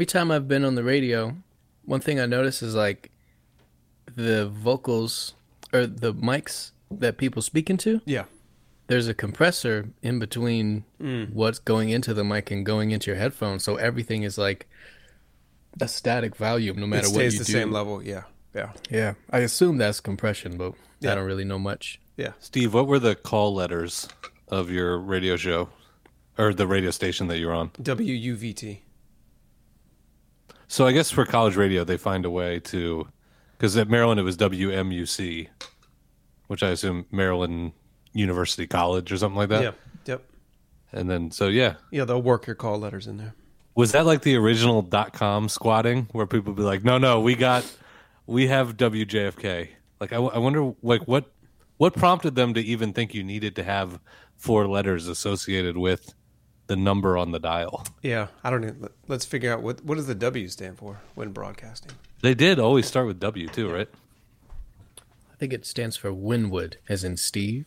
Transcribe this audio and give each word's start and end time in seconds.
every 0.00 0.06
time 0.06 0.30
I've 0.30 0.48
been 0.48 0.64
on 0.64 0.76
the 0.76 0.82
radio, 0.82 1.36
one 1.84 2.00
thing 2.00 2.18
I 2.18 2.24
notice 2.24 2.62
is 2.62 2.74
like 2.74 3.10
the 4.16 4.46
vocals 4.48 5.34
or 5.74 5.86
the 5.86 6.14
mics 6.14 6.70
that 6.90 7.18
people 7.18 7.42
speak 7.42 7.68
into. 7.68 8.00
Yeah. 8.06 8.24
There's 8.86 9.08
a 9.08 9.12
compressor 9.12 9.90
in 10.02 10.18
between 10.18 10.84
Mm. 11.02 11.34
what's 11.34 11.58
going 11.58 11.90
into 11.90 12.14
the 12.14 12.24
mic 12.24 12.50
and 12.50 12.64
going 12.64 12.92
into 12.92 13.10
your 13.10 13.18
headphones, 13.18 13.62
so 13.62 13.76
everything 13.76 14.22
is 14.22 14.38
like 14.38 14.70
a 15.78 15.86
static 15.86 16.34
volume 16.34 16.80
no 16.80 16.86
matter 16.86 17.04
it 17.06 17.10
what 17.10 17.16
stays 17.16 17.34
you 17.34 17.38
the 17.40 17.44
do. 17.44 17.52
same 17.52 17.70
level. 17.70 18.02
Yeah. 18.02 18.22
Yeah. 18.54 18.70
Yeah, 18.90 19.14
I 19.28 19.40
assume 19.40 19.76
that's 19.76 20.00
compression, 20.00 20.56
but 20.56 20.72
Yeah. 21.00 21.12
I 21.12 21.14
don't 21.16 21.26
really 21.26 21.44
know 21.44 21.58
much. 21.58 22.00
Yeah. 22.16 22.32
Steve, 22.40 22.72
what 22.72 22.86
were 22.86 22.98
the 22.98 23.14
call 23.16 23.52
letters 23.54 24.08
of 24.48 24.70
your 24.70 24.96
radio 24.98 25.36
show 25.36 25.68
or 26.38 26.54
the 26.54 26.66
radio 26.66 26.90
station 26.90 27.26
that 27.28 27.36
you're 27.38 27.52
on? 27.52 27.68
WUVT. 27.82 28.80
So 30.70 30.86
I 30.86 30.92
guess 30.92 31.10
for 31.10 31.24
college 31.24 31.56
radio, 31.56 31.82
they 31.82 31.96
find 31.96 32.24
a 32.24 32.30
way 32.30 32.60
to, 32.60 33.08
because 33.58 33.76
at 33.76 33.88
Maryland 33.88 34.20
it 34.20 34.22
was 34.22 34.36
WMUC, 34.36 35.48
which 36.46 36.62
I 36.62 36.68
assume 36.68 37.06
Maryland 37.10 37.72
University 38.12 38.68
College 38.68 39.10
or 39.10 39.16
something 39.16 39.36
like 39.36 39.48
that. 39.48 39.62
Yep. 39.62 39.78
Yep. 40.06 40.24
And 40.92 41.10
then 41.10 41.32
so 41.32 41.48
yeah, 41.48 41.74
Yeah, 41.90 42.04
they'll 42.04 42.22
work 42.22 42.46
your 42.46 42.54
call 42.54 42.78
letters 42.78 43.08
in 43.08 43.16
there. 43.16 43.34
was 43.74 43.90
that 43.92 44.06
like 44.06 44.22
the 44.22 44.36
original 44.36 44.80
dot 44.80 45.12
com 45.12 45.48
squatting 45.48 46.06
where 46.12 46.26
people 46.26 46.52
be 46.52 46.62
like, 46.62 46.84
no, 46.84 46.98
no, 46.98 47.20
we 47.20 47.34
got, 47.34 47.64
we 48.26 48.46
have 48.46 48.76
WJFK. 48.76 49.70
Like 49.98 50.12
I 50.12 50.18
wonder 50.20 50.72
like 50.84 51.02
what 51.02 51.32
what 51.78 51.94
prompted 51.94 52.36
them 52.36 52.54
to 52.54 52.60
even 52.60 52.92
think 52.92 53.12
you 53.12 53.24
needed 53.24 53.56
to 53.56 53.64
have 53.64 53.98
four 54.36 54.68
letters 54.68 55.08
associated 55.08 55.76
with 55.76 56.14
the 56.70 56.76
number 56.76 57.18
on 57.18 57.32
the 57.32 57.40
dial. 57.40 57.84
Yeah, 58.00 58.28
I 58.44 58.50
don't 58.50 58.62
even. 58.62 58.88
Let's 59.08 59.24
figure 59.24 59.52
out 59.52 59.60
what 59.60 59.84
what 59.84 59.96
does 59.96 60.06
the 60.06 60.14
W 60.14 60.46
stand 60.46 60.78
for 60.78 61.00
when 61.16 61.32
broadcasting. 61.32 61.90
They 62.22 62.32
did 62.32 62.60
always 62.60 62.86
start 62.86 63.08
with 63.08 63.18
W 63.18 63.48
too, 63.48 63.68
right? 63.68 63.88
I 65.32 65.36
think 65.36 65.52
it 65.52 65.66
stands 65.66 65.96
for 65.96 66.12
Winwood, 66.12 66.78
as 66.88 67.02
in 67.04 67.16
Steve. 67.16 67.66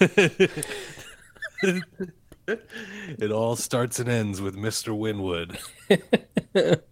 It 3.20 3.30
all 3.30 3.54
starts 3.54 4.00
and 4.00 4.08
ends 4.08 4.40
with 4.40 4.56
Mr. 4.56 4.96
Winwood. 4.96 5.58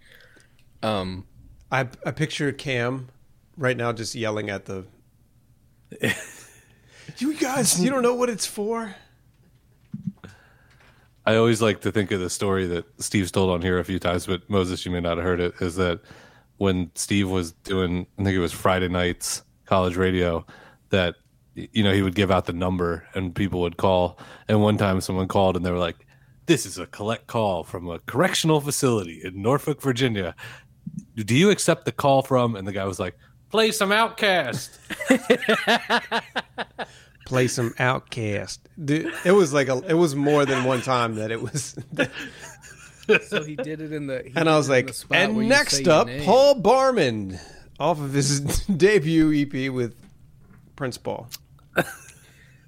Um, 0.81 1.27
I 1.73 1.89
I 2.07 2.13
picture 2.13 2.53
Cam 2.53 3.09
right 3.57 3.77
now 3.77 3.93
just 3.93 4.15
yelling 4.15 4.49
at 4.49 4.67
the. 4.67 4.87
you 7.19 7.35
guys, 7.35 7.83
you 7.83 7.91
don't 7.91 8.03
know 8.03 8.15
what 8.15 8.29
it's 8.29 8.47
for. 8.47 8.95
I 11.29 11.37
always 11.37 11.61
like 11.61 11.83
to 11.83 11.93
think 11.93 12.11
of 12.11 12.21
the 12.21 12.31
story 12.31 12.67
that 12.69 12.87
Steve's 13.03 13.31
told 13.31 13.51
on 13.51 13.61
here 13.61 13.79
a 13.79 13.85
few 13.85 13.99
times, 13.99 14.25
but 14.25 14.49
Moses, 14.49 14.87
you 14.87 14.91
may 14.91 15.01
not 15.01 15.19
have 15.19 15.27
heard 15.27 15.41
it, 15.41 15.53
is 15.61 15.77
that 15.77 16.01
when 16.57 16.91
Steve 16.95 17.29
was 17.29 17.53
doing, 17.53 18.07
I 18.19 18.25
think 18.25 18.35
it 18.35 18.39
was 18.39 18.55
Friday 18.55 18.89
nights 18.89 19.43
college 19.67 19.95
radio, 19.95 20.47
that, 20.89 21.17
you 21.55 21.83
know, 21.83 21.93
he 21.93 22.01
would 22.01 22.15
give 22.15 22.31
out 22.31 22.47
the 22.47 22.55
number 22.55 23.07
and 23.13 23.35
people 23.35 23.61
would 23.61 23.77
call. 23.77 24.19
And 24.49 24.63
one 24.63 24.79
time 24.79 25.03
someone 25.03 25.29
called 25.29 25.55
and 25.55 25.67
they 25.67 25.71
were 25.71 25.77
like, 25.77 26.07
this 26.47 26.65
is 26.65 26.79
a 26.79 26.87
collect 26.87 27.27
call 27.27 27.63
from 27.63 27.91
a 27.91 27.99
correctional 27.99 28.63
facility 28.63 29.21
in 29.23 29.43
Norfolk, 29.43 29.83
Virginia. 29.83 30.35
Do 31.15 31.37
you 31.37 31.51
accept 31.51 31.85
the 31.85 31.93
call 31.93 32.23
from? 32.23 32.57
And 32.57 32.67
the 32.67 32.73
guy 32.73 32.87
was 32.87 32.99
like, 32.99 33.19
play 33.51 33.71
some 33.71 33.91
OutKast. 33.91 34.71
Play 37.29 37.47
some 37.47 37.71
OutKast. 37.75 38.59
Dude, 38.83 39.13
it 39.23 39.33
was 39.33 39.53
like 39.53 39.69
a. 39.69 39.83
It 39.87 39.93
was 39.93 40.15
more 40.15 40.47
than 40.47 40.65
one 40.65 40.81
time 40.81 41.17
that 41.17 41.31
it 41.31 41.43
was. 41.43 41.77
so 43.29 43.45
he 43.45 43.55
did 43.55 43.83
it 43.83 43.93
in 43.93 44.07
the. 44.07 44.33
and 44.35 44.49
I 44.49 44.57
was 44.57 44.71
like, 44.71 44.87
the 44.87 44.93
spot 44.95 45.11
where 45.11 45.41
and 45.41 45.49
next 45.49 45.87
up. 45.87 46.09
Paul 46.23 46.55
Barman, 46.55 47.39
off 47.79 48.01
of 48.01 48.15
his 48.15 48.41
debut 48.67 49.43
EP 49.43 49.71
with 49.71 49.95
Prince 50.75 50.97
Paul. 50.97 51.29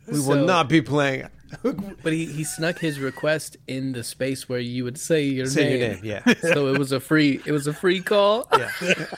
We 0.06 0.20
will 0.20 0.44
not 0.44 0.68
be 0.68 0.82
playing. 0.82 1.28
But 1.62 2.12
he, 2.12 2.26
he 2.26 2.44
snuck 2.44 2.78
his 2.80 3.00
request 3.00 3.56
in 3.66 3.92
the 3.92 4.04
space 4.04 4.46
where 4.46 4.60
you 4.60 4.84
would 4.84 4.98
say 4.98 5.24
your 5.24 5.46
Say 5.46 5.64
name. 5.64 5.80
your 5.80 5.88
name, 5.88 6.00
yeah. 6.04 6.34
so 6.52 6.66
it 6.68 6.78
was 6.78 6.92
a 6.92 7.00
free. 7.00 7.40
It 7.46 7.52
was 7.52 7.66
a 7.66 7.72
free 7.72 8.02
call. 8.02 8.46
yeah, 8.52 8.70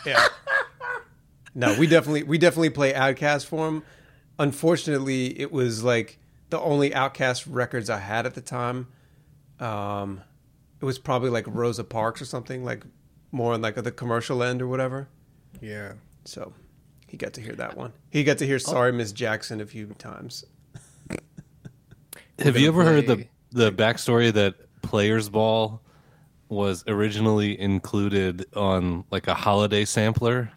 yeah. 0.06 0.26
No, 1.52 1.76
we 1.78 1.88
definitely 1.88 2.22
we 2.22 2.38
definitely 2.38 2.70
play 2.70 2.92
OutKast 2.92 3.46
for 3.46 3.66
him. 3.66 3.82
Unfortunately, 4.42 5.38
it 5.38 5.52
was 5.52 5.84
like 5.84 6.18
the 6.50 6.58
only 6.58 6.90
OutKast 6.90 7.46
records 7.48 7.88
I 7.88 7.98
had 7.98 8.26
at 8.26 8.34
the 8.34 8.40
time. 8.40 8.88
Um, 9.60 10.20
it 10.80 10.84
was 10.84 10.98
probably 10.98 11.30
like 11.30 11.44
Rosa 11.46 11.84
Parks 11.84 12.20
or 12.20 12.24
something, 12.24 12.64
like 12.64 12.82
more 13.30 13.54
on 13.54 13.62
like 13.62 13.76
the 13.76 13.92
commercial 13.92 14.42
end 14.42 14.60
or 14.60 14.66
whatever. 14.66 15.08
Yeah. 15.60 15.92
So 16.24 16.52
he 17.06 17.16
got 17.16 17.34
to 17.34 17.40
hear 17.40 17.54
that 17.54 17.76
one. 17.76 17.92
He 18.10 18.24
got 18.24 18.38
to 18.38 18.46
hear 18.46 18.58
"Sorry 18.58 18.90
Miss 18.90 19.12
Jackson" 19.12 19.60
a 19.60 19.66
few 19.66 19.86
times. 19.98 20.44
Have 22.40 22.56
you 22.56 22.66
ever 22.66 22.82
gonna 22.82 22.96
heard 22.96 23.06
the 23.06 23.26
the 23.52 23.70
backstory 23.70 24.32
that 24.32 24.56
Players 24.82 25.28
Ball 25.28 25.80
was 26.48 26.82
originally 26.88 27.58
included 27.60 28.44
on 28.56 29.04
like 29.12 29.28
a 29.28 29.34
holiday 29.34 29.84
sampler 29.84 30.50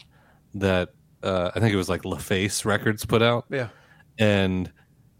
that 0.55 0.89
uh, 1.25 1.51
I 1.55 1.59
think 1.59 1.73
it 1.73 1.77
was 1.77 1.89
like 1.89 2.03
LaFace 2.03 2.63
Records 2.65 3.05
put 3.05 3.21
out, 3.21 3.45
Yeah, 3.49 3.69
and 4.17 4.71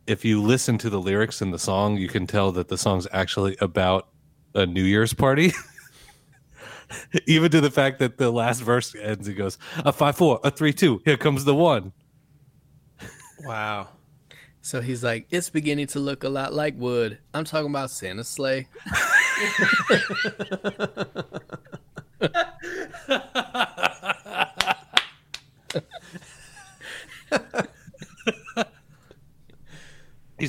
if 0.07 0.23
you 0.23 0.41
listen 0.41 0.77
to 0.79 0.89
the 0.89 0.99
lyrics 0.99 1.41
in 1.41 1.51
the 1.51 1.59
song, 1.59 1.97
you 1.97 2.07
can 2.07 2.27
tell 2.27 2.51
that 2.53 2.67
the 2.67 2.77
song's 2.77 3.07
actually 3.11 3.57
about 3.59 4.07
a 4.53 4.65
New 4.65 4.83
Year's 4.83 5.13
party. 5.13 5.51
Even 7.25 7.49
to 7.51 7.59
the 7.61 7.71
fact 7.71 7.97
that 7.99 8.17
the 8.17 8.29
last 8.31 8.61
verse 8.61 8.93
ends, 8.95 9.27
it 9.27 9.33
goes 9.33 9.57
a 9.77 9.91
five 9.91 10.15
four, 10.15 10.39
a 10.43 10.51
three 10.51 10.71
two. 10.73 11.01
Here 11.03 11.17
comes 11.17 11.43
the 11.43 11.55
one. 11.55 11.91
wow. 13.43 13.89
So 14.61 14.81
he's 14.81 15.03
like, 15.03 15.27
it's 15.29 15.49
beginning 15.49 15.87
to 15.87 15.99
look 15.99 16.23
a 16.23 16.29
lot 16.29 16.53
like 16.53 16.75
wood. 16.77 17.19
I'm 17.33 17.43
talking 17.43 17.69
about 17.69 17.91
Santa's 17.91 18.27
sleigh. 18.27 18.67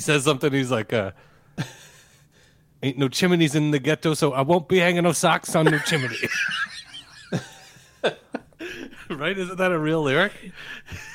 says 0.07 0.23
something. 0.23 0.51
He's 0.51 0.71
like, 0.71 0.91
uh, 0.93 1.11
"Ain't 2.81 2.97
no 2.97 3.07
chimneys 3.09 3.53
in 3.55 3.71
the 3.71 3.79
ghetto, 3.79 4.13
so 4.15 4.31
I 4.33 4.41
won't 4.41 4.67
be 4.67 4.79
hanging 4.79 5.03
no 5.03 5.11
socks 5.11 5.55
on 5.55 5.67
your 5.67 5.79
chimney." 5.79 6.15
right? 9.09 9.37
Isn't 9.37 9.57
that 9.57 9.71
a 9.71 9.77
real 9.79 10.01
lyric? 10.01 10.31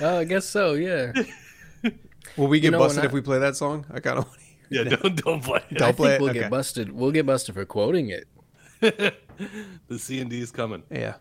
Oh, 0.01 0.19
I 0.19 0.25
guess 0.25 0.45
so. 0.47 0.75
Yeah. 0.75 1.13
Will 2.37 2.49
we 2.49 2.61
get 2.61 2.71
know, 2.73 2.79
busted 2.79 3.03
I- 3.03 3.07
if 3.07 3.13
we 3.13 3.21
play 3.21 3.39
that 3.41 3.57
song? 3.57 3.85
I 3.93 4.01
kind 4.01 4.19
of 4.19 4.27
want 4.27 4.39
to 4.39 4.45
hear. 4.45 4.85
Yeah, 4.85 4.97
don't 4.97 5.17
don't 5.25 5.43
play 5.45 5.61
it. 5.71 5.79
Don't 5.79 5.89
I 5.89 5.93
play 5.93 6.09
think 6.11 6.21
it? 6.21 6.23
we'll 6.23 6.31
Okay. 6.31 6.41
get 6.41 6.51
busted. 6.51 6.93
We'll 6.93 7.11
get 7.13 7.27
busted 7.27 7.55
for 7.55 7.65
quoting 7.65 8.11
it. 8.11 8.29
The 9.89 9.99
C 9.99 10.21
and 10.21 10.31
D 10.31 10.41
is 10.41 10.53
coming. 10.53 10.83
Yeah. 10.91 11.15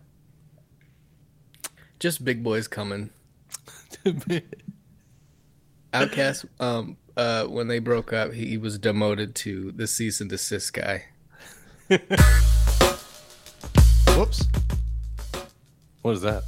Just 1.99 2.23
big 2.23 2.43
boys 2.43 2.67
coming. 2.67 3.09
OutKast. 5.93 6.45
Um. 6.59 6.97
Uh. 7.21 7.45
When 7.45 7.67
they 7.67 7.77
broke 7.77 8.11
up, 8.13 8.33
he 8.33 8.57
was 8.57 8.79
demoted 8.79 9.35
to 9.35 9.71
the 9.73 9.85
cease 9.85 10.21
and 10.21 10.29
desist 10.29 10.73
guy. 10.73 11.03
Whoops. 14.17 14.47
what 16.01 16.13
is 16.13 16.21
that? 16.21 16.43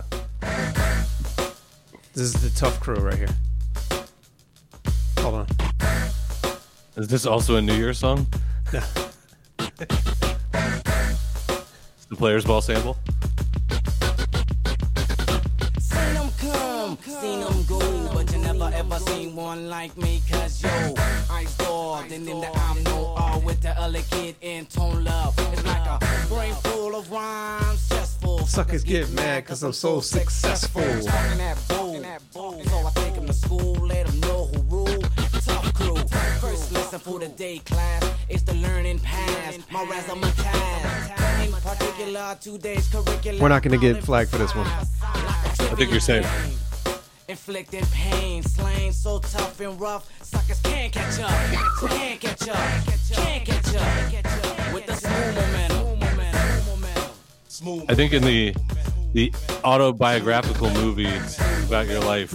This 2.13 2.23
is 2.23 2.33
the 2.33 2.49
tough 2.55 2.79
crew 2.79 2.95
right 2.95 3.17
here. 3.17 3.29
Hold 5.19 5.35
on. 5.35 5.45
Is 6.95 7.07
this 7.07 7.27
also 7.27 7.57
a 7.57 7.61
New 7.61 7.75
Year 7.75 7.93
song? 7.93 8.25
Yeah. 8.73 8.83
It's 9.59 9.75
the 12.09 12.15
Players 12.15 12.45
Ball 12.45 12.61
sample. 12.61 12.97
Seen 15.79 16.13
them 16.15 16.31
come, 16.39 16.97
seen 16.97 17.41
them 17.41 17.63
go, 17.67 17.77
but 17.79 17.91
you 17.91 18.02
never 18.83 18.95
ever 18.95 19.05
seen 19.05 19.35
one 19.35 19.69
like 19.69 19.95
me. 19.97 20.21
Cause 20.29 20.61
yo, 20.61 20.69
I 21.29 21.45
dog, 21.57 22.11
and 22.11 22.27
them 22.27 22.41
that 22.41 22.57
I'm 22.57 22.83
no 22.83 23.13
all 23.17 23.41
with 23.41 23.61
the 23.61 23.77
other 23.79 24.01
kid 24.11 24.35
in 24.41 24.65
tone 24.65 25.03
love. 25.03 25.33
It's 25.53 25.65
like 25.65 25.85
a 25.85 25.99
brain 26.27 26.53
full 26.55 26.95
of 26.95 27.11
rhymes, 27.11 27.89
just 27.89 28.21
full. 28.21 28.45
Suckers 28.45 28.83
get 28.83 29.09
mad 29.11 29.45
'cause 29.45 29.63
I'm 29.63 29.73
so 29.73 29.99
successful. 29.99 30.81
Talking 30.81 31.37
that 31.37 31.57
bull, 32.33 32.61
so 32.65 32.87
I 32.87 32.91
take 32.95 33.17
'em 33.17 33.27
to 33.27 33.33
school, 33.33 33.73
let 33.87 34.07
'em 34.07 34.19
know 34.21 34.49
who 34.53 34.61
rule. 34.63 35.03
Tough 35.45 35.73
crew, 35.73 35.97
first 36.39 36.71
lesson 36.71 36.99
for 36.99 37.19
the 37.19 37.27
day 37.27 37.59
class 37.59 38.03
is 38.29 38.43
the 38.43 38.53
learning 38.53 38.99
path. 38.99 39.57
My 39.71 39.85
razzmatazz, 39.85 41.45
in 41.45 41.51
particular, 41.51 42.37
today's 42.41 42.87
curriculum. 42.87 43.39
We're 43.39 43.49
not 43.49 43.63
gonna 43.63 43.77
get 43.77 44.03
flagged 44.03 44.29
for 44.29 44.37
this 44.37 44.55
one. 44.55 44.67
I 44.67 45.75
think 45.75 45.91
you're 45.91 45.99
safe. 45.99 46.27
Inflicting 47.33 47.85
pain, 47.87 48.43
slang 48.43 48.91
so 48.91 49.17
tough 49.17 49.59
and 49.59 49.81
rough, 49.81 50.07
suckers 50.23 50.59
can't 50.61 50.93
catch 50.93 51.19
up, 51.19 51.31
can't 51.89 52.21
catch 52.21 52.47
up, 52.47 52.55
can't 53.11 53.43
catch 53.43 53.73
up. 53.73 54.71
With 54.71 54.85
the 54.85 54.93
smooth 54.93 55.35
momentum, 57.65 57.89
I 57.89 57.95
think 57.95 58.13
in 58.13 58.21
the 58.21 58.55
the 59.13 59.33
autobiographical 59.63 60.69
movie 60.75 61.11
about 61.65 61.87
your 61.87 62.01
life, 62.01 62.29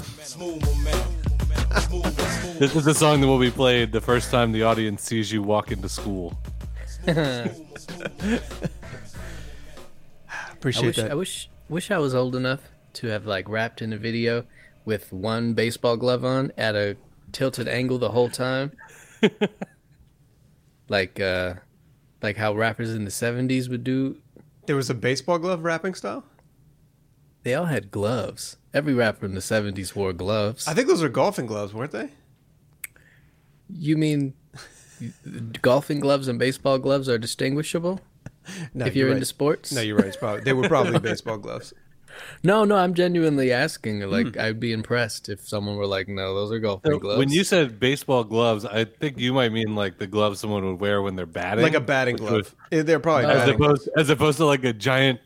this 2.58 2.74
is 2.74 2.84
the 2.84 2.92
song 2.92 3.20
that 3.20 3.28
will 3.28 3.38
be 3.38 3.52
played 3.52 3.92
the 3.92 4.00
first 4.00 4.32
time 4.32 4.50
the 4.50 4.64
audience 4.64 5.04
sees 5.04 5.30
you 5.30 5.44
walk 5.44 5.70
into 5.70 5.88
school. 5.88 6.36
I 7.06 7.52
Appreciate 10.54 10.86
wish, 10.86 10.96
that. 10.96 11.12
I 11.12 11.14
wish 11.14 11.48
wish 11.68 11.92
I 11.92 11.98
was 11.98 12.16
old 12.16 12.34
enough 12.34 12.62
to 12.94 13.06
have 13.06 13.26
like 13.26 13.48
rapped 13.48 13.80
in 13.80 13.92
a 13.92 13.96
video 13.96 14.44
with 14.88 15.12
one 15.12 15.52
baseball 15.52 15.98
glove 15.98 16.24
on 16.24 16.50
at 16.56 16.74
a 16.74 16.96
tilted 17.30 17.68
angle 17.68 17.98
the 17.98 18.08
whole 18.08 18.30
time. 18.30 18.72
like 20.88 21.20
uh 21.20 21.52
like 22.22 22.38
how 22.38 22.54
rappers 22.54 22.94
in 22.94 23.04
the 23.04 23.10
70s 23.10 23.68
would 23.68 23.84
do. 23.84 24.16
there 24.64 24.76
was 24.76 24.88
a 24.88 24.94
baseball 24.94 25.38
glove 25.38 25.62
rapping 25.62 25.92
style. 25.92 26.24
They 27.42 27.54
all 27.54 27.66
had 27.66 27.90
gloves. 27.90 28.56
Every 28.72 28.94
rapper 28.94 29.26
in 29.26 29.34
the 29.34 29.40
70s 29.40 29.94
wore 29.94 30.14
gloves. 30.14 30.66
I 30.66 30.72
think 30.72 30.88
those 30.88 31.02
are 31.02 31.10
golfing 31.10 31.44
gloves, 31.46 31.74
weren't 31.74 31.92
they? 31.92 32.08
You 33.68 33.98
mean 33.98 34.32
golfing 35.60 36.00
gloves 36.00 36.28
and 36.28 36.38
baseball 36.38 36.78
gloves 36.78 37.10
are 37.10 37.18
distinguishable 37.18 38.00
No, 38.72 38.86
if 38.86 38.96
you're 38.96 39.08
right. 39.08 39.16
into 39.16 39.26
sports? 39.26 39.70
No, 39.70 39.82
you're 39.82 39.98
right. 39.98 40.16
Probably 40.18 40.40
they 40.44 40.54
were 40.54 40.66
probably 40.66 40.98
baseball 40.98 41.36
gloves. 41.36 41.74
No, 42.42 42.64
no, 42.64 42.76
I'm 42.76 42.94
genuinely 42.94 43.52
asking. 43.52 44.00
Like, 44.00 44.34
hmm. 44.34 44.40
I'd 44.40 44.60
be 44.60 44.72
impressed 44.72 45.28
if 45.28 45.46
someone 45.46 45.76
were 45.76 45.86
like, 45.86 46.08
"No, 46.08 46.34
those 46.34 46.52
are 46.52 46.58
golfing 46.58 46.92
So 46.92 46.98
gloves." 46.98 47.18
when 47.18 47.30
you 47.30 47.44
said 47.44 47.78
baseball 47.80 48.24
gloves, 48.24 48.64
I 48.64 48.84
think 48.84 49.18
you 49.18 49.32
might 49.32 49.52
mean 49.52 49.74
like 49.74 49.98
the 49.98 50.06
gloves 50.06 50.40
someone 50.40 50.64
would 50.66 50.80
wear 50.80 51.02
when 51.02 51.16
they're 51.16 51.26
batting, 51.26 51.62
Like 51.62 51.74
a 51.74 51.80
batting 51.80 52.16
glove. 52.16 52.32
was- 52.32 52.54
eh, 52.72 52.82
They're 52.82 53.00
probably 53.00 53.26
as 53.26 53.38
batting. 53.38 53.54
opposed 53.54 53.88
as 53.96 54.10
opposed 54.10 54.38
to 54.38 54.44
like 54.46 54.64
a 54.64 54.72
giant 54.72 55.20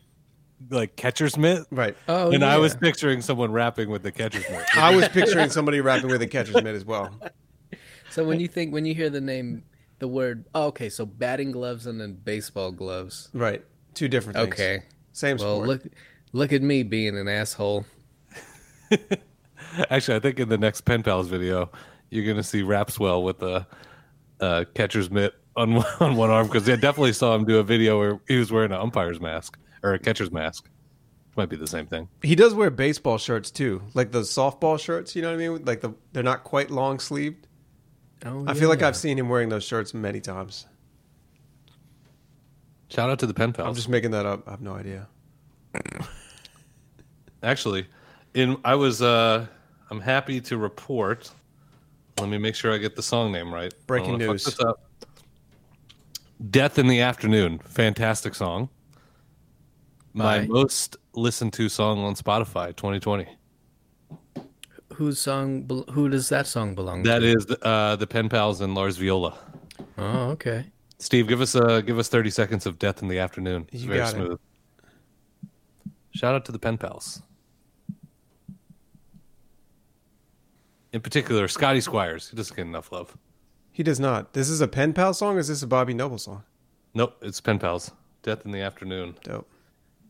like 0.69 0.95
catcher's 0.95 1.37
mitt. 1.37 1.65
Right. 1.71 1.95
oh, 2.07 2.31
and 2.31 2.43
I 2.43 2.57
was 2.57 2.75
picturing 2.75 3.21
someone 3.21 3.51
rapping 3.51 3.89
with 3.89 4.03
the 4.03 4.11
catcher's 4.11 4.49
mitt. 4.49 4.63
I 4.77 4.95
was 4.95 5.07
picturing 5.09 5.49
somebody 5.49 5.81
rapping 5.81 6.09
with 6.09 6.21
a 6.21 6.27
catcher's 6.27 6.55
mitt 6.63 6.75
as 6.75 6.85
well. 6.85 7.09
So 8.09 8.23
when 8.23 8.39
you 8.39 8.47
think 8.47 8.73
when 8.73 8.85
you 8.85 8.93
hear 8.93 9.09
the 9.09 9.21
name, 9.21 9.63
the 9.99 10.07
word, 10.07 10.45
oh, 10.53 10.67
okay, 10.67 10.89
so 10.89 11.05
batting 11.05 11.51
gloves 11.51 11.85
and 11.87 11.99
then 11.99 12.13
baseball 12.13 12.71
gloves. 12.71 13.29
Right. 13.33 13.63
Two 13.93 14.07
different 14.07 14.37
things. 14.37 14.53
Okay, 14.53 14.83
Same 15.11 15.37
well 15.37 15.55
sport. 15.63 15.67
look, 15.67 15.81
look 16.33 16.51
at 16.51 16.61
me 16.61 16.83
being 16.83 17.17
an 17.17 17.27
asshole. 17.27 17.85
Actually, 19.89 20.17
I 20.17 20.19
think 20.19 20.39
in 20.39 20.49
the 20.49 20.57
next 20.57 20.81
Pen 20.81 21.01
Pals 21.01 21.27
video, 21.27 21.71
you're 22.09 22.25
gonna 22.25 22.43
see 22.43 22.61
Rapswell 22.61 23.23
with 23.23 23.41
a, 23.41 23.65
a 24.39 24.65
catcher's 24.75 25.09
mitt 25.09 25.33
on 25.55 25.75
one- 25.75 25.85
on 25.99 26.15
one 26.15 26.29
arm 26.29 26.47
because 26.47 26.67
I 26.69 26.75
definitely 26.75 27.13
saw 27.13 27.33
him 27.35 27.45
do 27.45 27.57
a 27.59 27.63
video 27.63 27.97
where 27.97 28.19
he 28.27 28.37
was 28.37 28.51
wearing 28.51 28.71
an 28.71 28.79
umpire's 28.79 29.19
mask 29.21 29.57
or 29.81 29.93
a 29.93 29.99
catcher's 29.99 30.31
mask. 30.31 30.69
Might 31.35 31.49
be 31.49 31.55
the 31.55 31.65
same 31.65 31.87
thing. 31.87 32.09
He 32.21 32.35
does 32.35 32.53
wear 32.53 32.69
baseball 32.69 33.17
shirts 33.17 33.49
too, 33.49 33.81
like 33.95 34.11
those 34.11 34.29
softball 34.29 34.79
shirts. 34.79 35.15
You 35.15 35.23
know 35.23 35.29
what 35.29 35.43
I 35.43 35.47
mean? 35.49 35.65
Like 35.65 35.81
the 35.81 35.93
they're 36.11 36.21
not 36.21 36.43
quite 36.43 36.69
long 36.69 36.99
sleeved. 36.99 37.47
Oh, 38.25 38.45
I 38.47 38.53
feel 38.53 38.69
like. 38.69 38.83
I've 38.83 38.95
seen 38.95 39.17
him 39.17 39.29
wearing 39.29 39.49
those 39.49 39.63
shirts 39.63 39.93
many 39.95 40.21
times. 40.21 40.67
Shout 42.89 43.09
out 43.09 43.17
to 43.19 43.25
the 43.25 43.33
Pen 43.33 43.51
Pals. 43.51 43.67
I'm 43.67 43.73
just 43.73 43.89
making 43.89 44.11
that 44.11 44.27
up. 44.27 44.47
I 44.47 44.51
have 44.51 44.61
no 44.61 44.75
idea. 44.75 45.07
Actually, 47.43 47.85
in 48.33 48.57
I 48.63 48.75
was 48.75 49.01
uh 49.01 49.45
I'm 49.91 49.99
happy 50.01 50.41
to 50.41 50.57
report. 50.57 51.29
Let 52.19 52.29
me 52.29 52.37
make 52.37 52.55
sure 52.55 52.73
I 52.73 52.77
get 52.77 52.95
the 52.95 53.03
song 53.03 53.31
name 53.31 53.53
right. 53.53 53.73
Breaking 53.87 54.17
news. 54.17 54.43
fuck 54.43 54.53
this 54.55 54.65
up. 54.65 54.79
Death 56.49 56.77
in 56.79 56.87
the 56.87 57.01
Afternoon, 57.01 57.59
fantastic 57.59 58.35
song. 58.35 58.69
My 60.13 60.45
most 60.45 60.97
listened 61.13 61.53
to 61.53 61.69
song 61.69 61.99
on 62.03 62.15
Spotify 62.15 62.75
2020. 62.75 63.27
whose 64.93 65.19
song? 65.19 65.67
Who 65.91 66.07
does 66.09 66.29
that 66.29 66.45
song 66.47 66.75
belong? 66.75 67.03
That 67.03 67.19
to? 67.19 67.25
is 67.33 67.47
uh, 67.63 67.95
the 67.95 68.05
Pen 68.07 68.29
Pals 68.29 68.61
and 68.61 68.75
Lars 68.75 68.97
Viola. 68.97 69.37
Oh, 69.97 70.29
okay. 70.31 70.65
Steve, 70.99 71.27
give 71.27 71.41
us 71.41 71.55
uh, 71.55 71.81
give 71.81 71.97
us 71.97 72.09
30 72.09 72.29
seconds 72.29 72.65
of 72.65 72.77
Death 72.79 73.01
in 73.01 73.07
the 73.07 73.19
Afternoon. 73.19 73.67
It's 73.71 73.81
You 73.83 73.87
very 73.89 73.99
got 73.99 74.09
it. 74.13 74.15
smooth. 74.15 74.39
Shout 76.11 76.35
out 76.35 76.45
to 76.45 76.51
the 76.51 76.59
Pen 76.59 76.77
Pals. 76.77 77.21
In 80.93 81.01
particular, 81.01 81.47
Scotty 81.47 81.81
Squires. 81.81 82.29
He 82.29 82.37
doesn't 82.37 82.55
get 82.55 82.65
enough 82.65 82.91
love. 82.91 83.17
He 83.71 83.81
does 83.83 83.99
not. 83.99 84.33
This 84.33 84.47
is 84.49 84.61
a 84.61 84.67
pen 84.67 84.93
pal 84.93 85.13
song. 85.13 85.35
or 85.35 85.39
Is 85.39 85.47
this 85.47 85.63
a 85.63 85.67
Bobby 85.67 85.93
Noble 85.93 86.19
song? 86.19 86.43
Nope, 86.93 87.15
it's 87.23 87.41
Pen 87.41 87.57
Pals. 87.57 87.91
Death 88.21 88.45
in 88.45 88.51
the 88.51 88.61
Afternoon. 88.61 89.15
Dope. 89.23 89.49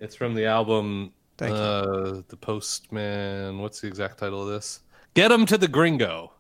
It's 0.01 0.15
from 0.15 0.33
the 0.33 0.45
album 0.45 1.13
Thank 1.37 1.53
you. 1.53 1.57
uh, 1.57 2.21
The 2.27 2.35
Postman. 2.35 3.59
What's 3.59 3.79
the 3.79 3.87
exact 3.87 4.17
title 4.19 4.41
of 4.41 4.49
this? 4.49 4.81
Get 5.13 5.31
him 5.31 5.45
to 5.45 5.57
the 5.57 5.69
Gringo 5.69 6.33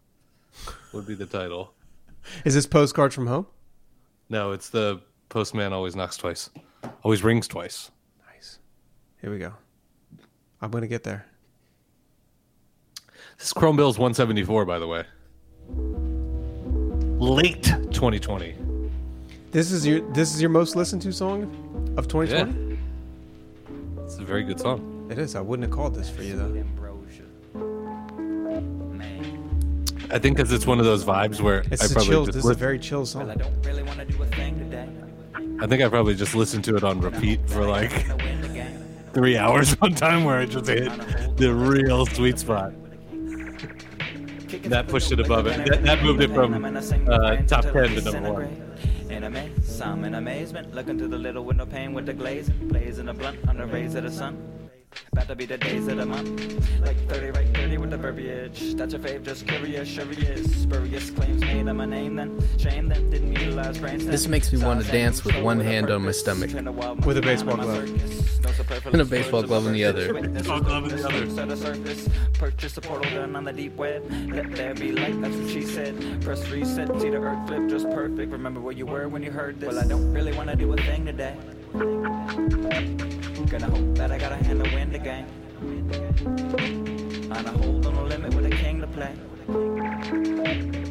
would 0.91 1.07
be 1.07 1.15
the 1.15 1.25
title. 1.25 1.73
Is 2.45 2.53
this 2.53 2.65
postcard 2.67 3.13
from 3.13 3.27
home? 3.27 3.47
No, 4.29 4.51
it's 4.51 4.69
the 4.69 5.01
Postman 5.29 5.71
always 5.71 5.95
knocks 5.95 6.17
twice. 6.17 6.49
Always 7.03 7.23
rings 7.23 7.47
twice. 7.47 7.89
Nice. 8.33 8.59
Here 9.21 9.31
we 9.31 9.39
go. 9.39 9.53
I'm 10.61 10.71
gonna 10.71 10.87
get 10.87 11.03
there. 11.03 11.25
This 13.37 13.47
is 13.47 13.53
Chrome 13.53 13.75
Bill's 13.75 13.97
174, 13.97 14.65
by 14.65 14.79
the 14.79 14.87
way. 14.87 15.03
Late 17.19 17.63
2020. 17.63 18.55
This 19.51 19.71
is 19.71 19.85
your 19.85 20.01
this 20.13 20.33
is 20.33 20.41
your 20.41 20.49
most 20.49 20.75
listened 20.75 21.01
to 21.03 21.11
song 21.13 21.43
of 21.97 22.07
2020. 22.07 22.79
It's 24.03 24.17
a 24.17 24.23
very 24.23 24.43
good 24.43 24.59
song. 24.59 25.07
It 25.11 25.19
is. 25.19 25.35
I 25.35 25.41
wouldn't 25.41 25.67
have 25.67 25.75
called 25.75 25.93
this 25.93 26.09
for 26.09 26.23
you 26.23 26.35
though. 26.35 26.63
I 30.11 30.19
think 30.19 30.37
because 30.37 30.51
it's 30.51 30.65
one 30.67 30.79
of 30.79 30.85
those 30.85 31.03
vibes 31.03 31.39
where 31.39 31.63
It's 31.71 31.81
I 31.83 31.85
a 31.85 31.89
probably 31.89 32.09
chill. 32.09 32.25
just 32.25 32.35
This 32.35 32.45
is 32.45 32.51
a 32.51 32.55
very 32.55 32.77
chill 32.79 32.99
Well, 32.99 33.29
I 33.29 33.33
song. 33.33 33.37
don't 33.37 33.65
really 33.65 33.83
wanna 33.83 34.05
do 34.05 34.21
a 34.21 34.25
thing 34.27 34.57
today. 34.59 34.87
I 35.61 35.67
think 35.67 35.81
I 35.81 35.87
probably 35.89 36.13
just 36.15 36.35
listened 36.35 36.63
to 36.65 36.75
it 36.75 36.83
on 36.83 36.99
repeat 36.99 37.39
for 37.47 37.65
like 37.65 38.07
Gonna 38.07 38.23
win 38.23 38.41
the 38.41 38.47
game. 38.49 38.83
three 39.13 39.37
hours 39.37 39.73
one 39.81 39.93
time 39.95 40.23
where 40.23 40.37
I 40.39 40.45
just 40.45 40.67
hit 40.67 40.91
the 41.37 41.53
real 41.53 42.05
sweet 42.07 42.37
spot. 42.39 42.73
That 44.63 44.87
pushed 44.87 45.11
it 45.11 45.19
above 45.19 45.47
it. 45.47 45.65
That, 45.65 45.83
that 45.83 46.03
moved 46.03 46.21
it 46.21 46.31
from 46.31 46.63
uh, 46.63 47.35
top 47.47 47.63
10 47.63 47.73
to 47.73 48.01
number 48.01 48.33
one. 48.33 48.77
In 49.09 49.25
a 49.25 49.29
maze, 49.29 49.81
I'm 49.81 50.05
in 50.05 50.15
amazement, 50.15 50.73
looking 50.73 50.97
through 50.97 51.09
the 51.09 51.17
little 51.17 51.43
window 51.43 51.65
pane 51.65 51.93
with 51.93 52.05
the 52.05 52.13
glazing, 52.13 52.69
blazing 52.69 53.09
a 53.09 53.13
blunt 53.13 53.37
on 53.47 53.57
the 53.57 53.65
rays 53.67 53.95
of 53.95 54.03
the 54.03 54.11
sun. 54.11 54.62
About 55.11 55.27
to 55.27 55.35
be 55.35 55.45
the 55.45 55.57
days 55.57 55.87
of 55.87 55.97
the 55.97 56.05
month, 56.05 56.81
like 56.81 56.97
30 57.07 57.31
right 57.31 57.55
30 57.55 57.77
with 57.77 57.91
the 57.91 57.97
verbiage. 57.97 58.73
That's 58.75 58.93
your 58.93 59.01
fave, 59.01 59.23
just 59.23 59.47
curious, 59.47 59.87
sure 59.87 60.05
he 60.05 60.25
is. 60.25 60.63
Spurious 60.63 61.09
claims 61.11 61.41
made 61.41 61.67
on 61.67 61.77
my 61.77 61.85
name, 61.85 62.15
then 62.15 62.41
shame 62.57 62.89
then 62.89 63.09
didn't 63.09 63.33
utilize 63.33 63.77
brains. 63.77 64.05
This 64.05 64.27
makes 64.27 64.51
me 64.51 64.63
wanna 64.63 64.83
dance 64.83 65.23
with 65.23 65.35
one 65.41 65.59
hand 65.59 65.91
on 65.91 66.03
my 66.03 66.11
stomach. 66.11 66.51
With 67.05 67.17
a 67.17 67.21
baseball 67.21 67.57
glove. 67.57 67.89
And 68.85 69.01
a 69.01 69.05
baseball 69.05 69.43
glove 69.43 69.67
in 69.67 69.73
the 69.73 69.85
other. 69.85 70.13
Baseball 70.13 70.61
glove 70.61 70.91
in 70.91 70.97
the 70.97 71.07
other. 71.07 71.29
Set 71.29 71.49
a 71.49 71.57
surface, 71.57 72.09
purchase 72.33 72.77
a 72.77 72.81
portal 72.81 73.11
gun 73.11 73.35
on 73.35 73.43
the 73.43 73.53
deep 73.53 73.75
web. 73.75 74.03
Let 74.31 74.51
there 74.55 74.73
be 74.73 74.91
light, 74.91 75.19
that's 75.21 75.35
what 75.35 75.49
she 75.49 75.61
said. 75.63 76.21
Press 76.21 76.47
reset, 76.49 76.89
see 76.99 77.09
the 77.09 77.17
earth 77.17 77.47
flip 77.47 77.69
just 77.69 77.89
perfect. 77.89 78.31
Remember 78.31 78.59
where 78.59 78.73
you 78.73 78.85
were 78.85 79.07
when 79.07 79.23
you 79.23 79.31
heard 79.31 79.59
this. 79.59 79.69
Well, 79.69 79.83
I 79.83 79.87
don't 79.87 80.13
really 80.13 80.33
wanna 80.33 80.55
do 80.55 80.73
a 80.73 80.77
thing 80.77 81.05
today. 81.05 81.35
Gonna 83.53 83.69
hope 83.69 83.93
that 83.97 84.11
I 84.11 84.17
got 84.17 84.31
a 84.31 84.35
hand 84.35 84.63
to 84.63 84.69
win 84.73 84.91
the 84.91 84.97
game. 84.97 85.27
On 87.31 87.45
a 87.45 87.51
hold 87.51 87.85
on 87.85 87.93
a 87.93 88.03
limit 88.03 88.33
with 88.33 88.47
a 88.47 88.49
king 88.49 88.81
to 88.81 88.87
play. 88.87 89.13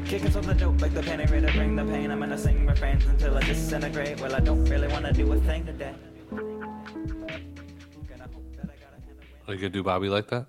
Kicking 0.07 0.31
something 0.31 0.57
dope 0.57 0.81
like 0.81 0.95
the 0.95 1.03
penny 1.03 1.25
ready 1.25 1.45
to 1.45 1.53
bring 1.55 1.75
the 1.75 1.85
pain. 1.85 2.13
I'm 2.13 2.21
gonna 2.21 2.39
sing 2.39 2.65
refrains 2.65 3.05
until 3.07 3.37
I 3.37 3.43
disintegrate. 3.43 4.21
Well, 4.21 4.37
I 4.37 4.39
don't 4.39 4.65
really 4.67 4.87
wanna 4.87 5.13
do 5.13 5.33
a 5.33 5.41
thing 5.41 5.67
today. 5.67 5.93
Gonna 6.31 6.79
hope 8.33 8.55
that 8.55 8.71
I 8.71 8.77
got 8.79 8.93
a 8.97 9.01
hand 9.03 9.09
to 9.09 9.15
win. 9.19 9.27
Are 9.49 9.49
oh, 9.49 9.53
you 9.55 9.59
gonna 9.59 9.71
do 9.71 9.83
Bobby 9.83 10.09
like 10.09 10.29
that? 10.29 10.47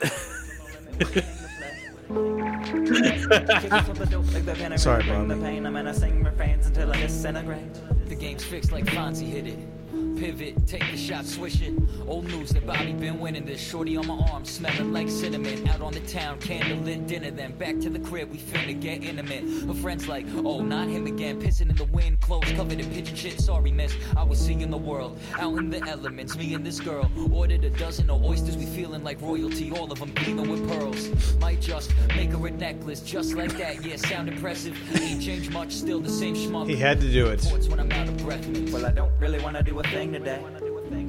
Sorry, 4.80 5.04
Bring 5.04 5.28
the 5.28 5.36
Bobby. 5.36 5.46
pain, 5.46 5.64
I'm 5.64 5.74
gonna 5.74 5.94
sing 5.94 6.24
refrains 6.24 6.66
until 6.66 6.90
I 6.90 6.96
disintegrate. 6.96 7.72
The 8.08 8.16
game's 8.16 8.42
fixed 8.42 8.72
like 8.72 8.86
Fonzie 8.86 9.28
hit 9.28 9.46
it. 9.46 9.75
Pivot, 10.16 10.66
take 10.66 10.90
the 10.90 10.96
shot, 10.96 11.26
swish 11.26 11.60
it. 11.60 11.74
Old 12.08 12.24
news 12.24 12.50
that 12.50 12.66
Bobby 12.66 12.92
been 12.92 13.20
winning 13.20 13.44
this. 13.44 13.60
Shorty 13.60 13.96
on 13.98 14.06
my 14.06 14.14
arm, 14.32 14.46
smelling 14.46 14.92
like 14.92 15.10
cinnamon. 15.10 15.68
Out 15.68 15.82
on 15.82 15.92
the 15.92 16.00
town, 16.00 16.38
candlelit 16.40 17.06
dinner. 17.06 17.30
Then 17.30 17.52
back 17.52 17.78
to 17.80 17.90
the 17.90 17.98
crib, 17.98 18.30
we 18.30 18.38
finna 18.38 18.80
get 18.80 19.04
intimate. 19.04 19.44
Her 19.66 19.74
friends 19.74 20.08
like, 20.08 20.24
oh, 20.36 20.62
not 20.62 20.88
him 20.88 21.06
again. 21.06 21.40
Pissing 21.40 21.68
in 21.70 21.76
the 21.76 21.84
wind, 21.84 22.20
clothes 22.20 22.50
covered 22.52 22.80
in 22.80 22.90
pigeon 22.90 23.14
shit. 23.14 23.40
Sorry, 23.40 23.70
miss. 23.70 23.94
I 24.16 24.22
was 24.22 24.38
seeing 24.38 24.70
the 24.70 24.76
world, 24.76 25.18
out 25.38 25.58
in 25.58 25.68
the 25.68 25.82
elements. 25.86 26.34
Me 26.36 26.54
and 26.54 26.64
this 26.64 26.80
girl 26.80 27.10
ordered 27.30 27.64
a 27.64 27.70
dozen 27.70 28.08
of 28.08 28.24
oysters. 28.24 28.56
We 28.56 28.64
feeling 28.64 29.04
like 29.04 29.20
royalty, 29.20 29.70
all 29.70 29.92
of 29.92 29.98
them 29.98 30.12
gleaming 30.14 30.48
with 30.48 30.66
pearls. 30.68 31.10
Might 31.36 31.60
just 31.60 31.92
make 32.16 32.30
her 32.30 32.46
a 32.46 32.50
necklace, 32.50 33.00
just 33.00 33.34
like 33.34 33.56
that. 33.58 33.84
Yeah, 33.84 33.96
sound 33.96 34.28
impressive. 34.28 34.76
Ain't 34.98 35.22
changed 35.22 35.52
much, 35.52 35.72
still 35.72 36.00
the 36.00 36.08
same 36.08 36.34
schmuck. 36.34 36.68
He 36.68 36.76
had 36.76 37.00
to 37.02 37.12
do 37.12 37.26
it. 37.26 37.44
When 37.68 37.80
I'm 37.80 37.92
out 37.92 38.08
of 38.08 38.16
breath. 38.18 38.46
Well, 38.72 38.86
I 38.86 38.92
don't 38.92 39.12
really 39.20 39.40
wanna 39.40 39.62
do 39.62 39.78
a 39.78 39.82
thing 39.82 40.05
today. 40.12 40.42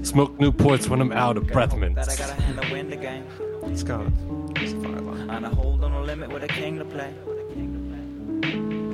Smoke 0.04 0.38
Newports 0.38 0.88
when 0.90 1.02
I'm 1.02 1.12
out 1.12 1.38
of 1.38 1.48
breath 1.48 1.72
That 1.72 1.78
I 1.78 1.80
mints. 1.80 2.18
gotta 2.18 2.42
handle 2.42 2.90
the 2.90 2.96
game. 2.96 3.26
It's 3.66 3.84
kind 3.84 4.02
of 4.08 4.58
it's 4.62 4.74
a 4.74 4.82
fire 4.82 5.02
line. 5.02 5.30
On 5.30 5.46
a 5.46 5.50
hold 5.50 5.84
on 5.84 5.92
a 5.92 6.02
limit 6.02 6.32
with 6.32 6.44
a 6.44 6.48
king 6.48 6.78
to 6.80 6.86
play. 6.86 7.14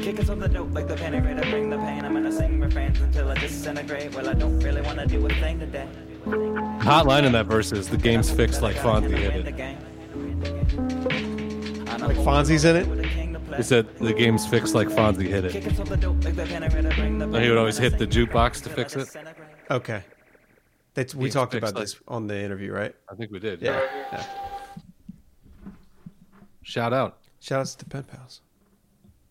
Kickers 0.03 0.29
on 0.29 0.39
the 0.39 0.49
dope 0.49 0.73
like 0.73 0.87
the 0.87 0.95
penny 0.95 1.19
ready 1.19 1.41
to 1.41 1.49
bring 1.49 1.69
the 1.69 1.77
pain. 1.77 2.03
I'm 2.03 2.13
gonna 2.13 2.31
sing 2.31 2.59
refrains 2.59 2.99
until 2.99 3.29
I 3.29 3.35
disintegrate. 3.35 4.13
Well, 4.13 4.27
I 4.29 4.33
don't 4.33 4.59
really 4.59 4.81
wanna 4.81 5.05
do 5.05 5.25
a 5.25 5.29
thing 5.35 5.59
today. 5.59 5.87
Hot 6.81 7.05
line 7.05 7.25
in 7.25 7.31
that 7.33 7.45
verse 7.45 7.71
is 7.71 7.87
the 7.87 7.97
game's 7.97 8.29
fixed 8.29 8.61
like 8.61 8.75
Fonzie 8.75 9.17
hit 9.17 9.45
it. 9.47 9.55
Like 12.01 12.17
Fonzie's 12.17 12.65
in 12.65 12.75
it? 12.75 12.87
He 13.55 13.63
said 13.63 13.87
the 13.99 14.13
game's 14.13 14.45
fixed 14.47 14.73
like 14.73 14.87
Fonzie 14.89 15.27
hit 15.27 15.45
it. 15.45 15.55
And 15.55 17.35
he 17.35 17.49
would 17.49 17.57
always 17.57 17.77
hit 17.77 17.97
the 17.97 18.07
jukebox 18.07 18.61
to 18.63 18.69
fix 18.69 18.95
it? 18.95 19.09
Okay. 19.69 20.03
That's 20.93 21.15
we 21.15 21.29
talked 21.29 21.55
about 21.55 21.73
like- 21.75 21.83
this 21.83 21.99
on 22.07 22.27
the 22.27 22.39
interview, 22.39 22.71
right? 22.71 22.95
I 23.09 23.15
think 23.15 23.31
we 23.31 23.39
did. 23.39 23.61
Yeah. 23.61 23.81
yeah. 24.11 24.25
Shout 26.61 26.93
out. 26.93 27.17
Shout 27.39 27.61
outs 27.61 27.75
to 27.75 27.85
Pen 27.85 28.03
Pals. 28.03 28.41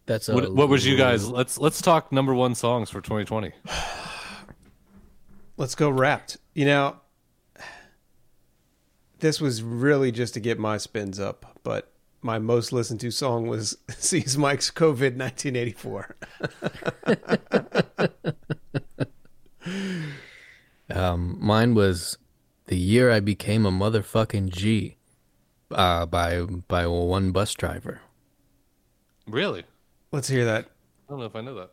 That's 0.07 0.29
What, 0.29 0.53
what 0.53 0.69
was 0.69 0.85
you 0.85 0.97
guys? 0.97 1.29
Let's 1.29 1.59
let's 1.59 1.81
talk 1.81 2.13
number 2.13 2.35
one 2.35 2.55
songs 2.55 2.91
for 2.91 3.01
2020. 3.01 3.53
Let's 5.57 5.75
go 5.75 5.89
wrapped. 5.91 6.39
You 6.55 6.65
know, 6.65 6.97
this 9.21 9.41
was 9.41 9.63
really 9.63 10.11
just 10.11 10.35
to 10.35 10.41
get 10.41 10.59
my 10.59 10.77
spins 10.77 11.21
up, 11.21 11.61
but 11.63 11.93
my 12.21 12.39
most 12.39 12.73
listened 12.73 13.01
to 13.01 13.11
song 13.11 13.47
was 13.47 13.77
Sees 13.97 14.37
Mike's 14.37 14.71
COVID 14.71 15.17
1984. 15.17 16.17
Um, 20.91 21.37
mine 21.41 21.75
was 21.75 22.19
the 22.67 22.77
year 22.77 23.11
I 23.11 23.21
became 23.21 23.65
a 23.67 23.71
motherfucking 23.71 24.51
G, 24.51 24.97
uh, 25.71 26.07
by 26.07 26.43
by 26.43 26.87
one 26.87 27.33
Busdriver. 27.33 27.99
Really? 29.27 29.65
Let's 30.11 30.29
hear 30.29 30.45
that. 30.45 30.67
I 30.67 31.11
don't 31.13 31.19
know 31.21 31.27
if 31.27 31.37
I 31.37 31.41
know 31.41 31.55
that. 31.55 31.71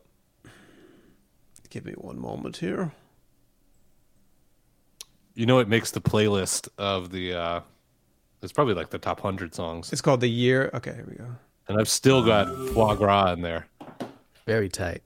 Give 1.68 1.84
me 1.84 1.92
one 1.92 2.18
moment 2.18 2.56
here. 2.56 2.92
You 5.34 5.46
know, 5.46 5.58
it 5.60 5.68
makes 5.68 5.90
the 5.92 6.00
playlist 6.00 6.68
of 6.78 7.10
the. 7.12 7.34
uh 7.34 7.60
It's 8.42 8.52
probably 8.52 8.74
like 8.74 8.90
the 8.90 8.98
top 8.98 9.20
hundred 9.20 9.54
songs, 9.54 9.92
It's 9.92 10.00
called 10.02 10.20
The 10.20 10.28
Year. 10.30 10.70
Okay, 10.74 10.94
here 10.94 11.06
we 11.08 11.16
go. 11.16 11.26
and 11.68 11.78
I've 11.78 11.88
still 11.88 12.24
got 12.24 12.46
foie 12.74 12.94
gras 12.96 13.32
in 13.32 13.42
there. 13.42 13.66
Very 14.46 14.68
tight. 14.68 15.02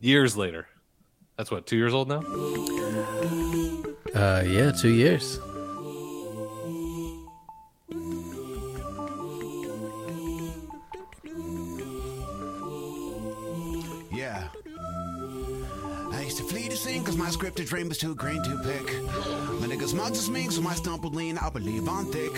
Years 0.00 0.36
later, 0.36 0.66
that's 1.36 1.50
what 1.50 1.66
two 1.66 1.76
years 1.76 1.92
old 1.92 2.08
now. 2.08 2.20
Uh, 4.16 4.42
yeah, 4.46 4.70
two 4.72 4.88
years. 4.88 5.40
My 17.26 17.32
scripted 17.32 17.66
dream 17.66 17.88
was 17.88 17.98
too 17.98 18.14
green 18.14 18.40
to 18.44 18.56
pick. 18.58 19.02
My 19.60 19.66
niggas 19.66 19.92
mugs 19.92 20.16
is 20.16 20.30
mean, 20.30 20.48
so 20.52 20.60
my 20.60 20.74
stump 20.74 21.02
would 21.02 21.12
lean, 21.12 21.38
I 21.38 21.50
believe 21.50 21.88
on 21.88 22.04
thick. 22.12 22.30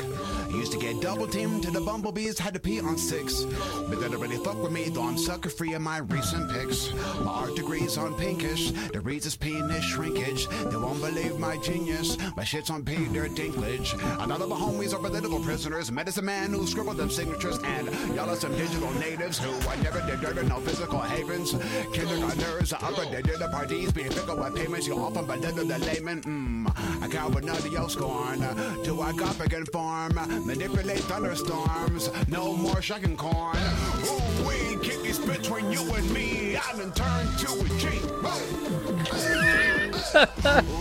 Used 0.51 0.73
to 0.73 0.79
get 0.79 1.03
double 1.03 1.27
teamed 1.27 1.63
to 1.65 1.71
the 1.71 1.81
bumblebees, 1.83 2.39
had 2.39 2.55
to 2.55 2.61
pee 2.61 2.81
on 2.81 2.97
six. 2.97 3.45
But 3.91 4.01
don't 4.01 4.19
really 4.19 4.43
fuck 4.43 4.63
with 4.63 4.73
me, 4.73 4.89
though 4.89 5.03
I'm 5.03 5.19
sucker 5.19 5.51
free 5.51 5.75
in 5.75 5.83
my 5.83 5.99
recent 5.99 6.51
pics. 6.51 6.91
My 7.21 7.31
art 7.31 7.55
degrees 7.55 7.99
on 7.99 8.15
pinkish, 8.15 8.71
the 8.71 9.01
reads 9.01 9.27
is 9.27 9.37
penis 9.37 9.85
shrinkage. 9.85 10.49
They 10.49 10.77
won't 10.77 11.03
believe 11.03 11.39
my 11.39 11.59
genius, 11.59 12.17
my 12.35 12.45
shit's 12.45 12.71
on 12.71 12.83
Peter 12.83 13.29
Dinklage. 13.29 13.93
Another 14.25 14.45
of 14.45 14.51
my 14.51 14.57
homies 14.57 14.95
are 14.95 14.99
political 14.99 15.41
prisoners, 15.41 15.93
medicine 15.93 16.25
man 16.25 16.51
who 16.53 16.67
scribbled 16.67 16.97
them 16.97 17.11
signatures, 17.11 17.59
and 17.63 17.89
y'all 18.15 18.31
are 18.31 18.37
some 18.37 18.57
digital 18.57 18.91
natives 18.93 19.39
who 19.39 19.51
I 19.69 19.77
never 19.83 20.01
did 20.07 20.23
dirt 20.23 20.43
no 20.47 20.61
physical 20.61 21.01
havens. 21.01 21.53
Kindergartners, 21.93 22.73
upper 22.73 23.05
they 23.11 23.21
did 23.21 23.39
the 23.39 23.49
parties, 23.49 23.93
being 23.93 24.11
fickle 24.11 24.37
with 24.37 24.55
payments, 24.57 24.78
you 24.87 24.99
often 24.99 25.27
belittle 25.27 25.65
the 25.67 25.79
layman. 25.79 26.21
Mmm, 26.23 27.03
I 27.03 27.09
count 27.09 27.35
with 27.35 27.45
none 27.45 27.57
of 27.57 27.67
your 27.67 27.89
scorn, 27.89 28.41
till 28.85 29.01
I 29.03 29.13
got 29.13 29.39
back 29.39 29.53
and 29.53 29.67
farm, 29.73 30.15
manipulate 30.45 31.01
thunderstorms, 31.01 32.11
no 32.29 32.55
more 32.55 32.81
shucking 32.81 33.17
corn. 33.17 33.57
Ooh, 34.05 34.47
we 34.47 34.77
kick 34.85 35.03
these 35.03 35.19
between 35.19 35.73
you 35.73 35.83
and 35.95 36.11
me, 36.13 36.57
I 36.57 36.73
done 36.77 36.93
turned 36.93 37.39
to 37.39 37.53
a 37.53 37.69
G. 37.79 37.89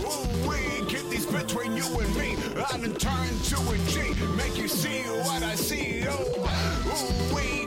Ooh, 0.06 0.48
we 0.48 0.58
kick 0.86 1.08
these 1.10 1.26
between 1.26 1.76
you 1.76 1.86
and 1.98 2.16
me, 2.16 2.36
I 2.56 2.76
done 2.78 2.94
turned 2.94 3.44
to 3.44 3.56
a 3.70 3.78
G. 3.88 4.14
Make 4.36 4.56
you 4.56 4.68
see 4.68 5.02
what 5.02 5.42
I 5.42 5.54
see, 5.54 6.04
oh. 6.08 6.24
Ooh, 6.86 7.34
we 7.34 7.57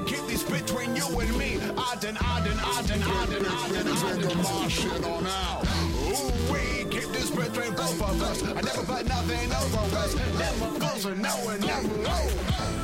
between 0.51 0.95
you 0.95 1.07
and 1.19 1.37
me, 1.37 1.57
done, 1.57 2.17
I 2.19 2.41
done, 2.43 2.59
I 2.59 2.81
done, 2.87 3.03
I 3.03 4.21
done, 4.21 4.37
my 4.37 4.67
shit 4.67 5.03
on 5.05 5.25
out. 5.25 5.63
Ooh, 6.07 6.51
we 6.51 6.89
kick 6.89 7.07
this 7.13 7.29
between 7.29 7.73
both 7.73 8.01
of 8.01 8.21
us. 8.21 8.43
I 8.43 8.61
never 8.61 8.83
put 8.83 9.07
nothing 9.07 9.51
over 9.53 9.97
us. 9.97 10.15
Never 10.15 10.79
goes 10.79 11.05
or 11.05 11.15
no 11.15 11.49
and 11.49 11.65
never. 11.65 12.80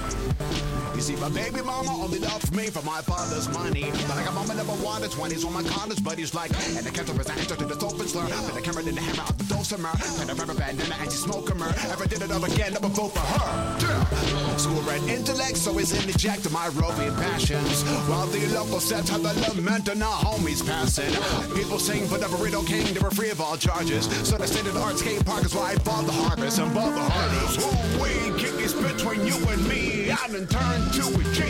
You 0.98 1.02
see, 1.02 1.16
my 1.18 1.30
baby 1.30 1.62
mama 1.62 1.92
only 1.92 2.18
loved 2.18 2.56
me 2.56 2.68
for 2.68 2.82
my 2.82 3.02
father's 3.02 3.48
money. 3.50 3.92
But 3.92 4.18
I 4.18 4.24
got 4.24 4.34
mama 4.34 4.54
one 4.82 5.02
to 5.02 5.08
20s 5.08 5.44
when 5.46 5.54
my 5.54 5.64
college 5.70 6.04
buddies 6.04 6.34
like. 6.34 6.50
And 6.76 6.86
the 6.86 6.92
counter 6.92 7.14
was 7.14 7.30
an 7.30 7.38
answer 7.38 7.56
to 7.56 7.66
the 7.66 7.80
soap 7.80 8.02
slur. 8.08 8.28
But 8.28 8.56
the 8.56 8.62
camera 8.62 8.84
didn't 8.84 9.04
hammer 9.06 9.22
out 9.22 9.38
the 9.38 9.44
dulcimer. 9.44 9.92
And 10.22 10.30
a 10.30 10.34
rubber 10.34 10.56
band 10.56 10.80
and 10.80 10.92
an 10.92 11.00
anti-smoker. 11.00 11.54
Ever 11.92 12.08
did 12.08 12.22
it 12.22 12.32
all 12.32 12.44
again, 12.44 12.74
never 12.74 12.88
vote 12.88 13.14
for 13.14 13.20
her. 13.20 14.58
School 14.58 14.82
bred 14.82 15.04
intellect, 15.04 15.58
so 15.58 15.78
it's 15.78 15.94
interject 15.94 16.44
to 16.46 16.50
my 16.50 16.68
roving 16.70 17.14
passions. 17.16 17.84
While 18.10 18.26
the 18.28 18.48
local 18.48 18.80
sets 18.80 19.10
have 19.10 19.22
the 19.22 19.34
lament 19.54 19.88
and 19.90 20.02
our 20.02 20.18
homies 20.24 20.66
passing. 20.66 21.14
People 21.54 21.78
sing 21.78 22.08
for 22.08 22.18
the 22.18 22.26
burrito 22.26 22.66
king, 22.66 22.92
they 22.94 23.00
were 23.00 23.12
free 23.12 23.30
of 23.30 23.40
all 23.40 23.56
charges. 23.56 24.06
So 24.28 24.38
the 24.38 24.48
state 24.48 24.66
of 24.66 24.74
the 24.74 24.82
art 24.82 24.98
skate 24.98 25.24
park 25.26 25.46
is 25.46 25.54
why 25.54 25.74
I 25.74 25.76
bought 25.78 26.06
the 26.08 26.12
harvest 26.12 26.58
and 26.58 26.74
bought 26.74 26.96
the 26.96 27.06
harvest. 27.06 27.62
Ooh, 27.62 28.02
we 28.02 28.42
kick 28.42 28.60
is 28.60 28.74
between 28.74 29.26
you 29.28 29.36
and 29.48 29.68
me. 29.68 29.97
I 30.20 30.28
done 30.30 30.48
turned 30.48 30.94
to 30.94 31.04
a 31.08 31.24
G. 31.34 31.44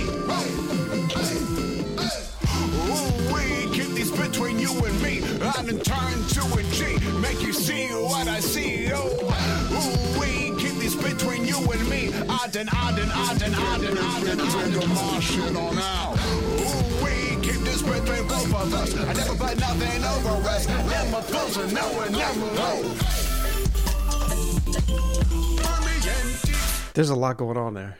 Ooh, 2.91 3.33
we 3.33 3.71
these 3.95 4.12
between 4.12 4.59
you 4.59 4.71
and 4.86 5.01
me. 5.01 5.24
I 5.41 5.63
done 5.63 5.79
turned 5.79 6.29
to 6.31 6.41
a 6.59 6.63
G. 6.71 7.00
Make 7.19 7.41
you 7.41 7.53
see 7.53 7.88
what 7.88 8.27
I 8.27 8.39
see. 8.41 8.91
Oh, 8.93 10.17
we 10.19 10.51
these 10.79 10.95
between 10.95 11.45
you 11.45 11.57
and 11.57 11.89
me. 11.89 12.13
I 12.29 12.47
done, 12.47 12.69
I 12.71 12.91
done, 12.91 13.09
I 13.12 13.38
done, 13.38 13.53
I 13.53 13.79
done, 13.79 13.97
I 13.97 14.24
done, 14.24 14.41
I 14.41 14.69
done. 14.71 14.88
I 19.07 19.13
never 19.13 19.36
put 19.36 19.59
nothing 19.59 20.03
over 20.03 20.50
us. 20.50 20.67
Never 20.67 21.21
no 21.74 21.88
one 21.93 22.12
never 22.12 22.51
know. 22.55 22.93
There's 26.93 27.09
a 27.09 27.15
lot 27.15 27.38
going 27.38 27.57
on 27.57 27.74
there. 27.74 27.97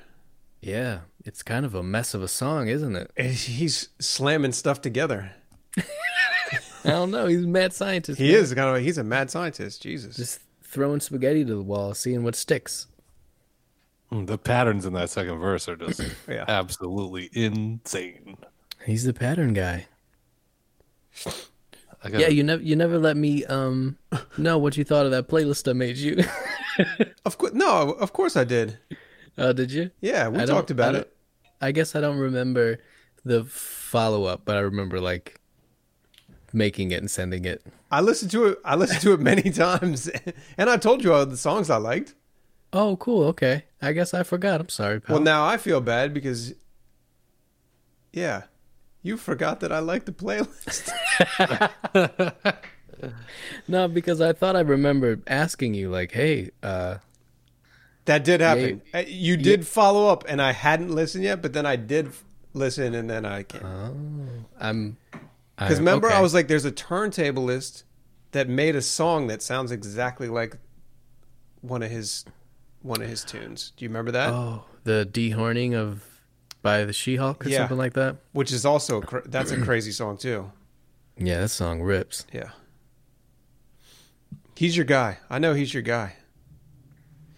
Yeah, 0.68 1.00
it's 1.24 1.44
kind 1.44 1.66
of 1.66 1.74
a 1.76 1.82
mess 1.82 2.14
of 2.14 2.22
a 2.22 2.28
song, 2.28 2.68
isn't 2.68 2.96
it? 2.96 3.10
And 3.16 3.32
He's 3.32 3.88
slamming 4.00 4.52
stuff 4.52 4.82
together. 4.82 5.32
I 6.84 6.90
don't 6.92 7.12
know. 7.12 7.26
He's 7.28 7.44
a 7.44 7.48
mad 7.48 7.74
scientist. 7.74 8.20
He 8.20 8.32
man. 8.32 8.42
is 8.42 8.54
kind 8.54 8.76
of 8.78 8.84
he's 8.84 8.98
a 8.98 9.04
mad 9.04 9.30
scientist. 9.32 9.82
Jesus. 9.82 10.16
just 10.18 10.40
throwing 10.64 11.00
spaghetti 11.00 11.46
to 11.46 11.56
the 11.56 11.62
wall, 11.62 11.94
seeing 11.94 12.24
what 12.24 12.36
sticks. 12.36 12.88
Mm, 14.12 14.28
The 14.28 14.38
patterns 14.38 14.86
in 14.86 14.94
that 14.94 15.10
second 15.10 15.38
verse 15.40 15.68
are 15.70 15.76
just 15.78 16.02
Yeah. 16.30 16.46
absolutely 16.48 17.30
insane. 17.34 18.38
He's 18.86 19.04
the 19.06 19.14
pattern 19.14 19.54
guy. 19.54 19.88
Gotta- 21.24 22.20
Yeah, 22.20 22.28
you 22.28 22.44
never 22.44 22.62
you 22.62 22.76
never 22.76 22.98
let 23.00 23.18
me 23.18 23.44
um 23.46 23.98
know 24.38 24.58
what 24.58 24.78
you 24.78 24.84
thought 24.84 25.06
of 25.06 25.12
that 25.12 25.28
playlist 25.30 25.70
I 25.70 25.74
made 25.74 25.98
you. 25.98 26.24
Of 27.26 27.38
course, 27.40 27.54
no, 27.54 27.92
of 27.94 28.14
course 28.14 28.36
I 28.38 28.44
did. 28.44 28.78
Oh, 29.38 29.54
did 29.54 29.72
you? 29.72 29.92
Yeah, 30.02 30.28
we 30.30 30.40
I 30.42 30.46
talked 30.46 30.72
about 30.72 30.94
don't- 30.94 31.02
it. 31.02 31.14
I 31.62 31.72
guess 31.72 31.96
I 31.96 32.02
don't 32.02 32.18
remember 32.18 32.78
the 33.26 33.44
follow 33.46 34.26
up, 34.26 34.42
but 34.46 34.58
I 34.58 34.60
remember 34.60 35.00
like 35.00 35.40
making 36.54 36.92
it 36.92 37.00
and 37.00 37.10
sending 37.10 37.46
it. 37.46 37.64
I 37.92 38.02
listened 38.02 38.32
to 38.32 38.46
it. 38.46 38.60
I 38.64 38.76
listened 38.76 39.02
to 39.02 39.14
it 39.14 39.20
many 39.20 39.50
times, 39.52 40.10
and 40.58 40.70
I 40.70 40.78
told 40.78 41.04
you 41.04 41.14
all 41.14 41.26
the 41.26 41.38
songs 41.38 41.70
I 41.70 41.78
liked. 41.78 42.14
Oh, 42.74 42.96
cool. 42.98 43.24
Okay. 43.30 43.64
I 43.82 43.94
guess 43.94 44.14
I 44.14 44.24
forgot. 44.24 44.60
I'm 44.62 44.70
sorry, 44.70 45.00
pal. 45.02 45.16
Well, 45.16 45.24
now 45.24 45.46
I 45.46 45.58
feel 45.58 45.82
bad 45.82 46.14
because, 46.14 46.54
yeah, 48.14 48.44
you 49.02 49.18
forgot 49.18 49.60
that 49.62 49.72
I 49.72 49.80
liked 49.80 50.06
the 50.06 50.12
playlist. 50.12 50.92
no, 53.68 53.88
because 53.88 54.22
I 54.22 54.34
thought 54.34 54.56
I 54.56 54.62
remembered 54.62 55.24
asking 55.28 55.74
you 55.76 55.90
like, 55.90 56.12
"Hey, 56.12 56.52
uh 56.62 56.98
that 58.08 58.24
did 58.26 58.42
happen. 58.42 58.82
Uh, 58.94 59.04
You 59.08 59.38
did 59.38 59.66
follow 59.68 60.10
up, 60.10 60.26
and 60.28 60.42
I 60.42 60.52
hadn't 60.52 60.90
listened 60.94 61.24
yet, 61.24 61.42
but 61.42 61.54
then 61.54 61.66
I 61.66 61.76
did 61.78 62.10
listen, 62.54 62.94
and 62.96 63.10
then 63.10 63.24
I 63.26 63.44
can't. 63.44 63.64
I'm 64.60 64.98
Because 65.58 65.76
I- 65.78 65.80
remember, 65.80 66.10
I 66.10 66.20
was 66.22 66.34
like, 66.34 66.48
"There's 66.48 66.66
a 66.66 66.72
turntable 66.72 67.44
list 67.44 67.84
that 68.32 68.50
made 68.50 68.76
a 68.76 68.82
song 68.82 69.28
that 69.28 69.42
sounds 69.42 69.72
exactly 69.72 70.28
like 70.28 70.58
one 71.62 71.82
of 71.84 71.90
his 71.92 72.26
one 72.82 73.02
of 73.02 73.08
his 73.10 73.24
tunes. 73.24 73.74
Do 73.78 73.86
you 73.86 73.90
remember 73.90 74.12
that? 74.12 74.30
Oh, 74.32 74.66
the 74.84 75.08
dehorning 75.12 75.74
of 75.76 76.04
by 76.62 76.86
the 76.86 76.94
She-Hulk 76.94 77.46
or 77.46 77.50
Yeah. 77.50 77.60
something 77.60 77.78
like 77.78 77.94
that. 77.94 78.18
Which 78.34 78.52
is 78.52 78.66
also 78.66 79.02
that's 79.26 79.52
a 79.52 79.62
crazy 79.62 79.92
song 79.92 80.18
too. 80.18 80.52
Yeah, 81.18 81.42
that 81.42 81.50
song 81.50 81.82
rips. 81.82 82.26
Yeah. 82.32 82.52
He's 84.56 84.76
your 84.76 84.86
guy. 84.86 85.18
I 85.30 85.40
know 85.40 85.54
he's 85.54 85.74
your 85.74 85.84
guy. 85.84 86.16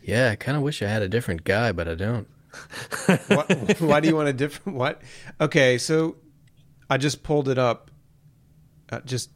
Yeah, 0.10 0.32
I 0.32 0.36
kind 0.36 0.58
of 0.58 0.64
wish 0.64 0.82
I 0.82 0.88
had 0.88 1.02
a 1.02 1.10
different 1.10 1.44
guy, 1.44 1.72
but 1.72 1.88
I 1.88 1.96
don't. 1.96 2.28
Why, 3.28 3.46
why 3.78 4.00
do 4.00 4.08
you 4.08 4.16
want 4.16 4.28
a 4.28 4.34
different 4.34 4.76
what? 4.76 5.04
Okay, 5.40 5.78
so 5.78 6.16
I 6.90 6.98
just 6.98 7.22
pulled 7.22 7.48
it 7.48 7.60
up. 7.60 7.92
Uh, 8.92 9.02
just 9.02 9.30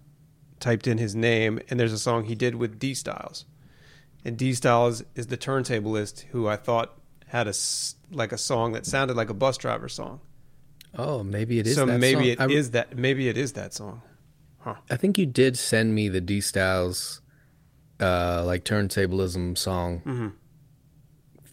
typed 0.60 0.88
in 0.88 0.98
his 0.98 1.13
name, 1.13 1.60
and 1.70 1.80
there's 1.80 1.94
a 1.94 2.00
song 2.00 2.25
he 2.25 2.34
did 2.34 2.56
with 2.56 2.80
D 2.80 2.96
Styles, 2.96 3.46
and 4.25 4.36
D 4.36 4.56
Styles 4.56 5.03
is 5.13 5.27
the 5.27 5.38
turntablist 5.38 6.22
who 6.32 6.48
I 6.48 6.56
thought 6.56 6.98
had 7.27 7.48
a 7.48 7.53
like 8.10 8.32
a 8.32 8.38
song 8.38 8.72
that 8.72 8.88
sounded 8.88 9.15
like 9.15 9.30
a 9.30 9.36
Busdriver 9.36 9.92
song. 9.92 10.20
Oh, 10.98 11.24
maybe 11.24 11.60
it 11.60 11.68
is. 11.68 11.75
so 11.75 11.86
that 11.86 12.00
maybe 12.00 12.36
song. 12.36 12.50
it 12.50 12.56
is 12.56 12.70
I, 12.70 12.72
that. 12.72 12.98
Maybe 12.98 13.30
it 13.30 13.38
is 13.38 13.53
that 13.53 13.75
song. 13.75 14.01
I 14.89 14.96
think 14.96 15.18
you 15.18 15.25
did 15.25 15.58
send 15.58 15.94
me 15.94 16.10
the 16.10 16.22
D 16.22 16.42
Styles, 16.42 17.22
uh, 18.00 18.44
like 18.44 18.63
turntablism 18.63 19.56
song. 19.56 20.00
Mm-hmm. 20.00 20.27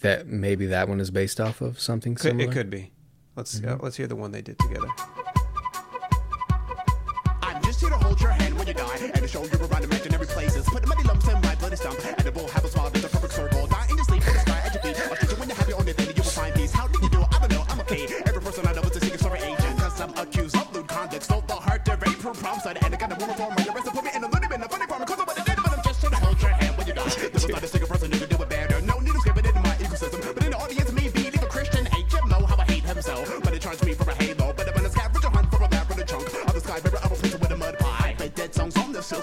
That 0.01 0.27
maybe 0.27 0.67
that 0.67 0.89
one 0.89 1.01
is 1.01 1.11
based 1.11 1.41
off 1.41 1.61
of 1.61 1.79
something 1.79 2.15
Could, 2.15 2.23
similar. 2.31 2.51
it 2.51 2.53
could 2.55 2.71
be. 2.71 2.91
Let's 3.37 3.61
Mm-hmm. 3.61 3.69
uh, 3.73 3.77
let's 3.83 3.97
hear 3.97 4.07
the 4.07 4.17
one 4.17 4.33
they 4.33 4.43
did 4.43 4.59
together. 4.59 4.89
I'm 7.43 7.63
just 7.63 7.81
here 7.81 7.91
to 7.91 7.97
hold 7.97 8.21
your 8.21 8.31
hand 8.31 8.57
when 8.59 8.67
you 8.67 8.75
die 8.75 8.97
and 9.03 9.15
to 9.15 9.29
show 9.29 9.45
you 9.45 9.51
around 9.61 9.85
imaginary 9.85 10.27
places. 10.27 10.65
Put 10.67 10.89
many 10.89 11.03
lumps 11.05 11.29
in 11.29 11.41
my 11.43 11.55
bloody 11.57 11.77
stump, 11.77 11.99
and 12.07 12.27
it 12.27 12.35
will 12.35 12.49
have 12.49 12.65
a 12.65 12.69
smile 12.69 12.91
that's 12.91 13.05
a 13.05 13.09
perfect 13.09 13.33
circle. 13.35 13.67
Die 13.67 13.87
in 13.91 13.97
your 13.97 14.05
sleep, 14.05 14.27
in 14.27 14.33
the 14.35 14.41
sky 14.41 14.61
at 14.65 14.75
your 14.75 14.83
feet. 14.83 15.01
I'll 15.11 15.17
teach 15.17 15.31
you 15.31 15.37
when 15.37 15.49
you 15.49 15.55
have 15.55 15.69
your 15.69 15.77
own 15.81 15.83
identity, 15.89 16.15
you 16.17 16.23
will 16.23 16.31
find 16.31 16.55
peace. 16.55 16.73
How 16.73 16.87
did 16.89 17.03
you 17.03 17.09
do? 17.11 17.21
I 17.23 17.39
don't 17.39 17.53
know. 17.53 17.65
I'm 17.69 17.81
okay. 17.81 18.07
Every 18.27 18.41
person 18.43 18.67
I 18.67 18.73
know 18.73 18.83
is 18.83 18.97
a 18.97 19.01
secret 19.01 19.21
story 19.21 19.39
agent. 19.41 19.79
Cause 19.79 20.01
I'm 20.01 20.13
accused 20.17 20.57
of 20.57 20.75
lewd 20.75 20.89
conduct. 20.89 21.23
Stole 21.25 21.43
the 21.43 21.55
heart 21.55 21.85
to 21.87 21.93
rape 21.97 22.17
from 22.17 22.35
prom 22.35 22.59
side, 22.61 22.79
and 22.83 22.95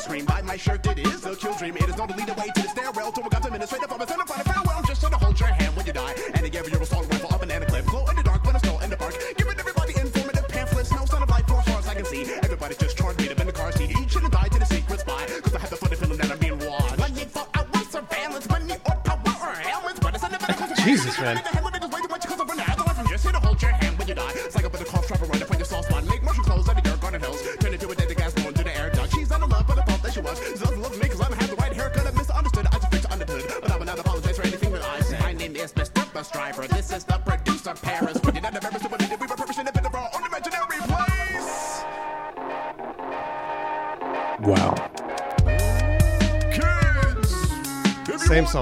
the. 0.08 0.26
By 0.26 0.42
my 0.42 0.58
shirt, 0.58 0.86
it 0.88 1.00
is 1.00 1.26
a 1.26 1.36
kill 1.36 1.56
dream. 1.56 1.76
It 1.78 1.90
is 1.90 1.96
a 1.96 2.06
lead 2.06 2.28
to 2.28 2.62
the 2.62 2.70
stairwell. 2.70 3.12
To 3.12 3.26
a 3.26 3.30
God's 3.30 3.46
administrative 3.46 3.92
of 3.92 4.02
a 4.02 4.08
center 4.08 4.26
the 4.26 4.44
farewell. 4.44 4.82
Just 4.88 5.02
to 5.02 5.08
hold 5.08 5.40
your 5.40 5.50
hand 5.50 5.76
when 5.76 5.86
you 5.86 5.94
die. 5.94 6.16
And 6.34 6.44
to 6.44 6.50
give 6.50 6.70
you 6.70 6.78
a 6.78 6.82
assault 6.82 7.08
rifle 7.12 7.34
up 7.34 7.42
an 7.42 7.50
banana 7.50 7.66
clip. 7.66 7.86
Glow 7.86 8.06
in 8.08 8.16
the 8.16 8.24
dark, 8.24 8.44
but 8.44 8.54
I'm 8.56 8.60
still 8.60 8.80
in 8.80 8.90
the 8.90 8.98
park. 8.98 9.16
Giving 9.38 9.60
everybody 9.60 9.94
informative 10.00 10.48
pamphlets. 10.48 10.92
No 10.92 11.06
sign 11.06 11.24
of 11.24 11.30
life 11.30 11.48
for 11.48 11.60
as 11.60 11.66
far 11.66 11.80
as 11.80 11.88
I 11.88 11.96
can 11.96 12.06
see. 12.06 12.24
Everybody's 12.44 12.78
just 12.78 12.98
charged 12.98 13.20
me 13.20 13.28
to 13.28 13.36
bend 13.36 13.50
the 13.50 13.54
car 13.54 13.72
seat. 13.72 13.92
Each 13.92 14.14
have 14.14 14.32
died 14.32 14.52
to 14.52 14.60
the 14.60 14.66
secret 14.66 15.00
spy. 15.00 15.26
Cause 15.42 15.56
I 15.56 15.60
have 15.60 15.70
the 15.70 15.78
funny 15.78 15.96
feeling 15.96 16.18
that 16.18 16.32
I'm 16.32 16.40
being 16.40 16.60
watched. 16.60 16.98
Money 16.98 17.26
for 17.26 17.48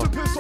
song. 0.01 0.34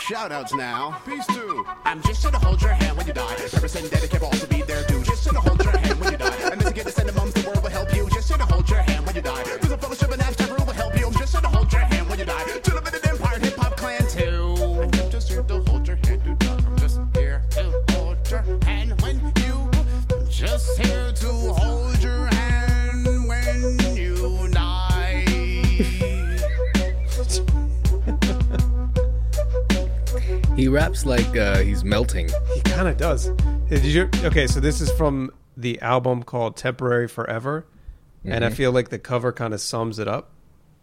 Shout 0.00 0.32
outs 0.32 0.54
now. 0.54 1.00
Peace 1.06 1.26
to. 1.26 1.64
I'm 1.84 2.02
just 2.02 2.22
here 2.22 2.30
to 2.32 2.38
hold 2.38 2.60
your 2.62 2.72
hand 2.72 2.96
when 2.96 3.06
you 3.06 3.12
die. 3.12 3.36
Represent 3.52 3.90
dedicate 3.90 4.19
like 31.10 31.36
uh, 31.36 31.58
he's 31.58 31.82
melting. 31.82 32.28
He 32.54 32.60
kind 32.62 32.86
of 32.86 32.96
does. 32.96 33.30
Did 33.68 33.84
you? 33.84 34.08
Okay, 34.22 34.46
so 34.46 34.60
this 34.60 34.80
is 34.80 34.92
from 34.92 35.32
the 35.56 35.80
album 35.80 36.22
called 36.22 36.56
Temporary 36.56 37.08
Forever, 37.08 37.66
and 38.24 38.44
I 38.44 38.50
feel 38.50 38.70
like 38.70 38.90
the 38.90 38.98
cover 38.98 39.32
kind 39.32 39.52
of 39.52 39.60
sums 39.60 39.98
it 39.98 40.06
up 40.06 40.30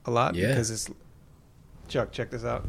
a 0.06 0.12
lot 0.12 0.36
Yeah. 0.36 0.50
because 0.50 0.70
it's. 0.70 0.90
Chuck, 1.88 2.12
check 2.12 2.30
this 2.32 2.44
out. 2.44 2.66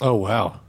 Oh 0.00 0.14
wow. 0.14 0.60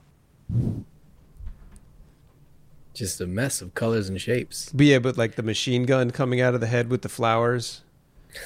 Just 2.93 3.19
a 3.19 3.27
mess 3.27 3.61
of 3.61 3.73
colors 3.73 4.07
and 4.07 4.21
shapes. 4.21 4.71
But 4.73 4.85
yeah, 4.85 4.99
but 4.99 5.17
like 5.17 5.35
the 5.35 5.43
machine 5.43 5.83
gun 5.83 6.11
coming 6.11 6.39
out 6.39 6.53
of 6.55 6.61
the 6.61 6.67
head 6.67 6.89
with 6.89 7.01
the 7.01 7.09
flowers. 7.09 7.81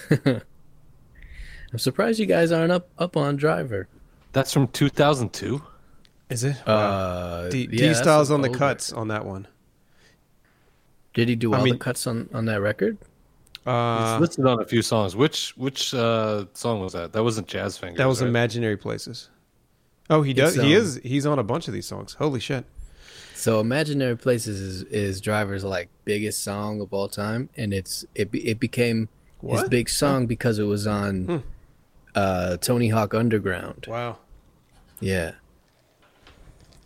I'm 1.71 1.79
surprised 1.79 2.19
you 2.19 2.25
guys 2.25 2.51
aren't 2.51 2.71
up 2.71 2.89
up 2.97 3.15
on 3.17 3.35
Driver. 3.35 3.87
That's 4.33 4.51
from 4.51 4.67
2002. 4.67 5.61
Is 6.29 6.43
it? 6.43 6.67
Uh, 6.67 7.49
D, 7.49 7.61
yeah, 7.61 7.67
D 7.69 7.87
that's 7.87 7.99
Styles 7.99 8.29
on 8.31 8.41
the 8.41 8.49
old 8.49 8.57
cuts 8.57 8.91
record. 8.91 9.01
on 9.01 9.07
that 9.09 9.25
one. 9.25 9.47
Did 11.13 11.29
he 11.29 11.35
do 11.35 11.53
I 11.53 11.57
all 11.57 11.63
mean- 11.63 11.73
the 11.73 11.79
cuts 11.79 12.05
on 12.07 12.29
on 12.33 12.45
that 12.45 12.61
record? 12.61 12.97
Uh, 13.65 14.11
it's 14.13 14.21
listed 14.21 14.45
on 14.45 14.61
a 14.61 14.65
few 14.65 14.81
songs. 14.81 15.15
Which 15.15 15.55
which 15.57 15.93
uh, 15.93 16.45
song 16.53 16.79
was 16.81 16.93
that? 16.93 17.13
That 17.13 17.23
wasn't 17.23 17.47
Jazz 17.47 17.77
Fingers. 17.77 17.97
that 17.97 18.07
was 18.07 18.21
right? 18.21 18.27
Imaginary 18.27 18.77
Places. 18.77 19.29
Oh, 20.09 20.21
he 20.23 20.33
does. 20.33 20.55
It's, 20.55 20.63
he 20.65 20.75
um, 20.75 20.81
is. 20.81 20.99
He's 21.03 21.25
on 21.25 21.37
a 21.37 21.43
bunch 21.43 21.67
of 21.67 21.73
these 21.73 21.85
songs. 21.85 22.13
Holy 22.15 22.39
shit! 22.39 22.65
So 23.35 23.59
Imaginary 23.59 24.17
Places 24.17 24.59
is, 24.59 24.83
is 24.83 25.21
Driver's 25.21 25.63
like 25.63 25.89
biggest 26.05 26.41
song 26.43 26.81
of 26.81 26.93
all 26.93 27.07
time, 27.09 27.49
and 27.57 27.73
it's 27.73 28.05
it 28.15 28.29
it 28.33 28.59
became 28.59 29.09
his 29.41 29.49
What? 29.49 29.63
Hmm. 29.65 29.69
big 29.69 29.89
song 29.89 30.25
because 30.25 30.57
it 30.57 30.63
was 30.63 30.87
on 30.87 31.43
uh, 32.15 32.57
Tony 32.57 32.89
Hawk 32.89 33.13
Underground. 33.13 33.85
Wow. 33.87 34.17
Yeah, 34.99 35.31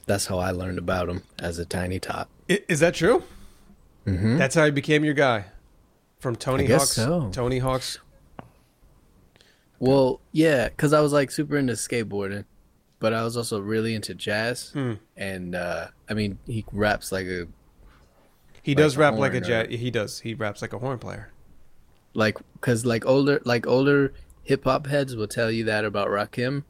that's 0.06 0.28
how 0.28 0.38
I 0.38 0.52
learned 0.52 0.78
about 0.78 1.10
him 1.10 1.24
as 1.40 1.58
a 1.60 1.66
tiny 1.66 2.00
tot. 2.00 2.30
I- 2.50 2.62
Is 2.68 2.80
that 2.82 2.94
true? 2.94 3.24
Mm-hmm. 4.06 4.38
That's 4.38 4.54
how 4.56 4.66
he 4.66 4.72
became 4.72 5.04
your 5.04 5.14
guy. 5.16 5.46
from 6.20 6.36
Tony 6.36 6.66
I 6.72 6.78
Hawk's 6.78 6.92
so. 6.92 7.30
Tony 7.32 7.60
Hawk's 7.60 7.98
Well, 9.80 10.22
yeah, 10.32 10.70
because 10.70 10.94
I 10.94 11.02
was 11.02 11.12
like 11.14 11.32
super 11.32 11.58
into 11.58 11.74
skateboarding, 11.74 12.46
but 13.00 13.14
I 13.14 13.24
was 13.24 13.36
also 13.36 13.60
really 13.60 13.96
into 13.96 14.14
jazz. 14.14 14.70
Hmm. 14.72 14.94
And 15.18 15.56
uh, 15.56 15.88
I 16.10 16.14
mean, 16.14 16.38
he 16.46 16.64
raps 16.72 17.12
like 17.12 17.26
a 17.26 17.48
he 18.62 18.72
Like 18.72 18.78
does 18.78 18.96
a 18.96 19.00
rap 19.00 19.16
like 19.16 19.34
a 19.34 19.42
jet. 19.42 19.70
He 19.72 19.92
does. 19.92 20.20
He 20.22 20.34
raps 20.34 20.62
like 20.62 20.74
a 20.74 20.80
horn 20.80 21.00
player. 21.00 21.32
like 22.14 22.38
because 22.54 22.86
like 22.86 23.06
older 23.06 23.42
like 23.44 23.66
older 23.68 24.14
hip 24.44 24.64
hop 24.66 24.88
heads 24.88 25.16
will 25.16 25.28
tell 25.28 25.50
you 25.52 25.64
that 25.66 25.86
about 25.86 26.10
Rakim. 26.10 26.64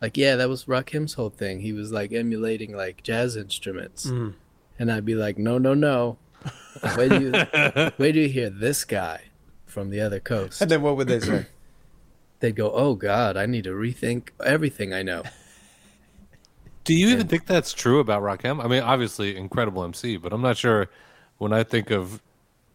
Like, 0.00 0.16
yeah, 0.16 0.36
that 0.36 0.48
was 0.48 0.64
Rakim's 0.66 1.14
whole 1.14 1.30
thing. 1.30 1.60
He 1.60 1.72
was 1.72 1.90
like 1.92 2.12
emulating 2.12 2.76
like 2.76 3.02
jazz 3.02 3.36
instruments, 3.36 4.04
Hmm. 4.08 4.30
and 4.78 4.92
I'd 4.92 5.04
be 5.04 5.14
like, 5.14 5.38
no, 5.38 5.58
no, 5.58 5.72
no. 5.74 6.18
Where 6.94 7.08
do 7.08 7.20
you 7.20 7.30
where 7.96 8.12
do 8.12 8.20
you 8.20 8.28
hear 8.28 8.50
this 8.50 8.84
guy 8.84 9.22
from 9.66 9.90
the 9.90 10.00
other 10.00 10.20
coast? 10.20 10.60
And 10.60 10.70
then 10.70 10.82
what 10.82 10.96
would 10.96 11.08
they 11.08 11.20
say? 11.20 11.46
They'd 12.40 12.56
go, 12.56 12.70
oh 12.72 12.94
God, 12.96 13.36
I 13.38 13.46
need 13.46 13.64
to 13.64 13.70
rethink 13.70 14.28
everything 14.44 14.92
I 14.92 15.02
know. 15.02 15.22
Do 16.82 16.92
you 16.92 17.08
even 17.08 17.28
think 17.28 17.46
that's 17.46 17.72
true 17.72 18.00
about 18.00 18.22
Rakim? 18.22 18.62
I 18.62 18.68
mean, 18.68 18.82
obviously, 18.82 19.36
incredible 19.36 19.82
MC, 19.84 20.18
but 20.18 20.34
I'm 20.34 20.42
not 20.42 20.58
sure. 20.58 20.90
When 21.38 21.52
I 21.54 21.62
think 21.62 21.90
of 21.90 22.20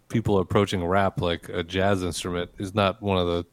people 0.08 0.40
approaching 0.40 0.84
rap 0.84 1.22
like 1.22 1.48
a 1.50 1.64
jazz 1.64 2.02
instrument, 2.02 2.50
is 2.58 2.74
not 2.74 3.02
one 3.04 3.20
of 3.20 3.28
the 3.28 3.46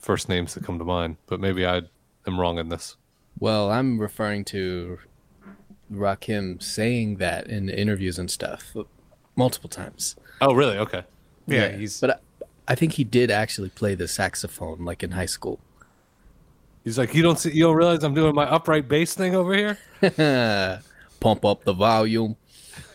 first 0.00 0.28
names 0.28 0.54
that 0.54 0.64
come 0.64 0.78
to 0.78 0.84
mind. 0.84 1.16
But 1.26 1.40
maybe 1.40 1.66
I 1.66 1.82
am 2.26 2.40
wrong 2.40 2.58
in 2.58 2.68
this. 2.68 2.96
Well, 3.38 3.70
I'm 3.70 3.98
referring 4.00 4.44
to 4.46 4.98
Rakim 5.92 6.62
saying 6.62 7.16
that 7.16 7.46
in 7.46 7.68
interviews 7.68 8.18
and 8.18 8.30
stuff 8.30 8.74
multiple 9.36 9.70
times. 9.70 10.16
Oh, 10.40 10.54
really? 10.54 10.78
Okay. 10.78 11.04
Yeah, 11.46 11.68
he's 11.76 12.00
But 12.00 12.10
I, 12.10 12.16
I 12.68 12.74
think 12.74 12.92
he 12.94 13.04
did 13.04 13.30
actually 13.30 13.70
play 13.70 13.94
the 13.94 14.06
saxophone 14.06 14.84
like 14.84 15.02
in 15.02 15.12
high 15.12 15.26
school. 15.26 15.58
He's 16.84 16.96
like, 16.98 17.14
you 17.14 17.22
don't 17.22 17.38
see, 17.38 17.52
you 17.52 17.64
don't 17.64 17.76
realize 17.76 18.02
I'm 18.04 18.14
doing 18.14 18.34
my 18.34 18.44
upright 18.44 18.88
bass 18.88 19.14
thing 19.14 19.34
over 19.34 19.54
here. 19.54 19.78
Pump 21.20 21.44
up 21.44 21.64
the 21.64 21.74
volume. 21.74 22.36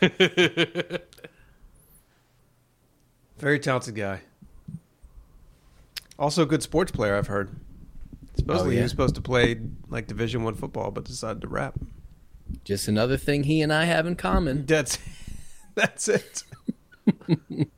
very 3.38 3.60
talented 3.60 3.94
guy. 3.94 4.22
Also 6.18 6.42
a 6.42 6.46
good 6.46 6.62
sports 6.62 6.92
player, 6.92 7.16
I've 7.16 7.26
heard. 7.26 7.50
Supposedly 8.36 8.72
he 8.72 8.76
yeah? 8.78 8.84
was 8.84 8.90
supposed 8.90 9.14
to 9.14 9.20
play 9.20 9.60
like 9.88 10.06
Division 10.06 10.44
One 10.44 10.54
football, 10.54 10.90
but 10.90 11.04
decided 11.04 11.40
to 11.42 11.48
rap. 11.48 11.74
Just 12.64 12.88
another 12.88 13.16
thing 13.16 13.44
he 13.44 13.62
and 13.62 13.72
I 13.72 13.84
have 13.84 14.06
in 14.06 14.14
common. 14.16 14.66
That's 14.66 14.98
that's 15.74 16.08
it. 16.08 16.42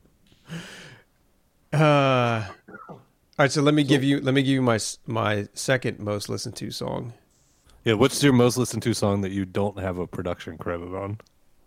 uh, 1.73 2.45
all 2.89 2.99
right, 3.37 3.51
so 3.51 3.61
let 3.61 3.73
me 3.73 3.83
give 3.83 4.03
you 4.03 4.19
let 4.19 4.33
me 4.33 4.41
give 4.41 4.53
you 4.53 4.61
my 4.61 4.79
my 5.05 5.47
second 5.53 5.99
most 5.99 6.29
listened 6.29 6.55
to 6.57 6.71
song. 6.71 7.13
Yeah. 7.85 7.93
What's 7.93 8.21
your 8.21 8.33
most 8.33 8.57
listened 8.57 8.83
to 8.83 8.93
song 8.93 9.21
that 9.21 9.31
you 9.31 9.45
don't 9.45 9.79
have 9.79 9.97
a 9.97 10.05
production 10.05 10.57
credit 10.57 10.93
on? 10.93 11.19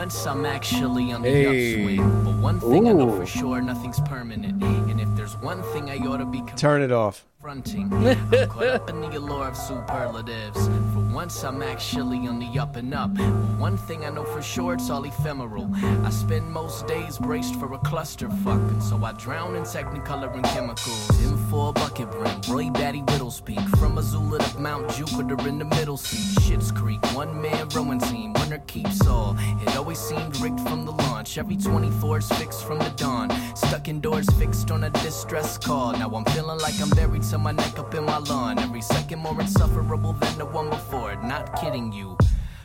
Once, 0.01 0.25
I'm 0.25 0.47
actually 0.47 1.11
on 1.11 1.21
the 1.21 1.29
Hey. 1.29 1.45
upswing. 1.45 2.23
But 2.23 2.33
one 2.37 2.59
thing 2.59 2.89
I 2.89 2.91
know 2.91 3.11
for 3.11 3.23
sure, 3.23 3.61
nothing's 3.61 3.99
permanent. 3.99 4.63
And 4.63 4.99
if 4.99 5.07
there's 5.15 5.37
one 5.37 5.61
thing 5.73 5.91
I 5.91 5.97
ought 5.97 6.17
to 6.17 6.25
be 6.25 6.41
Turn 6.55 6.81
it 6.81 6.91
off. 6.91 7.23
Confronting, 7.41 7.91
I'm 7.91 8.49
caught 8.49 8.67
up 8.67 8.89
in 8.89 9.01
the 9.01 9.17
allure 9.17 9.47
of 9.47 9.57
superlatives. 9.57 10.67
For 10.93 10.99
once, 11.11 11.43
I'm 11.43 11.63
actually 11.63 12.27
on 12.27 12.37
the 12.37 12.59
up 12.59 12.75
and 12.75 12.93
up. 12.93 13.17
One 13.57 13.77
thing 13.77 14.05
I 14.05 14.09
know 14.09 14.23
for 14.25 14.43
sure, 14.43 14.75
it's 14.75 14.91
all 14.91 15.03
ephemeral. 15.05 15.67
I 16.05 16.11
spend 16.11 16.51
most 16.51 16.85
days 16.85 17.17
braced 17.17 17.55
for 17.55 17.73
a 17.73 17.79
clusterfuck, 17.79 18.69
and 18.69 18.83
so 18.83 19.03
I 19.03 19.13
drown 19.13 19.55
in 19.55 19.63
technicolor 19.63 20.31
and 20.33 20.43
chemicals. 20.43 21.09
In 21.23 21.35
four 21.49 21.73
bucket 21.73 22.11
brim, 22.11 22.41
Roy 22.47 22.69
Batty 22.69 22.99
Whittles 22.99 23.41
Peak. 23.41 23.59
From 23.79 23.95
Missoula 23.95 24.37
to 24.37 24.59
Mount 24.59 24.91
Jupiter 24.91 25.47
in 25.47 25.57
the 25.57 25.65
middle 25.65 25.97
seat. 25.97 26.43
Shit's 26.43 26.71
Creek, 26.71 27.03
one 27.15 27.41
man 27.41 27.67
rowing 27.69 27.99
team. 27.99 28.33
Winner 28.33 28.59
keeps 28.67 29.07
all. 29.07 29.35
It 29.61 29.75
always 29.75 29.99
seemed 29.99 30.39
rigged 30.39 30.61
from 30.61 30.85
the 30.85 30.91
launch. 30.91 31.37
Every 31.39 31.57
24 31.57 32.19
is 32.19 32.29
fixed 32.33 32.65
from 32.65 32.77
the 32.79 32.89
dawn. 32.97 33.29
Stuck 33.55 33.87
indoors, 33.87 34.29
fixed 34.37 34.69
on 34.69 34.83
a 34.83 34.89
distress 34.89 35.57
call. 35.57 35.93
Now 35.93 36.11
I'm 36.11 36.25
feeling 36.25 36.59
like 36.59 36.79
I'm 36.79 36.89
buried 36.91 37.23
to 37.31 37.37
my 37.37 37.53
neck 37.53 37.79
up 37.79 37.95
in 37.95 38.03
my 38.03 38.17
lawn. 38.17 38.59
Every 38.59 38.81
second 38.81 39.19
more 39.19 39.39
insufferable 39.39 40.11
than 40.13 40.37
the 40.37 40.45
one 40.45 40.69
before. 40.69 41.15
Not 41.23 41.55
kidding 41.61 41.93
you. 41.93 42.17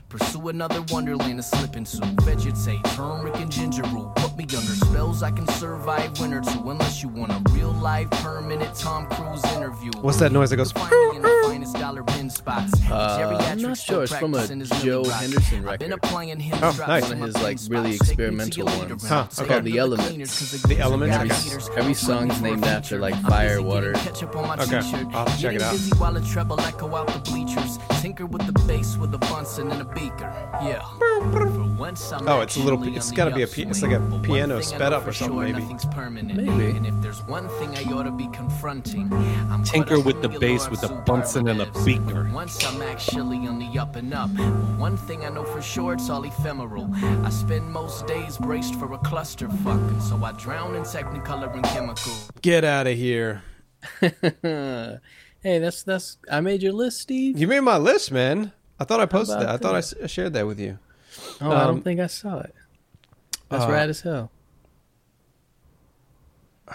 Pursue 0.08 0.48
another 0.48 0.82
wonderland 0.90 1.38
to 1.38 1.42
slip 1.42 1.76
into. 1.76 2.04
Vegetate, 2.22 2.82
turmeric 2.96 3.36
and 3.36 3.50
ginger 3.50 3.84
root. 3.84 4.12
Put 4.16 4.36
me 4.36 4.44
under 4.44 4.74
spells, 4.86 5.22
I 5.22 5.30
can 5.30 5.46
survive 5.48 6.18
winter 6.20 6.40
two. 6.40 6.68
Unless 6.68 7.00
you 7.00 7.08
want 7.08 7.30
a 7.30 7.40
real 7.52 7.72
life, 7.72 8.10
permanent 8.10 8.74
Tom 8.74 9.06
Cruise 9.06 9.44
interview. 9.54 9.92
What's 10.00 10.18
that 10.18 10.32
noise 10.32 10.50
that 10.50 10.56
goes? 10.56 10.72
Find 11.72 11.94
me 11.96 12.00
in 12.00 12.02
the 12.02 12.02
finest 12.02 12.02
dollar 12.02 12.02
bin 12.02 12.30
spots. 12.30 12.90
Uh, 12.90 13.38
I'm 13.50 13.60
not 13.62 13.78
sure. 13.78 14.02
It's 14.04 14.14
from 14.16 14.34
a 14.34 14.46
Joe 14.82 15.04
Henderson 15.04 15.66
I've 15.68 15.78
been 15.78 15.90
record. 15.90 16.04
applying 16.04 16.40
him 16.40 16.54
Oh, 16.62 16.72
drops 16.72 16.78
nice. 16.78 17.10
on 17.10 17.18
One 17.20 17.28
of 17.28 17.34
his, 17.34 17.42
like, 17.42 17.58
really 17.68 17.90
Take 17.92 17.92
me 17.92 17.98
to 17.98 18.04
experimental 18.12 18.56
your 18.56 18.78
ones. 18.88 19.08
Huh, 19.08 19.14
round. 19.14 19.28
okay. 19.38 19.48
Called 19.48 19.64
The 19.64 19.70
the 19.72 19.78
Elements. 19.78 20.08
Cleaners 20.08 20.38
'cause 20.38 20.62
The 20.62 20.78
Elements? 20.78 21.16
Every, 21.16 21.30
Okay. 21.56 21.80
Every 21.80 21.94
song's 21.94 22.40
named 22.40 22.64
after, 22.64 22.98
like, 22.98 23.14
I'm 23.16 23.24
fire, 23.24 23.62
water. 23.62 23.92
getting 23.92 24.12
ketchup 24.12 24.36
on 24.36 24.46
my 24.48 24.54
Okay, 24.54 24.80
t-shirt. 24.80 25.06
I'll 25.12 25.26
have 25.26 25.36
to 25.36 25.42
check 25.42 25.54
it 25.54 25.58
Getting 25.58 25.62
out. 25.62 25.72
Busy 28.14 28.24
while 28.24 28.38
the 28.38 28.46
treble 28.46 28.46
echo 28.46 28.46
out 28.46 28.46
the 28.46 28.52
bleachers. 28.52 28.66
Tinker 28.66 28.66
with 28.66 28.66
the 28.66 28.66
bass 28.66 28.96
with 28.96 29.14
a 29.14 29.18
Bunsen 29.18 29.70
and 29.72 29.82
a 29.82 29.84
beaker. 29.84 30.32
Yeah. 30.62 30.82
For 31.32 31.46
once 31.78 32.12
I'm 32.12 32.28
Oh, 32.28 32.40
it's 32.40 32.56
a 32.56 32.60
little- 32.60 32.82
It's 32.96 33.10
gotta 33.10 33.34
be 33.34 33.42
a 33.42 33.46
pi- 33.46 33.62
it's 33.62 33.82
like 33.82 33.92
a 33.92 33.96
upswing. 33.96 34.10
But 34.10 34.20
one 34.20 34.22
piano 34.22 34.60
sped 34.60 34.92
up 34.92 35.06
or 35.06 35.12
something, 35.12 35.36
sure, 35.36 35.44
maybe. 35.44 35.60
Nothing's 35.62 35.84
permanent. 35.86 36.36
Maybe. 36.42 36.76
And 36.76 36.86
if 36.86 36.94
there's 37.02 37.22
one 37.26 37.48
thing 37.58 37.76
I 37.76 37.82
ought 37.92 38.04
to 38.04 38.10
be 38.10 38.28
confronting, 38.28 39.12
I'm 39.50 39.64
Tinker 39.64 40.00
with 40.00 40.22
the 40.22 40.28
bass 40.28 40.68
with 40.70 40.82
a 40.84 40.88
Bunsen 40.88 41.48
and 41.48 41.60
a 41.62 41.66
beaker. 41.84 42.26
For 42.28 42.32
Once 42.34 42.64
I'm 42.64 42.82
actually 42.82 43.46
on 43.48 43.58
the 43.58 43.78
up 43.78 43.96
and 43.96 44.12
up. 44.14 44.30
One 44.78 44.96
thing 44.96 45.24
I 45.24 45.28
know 45.30 45.44
for 45.44 45.62
sure, 45.62 45.94
it's 45.94 46.08
all 46.10 46.24
ephemeral. 46.24 46.88
I 47.24 47.30
spend 47.30 47.70
most 47.72 48.06
days 48.06 48.36
braced 48.38 48.74
for 48.76 48.92
a 48.92 48.98
clusterfuck, 48.98 49.88
and 49.88 50.02
so 50.02 50.22
I 50.24 50.32
drown 50.32 50.74
in 50.76 50.82
technicolor 50.82 51.52
and 51.54 51.64
chemical. 51.64 52.12
Get 52.42 52.64
out 52.64 52.86
of 52.86 52.96
here. 52.96 53.42
hey, 55.46 55.58
that's 55.60 55.82
that's. 55.84 56.16
I 56.30 56.40
made 56.40 56.62
your 56.62 56.72
list, 56.72 57.00
Steve. 57.00 57.38
You 57.38 57.46
made 57.46 57.60
my 57.60 57.78
list, 57.78 58.10
man. 58.10 58.52
I 58.80 58.84
thought 58.84 58.98
I 59.00 59.06
posted 59.06 59.36
about 59.36 59.46
that. 59.46 59.54
I 59.54 59.56
thought 59.58 59.74
I 59.76 59.80
that? 59.80 59.96
s- 59.96 60.04
I 60.04 60.06
shared 60.08 60.32
that 60.32 60.46
with 60.46 60.58
you. 60.58 60.78
Oh, 61.40 61.50
I 61.50 61.62
Um, 61.62 61.66
don't 61.76 61.82
think 61.82 62.00
I 62.00 62.08
saw 62.08 62.40
it. 62.40 62.54
That's 63.48 63.64
uh, 63.64 63.68
rad 63.70 63.88
as 63.90 64.00
hell. 64.00 64.30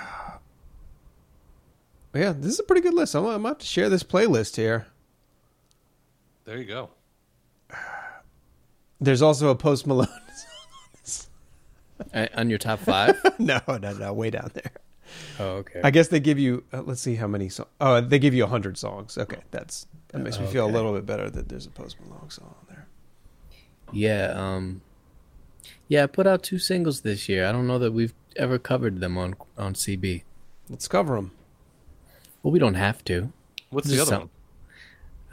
Yeah, 2.14 2.34
this 2.34 2.52
is 2.52 2.60
a 2.60 2.64
pretty 2.64 2.82
good 2.82 2.94
list. 2.94 3.16
I'm, 3.16 3.24
I'm 3.26 3.32
gonna 3.38 3.48
have 3.50 3.60
to 3.60 3.66
share 3.66 3.88
this 3.90 4.04
playlist 4.04 4.58
here. 4.58 4.86
There 6.44 6.58
you 6.58 6.66
go. 6.66 6.90
There's 9.00 9.22
also 9.22 9.48
a 9.50 9.56
Post 9.56 9.86
Malone. 9.88 10.08
Uh, 12.16 12.26
on 12.34 12.50
your 12.50 12.58
top 12.58 12.80
five? 12.80 13.16
no, 13.40 13.62
no, 13.68 13.94
no, 13.94 14.12
way 14.12 14.32
down 14.32 14.50
there. 14.56 14.72
Oh, 15.40 15.46
okay. 15.58 15.82
I 15.84 15.92
guess 15.92 16.08
they 16.10 16.20
give 16.20 16.40
you. 16.40 16.64
Uh, 16.74 16.82
let's 16.82 17.02
see 17.02 17.16
how 17.16 17.28
many. 17.28 17.50
songs. 17.50 17.70
oh, 17.80 18.02
they 18.02 18.20
give 18.20 18.34
you 18.34 18.46
hundred 18.48 18.78
songs. 18.78 19.18
Okay, 19.18 19.40
that's 19.52 19.88
that 20.10 20.20
makes 20.20 20.40
me 20.40 20.46
feel 20.48 20.66
a 20.66 20.72
little 20.72 20.94
bit 20.94 21.06
better 21.06 21.30
that 21.30 21.50
there's 21.50 21.66
a 21.66 21.70
Post 21.70 21.98
Malone 22.02 22.30
song 22.30 22.54
on 22.60 22.66
there. 22.70 22.88
Yeah, 23.94 24.34
um 24.36 24.82
Yeah, 25.88 26.04
I 26.04 26.08
put 26.08 26.28
out 26.28 26.44
two 26.44 26.60
singles 26.60 27.02
this 27.02 27.28
year. 27.30 27.46
I 27.48 27.52
don't 27.52 27.68
know 27.68 27.80
that 27.80 27.92
we've 27.94 28.14
ever 28.36 28.58
covered 28.60 29.00
them 29.00 29.18
on 29.18 29.36
on 29.58 29.74
CB. 29.74 30.24
Let's 30.70 30.88
cover 30.88 31.16
them. 31.16 31.32
Well, 32.44 32.52
we 32.52 32.60
don't 32.60 32.76
have 32.76 33.04
to. 33.06 33.32
What's 33.70 33.88
Just 33.90 33.96
the 33.98 34.02
other 34.04 34.10
some- 34.12 34.30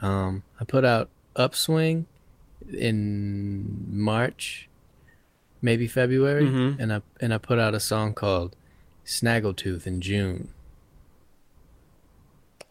one? 0.00 0.10
Um 0.10 0.42
I 0.60 0.64
put 0.64 0.84
out 0.84 1.08
Upswing 1.36 2.06
in 2.72 3.86
March, 3.88 4.68
maybe 5.62 5.86
February, 5.86 6.44
Mhm. 6.46 6.76
and 6.80 6.92
I 6.92 7.02
and 7.20 7.32
I 7.32 7.38
put 7.38 7.58
out 7.58 7.74
a 7.74 7.80
song 7.80 8.14
called 8.14 8.56
Snaggletooth 9.08 9.86
in 9.86 10.02
June. 10.02 10.50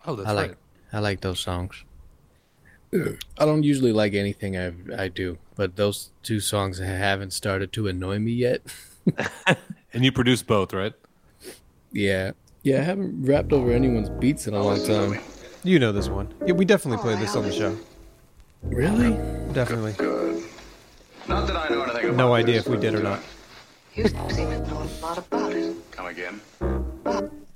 Oh, 0.06 0.16
that's 0.16 0.30
I 0.30 0.34
like 0.34 0.50
right. 0.50 0.58
I 0.94 1.00
like 1.00 1.22
those 1.22 1.40
songs. 1.40 1.84
I 2.94 3.46
don't 3.46 3.64
usually 3.64 3.92
like 3.92 4.14
anything 4.14 4.56
I 4.56 4.72
I 4.96 5.08
do, 5.10 5.40
but 5.56 5.76
those 5.76 6.12
two 6.22 6.40
songs 6.40 6.78
haven't 6.80 7.34
started 7.34 7.74
to 7.74 7.88
annoy 7.88 8.20
me 8.20 8.32
yet. 8.32 8.62
And 9.94 10.04
you 10.04 10.12
produce 10.12 10.44
both, 10.44 10.74
right? 10.74 10.94
Yeah. 11.92 12.34
Yeah, 12.62 12.82
I 12.82 12.84
haven't 12.84 13.26
rapped 13.26 13.52
over 13.54 13.72
anyone's 13.72 14.10
beats 14.10 14.46
in 14.46 14.54
a 14.54 14.62
long 14.62 14.86
time. 14.86 15.20
You 15.64 15.80
know 15.80 15.92
this 15.92 16.08
one. 16.10 16.32
Yeah, 16.46 16.54
we 16.54 16.66
definitely 16.66 17.02
played 17.02 17.18
this 17.18 17.36
on 17.36 17.44
the 17.44 17.52
show. 17.52 17.76
Really? 18.62 19.12
Definitely. 19.54 19.94
Good. 19.94 20.44
Not 21.28 21.48
that 21.48 21.56
I 21.56 21.70
know 21.70 21.82
anything 21.84 22.06
about 22.10 22.18
No 22.18 22.34
idea 22.34 22.58
if 22.58 22.68
we 22.68 22.78
did 22.78 22.94
or 22.94 23.02
not. 23.02 23.22
You 23.98 24.08
seem 24.30 24.52
to 24.52 24.60
know 24.68 24.84
a 24.84 25.02
lot 25.02 25.18
about 25.18 25.54
it. 25.54 25.76
Come 25.90 26.06
again? 26.06 26.40
It. 26.62 27.47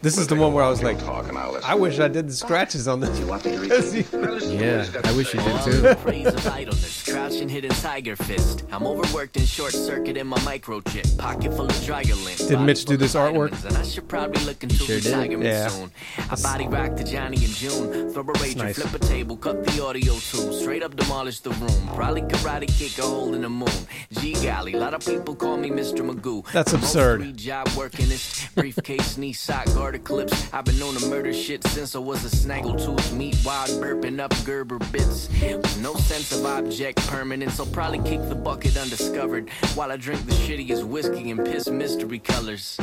This 0.00 0.16
is 0.16 0.28
the 0.28 0.36
one 0.36 0.52
where 0.54 0.62
I 0.62 0.68
was 0.68 0.80
like, 0.80 0.96
Talk 1.00 1.28
and 1.28 1.36
I'll 1.36 1.52
listen. 1.52 1.68
I 1.68 1.74
wish 1.74 1.98
I 1.98 2.06
did 2.06 2.28
the 2.28 2.32
scratches 2.32 2.86
on 2.86 3.00
this. 3.00 3.18
You 3.18 3.26
want 3.26 3.44
me 3.44 3.52
to 3.52 3.58
read? 3.58 4.06
Yeah, 4.48 4.86
I 5.04 5.12
wish 5.16 5.34
you 5.34 5.40
did 5.40 5.62
too. 5.62 5.80
the 5.80 5.96
praise 5.96 6.26
of 6.26 6.46
idleness, 6.46 7.04
crouching 7.04 7.48
hidden 7.48 7.70
tiger 7.70 8.16
fist. 8.16 8.64
I'm 8.72 8.86
overworked 8.86 9.36
and 9.36 9.46
short 9.46 9.72
circuit 9.72 10.16
in 10.16 10.26
my 10.26 10.38
microchip, 10.38 11.18
pocket 11.18 11.52
full 11.54 11.66
of 11.66 11.72
Drygolin. 11.72 12.48
Did 12.48 12.60
Mitch 12.60 12.84
do 12.84 12.96
this 12.96 13.14
artwork? 13.14 13.52
And 13.66 13.76
I 13.76 13.82
should 13.82 14.08
probably 14.08 14.42
look 14.44 14.62
into 14.62 14.76
sure 14.76 14.96
did. 15.00 15.06
retirement 15.06 15.42
Yeah. 15.44 15.68
soon. 15.68 15.90
I 16.30 16.36
body 16.36 16.66
rock 16.68 16.96
to 16.96 17.04
Johnny 17.04 17.36
in 17.44 17.50
June. 17.50 18.10
Throw 18.12 18.22
a 18.22 18.26
rager, 18.26 18.56
nice. 18.56 18.78
flip 18.78 18.94
a 19.02 19.04
table, 19.04 19.36
cut 19.36 19.64
the 19.66 19.84
audio 19.84 20.14
too. 20.14 20.52
Straight 20.52 20.82
up 20.82 20.96
demolish 20.96 21.40
the 21.40 21.50
room. 21.50 21.88
Probably 21.94 22.22
karate 22.22 22.68
kick 22.68 22.98
a 22.98 23.02
hole 23.02 23.34
in 23.34 23.42
the 23.42 23.48
moon. 23.50 23.68
Gee 24.12 24.34
golly, 24.34 24.72
lot 24.72 24.94
of 24.94 25.04
people 25.04 25.34
call 25.34 25.56
me 25.56 25.70
Mr. 25.70 26.08
Magoo. 26.08 26.44
That's 26.52 26.72
absurd. 26.72 27.36
job 27.36 27.68
working 27.76 28.08
this 28.08 28.48
briefcase, 28.54 29.18
knee 29.18 29.32
sock, 29.32 29.66
clips. 29.96 30.52
I've 30.52 30.64
been 30.64 30.78
known 30.78 30.94
to 30.96 31.06
murder 31.06 31.32
shit 31.32 31.64
since 31.68 31.94
I 31.94 32.00
was 32.00 32.24
a 32.24 32.36
snaggletooth. 32.36 33.16
Meat 33.16 33.38
wild 33.46 33.70
burping 33.80 34.20
up 34.20 34.34
Gerber 34.44 34.78
bits. 34.92 35.30
No 35.78 35.94
sense 35.94 36.32
of 36.32 36.44
object 36.44 36.98
permanence. 37.06 37.60
I'll 37.60 37.66
probably 37.66 38.00
kick 38.00 38.28
the 38.28 38.34
bucket 38.34 38.76
undiscovered 38.76 39.48
while 39.74 39.92
I 39.92 39.96
drink 39.96 40.26
the 40.26 40.32
shittiest 40.32 40.84
whiskey 40.84 41.30
and 41.30 41.44
piss 41.44 41.68
mystery 41.70 42.18
colors. 42.18 42.76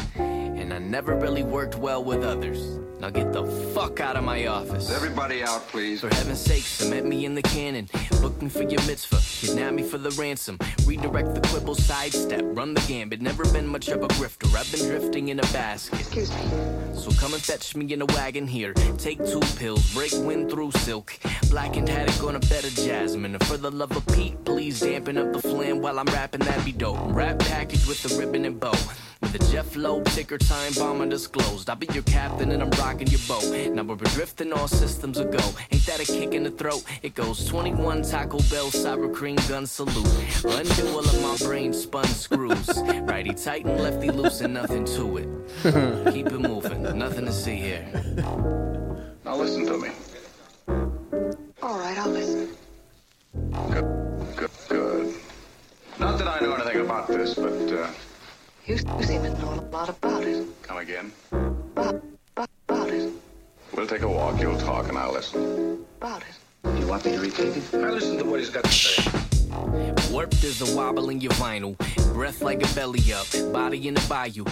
And 0.56 0.74
I 0.74 0.80
never 0.80 1.16
really 1.16 1.44
worked 1.44 1.76
well 1.76 2.04
with 2.04 2.24
others. 2.24 2.80
Now 3.00 3.10
get 3.10 3.34
the 3.34 3.46
fuck 3.74 4.00
out 4.00 4.16
of 4.16 4.24
my 4.24 4.48
office. 4.48 4.90
Everybody 4.90 5.44
out, 5.44 5.68
please. 5.68 6.00
For 6.00 6.14
heaven's 6.16 6.40
sake, 6.40 6.64
cement 6.64 7.06
me 7.06 7.26
in 7.26 7.36
the 7.36 7.42
cannon. 7.42 7.90
Book 8.22 8.42
me 8.42 8.50
for 8.50 8.64
your 8.64 8.82
mitzvah, 8.88 9.20
kidnap 9.22 9.74
me 9.74 9.84
for 9.84 9.98
the 9.98 10.12
ransom. 10.12 10.58
Redirect 10.86 11.36
the 11.36 11.42
quibble, 11.42 11.76
sidestep, 11.76 12.42
run 12.44 12.74
the 12.74 12.82
gambit. 12.88 13.22
Never 13.22 13.44
been 13.52 13.68
much 13.68 13.90
of 13.90 14.02
a 14.02 14.08
grifter. 14.08 14.48
I've 14.56 14.72
been 14.72 14.88
drifting 14.90 15.28
in 15.28 15.40
a 15.40 15.48
basket. 15.54 16.00
Excuse 16.00 16.32
me. 16.32 16.44
So 16.96 17.12
come 17.20 17.34
and 17.34 17.44
fetch 17.44 17.76
me 17.76 17.92
in 17.94 18.02
a 18.02 18.06
wagon 18.06 18.48
here. 18.48 18.74
Take 18.98 19.24
two 19.26 19.42
pills, 19.58 19.94
break 19.94 20.14
wind 20.14 20.50
through 20.50 20.72
silk. 20.72 21.20
Blackened 21.50 21.90
haddock 21.90 22.24
on 22.24 22.36
a 22.36 22.40
bed 22.40 22.64
of 22.64 22.74
jasmine. 22.74 23.36
And 23.36 23.46
for 23.46 23.58
the 23.58 23.70
love 23.70 23.96
of 23.96 24.08
Pete, 24.08 24.44
please 24.46 24.80
dampen 24.80 25.18
up 25.18 25.34
the 25.34 25.42
flam 25.42 25.82
while 25.82 26.00
I'm 26.00 26.08
rapping. 26.08 26.40
That'd 26.40 26.66
be 26.66 26.72
dope. 26.72 26.98
Wrap 27.14 27.40
package 27.40 27.86
with 27.86 28.02
the 28.02 28.18
ribbon 28.18 28.46
and 28.46 28.60
bow. 28.60 28.74
With 29.22 29.36
a 29.36 29.52
Jeff 29.52 29.76
Lowe 29.76 30.04
ticker 30.04 30.38
time 30.48 30.74
bomb 30.74 31.02
undisclosed. 31.02 31.70
I'll 31.70 31.76
be 31.76 31.88
your 31.94 32.04
captain 32.04 32.52
and 32.52 32.62
I'm 32.62 32.70
rocking 32.72 33.08
your 33.08 33.20
boat. 33.28 33.46
Now 33.74 33.84
we're 33.84 33.96
drifting 33.96 34.54
all 34.54 34.68
systems 34.68 35.20
are 35.20 35.26
go. 35.26 35.40
Ain't 35.72 35.86
that 35.86 36.00
a 36.00 36.06
kick 36.06 36.34
in 36.34 36.44
the 36.44 36.52
throat? 36.52 36.84
It 37.02 37.16
goes 37.16 37.46
21 37.46 38.04
Taco 38.04 38.40
Bell 38.50 38.70
sour 38.72 39.10
cream 39.10 39.38
gun 39.48 39.66
salute. 39.66 40.08
Undo 40.46 40.88
all 40.90 41.00
of 41.00 41.22
my 41.22 41.36
brain 41.46 41.74
spun 41.74 42.06
screws. 42.06 42.70
Righty 42.86 43.34
tight 43.34 43.66
and 43.66 43.82
lefty 43.82 44.12
loose 44.12 44.42
and 44.42 44.54
nothing 44.54 44.86
to 44.86 45.18
it. 45.18 45.28
Keep 46.14 46.28
it 46.28 46.40
moving, 46.40 46.98
nothing 46.98 47.26
to 47.26 47.34
see 47.34 47.56
here. 47.56 47.88
Now 49.24 49.36
listen 49.36 49.66
to 49.66 49.78
me. 49.78 49.90
All 51.62 51.80
right, 51.80 51.98
I'll 51.98 52.10
listen. 52.10 52.50
Good, 53.72 54.36
good, 54.36 54.50
good. 54.70 55.16
Not 56.00 56.18
that 56.20 56.28
I 56.28 56.40
know 56.42 56.54
anything 56.54 56.82
about 56.82 57.08
this, 57.08 57.34
but 57.34 57.52
uh, 57.74 57.88
You, 58.68 58.78
you 58.98 59.04
seem 59.04 59.22
to 59.22 59.30
know 59.30 59.54
a 59.54 59.62
lot 59.72 59.90
about 59.90 60.24
it. 60.24 60.44
come 60.64 60.78
again. 60.78 61.12
About, 61.32 62.02
about, 62.36 62.50
about 62.68 62.90
it. 62.90 63.14
We'll 63.76 63.86
take 63.86 64.02
a 64.02 64.08
walk. 64.08 64.42
You'll 64.42 64.58
talk 64.58 64.90
and 64.90 64.98
I'll 64.98 65.14
listen. 65.14 65.86
About 66.02 66.24
it. 66.24 66.80
You 66.80 66.88
want 66.88 67.06
me 67.06 67.12
to 67.12 67.20
repeat 67.20 67.58
it? 67.58 67.64
I 67.76 67.92
listen 67.92 68.18
to 68.18 68.24
what 68.24 68.40
he's 68.40 68.50
got 68.50 68.64
to 68.64 68.72
say. 68.72 69.04
Warped 70.12 70.44
is 70.44 70.62
a 70.62 70.76
wobble 70.76 71.12
in 71.12 71.22
your 71.22 71.34
vinyl. 71.34 71.76
Breath 72.16 72.42
like 72.42 72.64
a 72.64 72.74
belly 72.74 73.12
up, 73.12 73.28
body 73.52 73.90
in 73.90 73.94
the 73.94 74.06
bayou. 74.08 74.46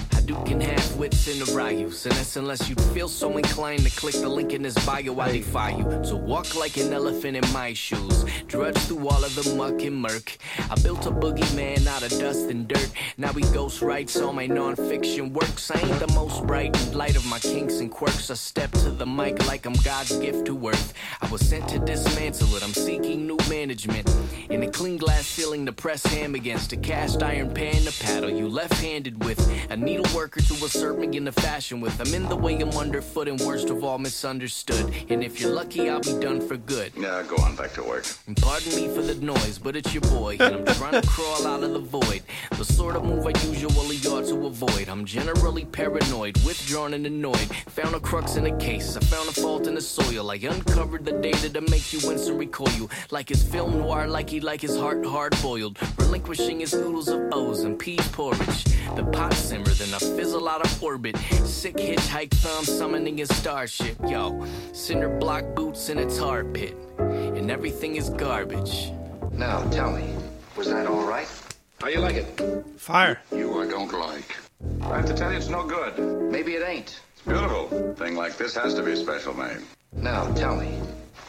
can 0.44 0.60
have 0.60 0.98
wits 0.98 1.30
in 1.30 1.40
the 1.40 1.46
Ryus. 1.54 2.06
And 2.06 2.14
that's 2.14 2.36
unless 2.36 2.68
you 2.68 2.76
feel 2.94 3.08
so 3.08 3.38
inclined 3.38 3.86
to 3.86 3.90
click 3.90 4.16
the 4.16 4.28
link 4.28 4.52
in 4.52 4.64
this 4.64 4.76
bio, 4.86 5.18
I 5.18 5.32
defy 5.32 5.70
you. 5.70 5.86
To 6.10 6.18
walk 6.18 6.56
like 6.56 6.76
an 6.76 6.92
elephant 6.92 7.38
in 7.38 7.54
my 7.54 7.72
shoes. 7.74 8.26
Drudge 8.48 8.78
through 8.80 9.08
all 9.08 9.24
of 9.24 9.34
the 9.34 9.56
muck 9.56 9.82
and 9.82 9.96
murk. 9.96 10.38
I 10.70 10.76
built 10.82 11.06
a 11.06 11.12
boogeyman 11.12 11.88
out 11.88 12.04
of 12.04 12.10
dust 12.20 12.50
and 12.50 12.68
dirt. 12.68 12.92
Now 13.18 13.32
he 13.32 13.44
ghost 13.54 13.82
writes 13.82 14.20
all 14.20 14.34
my 14.34 14.46
non-fiction 14.46 15.32
works. 15.32 15.72
I 15.72 15.80
ain't 15.80 16.00
the 16.00 16.14
most 16.14 16.46
bright 16.46 16.76
in 16.86 16.98
light 16.98 17.16
of 17.16 17.26
my 17.28 17.40
kinks 17.40 17.80
and 17.80 17.90
quirks. 17.90 18.30
I 18.30 18.34
step 18.34 18.72
to 18.72 18.92
the 18.92 19.06
mic 19.06 19.48
like 19.48 19.66
I'm 19.66 19.74
God's 19.86 20.18
gift 20.18 20.48
to 20.48 20.68
earth. 20.68 20.94
I 21.22 21.30
was 21.30 21.40
sent 21.40 21.70
to 21.70 21.80
dismantle 21.80 22.58
it. 22.58 22.64
I'm 22.64 22.74
seeking 22.74 23.26
new 23.26 23.38
management. 23.50 24.14
In 24.50 24.64
a 24.64 24.70
clean 24.70 24.98
glass 24.98 25.26
ceiling 25.26 25.66
to 25.66 25.72
press 25.72 26.06
ham 26.06 26.36
against 26.36 26.74
a 26.74 26.78
cast 26.78 27.24
iron 27.24 27.53
pan 27.54 27.76
to 27.84 28.04
paddle 28.04 28.30
you 28.30 28.48
left-handed 28.48 29.24
with 29.24 29.40
a 29.70 29.78
needle 29.78 30.06
worker 30.16 30.42
to 30.42 30.54
assert 30.66 30.98
me 30.98 31.16
in 31.18 31.24
the 31.24 31.32
fashion 31.32 31.80
with 31.82 32.00
i'm 32.00 32.14
in 32.14 32.28
the 32.30 32.36
way 32.36 32.56
i'm 32.60 32.70
underfoot 32.72 33.28
and 33.28 33.40
worst 33.42 33.70
of 33.70 33.84
all 33.84 33.98
misunderstood 33.98 34.92
and 35.10 35.24
if 35.24 35.40
you're 35.40 35.52
lucky 35.54 35.90
i'll 35.90 36.00
be 36.02 36.18
done 36.20 36.40
for 36.42 36.58
good 36.58 36.92
Yeah, 36.98 37.24
go 37.28 37.36
on 37.38 37.56
back 37.56 37.74
to 37.74 37.84
work. 37.84 38.06
and 38.28 38.36
pardon 38.38 38.76
me 38.76 38.88
for 38.88 39.02
the 39.02 39.16
noise, 39.16 39.58
but 39.60 39.76
it's 39.76 39.94
your 39.94 40.02
boy, 40.02 40.38
and 40.40 40.56
I'm 40.56 40.66
trying 40.76 41.00
to 41.02 41.08
crawl 41.16 41.46
out 41.48 41.64
of 41.64 41.72
the 41.74 41.80
void. 41.80 42.22
The 42.58 42.66
sort 42.66 42.96
of 42.96 43.04
move 43.06 43.26
I 43.26 43.34
usually 43.48 43.98
ought 44.08 44.26
to 44.28 44.48
avoid. 44.48 44.90
I'm 44.90 45.06
generally 45.06 45.66
paranoid, 45.66 46.38
withdrawn 46.46 46.94
and 46.94 47.06
annoyed. 47.06 47.48
Found 47.78 47.96
a 47.96 48.00
crux 48.00 48.36
in 48.36 48.46
a 48.48 48.58
case, 48.58 48.96
I 48.98 49.02
found 49.02 49.30
a 49.30 49.34
fault 49.34 49.68
in 49.68 49.76
the 49.76 49.82
soil. 49.82 50.32
I 50.32 50.36
uncovered 50.36 51.06
the 51.06 51.14
data 51.14 51.50
to 51.52 51.62
make 51.62 51.94
you 51.94 52.00
wince 52.08 52.28
and 52.28 52.38
recoil. 52.40 52.90
Like 53.12 53.30
his 53.30 53.44
film 53.44 53.78
noir, 53.80 54.08
like 54.08 54.30
he 54.30 54.40
like 54.40 54.62
his 54.62 54.76
heart 54.78 55.06
hard 55.06 55.36
boiled. 55.42 55.78
Relinquishing 55.98 56.60
his 56.60 56.74
noodles 56.74 57.08
of 57.10 57.30
O's 57.44 57.64
and 57.64 57.78
pea 57.78 57.98
porridge. 58.12 58.64
The 58.96 59.04
pot 59.12 59.34
simmer, 59.34 59.74
then 59.80 59.94
I 59.94 60.00
fizzle 60.00 60.48
out 60.48 60.62
of 60.66 60.84
orbit. 60.84 61.18
Sick 61.46 61.76
hitchhike 61.76 62.32
thumb 62.32 62.64
summoning 62.64 63.18
his 63.18 63.36
starship. 63.36 63.98
Yo, 64.08 64.46
cinder 64.72 65.10
block 65.10 65.44
boots 65.56 65.90
in 65.90 65.98
a 66.00 66.10
tar 66.18 66.44
pit. 66.46 66.76
And 67.00 67.52
everything 67.52 67.96
is 67.96 68.10
garbage. 68.10 68.92
Now, 69.32 69.68
tell 69.70 69.92
me, 69.92 70.06
was 70.56 70.70
that 70.70 70.88
all 70.88 71.06
right? 71.06 71.28
How 71.82 71.90
you 71.90 72.00
like 72.00 72.16
it? 72.16 72.30
Fire. 72.78 73.20
You 73.32 73.62
I 73.62 73.68
don't 73.68 73.92
like. 73.92 74.38
I 74.82 74.98
have 74.98 75.06
to 75.08 75.14
tell 75.14 75.32
you, 75.32 75.38
it's 75.38 75.50
no 75.50 75.66
good. 75.66 76.00
Maybe 76.32 76.54
it 76.56 76.64
ain't. 76.66 77.02
It's 77.14 77.26
beautiful. 77.26 77.94
Thing 77.96 78.16
like 78.16 78.38
this 78.38 78.56
has 78.56 78.74
to 78.76 78.84
be 78.84 78.96
special 78.96 79.34
made. 79.34 79.58
Now, 79.92 80.32
tell 80.34 80.56
me, 80.56 80.72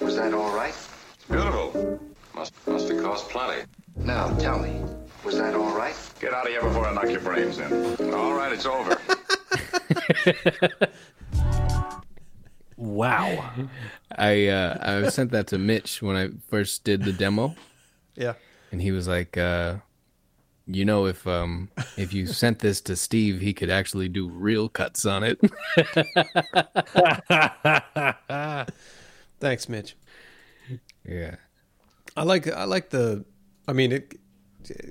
was 0.01 0.17
that 0.17 0.33
all 0.33 0.55
right? 0.55 0.77
It's 1.15 1.25
beautiful. 1.29 2.01
Must 2.35 2.53
must 2.69 2.89
have 2.89 3.03
cost 3.03 3.29
plenty. 3.31 3.63
Now, 3.97 4.29
tell 4.39 4.59
me, 4.59 4.81
was 5.25 5.37
that 5.39 5.55
all 5.55 5.75
right? 5.77 5.95
Get 6.21 6.33
out 6.35 6.47
of 6.47 6.53
here 6.53 6.63
before 6.63 6.87
I 6.87 6.95
knock 6.95 7.11
your 7.11 7.21
brains 7.21 7.59
in. 7.59 8.13
All 8.15 8.35
right, 8.35 8.53
it's 8.53 8.67
over. 8.67 8.97
Wow. 12.77 13.53
I 14.19 14.49
uh, 14.49 15.05
I 15.05 15.09
sent 15.09 15.31
that 15.31 15.47
to 15.49 15.59
Mitch 15.59 16.03
when 16.03 16.17
I 16.17 16.31
first 16.49 16.83
did 16.85 17.05
the 17.05 17.13
demo, 17.13 17.55
Yeah. 18.17 18.35
and 18.73 18.83
he 18.83 18.91
was 18.91 19.07
like, 19.07 19.39
uh, 19.39 19.77
"You 20.67 20.85
know, 20.85 21.07
if 21.07 21.25
um 21.27 21.71
if 21.97 22.13
you 22.13 22.27
sent 22.27 22.59
this 22.59 22.81
to 22.83 22.97
Steve, 22.97 23.41
he 23.41 23.53
could 23.55 23.71
actually 23.71 24.09
do 24.09 24.29
real 24.29 24.69
cuts 24.69 25.07
on 25.07 25.23
it." 25.23 25.39
Thanks, 29.41 29.69
Mitch. 29.69 29.97
yeah, 31.09 31.37
I 32.17 32.25
like 32.25 32.49
I 32.49 32.65
like 32.65 32.91
the 32.91 33.25
I 33.69 33.73
mean 33.73 33.93
it 33.93 34.19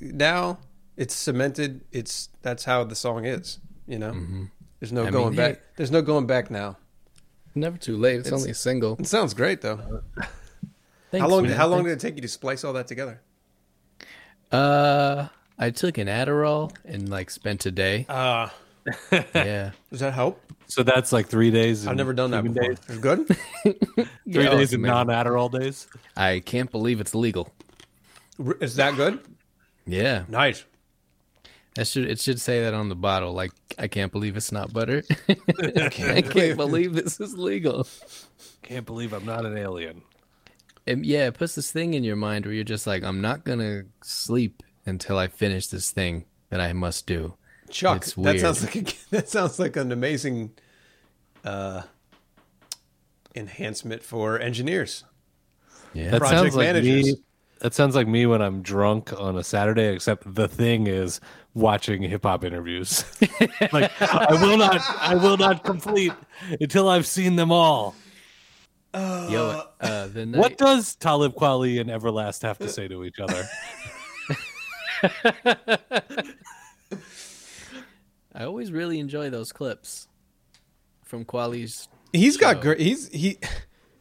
now 0.01 0.59
it's 0.97 1.15
cemented 1.15 1.81
it's 1.91 2.29
that's 2.41 2.63
how 2.65 2.83
the 2.83 2.95
song 2.95 3.25
is, 3.25 3.59
you 3.87 3.97
know. 3.99 4.13
There's 4.79 4.91
no 4.91 5.01
Mm-hmm. 5.05 5.07
I 5.07 5.11
going 5.11 5.27
mean, 5.29 5.35
back. 5.37 5.55
hey. 5.55 5.61
There's 5.77 5.91
no 5.91 6.01
going 6.01 6.27
back 6.27 6.51
now. 6.51 6.77
never 7.55 7.77
too 7.77 7.97
late. 7.97 8.19
It's, 8.19 8.31
only 8.31 8.49
a 8.51 8.53
single. 8.55 8.97
It 8.99 9.07
sounds 9.07 9.33
great 9.33 9.61
though. 9.61 10.01
Thanks, 11.11 11.21
how 11.21 11.27
long 11.29 11.43
man. 11.43 11.51
how 11.53 11.67
long 11.67 11.83
Thanks. 11.85 12.01
did 12.01 12.07
it 12.07 12.09
take 12.09 12.15
you 12.17 12.21
to 12.23 12.27
splice 12.27 12.63
all 12.63 12.73
that 12.73 12.87
together? 12.87 13.21
Uh, 14.51 15.27
I 15.57 15.69
took 15.71 15.97
an 15.97 16.07
Adderall 16.07 16.75
and 16.85 17.09
like 17.09 17.29
spent 17.29 17.65
a 17.65 17.71
day. 17.71 18.05
Uh 18.09 18.49
yeah, 19.33 19.71
does 19.89 20.01
that 20.01 20.13
help? 20.13 20.41
So 20.67 20.83
that's 20.83 21.13
like 21.13 21.27
three 21.27 21.51
days. 21.51 21.87
I've 21.87 21.95
never 21.95 22.13
done 22.13 22.31
that 22.31 22.43
before. 22.43 22.63
Days, 22.63 22.77
It's 22.89 22.97
good? 22.97 23.27
three 23.63 23.75
Yeah, 24.25 24.49
days 24.49 24.61
it's 24.61 24.73
of 24.73 24.81
non 24.81 25.07
Adderall 25.07 25.49
days. 25.57 25.87
I 26.17 26.41
can't 26.45 26.69
believe 26.69 26.99
it's 26.99 27.15
legal. 27.15 27.49
Is 28.59 28.75
that 28.75 28.95
good? 28.97 29.19
Yeah, 29.85 30.23
Nice. 30.29 30.63
that 31.75 31.87
should 31.87 32.05
it 32.09 32.19
should 32.19 32.39
say 32.39 32.61
that 32.63 32.73
on 32.73 32.89
the 32.89 32.95
bottle. 32.95 33.33
Like, 33.33 33.51
I 33.77 33.87
can't 33.87 34.11
believe 34.11 34.37
it's 34.37 34.51
not 34.51 34.71
butter. 34.73 35.03
I 35.29 36.21
can't 36.21 36.55
believe 36.57 36.93
this 36.93 37.19
is 37.19 37.37
legal. 37.37 37.87
Can't 38.61 38.85
believe 38.85 39.11
I'm 39.13 39.25
not 39.25 39.45
an 39.45 39.57
alien. 39.57 40.01
And 40.87 41.05
yeah, 41.05 41.27
it 41.27 41.33
puts 41.35 41.55
this 41.55 41.71
thing 41.71 41.93
in 41.93 42.03
your 42.03 42.15
mind 42.15 42.45
where 42.45 42.53
you're 42.53 42.63
just 42.63 42.87
like, 42.87 43.03
I'm 43.03 43.21
not 43.21 43.43
gonna 43.43 43.83
sleep 44.03 44.63
until 44.85 45.17
I 45.17 45.27
finish 45.27 45.67
this 45.67 45.91
thing 45.91 46.25
that 46.49 46.59
I 46.61 46.73
must 46.73 47.07
do. 47.07 47.35
Chuck, 47.69 47.97
It's 47.97 48.13
that 48.15 48.39
sounds 48.39 48.63
like 48.63 48.75
a, 48.75 48.93
that 49.11 49.29
sounds 49.29 49.59
like 49.59 49.75
an 49.77 49.91
amazing 49.91 50.51
uh 51.43 51.81
enhancement 53.35 54.03
for 54.03 54.39
engineers. 54.39 55.03
Yeah, 55.93 56.11
That 56.11 56.19
Project 56.19 56.39
sounds 56.39 56.55
like 56.55 56.67
managers. 56.67 57.05
me. 57.05 57.15
That 57.63 57.73
sounds 57.73 57.95
like 57.95 58.09
me 58.09 58.25
when 58.25 58.41
I'm 58.41 58.61
drunk 58.61 59.17
on 59.17 59.37
a 59.37 59.43
Saturday. 59.43 59.93
Except 59.93 60.35
the 60.35 60.49
thing 60.49 60.87
is 60.87 61.21
watching 61.53 62.01
hip 62.01 62.23
hop 62.23 62.43
interviews. 62.43 63.05
like 63.71 63.89
I 64.01 64.33
will 64.33 64.57
not, 64.57 64.81
I 64.99 65.15
will 65.15 65.37
not 65.37 65.63
complete 65.63 66.11
until 66.59 66.89
I've 66.89 67.07
seen 67.07 67.37
them 67.37 67.53
all. 67.53 67.95
Yo, 68.93 69.63
uh, 69.79 70.07
the 70.07 70.25
night, 70.25 70.37
What 70.37 70.57
does 70.57 70.95
Talib 70.95 71.35
Kweli 71.35 71.79
and 71.79 71.89
Everlast 71.89 72.41
have 72.41 72.57
to 72.57 72.67
say 72.67 72.89
to 72.89 73.05
each 73.05 73.19
other? 73.21 73.43
I 78.35 78.43
always 78.43 78.73
really 78.73 78.99
enjoy 78.99 79.29
those 79.29 79.53
clips 79.53 80.09
from 81.05 81.23
Kweli's. 81.23 81.87
He's 82.11 82.35
got 82.35 82.59
great. 82.59 82.81
He's 82.81 83.07
he. 83.07 83.37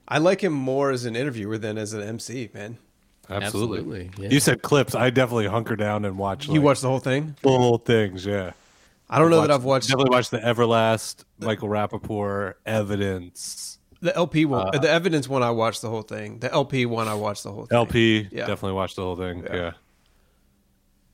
I 0.09 0.19
like 0.19 0.43
him 0.43 0.53
more 0.53 0.91
as 0.91 1.05
an 1.05 1.15
interviewer 1.15 1.59
than 1.59 1.79
as 1.79 1.93
an 1.93 2.03
MC. 2.03 2.51
Man, 2.53 2.77
Absolutely. 3.31 3.79
Absolutely, 4.07 4.25
yeah. 4.25 4.31
You 4.31 4.41
said 4.41 4.63
clips. 4.63 4.95
I 4.95 5.11
definitely 5.11 5.47
hunker 5.47 5.77
down 5.77 6.05
and 6.05 6.19
watch. 6.19 6.47
you 6.49 6.55
like, 6.55 6.63
watch 6.63 6.81
the 6.81 6.89
whole 6.89 6.99
thing. 6.99 7.35
full 7.43 7.79
things. 7.79 8.27
Yeah. 8.27 8.53
I 9.09 9.19
don't 9.19 9.31
know 9.31 9.43
that 9.43 9.51
I've 9.51 9.65
watched 9.65 9.89
Definitely 9.89 10.15
watched 10.17 10.31
the 10.31 10.39
Everlast, 10.39 11.25
Michael 11.39 11.69
Rapaport, 11.69 12.55
Evidence, 12.65 13.79
the 14.01 14.15
LP 14.17 14.45
one. 14.47 14.75
Uh, 14.75 14.79
the 14.79 14.91
evidence 14.91 15.29
one, 15.29 15.43
I 15.43 15.51
watched 15.51 15.83
the 15.83 15.89
whole 15.91 16.03
thing. 16.03 16.39
The 16.39 16.53
LP 16.53 16.87
one, 16.87 17.09
I 17.09 17.15
watched 17.15 17.45
the 17.45 17.53
whole 17.53 17.67
thing. 17.67 17.77
LP. 17.77 18.29
Yeah. 18.33 18.47
Definitely 18.47 18.73
watched 18.73 18.97
the 18.97 19.03
whole 19.03 19.17
thing. 19.17 19.45
Yeah. 19.45 19.55
Yeah. 19.55 19.73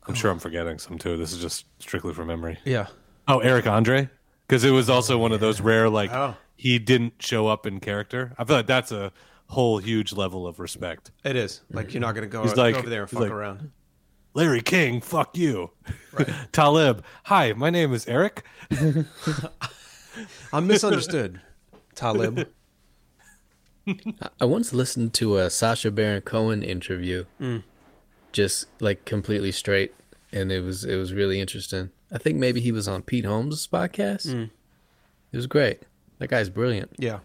I'm 0.07 0.15
sure 0.15 0.31
I'm 0.31 0.39
forgetting 0.39 0.79
some 0.79 0.97
too. 0.97 1.17
This 1.19 1.33
is 1.33 1.41
just 1.41 1.67
strictly 1.81 2.15
from 2.15 2.29
memory. 2.29 2.59
Yeah, 2.65 2.87
Oh, 3.27 3.41
Eric 3.41 3.67
Andre, 3.67 4.09
because 4.47 4.65
it 4.65 4.71
was 4.71 4.89
also 4.89 5.19
one 5.19 5.33
of 5.33 5.41
those 5.41 5.61
rare 5.61 5.91
like 5.91 6.11
Oh. 6.13 6.35
he 6.57 6.79
didn't 6.79 7.15
show 7.19 7.47
up 7.47 7.67
in 7.67 7.79
character. 7.79 8.33
I 8.39 8.45
feel 8.45 8.57
like 8.57 8.67
that's 8.67 8.91
a 8.91 9.13
whole 9.49 9.79
huge 9.79 10.13
level 10.13 10.47
of 10.47 10.61
respect. 10.61 11.11
it 11.25 11.37
is. 11.37 11.63
Like 11.71 11.93
you're 11.93 12.01
not 12.01 12.15
gonna 12.15 12.27
go, 12.27 12.43
He's 12.43 12.55
go 12.55 12.65
over 12.65 12.89
there 12.89 13.03
and 13.03 13.11
he's 13.11 13.19
fuck 13.19 13.23
like- 13.23 13.33
around. 13.33 13.71
Larry 14.35 14.61
King, 14.61 15.01
fuck 15.01 15.37
you. 15.37 15.73
Talib, 16.53 17.03
hi, 17.25 17.55
my 17.55 17.71
name 17.71 17.93
is 17.93 18.07
Eric. 18.07 18.45
I'm 20.53 20.67
misunderstood. 20.67 21.41
Talib. 21.95 22.49
I 24.41 24.45
once 24.45 24.73
listened 24.73 25.15
to 25.15 25.39
a 25.39 25.51
Sacha 25.51 25.91
Baron 25.91 26.21
Cohen 26.21 26.63
interview, 26.63 27.25
mm. 27.41 27.63
just 28.33 28.67
like 28.81 29.05
completely 29.05 29.51
straight, 29.51 29.95
and 30.31 30.53
it 30.53 30.61
was 30.63 30.85
it 30.85 30.97
was 30.97 31.13
really 31.13 31.41
interesting. 31.41 31.91
I 32.13 32.19
think 32.19 32.37
maybe 32.37 32.61
he 32.61 32.71
was 32.71 32.87
on 32.87 33.03
Pete 33.03 33.25
Holmes' 33.25 33.67
podcast. 33.67 34.27
Mm. 34.27 34.51
It 35.33 35.37
was 35.37 35.47
great. 35.47 35.83
That 36.19 36.29
guy's 36.29 36.49
brilliant. 36.49 36.91
Yeah. 36.99 37.21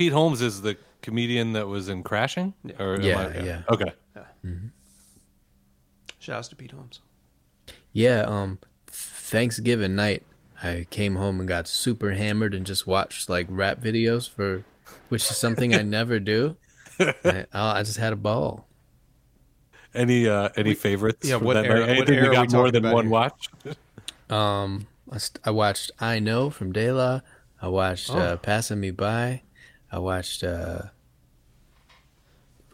Pete 0.00 0.12
Holmes 0.14 0.40
is 0.40 0.62
the 0.62 0.78
comedian 1.02 1.52
that 1.52 1.68
was 1.68 1.90
in 1.90 2.02
Crashing. 2.02 2.54
Or 2.78 2.94
am 2.94 3.02
Yeah, 3.02 3.18
I- 3.18 3.44
yeah. 3.44 3.62
Okay. 3.68 3.92
Shout 6.18 6.36
outs 6.38 6.48
to 6.48 6.56
Pete 6.56 6.70
Holmes. 6.70 7.00
Yeah, 7.92 8.22
um 8.22 8.58
Thanksgiving 8.86 9.94
night 9.94 10.22
I 10.62 10.86
came 10.88 11.16
home 11.16 11.38
and 11.38 11.46
got 11.46 11.68
super 11.68 12.12
hammered 12.12 12.54
and 12.54 12.64
just 12.64 12.86
watched 12.86 13.28
like 13.28 13.46
rap 13.50 13.82
videos 13.82 14.26
for 14.26 14.64
which 15.10 15.30
is 15.30 15.36
something 15.36 15.74
I 15.74 15.82
never 15.82 16.18
do. 16.18 16.56
I, 16.98 17.44
I 17.52 17.82
just 17.82 17.98
had 17.98 18.14
a 18.14 18.16
ball. 18.16 18.66
Any 19.94 20.26
uh 20.26 20.48
any 20.56 20.72
favorites? 20.72 21.28
yeah, 21.28 21.36
from 21.36 21.46
what 21.46 21.54
that 21.54 21.66
era- 21.66 21.80
night? 21.80 21.88
what 21.88 22.08
Anything 22.08 22.14
era 22.14 22.24
you 22.24 22.28
are 22.28 22.30
we 22.30 22.36
got 22.46 22.52
more 22.54 22.66
talking 22.68 22.72
than 22.72 22.84
about 22.86 22.94
one 22.94 23.04
here? 23.04 23.12
watch? 23.12 23.48
Um 24.30 24.86
I, 25.12 25.18
st- 25.18 25.40
I 25.44 25.50
watched 25.50 25.90
I 26.00 26.20
Know 26.20 26.48
from 26.48 26.72
De 26.72 26.90
La. 26.90 27.20
I 27.60 27.68
watched 27.68 28.08
uh, 28.10 28.38
Passing 28.38 28.80
Me 28.80 28.90
By. 28.92 29.42
I 29.92 29.98
watched 29.98 30.44
uh 30.44 30.82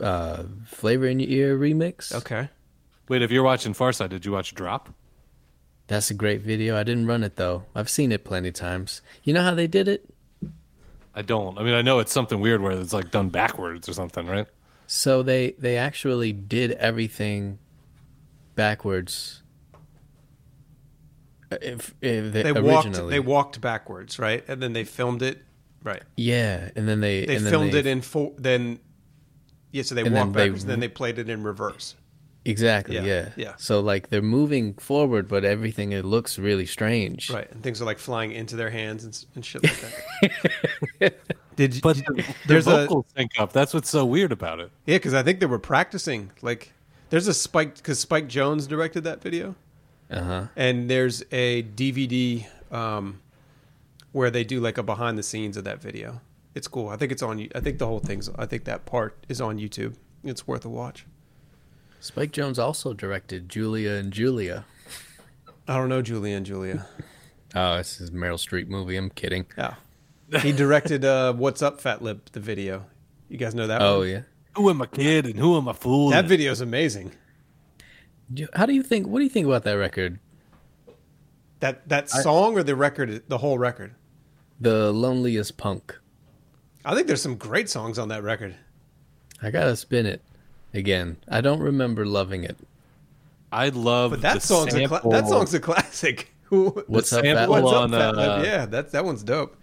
uh 0.00 0.44
Flavor 0.66 1.06
in 1.06 1.20
Your 1.20 1.30
Ear 1.30 1.58
remix. 1.58 2.14
Okay. 2.14 2.48
Wait, 3.08 3.22
if 3.22 3.30
you're 3.30 3.42
watching 3.42 3.72
Pharcyde, 3.72 4.10
did 4.10 4.24
you 4.26 4.32
watch 4.32 4.54
Drop? 4.54 4.92
That's 5.86 6.10
a 6.10 6.14
great 6.14 6.40
video. 6.42 6.76
I 6.76 6.82
didn't 6.82 7.06
run 7.06 7.22
it 7.22 7.36
though. 7.36 7.64
I've 7.74 7.88
seen 7.88 8.10
it 8.12 8.24
plenty 8.24 8.50
times. 8.52 9.00
You 9.22 9.32
know 9.32 9.42
how 9.42 9.54
they 9.54 9.66
did 9.68 9.88
it? 9.88 10.08
I 11.14 11.22
don't. 11.22 11.56
I 11.58 11.62
mean, 11.62 11.74
I 11.74 11.80
know 11.82 11.98
it's 12.00 12.12
something 12.12 12.40
weird 12.40 12.60
where 12.60 12.72
it's 12.72 12.92
like 12.92 13.10
done 13.10 13.30
backwards 13.30 13.88
or 13.88 13.94
something, 13.94 14.26
right? 14.26 14.46
So 14.86 15.22
they 15.22 15.52
they 15.52 15.78
actually 15.78 16.32
did 16.32 16.72
everything 16.72 17.58
backwards. 18.54 19.42
Uh, 21.50 21.56
If, 21.62 21.94
if 22.02 22.32
they, 22.32 22.42
They 22.42 22.52
walked. 22.52 22.86
originally, 22.86 23.10
They 23.12 23.20
walked 23.20 23.60
backwards, 23.60 24.18
right, 24.18 24.44
and 24.48 24.60
then 24.62 24.72
they 24.74 24.84
filmed 24.84 25.22
it. 25.22 25.42
Right. 25.86 26.02
yeah, 26.16 26.70
and 26.76 26.86
then 26.88 27.00
they 27.00 27.24
They 27.24 27.36
and 27.36 27.46
then 27.46 27.50
filmed 27.52 27.72
they- 27.72 27.78
it 27.78 27.86
in 27.86 28.02
four. 28.02 28.32
Then. 28.36 28.80
Yeah, 29.72 29.82
so 29.84 29.94
they 29.94 30.02
walked 30.02 30.14
then 30.14 30.32
they- 30.32 30.44
backwards, 30.46 30.62
and 30.64 30.70
then 30.72 30.80
they 30.80 30.88
played 30.88 31.18
it 31.18 31.28
in 31.30 31.42
reverse. 31.42 31.94
exactly 32.44 32.94
Yeah, 32.96 33.02
yeah, 33.04 33.28
yeah. 33.36 33.52
So 33.58 33.80
like 33.80 34.08
they're 34.08 34.22
moving 34.22 34.74
forward, 34.74 35.28
but 35.28 35.44
everything 35.44 35.92
it 35.92 36.04
looks 36.04 36.38
really 36.38 36.66
strange. 36.66 37.30
Right, 37.30 37.50
and 37.50 37.62
things 37.62 37.80
are 37.80 37.84
like 37.84 37.98
flying 37.98 38.32
into 38.32 38.56
their 38.56 38.70
hands 38.70 39.04
and, 39.04 39.24
and 39.36 39.44
shit 39.44 39.62
like 39.64 39.80
that. 41.00 41.14
Did 41.56 41.74
you? 41.76 41.80
But 41.80 41.96
did- 41.96 42.06
the, 42.06 42.34
there's 42.48 42.64
the 42.66 42.74
a 42.74 42.86
vocals 42.86 43.06
sync 43.16 43.30
up. 43.38 43.52
That's 43.52 43.72
what's 43.72 43.88
so 43.88 44.04
weird 44.04 44.32
about 44.32 44.60
it. 44.60 44.70
yeah, 44.86 44.96
because 44.96 45.14
I 45.14 45.22
think 45.22 45.40
they 45.40 45.46
were 45.46 45.58
practicing. 45.58 46.30
Like, 46.42 46.72
there's 47.10 47.28
a 47.28 47.34
Spike 47.34 47.76
because 47.76 47.98
Spike 47.98 48.28
Jonze 48.28 48.68
directed 48.68 49.04
that 49.04 49.22
video, 49.22 49.54
Uh 50.10 50.22
huh. 50.22 50.46
and 50.56 50.90
there's 50.90 51.22
a 51.32 51.62
DVD 51.62 52.46
um, 52.70 53.20
where 54.16 54.30
they 54.30 54.44
do 54.44 54.60
like 54.60 54.78
a 54.78 54.82
behind 54.82 55.18
the 55.18 55.22
scenes 55.22 55.58
of 55.58 55.64
that 55.64 55.82
video. 55.82 56.22
It's 56.54 56.66
cool. 56.66 56.88
I 56.88 56.96
think 56.96 57.12
it's 57.12 57.22
on. 57.22 57.46
I 57.54 57.60
think 57.60 57.78
the 57.78 57.86
whole 57.86 58.00
thing's. 58.00 58.30
I 58.30 58.46
think 58.46 58.64
that 58.64 58.86
part 58.86 59.26
is 59.28 59.42
on 59.42 59.58
YouTube. 59.58 59.94
It's 60.24 60.46
worth 60.46 60.64
a 60.64 60.70
watch. 60.70 61.04
Spike 62.00 62.32
Jonze 62.32 62.58
also 62.58 62.94
directed 62.94 63.50
Julia 63.50 63.90
and 63.90 64.10
Julia. 64.10 64.64
I 65.68 65.76
don't 65.76 65.90
know 65.90 66.00
Julia 66.00 66.34
and 66.36 66.46
Julia. 66.46 66.88
Oh, 67.54 67.78
this 67.78 68.02
is 68.02 68.10
a 68.10 68.12
Meryl 68.12 68.34
Streep 68.34 68.68
movie. 68.68 68.98
I'm 68.98 69.08
kidding. 69.08 69.46
Yeah, 69.56 69.76
he 70.40 70.52
directed 70.52 71.06
uh, 71.06 71.32
"What's 71.32 71.62
Up, 71.62 71.80
Fatlip" 71.80 72.26
the 72.32 72.40
video. 72.40 72.84
You 73.30 73.38
guys 73.38 73.54
know 73.54 73.66
that? 73.68 73.80
Oh 73.80 74.00
one? 74.00 74.08
yeah. 74.08 74.22
Who 74.56 74.68
am 74.68 74.82
I 74.82 74.86
kid 74.86 75.24
and 75.24 75.38
who 75.38 75.56
am 75.56 75.66
I 75.66 75.72
fool? 75.72 76.10
that 76.10 76.26
video 76.26 76.52
is 76.52 76.60
amazing. 76.60 77.12
How 78.52 78.66
do 78.66 78.74
you 78.74 78.82
think? 78.82 79.06
What 79.06 79.20
do 79.20 79.24
you 79.24 79.30
think 79.30 79.46
about 79.46 79.62
that 79.62 79.74
record? 79.74 80.18
That 81.60 81.88
that 81.88 82.10
song 82.10 82.58
or 82.58 82.62
the 82.62 82.76
record, 82.76 83.22
the 83.28 83.38
whole 83.38 83.58
record. 83.58 83.94
The 84.60 84.92
Loneliest 84.92 85.56
Punk. 85.56 85.98
I 86.84 86.94
think 86.94 87.06
there's 87.06 87.22
some 87.22 87.36
great 87.36 87.68
songs 87.68 87.98
on 87.98 88.08
that 88.08 88.22
record. 88.22 88.54
I 89.42 89.50
gotta 89.50 89.76
spin 89.76 90.06
it 90.06 90.22
again. 90.72 91.16
I 91.28 91.40
don't 91.40 91.60
remember 91.60 92.06
loving 92.06 92.44
it. 92.44 92.56
I 93.52 93.68
love 93.70 94.10
But 94.12 94.22
that 94.22 94.34
the 94.34 94.40
song's 94.40 94.74
a 94.74 94.86
cla- 94.88 95.02
that 95.10 95.28
song's 95.28 95.52
a 95.54 95.60
classic. 95.60 96.32
What's 96.48 97.10
the 97.10 97.18
up, 97.18 97.24
sample- 97.24 97.34
Fat 97.34 97.48
What's 97.48 97.66
up, 97.72 97.82
On, 97.82 97.90
Fat 97.90 98.14
uh, 98.18 98.42
Yeah, 98.44 98.66
that 98.66 98.92
that 98.92 99.04
one's 99.04 99.22
dope. 99.22 99.56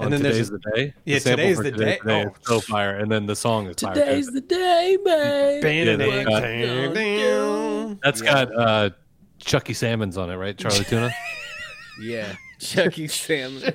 And 0.00 0.12
then 0.12 0.20
today's 0.20 0.50
there's 0.50 0.62
the 0.62 0.70
day. 0.74 0.94
Yeah, 1.04 1.18
sample 1.20 1.44
today's 1.44 1.58
the 1.58 1.70
Today's 1.70 2.00
day. 2.04 2.22
is 2.22 2.26
Oh. 2.28 2.34
so 2.42 2.60
fire, 2.60 2.96
and 2.96 3.10
then 3.10 3.26
the 3.26 3.36
song 3.36 3.68
is 3.68 3.76
fire. 3.80 3.94
Today's 3.94 4.26
too. 4.26 4.32
the 4.32 4.40
day, 4.40 4.98
man. 5.04 5.60
Bam, 5.62 5.86
they 5.86 5.96
bam, 5.96 6.24
got- 6.24 6.42
bam, 6.42 6.92
bam. 6.94 8.00
That's 8.02 8.20
got 8.20 8.52
uh, 8.54 8.90
Chucky 9.38 9.72
Salmons 9.72 10.18
on 10.18 10.30
it, 10.30 10.34
right? 10.36 10.56
Chali 10.58 10.80
2na. 10.84 11.12
Yeah, 12.02 12.34
Chucky 12.58 13.08
Salmon. 13.08 13.62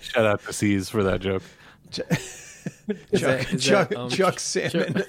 Shout 0.00 0.24
out 0.26 0.42
to 0.44 0.52
C's 0.52 0.88
for 0.88 1.02
that 1.02 1.20
joke. 1.20 1.42
Chuck, 1.90 2.08
that- 3.12 3.52
is 3.52 3.64
Chuck, 3.64 3.88
that, 3.88 3.98
um, 3.98 4.10
Chuck 4.10 4.38
Salmon. 4.38 5.02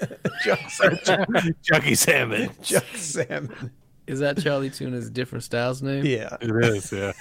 Chuck, 0.44 0.58
Salmon. 0.70 1.54
Chucky 1.62 1.94
Salmon. 1.94 2.50
Chuck 2.62 2.84
Salmon. 2.96 3.70
Is 4.06 4.18
that 4.20 4.38
Chali 4.42 4.70
2na's 4.70 5.10
different 5.10 5.44
styles 5.44 5.82
name? 5.82 6.04
Yeah. 6.04 6.36
It 6.40 6.50
is, 6.64 6.90
yeah. 6.92 7.12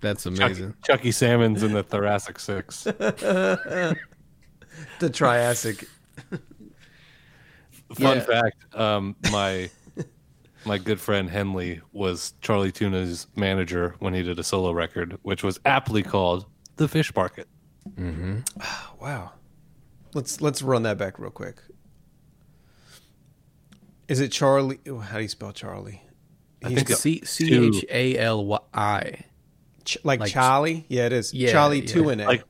That's 0.00 0.22
Chucky, 0.24 0.36
amazing. 0.36 0.74
Chucky 0.84 1.10
Salmon's 1.10 1.62
in 1.64 1.72
the 1.72 1.82
Thoracic 1.82 2.38
Six. 2.38 2.84
The 2.84 3.96
Triassic. 5.12 5.84
Fun 7.94 8.18
Yeah. 8.18 8.20
fact: 8.20 8.74
um, 8.76 9.16
my 9.32 9.70
my 10.68 10.78
good 10.78 11.00
friend 11.00 11.28
Henley 11.30 11.80
was 11.92 12.34
Chali 12.40 12.70
2na's 12.70 13.26
manager 13.34 13.94
when 13.98 14.14
he 14.14 14.22
did 14.22 14.38
a 14.38 14.44
solo 14.44 14.70
record, 14.72 15.18
which 15.22 15.42
was 15.42 15.58
aptly 15.64 16.02
called 16.02 16.46
"The 16.76 16.86
Fish 16.86 17.14
Market." 17.16 17.48
Mm-hmm. 17.90 18.40
Wow. 19.00 19.32
Let's 20.14 20.40
let's 20.40 20.60
run 20.62 20.82
that 20.82 20.98
back 20.98 21.18
real 21.18 21.30
quick. 21.30 21.56
Is 24.08 24.20
it 24.20 24.30
Charlie? 24.32 24.78
How 24.86 25.16
do 25.18 25.22
you 25.22 25.28
spell 25.28 25.52
Charlie? 25.52 26.02
I 26.64 26.68
He's 26.68 26.76
think 26.78 26.88
got- 26.88 26.98
C 26.98 27.22
C 27.24 27.54
H 27.68 27.84
A 27.90 28.18
L 28.18 28.44
Y 28.44 28.58
I. 28.74 29.24
Ch- 29.84 29.98
like, 30.02 30.20
like- 30.20 30.32
Charlie? 30.32 30.84
Yeah, 30.88 31.06
it 31.06 31.12
is. 31.12 31.32
Yeah, 31.32 31.52
Charlie 31.52 31.80
yeah. 31.80 31.86
two 31.86 32.10
in 32.10 32.20
it. 32.20 32.26
Like 32.26 32.44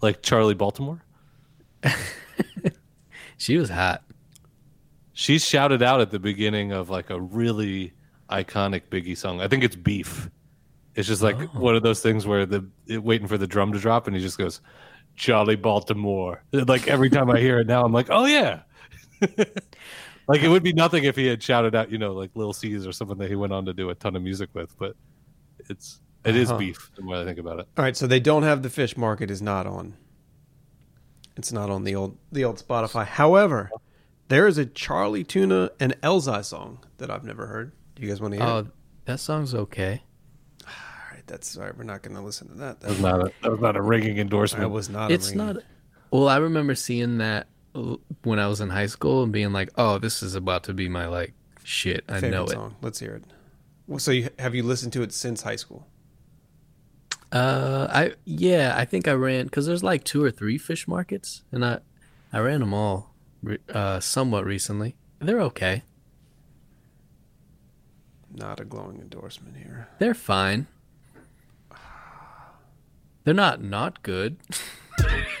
like 0.00 0.22
Charli 0.22 0.56
Baltimore. 0.56 1.02
She 3.40 3.56
was 3.56 3.70
hot. 3.70 4.02
She's 5.20 5.44
shouted 5.44 5.82
out 5.82 6.00
at 6.00 6.12
the 6.12 6.20
beginning 6.20 6.70
of 6.70 6.90
like 6.90 7.10
a 7.10 7.20
really 7.20 7.92
iconic 8.30 8.82
Biggie 8.88 9.16
song. 9.16 9.40
I 9.40 9.48
think 9.48 9.64
it's 9.64 9.74
Beef. 9.74 10.30
It's 10.94 11.08
just 11.08 11.22
like 11.22 11.34
Oh. 11.34 11.46
one 11.58 11.74
of 11.74 11.82
those 11.82 12.00
things 12.00 12.24
where 12.24 12.46
the 12.46 12.64
it, 12.86 13.02
waiting 13.02 13.26
for 13.26 13.36
the 13.36 13.46
drum 13.48 13.72
to 13.72 13.80
drop, 13.80 14.06
and 14.06 14.14
he 14.14 14.22
just 14.22 14.38
goes, 14.38 14.60
Charli 15.16 15.60
Baltimore. 15.60 16.44
Like 16.52 16.86
every 16.86 17.10
time 17.10 17.30
I 17.30 17.40
hear 17.40 17.58
it 17.58 17.66
now, 17.66 17.84
I'm 17.84 17.92
like, 17.92 18.06
oh 18.10 18.26
yeah. 18.26 18.60
like 20.28 20.42
it 20.44 20.48
would 20.48 20.62
be 20.62 20.72
nothing 20.72 21.02
if 21.02 21.16
he 21.16 21.26
had 21.26 21.42
shouted 21.42 21.74
out, 21.74 21.90
you 21.90 21.98
know, 21.98 22.12
like 22.12 22.30
Lil' 22.36 22.52
Cease 22.52 22.86
or 22.86 22.92
someone 22.92 23.18
that 23.18 23.28
he 23.28 23.34
went 23.34 23.52
on 23.52 23.64
to 23.64 23.74
do 23.74 23.90
a 23.90 23.96
ton 23.96 24.14
of 24.14 24.22
music 24.22 24.50
with, 24.54 24.78
but 24.78 24.94
it's 25.68 26.00
it 26.24 26.36
is 26.36 26.50
Uh-huh. 26.50 26.58
beef 26.60 26.92
the 26.94 27.02
more 27.02 27.16
I 27.16 27.24
think 27.24 27.40
about 27.40 27.58
it. 27.58 27.66
All 27.76 27.82
right, 27.84 27.96
so 27.96 28.06
they 28.06 28.20
don't 28.20 28.44
have 28.44 28.62
the 28.62 28.70
fish 28.70 28.96
market 28.96 29.32
is 29.32 29.42
not 29.42 29.66
on. 29.66 29.94
It's 31.36 31.50
not 31.50 31.70
on 31.70 31.82
the 31.82 31.96
old 31.96 32.16
the 32.30 32.44
old 32.44 32.62
Spotify. 32.64 33.04
However, 33.04 33.68
there 34.28 34.46
is 34.46 34.58
a 34.58 34.66
Chali 34.66 35.24
2na 35.24 35.70
and 35.80 36.00
Elzhi 36.02 36.44
song 36.44 36.78
that 36.98 37.10
I've 37.10 37.24
never 37.24 37.46
heard. 37.46 37.72
Do 37.94 38.02
you 38.02 38.08
guys 38.08 38.20
want 38.20 38.34
to 38.34 38.40
hear? 38.40 38.48
Oh, 38.48 38.58
it? 38.58 38.66
that 39.06 39.20
song's 39.20 39.54
okay. 39.54 40.02
All 40.66 40.72
right, 41.12 41.26
that's 41.26 41.56
all 41.56 41.64
right. 41.64 41.76
We're 41.76 41.84
not 41.84 42.02
going 42.02 42.14
to 42.16 42.22
listen 42.22 42.48
to 42.48 42.54
that. 42.54 42.80
That 42.80 42.90
was 42.90 43.00
not 43.00 43.20
a 43.20 43.32
that 43.42 43.50
was 43.50 43.60
not 43.60 43.76
a 43.76 43.82
ringing 43.82 44.18
endorsement. 44.18 44.62
That 44.62 44.68
was 44.68 44.88
not. 44.88 45.10
It's 45.10 45.28
a 45.28 45.36
ringing- 45.36 45.54
not. 45.54 45.62
Well, 46.10 46.28
I 46.28 46.38
remember 46.38 46.74
seeing 46.74 47.18
that 47.18 47.48
when 48.22 48.38
I 48.38 48.46
was 48.46 48.60
in 48.60 48.70
high 48.70 48.86
school 48.86 49.22
and 49.22 49.32
being 49.32 49.52
like, 49.52 49.70
"Oh, 49.76 49.98
this 49.98 50.22
is 50.22 50.34
about 50.34 50.64
to 50.64 50.72
be 50.72 50.88
my 50.88 51.06
like 51.06 51.34
shit." 51.64 52.04
I 52.08 52.14
favorite 52.14 52.30
know 52.30 52.44
it. 52.44 52.50
song. 52.50 52.76
Let's 52.80 52.98
hear 52.98 53.14
it. 53.14 53.24
Well, 53.86 53.98
so 53.98 54.10
you, 54.10 54.28
have 54.38 54.54
you 54.54 54.62
listened 54.62 54.92
to 54.94 55.02
it 55.02 55.12
since 55.12 55.42
high 55.42 55.56
school? 55.56 55.86
Uh, 57.30 57.86
I 57.90 58.12
yeah, 58.24 58.74
I 58.76 58.84
think 58.84 59.06
I 59.06 59.12
ran 59.12 59.44
because 59.44 59.66
there's 59.66 59.82
like 59.82 60.04
two 60.04 60.22
or 60.24 60.30
three 60.30 60.56
fish 60.56 60.88
markets, 60.88 61.42
and 61.52 61.64
I 61.64 61.80
I 62.32 62.38
ran 62.38 62.60
them 62.60 62.72
all 62.72 63.07
re- 63.07 63.07
uh 63.72 64.00
somewhat 64.00 64.44
recently. 64.44 64.96
They're 65.20 65.40
okay. 65.42 65.82
Not 68.34 68.60
a 68.60 68.64
glowing 68.64 69.00
endorsement 69.00 69.56
here. 69.56 69.88
They're 69.98 70.14
fine. 70.14 70.66
They're 73.24 73.34
not 73.34 73.62
not 73.62 74.02
good. 74.02 74.36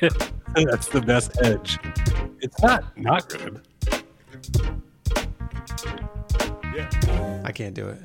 That's 0.00 0.88
the 0.88 1.02
best 1.04 1.36
edge. 1.42 1.78
It's 2.40 2.60
not 2.62 2.96
not 2.98 3.28
good. 3.28 3.60
Yeah. 6.74 7.42
I 7.44 7.52
can't 7.52 7.74
do 7.74 7.88
it. 7.88 7.98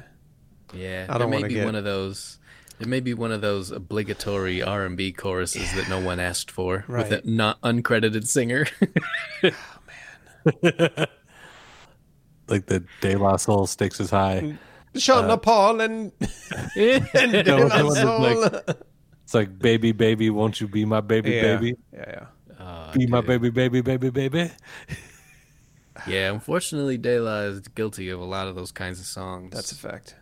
Yeah, 0.73 1.05
I 1.09 1.17
don't 1.17 1.19
there 1.19 1.27
may 1.29 1.35
wanna 1.37 1.47
be 1.47 1.53
get- 1.55 1.65
one 1.65 1.75
of 1.75 1.83
those. 1.83 2.39
It 2.79 2.87
may 2.87 2.99
be 2.99 3.13
one 3.13 3.31
of 3.31 3.41
those 3.41 3.71
obligatory 3.71 4.61
R 4.63 4.83
and 4.85 4.97
B 4.97 5.11
choruses 5.11 5.71
that 5.75 5.87
no 5.89 5.99
one 5.99 6.19
asked 6.19 6.49
for 6.49 6.83
with 6.87 7.11
a 7.11 7.21
not 7.23 7.61
uncredited 7.61 8.25
singer. 8.27 8.65
Like 12.47 12.65
the 12.65 12.83
De 13.01 13.15
La 13.15 13.37
Soul 13.37 13.67
stakes 13.67 13.99
is 13.99 14.09
high. 14.09 14.57
Sean 14.95 15.29
uh, 15.29 15.37
Paul 15.37 15.81
and, 15.81 16.11
and 16.75 17.31
De 17.31 17.43
No, 17.43 17.57
La 17.67 17.89
that 17.93 18.05
one 18.19 18.41
like- 18.41 18.77
It's 19.23 19.33
like 19.33 19.57
baby, 19.57 19.91
baby, 19.91 20.29
won't 20.29 20.59
you 20.59 20.67
be 20.67 20.85
my 20.85 21.01
baby, 21.01 21.31
yeah. 21.31 21.41
baby? 21.41 21.75
Yeah, 21.93 22.05
yeah. 22.07 22.25
Oh, 22.59 22.91
Be 22.93 23.07
my 23.07 23.21
baby, 23.21 23.49
baby, 23.49 23.81
baby, 23.81 24.09
baby. 24.09 24.51
Yeah, 26.07 26.31
unfortunately, 26.31 26.97
De 26.97 27.19
La 27.19 27.39
is 27.41 27.61
guilty 27.69 28.09
of 28.09 28.19
a 28.19 28.25
lot 28.25 28.47
of 28.47 28.55
those 28.55 28.71
kinds 28.71 28.99
of 28.99 29.05
songs. 29.05 29.53
That's 29.53 29.71
a 29.71 29.75
fact. 29.75 30.15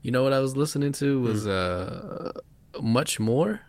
You 0.00 0.10
know 0.10 0.22
what 0.22 0.32
I 0.32 0.40
was 0.40 0.56
listening 0.56 0.92
to 0.92 1.20
was 1.20 1.44
hmm. 1.44 1.50
uh 1.50 2.80
much 2.80 3.18
more. 3.20 3.60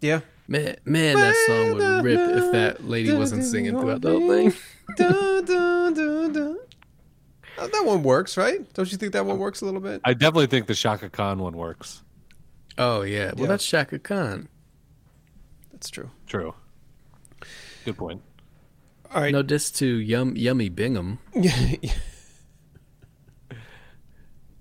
Yeah. 0.00 0.20
Man, 0.50 0.76
man, 0.84 1.14
that 1.14 1.34
song 1.46 1.74
would 1.76 2.04
rip 2.04 2.18
if 2.18 2.50
that 2.52 2.84
lady 2.84 3.12
wasn't 3.12 3.44
singing 3.44 3.78
throughout 3.78 4.00
the 4.02 4.10
whole 4.10 4.28
thing. 4.28 4.52
That 7.56 7.82
one 7.84 8.02
works, 8.02 8.36
right? 8.36 8.58
Don't 8.74 8.90
you 8.90 8.98
think 8.98 9.12
that 9.12 9.24
one 9.24 9.38
works 9.38 9.60
a 9.60 9.64
little 9.64 9.80
bit? 9.80 10.00
I 10.04 10.12
definitely 10.12 10.48
think 10.48 10.66
the 10.66 10.74
Chaka 10.74 11.08
Khan 11.08 11.38
one 11.38 11.56
works. 11.56 12.02
Oh 12.78 13.02
yeah, 13.02 13.26
well 13.36 13.42
Yeah. 13.42 13.46
that's 13.46 13.64
Chaka 13.64 14.00
Khan. 14.00 14.48
That's 15.70 15.88
true. 15.88 16.10
True. 16.26 16.54
Good 17.84 17.96
point. 17.96 18.20
All 19.14 19.20
right. 19.22 19.32
No 19.32 19.42
diss 19.42 19.70
to 19.72 19.86
Yum 19.86 20.36
Yummy 20.36 20.68
Bingham. 20.68 21.18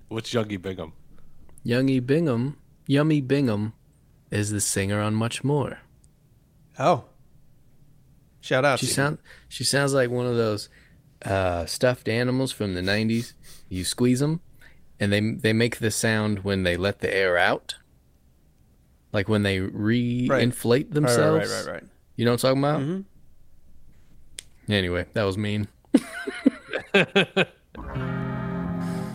What's 0.10 0.32
Youngie 0.34 0.62
Bingham? 0.62 0.94
Youngie 1.66 2.06
Bingham, 2.06 2.58
Yummy 2.88 3.22
Bingham, 3.22 3.74
is 4.32 4.52
the 4.52 4.62
singer 4.62 5.00
on 5.02 5.14
Much 5.16 5.44
More. 5.44 5.80
oh. 6.80 7.06
Shout 8.42 8.64
out. 8.64 8.80
She 8.80 8.86
to 8.86 8.90
you. 8.92 8.96
sound 8.96 9.18
she 9.50 9.64
sounds 9.66 9.94
like 9.94 10.10
one 10.10 10.26
of 10.26 10.36
those 10.38 10.70
uh, 11.26 11.66
stuffed 11.66 12.08
animals 12.08 12.54
from 12.54 12.74
the 12.74 12.80
'90s. 12.82 13.34
You 13.68 13.84
squeeze 13.84 14.22
them, 14.22 14.40
and 14.98 15.12
they 15.12 15.20
they 15.20 15.52
make 15.52 15.80
the 15.80 15.92
sound 15.92 16.40
when 16.46 16.64
they 16.64 16.78
let 16.78 17.00
the 17.00 17.14
air 17.14 17.38
out, 17.38 17.76
like 19.12 19.28
when 19.28 19.44
they 19.44 19.60
re-inflate 19.60 20.86
Right, 20.88 20.88
right, 20.88 20.94
themselves. 20.94 21.50
right, 21.52 21.66
right, 21.66 21.74
right. 21.74 21.84
You 22.16 22.24
know 22.26 22.32
what 22.32 22.44
I'm 22.46 22.56
talking 22.58 22.64
about? 22.64 22.82
Mhm. 22.82 23.06
Anyway, 24.70 25.06
that 25.14 25.24
was 25.24 25.38
mean. 25.38 25.68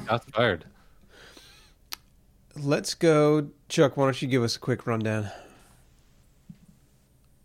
Shots 0.06 0.26
fired. 0.34 0.64
Let's 2.56 2.94
go, 2.94 3.48
Chuck. 3.74 3.96
Why 3.96 4.04
don't 4.04 4.22
you 4.22 4.28
give 4.28 4.44
us 4.44 4.54
a 4.54 4.60
quick 4.60 4.86
rundown? 4.86 5.28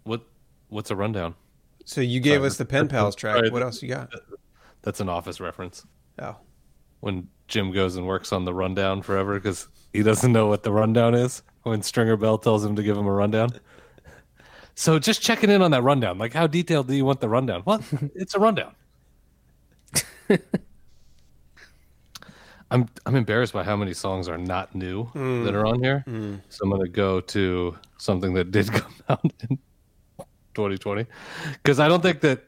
What? 0.03 0.21
What's 0.67 0.91
a 0.91 0.95
rundown? 0.95 1.33
So 1.85 2.01
you 2.01 2.19
gave 2.19 2.37
Sorry. 2.41 2.47
us 2.47 2.57
the 2.57 2.65
Pen 2.65 2.87
Pals 2.87 3.15
track. 3.15 3.37
Sorry. 3.37 3.49
What 3.49 3.63
else 3.63 3.81
you 3.81 3.89
got? 3.89 4.13
That's 4.83 4.99
an 4.99 5.09
office 5.09 5.39
reference. 5.39 5.87
Oh, 6.21 6.35
When 6.99 7.29
Jim 7.47 7.71
goes 7.71 7.95
and 7.95 8.05
works 8.05 8.31
on 8.31 8.45
the 8.45 8.53
rundown 8.53 9.01
forever 9.01 9.39
because 9.39 9.67
he 9.91 10.03
doesn't 10.03 10.31
know 10.31 10.45
what 10.45 10.61
the 10.61 10.71
rundown 10.71 11.15
is. 11.15 11.41
When 11.63 11.81
Stringer 11.81 12.15
Bell 12.15 12.37
tells 12.37 12.63
him 12.63 12.75
to 12.75 12.83
give 12.83 12.95
him 12.95 13.07
a 13.07 13.11
rundown. 13.11 13.49
So 14.75 14.99
just 14.99 15.23
checking 15.23 15.49
in 15.49 15.63
on 15.63 15.71
that 15.71 15.81
rundown. 15.81 16.19
Like, 16.19 16.33
how 16.33 16.45
detailed 16.45 16.87
do 16.87 16.95
you 16.95 17.05
want 17.05 17.21
the 17.21 17.27
rundown? 17.29 17.63
Well, 17.65 17.83
it's 18.13 18.35
a 18.35 18.39
rundown. 18.39 18.75
I'm 22.71 22.87
I'm 23.05 23.15
embarrassed 23.15 23.53
by 23.53 23.63
how 23.63 23.75
many 23.75 23.93
songs 23.93 24.27
are 24.29 24.37
not 24.37 24.75
new 24.75 25.09
that 25.15 25.55
are 25.55 25.65
on 25.65 25.81
here. 25.83 26.03
So 26.49 26.63
I'm 26.63 26.69
gonna 26.69 26.87
go 26.87 27.19
to 27.21 27.77
something 27.97 28.33
that 28.35 28.51
did 28.51 28.71
come 28.73 28.93
out 29.09 29.23
in 29.49 29.57
2020 30.53 31.05
because 31.53 31.79
I 31.79 31.87
don't 31.87 32.01
think 32.01 32.21
that 32.21 32.43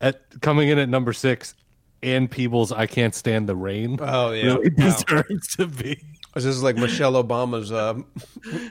at 0.00 0.22
coming 0.40 0.68
in 0.68 0.78
at 0.78 0.88
number 0.88 1.12
six 1.12 1.54
and 2.02 2.30
Peebles, 2.30 2.70
I 2.70 2.86
can't 2.86 3.14
stand 3.14 3.48
the 3.48 3.56
rain. 3.56 3.98
Oh, 4.00 4.30
yeah. 4.30 4.44
really 4.54 4.70
Wow. 4.76 4.84
deserves 4.90 5.56
to 5.56 5.66
be. 5.66 6.00
this 6.34 6.44
is 6.44 6.62
like 6.62 6.76
Michelle 6.76 7.14
Obama's 7.14 7.72
uh, 7.72 7.94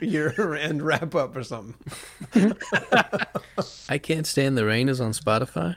year-end 0.00 0.80
wrap-up 0.80 1.36
or 1.36 1.42
something. 1.42 1.74
I 3.90 3.98
can't 3.98 4.26
stand 4.26 4.56
the 4.56 4.64
rain 4.64 4.88
is 4.88 5.00
on 5.00 5.12
Spotify. 5.12 5.76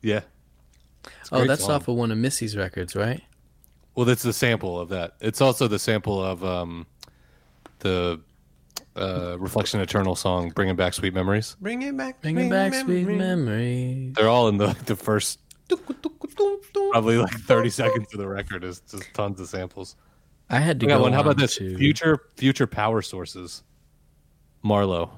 Yeah. 0.00 0.20
Oh, 1.30 1.44
that's 1.46 1.64
song. 1.64 1.72
off 1.72 1.88
of 1.88 1.96
one 1.96 2.10
of 2.10 2.16
Missy's 2.16 2.56
records, 2.56 2.96
right? 2.96 3.22
Well, 3.94 4.06
that's 4.06 4.22
the 4.22 4.32
sample 4.32 4.80
of 4.80 4.88
that. 4.90 5.16
It's 5.20 5.40
also 5.40 5.68
the 5.68 5.78
sample 5.78 6.22
of 6.22 6.42
um, 6.44 6.86
the 7.80 8.20
uh, 8.96 9.36
Reflection 9.38 9.80
Eternal 9.80 10.16
song, 10.16 10.50
"Bringing 10.50 10.76
Back 10.76 10.94
Sweet 10.94 11.12
Memories." 11.14 11.56
Bring 11.60 11.82
it 11.82 11.96
back. 11.96 12.22
Bringing 12.22 12.48
back 12.48 12.72
sweet 12.74 13.06
memories. 13.06 14.14
They're 14.14 14.28
all 14.28 14.48
in 14.48 14.56
the 14.56 14.74
the 14.86 14.96
first 14.96 15.40
probably 16.92 17.16
like 17.18 17.32
thirty 17.40 17.70
seconds 17.70 18.12
of 18.12 18.18
the 18.18 18.28
record 18.28 18.64
is 18.64 18.80
just 18.80 19.12
tons 19.14 19.40
of 19.40 19.48
samples. 19.48 19.96
I 20.50 20.58
had 20.58 20.80
to 20.80 20.86
I 20.86 20.88
got 20.90 20.96
go 20.98 21.02
one. 21.04 21.12
How 21.12 21.20
about 21.20 21.36
this? 21.38 21.56
to- 21.56 21.76
Future 21.76 22.18
Future 22.36 22.66
Power 22.66 23.02
Sources, 23.02 23.62
Marlowe, 24.62 25.10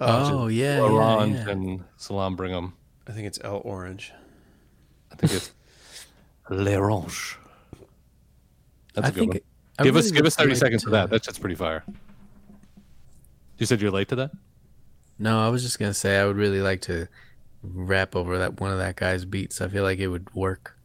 Oh 0.00 0.46
yeah, 0.48 0.76
yeah, 0.76 0.82
Orange, 0.82 1.36
yeah. 1.36 1.48
and 1.50 1.84
Solemn 1.96 2.36
Brigham. 2.36 2.74
I 3.08 3.12
think 3.12 3.26
it's 3.26 3.38
L'Orange. 3.42 4.10
I 5.12 5.14
think 5.16 5.32
it's 5.32 5.52
L'Orange. 6.50 7.36
That's 8.94 9.06
I 9.06 9.08
a 9.08 9.12
good 9.12 9.18
think 9.20 9.32
one. 9.34 9.40
I 9.78 9.82
give 9.84 9.96
us 9.96 10.10
give 10.10 10.24
us 10.26 10.36
thirty 10.36 10.50
like 10.50 10.58
seconds 10.58 10.82
to- 10.82 10.88
of 10.88 10.92
that. 10.92 11.10
That's 11.10 11.26
just 11.26 11.40
pretty 11.40 11.54
fire. 11.56 11.84
You 13.58 13.66
said 13.66 13.80
you're 13.80 13.90
late 13.90 14.08
to 14.08 14.16
that. 14.16 14.30
No, 15.18 15.40
I 15.40 15.48
was 15.48 15.62
just 15.62 15.78
gonna 15.78 15.94
say 15.94 16.18
I 16.18 16.26
would 16.26 16.36
really 16.36 16.60
like 16.60 16.82
to 16.82 17.08
rap 17.62 18.14
over 18.16 18.38
that 18.38 18.60
one 18.60 18.70
of 18.70 18.78
that 18.78 18.96
guy's 18.96 19.24
beats. 19.24 19.60
I 19.60 19.68
feel 19.68 19.82
like 19.82 19.98
it 19.98 20.08
would 20.08 20.32
work. 20.34 20.76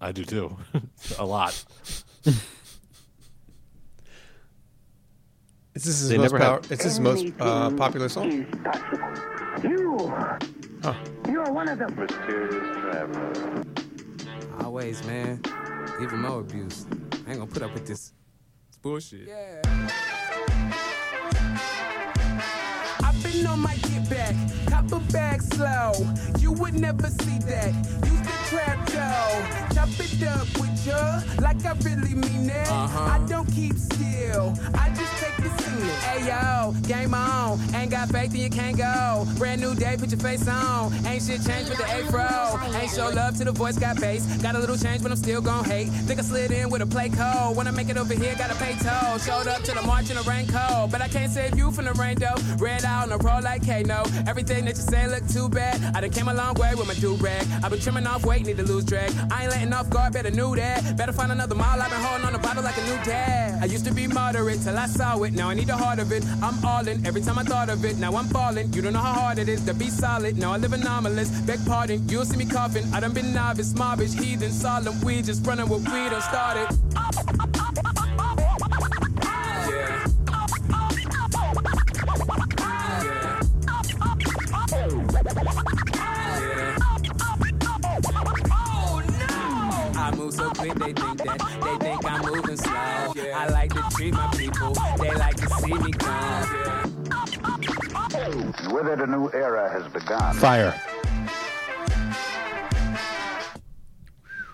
I 0.00 0.12
do 0.12 0.24
too, 0.24 0.56
a 1.18 1.24
lot. 1.26 1.62
Is 5.74 5.84
this 5.84 6.00
his 6.00 6.08
They 6.08 6.18
most 6.18 6.32
power? 6.36 6.60
have- 6.62 6.72
Is 6.72 6.82
his 6.82 7.00
most 7.00 7.26
uh, 7.38 7.70
popular 7.70 8.08
song? 8.08 8.30
You, 8.30 8.46
Huh. 10.82 10.94
you 11.28 11.40
are 11.40 11.52
one 11.52 11.68
of 11.68 11.78
them. 11.78 11.94
Mysterious 11.94 12.76
traveler. 12.78 13.64
Always, 14.60 15.04
man. 15.04 15.40
Even 16.00 16.20
more 16.20 16.40
abuse. 16.40 16.86
I 17.26 17.30
ain't 17.30 17.38
gonna 17.38 17.46
put 17.46 17.62
up 17.62 17.74
with 17.74 17.86
this. 17.86 18.12
It's 18.68 18.76
bullshit. 18.78 19.28
I've 23.02 23.22
been 23.22 23.46
on 23.46 23.60
my 23.60 23.76
get 23.76 24.08
back, 24.08 24.34
cop 24.68 24.92
a 24.92 25.00
bag 25.12 25.42
slow. 25.42 25.92
You 26.38 26.52
would 26.52 26.74
never 26.74 27.08
see 27.08 27.38
that. 27.40 27.72
The 28.02 28.39
trap 28.50 28.84
though. 28.86 29.74
Chop 29.74 29.88
it 30.00 30.22
up 30.24 30.48
with 30.58 30.86
ya, 30.86 31.22
like 31.40 31.64
I 31.64 31.72
really 31.84 32.14
mean 32.14 32.50
it. 32.50 32.68
Uh-huh. 32.68 33.14
I 33.14 33.24
don't 33.28 33.46
keep 33.52 33.76
still, 33.76 34.54
I 34.74 34.88
just 34.90 35.12
take 35.22 35.36
the 35.36 35.62
scenic. 35.62 35.92
Hey 36.02 36.26
yo. 36.26 36.60
Game 36.90 37.14
on. 37.14 37.60
Ain't 37.74 37.92
got 37.92 38.08
faith, 38.08 38.32
then 38.32 38.40
you 38.40 38.50
can't 38.50 38.76
go. 38.76 39.24
Brand 39.38 39.60
new 39.60 39.76
day, 39.76 39.96
put 39.96 40.10
your 40.10 40.18
face 40.18 40.46
on. 40.48 40.92
Ain't 41.06 41.22
shit 41.22 41.40
changed 41.46 41.68
with 41.68 41.78
the 41.78 41.88
afro. 41.88 42.58
Ain't 42.76 42.90
show 42.90 43.10
love 43.10 43.36
to 43.36 43.44
the 43.44 43.52
voice, 43.52 43.78
got 43.78 44.00
bass. 44.00 44.26
Got 44.42 44.56
a 44.56 44.58
little 44.58 44.76
change, 44.76 45.00
but 45.00 45.12
I'm 45.12 45.16
still 45.16 45.40
gon' 45.40 45.64
hate. 45.64 45.88
Think 46.06 46.18
I 46.18 46.22
slid 46.22 46.50
in 46.50 46.68
with 46.68 46.82
a 46.82 46.86
play 46.86 47.08
code. 47.08 47.56
When 47.56 47.68
I 47.68 47.70
make 47.70 47.88
it 47.88 47.96
over 47.96 48.12
here, 48.12 48.34
gotta 48.36 48.56
pay 48.56 48.74
toll. 48.82 49.18
Showed 49.18 49.46
up 49.46 49.62
to 49.62 49.72
the 49.72 49.82
march 49.82 50.10
in 50.10 50.16
the 50.16 50.22
rain 50.22 50.46
cold. 50.48 50.90
But 50.90 51.00
I 51.00 51.08
can't 51.08 51.30
save 51.30 51.56
you 51.56 51.70
from 51.70 51.84
the 51.84 51.92
rain 51.92 52.16
though. 52.18 52.34
Red 52.56 52.84
out 52.84 53.04
on 53.04 53.10
the 53.10 53.18
road 53.18 53.44
like 53.44 53.64
Kano. 53.64 54.02
Everything 54.26 54.64
that 54.64 54.76
you 54.76 54.82
say 54.82 55.06
look 55.06 55.26
too 55.28 55.48
bad. 55.48 55.96
I 55.96 56.00
done 56.00 56.10
came 56.10 56.28
a 56.28 56.34
long 56.34 56.54
way 56.54 56.74
with 56.74 56.88
my 56.88 56.94
do 56.94 57.14
rag. 57.14 57.46
i 57.62 57.68
been 57.68 57.80
trimming 57.80 58.06
off 58.06 58.26
weight, 58.26 58.39
need 58.44 58.56
to 58.56 58.62
lose 58.62 58.84
drag. 58.84 59.12
I 59.30 59.42
ain't 59.42 59.50
letting 59.50 59.72
off 59.72 59.90
guard, 59.90 60.12
better 60.12 60.30
knew 60.30 60.54
that. 60.56 60.96
Better 60.96 61.12
find 61.12 61.32
another 61.32 61.54
mile. 61.54 61.80
I've 61.80 61.90
been 61.90 62.00
holding 62.00 62.26
on 62.26 62.32
the 62.32 62.38
bottle 62.38 62.62
like 62.62 62.76
a 62.78 62.84
new 62.84 62.96
dad. 63.04 63.62
I 63.62 63.66
used 63.66 63.84
to 63.86 63.92
be 63.92 64.06
moderate 64.06 64.62
till 64.62 64.76
I 64.76 64.86
saw 64.86 65.22
it. 65.22 65.32
Now 65.32 65.50
I 65.50 65.54
need 65.54 65.68
the 65.68 65.76
heart 65.76 65.98
of 65.98 66.12
it. 66.12 66.24
I'm 66.42 66.64
all 66.64 66.86
in 66.86 67.04
every 67.06 67.20
time 67.20 67.38
I 67.38 67.44
thought 67.44 67.68
of 67.68 67.84
it. 67.84 67.98
Now 67.98 68.14
I'm 68.16 68.26
falling. 68.26 68.72
You 68.72 68.82
don't 68.82 68.92
know 68.92 69.00
how 69.00 69.12
hard 69.12 69.38
it 69.38 69.48
is 69.48 69.64
to 69.66 69.74
be 69.74 69.88
solid. 69.90 70.38
Now 70.38 70.52
I 70.52 70.56
live 70.56 70.72
anomalous. 70.72 71.30
Beg 71.42 71.64
pardon, 71.66 72.08
you'll 72.08 72.24
see 72.24 72.36
me 72.36 72.46
coughing. 72.46 72.84
I 72.92 73.00
done 73.00 73.12
been 73.12 73.32
novice, 73.34 73.72
mobbish, 73.74 74.18
heathen, 74.18 74.50
solemn. 74.50 75.00
We 75.02 75.22
just 75.22 75.46
running 75.46 75.68
what 75.68 75.80
we 75.80 76.08
done 76.08 76.22
started. 76.22 78.09
I 90.60 90.68
quick, 90.68 90.78
they 90.78 90.92
think 91.02 91.18
that 91.24 91.60
they 91.62 91.86
think 91.86 92.04
I'm 92.04 92.22
moving 92.26 92.56
slow. 92.56 92.72
I 92.74 93.48
like 93.50 93.72
to 93.74 93.82
treat 93.96 94.12
my 94.14 94.26
people, 94.36 94.74
they 94.98 95.14
like 95.14 95.36
to 95.36 95.48
see 95.48 95.74
me 95.74 95.90
come. 95.92 96.46
With 98.72 98.86
it, 98.88 99.00
a 99.00 99.06
new 99.06 99.30
era 99.32 99.70
has 99.70 99.90
begun. 99.92 100.34
Fire. 100.36 100.74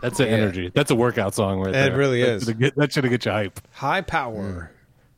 That's 0.02 0.20
an 0.20 0.26
Yeah. 0.26 0.32
energy. 0.34 0.70
That's 0.74 0.90
a 0.90 0.94
workout 0.94 1.34
song 1.34 1.58
right 1.58 1.70
It 1.70 1.72
there. 1.72 1.92
It 1.92 1.96
really 1.96 2.22
is. 2.22 2.26
That 2.28 2.34
is. 2.36 2.42
should've 2.44 2.58
get- 2.60 2.76
That 2.76 2.92
should 2.92 3.04
have 3.04 3.10
get 3.10 3.24
you 3.26 3.32
hype. 3.32 3.60
High 3.72 4.02
power. 4.02 4.70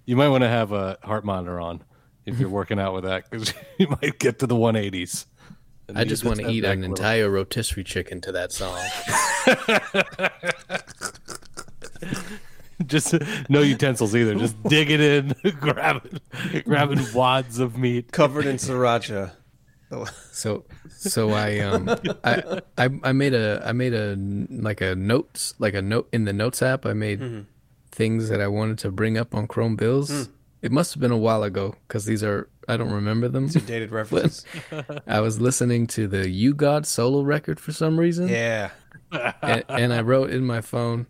You 0.06 0.16
might 0.16 0.28
want 0.28 0.42
to 0.42 0.48
have 0.48 0.72
a 0.72 0.96
heart 1.02 1.24
monitor 1.24 1.60
on 1.60 1.82
if 2.24 2.38
you're 2.38 2.48
working 2.48 2.78
out 2.80 2.94
with 2.94 3.04
that 3.04 3.28
because 3.28 3.52
you 3.78 3.88
might 3.88 4.18
get 4.18 4.38
to 4.38 4.46
the 4.46 4.54
180s. 4.56 5.26
And 5.88 5.98
I 5.98 6.04
just 6.04 6.24
want 6.24 6.38
to 6.40 6.48
eat 6.50 6.64
an 6.64 6.80
little- 6.82 6.94
entire 6.96 7.30
rotisserie 7.30 7.84
chicken 7.84 8.20
to 8.22 8.32
that 8.32 8.52
song. 8.52 8.78
Just 12.86 13.14
no 13.48 13.60
utensils 13.60 14.14
either. 14.14 14.34
Just 14.36 14.60
dig 14.64 14.90
it 14.90 15.00
in, 15.00 15.34
grabbing, 15.60 16.20
grabbing 16.64 17.04
wads 17.12 17.58
of 17.58 17.76
meat. 17.76 18.12
Covered 18.12 18.46
in 18.46 18.56
sriracha. 18.56 19.32
So, 20.32 20.64
so 20.90 21.30
I 21.30 21.58
um 21.60 21.88
I, 22.22 22.60
I 22.76 22.88
I 23.02 23.12
made 23.12 23.34
a 23.34 23.62
I 23.64 23.72
made 23.72 23.94
a 23.94 24.14
like 24.50 24.80
a 24.80 24.94
notes 24.94 25.54
like 25.58 25.74
a 25.74 25.82
note 25.82 26.08
in 26.12 26.24
the 26.24 26.32
notes 26.32 26.62
app. 26.62 26.86
I 26.86 26.92
made 26.92 27.20
Mm-hmm. 27.20 27.40
things 27.90 28.28
that 28.28 28.40
I 28.40 28.46
wanted 28.46 28.78
to 28.80 28.92
bring 28.92 29.18
up 29.18 29.34
on 29.34 29.48
Chrome 29.48 29.74
Bills. 29.74 30.10
Mm. 30.10 30.28
It 30.62 30.70
must 30.70 30.94
have 30.94 31.00
been 31.00 31.10
a 31.10 31.18
while 31.18 31.42
ago 31.42 31.74
because 31.88 32.04
these 32.04 32.22
are 32.22 32.48
I 32.68 32.76
don't 32.76 32.92
remember 32.92 33.28
them. 33.28 33.46
Dated 33.48 33.90
reference. 34.00 34.44
I 35.06 35.20
was 35.20 35.40
listening 35.40 35.86
to 35.88 36.06
the 36.06 36.28
U-God 36.28 36.86
solo 36.86 37.22
record 37.22 37.58
for 37.58 37.72
some 37.72 37.98
reason. 37.98 38.28
Yeah. 38.28 38.70
and, 39.42 39.64
and 39.68 39.92
I 39.92 40.02
wrote 40.02 40.30
in 40.30 40.44
my 40.44 40.60
phone, 40.60 41.06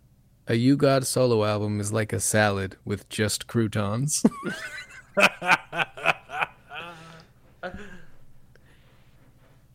a 0.47 0.55
U-God 0.55 1.07
solo 1.07 1.45
album 1.45 1.81
is 1.81 1.93
like 1.93 2.13
a 2.13 2.21
salad 2.21 2.77
with 2.85 3.09
just 3.09 3.47
croutons. 3.49 4.25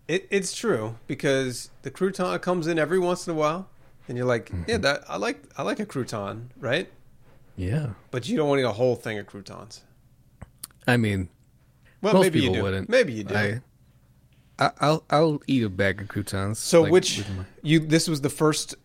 It, 0.08 0.28
it's 0.30 0.54
true 0.54 0.98
because 1.08 1.70
the 1.84 1.92
crouton 1.92 2.42
comes 2.42 2.68
in 2.68 2.78
every 2.78 3.00
once 3.00 3.26
in 3.26 3.32
a 3.34 3.36
while, 3.36 3.70
and 4.08 4.18
you're 4.18 4.28
like, 4.28 4.50
Mm-hmm. 4.50 4.64
yeah, 4.70 4.78
that 4.78 5.04
I 5.08 5.16
like 5.18 5.42
I 5.58 5.64
like 5.64 5.80
a 5.80 5.86
crouton, 5.86 6.48
right? 6.60 6.90
yeah. 7.56 7.92
But 8.12 8.28
you 8.28 8.36
don't 8.36 8.50
want 8.50 8.60
to 8.60 8.64
eat 8.64 8.70
a 8.70 8.74
whole 8.74 8.96
thing 8.96 9.18
of 9.18 9.28
croutons. 9.28 9.82
I 10.88 10.98
mean, 10.98 11.30
Well, 12.04 12.14
most 12.14 12.22
maybe 12.26 12.40
you 12.40 12.44
people 12.50 12.56
do. 12.58 12.64
wouldn't. 12.64 12.90
Maybe 12.90 13.14
you 13.14 13.24
do. 13.24 13.36
I, 13.36 13.62
I, 14.60 14.72
I'll 14.80 15.04
I'll 15.10 15.42
eat 15.48 15.64
a 15.64 15.70
bag 15.70 16.02
of 16.02 16.08
croutons. 16.10 16.60
So 16.60 16.84
like, 16.84 16.92
which 16.92 17.18
with 17.18 17.30
my- 17.38 17.46
you 17.64 17.80
this 17.80 18.08
was 18.08 18.22
the 18.22 18.30
first 18.30 18.76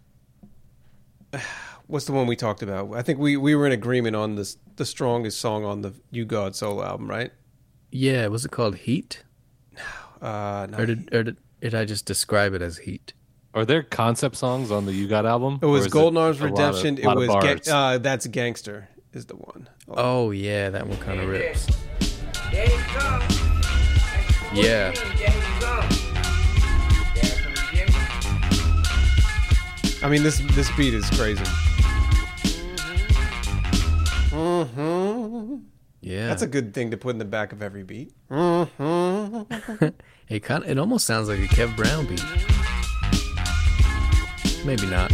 what's 1.86 2.04
the 2.06 2.12
one 2.12 2.26
we 2.26 2.36
talked 2.36 2.62
about? 2.62 2.94
I 2.94 3.02
think 3.02 3.18
we 3.18 3.36
we 3.36 3.54
were 3.54 3.66
in 3.66 3.72
agreement 3.72 4.16
on 4.16 4.36
this 4.36 4.56
the 4.76 4.84
strongest 4.86 5.38
song 5.40 5.64
on 5.64 5.82
the 5.82 5.92
U-God 6.10 6.54
solo 6.56 6.82
album, 6.84 7.08
right? 7.10 7.32
Yeah, 7.90 8.26
was 8.28 8.44
it 8.44 8.50
called 8.50 8.76
Heat? 8.76 9.22
Uh 10.20 10.66
no, 10.68 10.78
Or 10.78 10.86
did 10.86 11.14
or 11.14 11.22
did, 11.22 11.36
did 11.60 11.74
I 11.76 11.84
just 11.84 12.04
describe 12.04 12.52
it 12.52 12.60
as 12.60 12.76
Heat? 12.78 13.12
Are 13.54 13.64
there 13.64 13.84
concept 13.84 14.34
songs 14.34 14.72
on 14.72 14.84
the 14.84 14.92
U-God 14.92 15.24
album? 15.26 15.60
it 15.62 15.66
was 15.66 15.86
is 15.86 15.92
Golden 15.92 16.16
Arms 16.16 16.40
a 16.40 16.48
lot 16.48 16.50
of- 16.50 16.74
Redemption. 16.82 17.04
lot 17.06 17.16
it 17.16 17.18
was 17.20 17.28
bars? 17.28 17.60
Ga- 17.68 17.72
uh, 17.94 17.98
that's 17.98 18.26
Gangster 18.26 18.88
is 19.12 19.26
the 19.26 19.36
one. 19.36 19.68
Oh 19.88 20.32
yeah, 20.32 20.70
that 20.70 20.88
one 20.88 20.98
kind 20.98 21.20
of 21.20 21.28
rips. 21.28 21.68
There 22.50 22.66
you 22.66 22.78
go. 22.94 23.20
Yeah. 24.54 24.90
There 24.92 25.30
you 25.30 25.60
go. 25.60 25.80
I 30.00 30.08
mean 30.08 30.22
this 30.22 30.38
this 30.52 30.70
beat 30.76 30.94
is 30.94 31.10
crazy. 31.10 31.44
hmm 34.30 35.56
Yeah. 36.00 36.28
That's 36.28 36.42
a 36.42 36.46
good 36.46 36.72
thing 36.72 36.90
to 36.92 36.96
put 36.96 37.10
in 37.10 37.18
the 37.18 37.24
back 37.24 37.52
of 37.52 37.62
every 37.62 37.82
beat. 37.82 38.12
Mm-hmm. 38.30 39.88
It 40.28 40.40
kind 40.40 40.62
of, 40.62 40.68
it 40.68 40.78
almost 40.78 41.06
sounds 41.06 41.26
like 41.30 41.38
a 41.38 41.46
Kev 41.48 41.74
Brown 41.74 42.04
beat. 42.04 42.22
Maybe 44.66 44.86
not. 44.86 45.10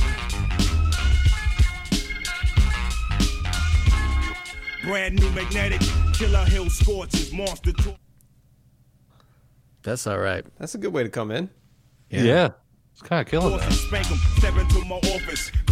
Brand 4.84 5.18
new 5.18 5.30
magnetic, 5.30 5.80
Killer 6.12 6.44
Hill 6.44 6.68
Scorches, 6.68 7.32
Monster 7.32 7.72
Tour. 7.72 7.96
That's 9.82 10.06
all 10.06 10.18
right. 10.18 10.44
That's 10.58 10.74
a 10.74 10.78
good 10.78 10.92
way 10.92 11.02
to 11.02 11.08
come 11.08 11.30
in. 11.30 11.48
Yeah. 12.10 12.50
It's 12.92 13.02
kind 13.02 13.20
of 13.20 13.30
killing 13.30 13.58
Force 13.58 13.64
that. 13.64 13.72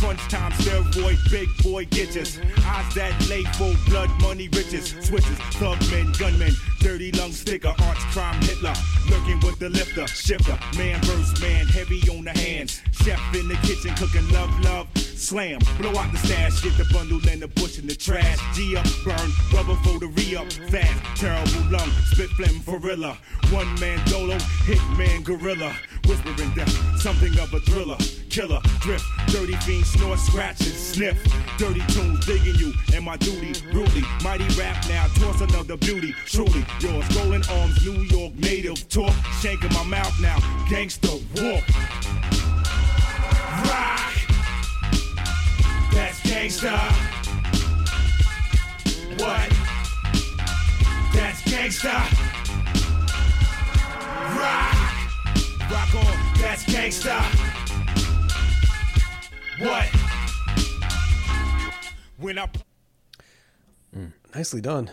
Crunch 0.03 0.21
time, 0.23 0.51
steroid, 0.51 1.31
big 1.31 1.49
boy 1.63 1.85
gitches. 1.87 2.37
Eyes 2.67 2.93
that 2.97 3.15
lay 3.31 3.45
full 3.55 3.77
blood, 3.87 4.11
money, 4.21 4.49
riches. 4.49 4.97
Switches, 5.01 5.39
thug 5.61 5.79
men, 5.93 6.11
gunmen, 6.19 6.53
dirty 6.81 7.13
lung 7.13 7.31
sticker, 7.31 7.69
arch 7.69 7.99
crime 8.11 8.43
Hitler. 8.43 8.75
Lurking 9.09 9.39
with 9.47 9.61
the 9.61 9.69
lifter, 9.69 10.09
shifter. 10.09 10.59
Man 10.77 11.01
versus 11.03 11.41
man, 11.41 11.67
heavy 11.69 12.01
on 12.11 12.25
the 12.25 12.33
hands. 12.33 12.83
Chef 12.91 13.21
in 13.37 13.47
the 13.47 13.55
kitchen, 13.63 13.95
cooking 13.95 14.29
love, 14.33 14.51
love. 14.65 14.89
Slam, 14.97 15.61
blow 15.79 15.97
out 15.97 16.11
the 16.11 16.19
stash, 16.19 16.63
get 16.63 16.77
the 16.77 16.85
bundle 16.93 17.21
and 17.31 17.41
the 17.41 17.47
bush 17.47 17.79
in 17.79 17.87
the 17.87 17.95
trash. 17.95 18.41
G 18.57 18.77
up, 18.77 18.85
burn, 19.05 19.31
rubber 19.55 19.77
for 19.85 20.01
the 20.01 20.09
re 20.09 20.35
up. 20.35 20.51
Fast, 20.69 20.99
terrible 21.15 21.71
lung, 21.71 21.91
spit 22.11 22.29
flame 22.31 22.61
gorilla. 22.67 23.17
One 23.51 23.73
man 23.79 24.05
dolo, 24.07 24.37
hit 24.67 24.83
man 24.99 25.23
gorilla. 25.23 25.73
Whispering 26.07 26.53
death, 26.55 26.75
something 26.99 27.39
of 27.39 27.55
a 27.55 27.61
thriller. 27.61 27.97
Killer, 28.31 28.61
drift, 28.81 29.05
dirty 29.29 29.55
fiend, 29.57 29.87
snort, 29.93 30.19
scratch 30.19 30.61
and 30.61 30.75
sniff. 30.75 31.19
Dirty 31.59 31.81
tunes 31.93 32.25
digging 32.27 32.55
you, 32.57 32.73
and 32.95 33.05
my 33.05 33.17
duty, 33.17 33.53
brutally. 33.71 34.03
Mighty 34.23 34.49
rap 34.59 34.77
now, 34.89 35.07
toss 35.19 35.41
another 35.41 35.77
beauty. 35.77 36.15
Truly, 36.27 36.65
yours, 36.81 37.07
golden 37.15 37.43
arms, 37.51 37.85
New 37.85 38.03
York 38.03 38.35
native 38.35 38.89
talk. 38.89 39.13
Shank 39.41 39.63
in 39.65 39.73
my 39.73 39.85
mouth 39.85 40.15
now, 40.21 40.39
gangster 40.69 41.17
walk. 41.37 41.65
Rock. 43.69 44.13
That's 45.93 46.21
gangsta. 46.21 46.79
What? 49.21 49.49
That's 51.13 51.43
gangsta. 51.43 51.95
Rock. 54.39 55.71
Rock 55.71 55.95
on. 55.95 56.41
That's 56.41 56.65
gangsta. 56.65 57.52
What? 59.59 59.87
When 62.19 62.39
I 62.39 62.49
Nicely 64.35 64.61
done. 64.63 64.91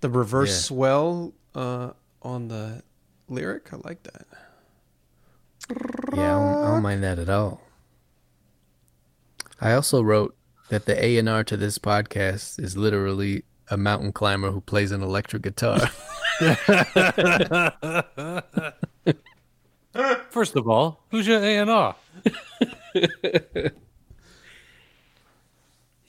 The 0.00 0.08
reverse 0.10 0.50
Yeah. 0.50 0.56
swell 0.56 1.32
uh, 1.54 1.90
on 2.22 2.48
the 2.48 2.82
lyric, 3.28 3.72
I 3.72 3.76
like 3.84 4.02
that. 4.02 4.26
Yeah, 6.14 6.36
I 6.36 6.40
don't, 6.54 6.64
I 6.64 6.70
don't 6.72 6.82
mind 6.82 7.02
that 7.04 7.18
at 7.20 7.28
all. 7.28 7.60
I 9.60 9.72
also 9.74 10.02
wrote 10.02 10.34
that 10.70 10.86
the 10.86 11.04
A 11.04 11.18
and 11.18 11.28
R 11.28 11.44
to 11.44 11.56
this 11.56 11.78
podcast 11.78 12.58
is 12.58 12.76
literally 12.76 13.44
a 13.70 13.76
mountain 13.76 14.10
climber 14.12 14.50
who 14.50 14.60
plays 14.60 14.90
an 14.90 15.02
electric 15.02 15.42
guitar. 15.42 15.78
First 20.30 20.56
of 20.56 20.66
all, 20.68 21.04
who's 21.10 21.26
your 21.28 21.40
A 21.42 21.58
and 21.58 21.70
R? 21.70 21.94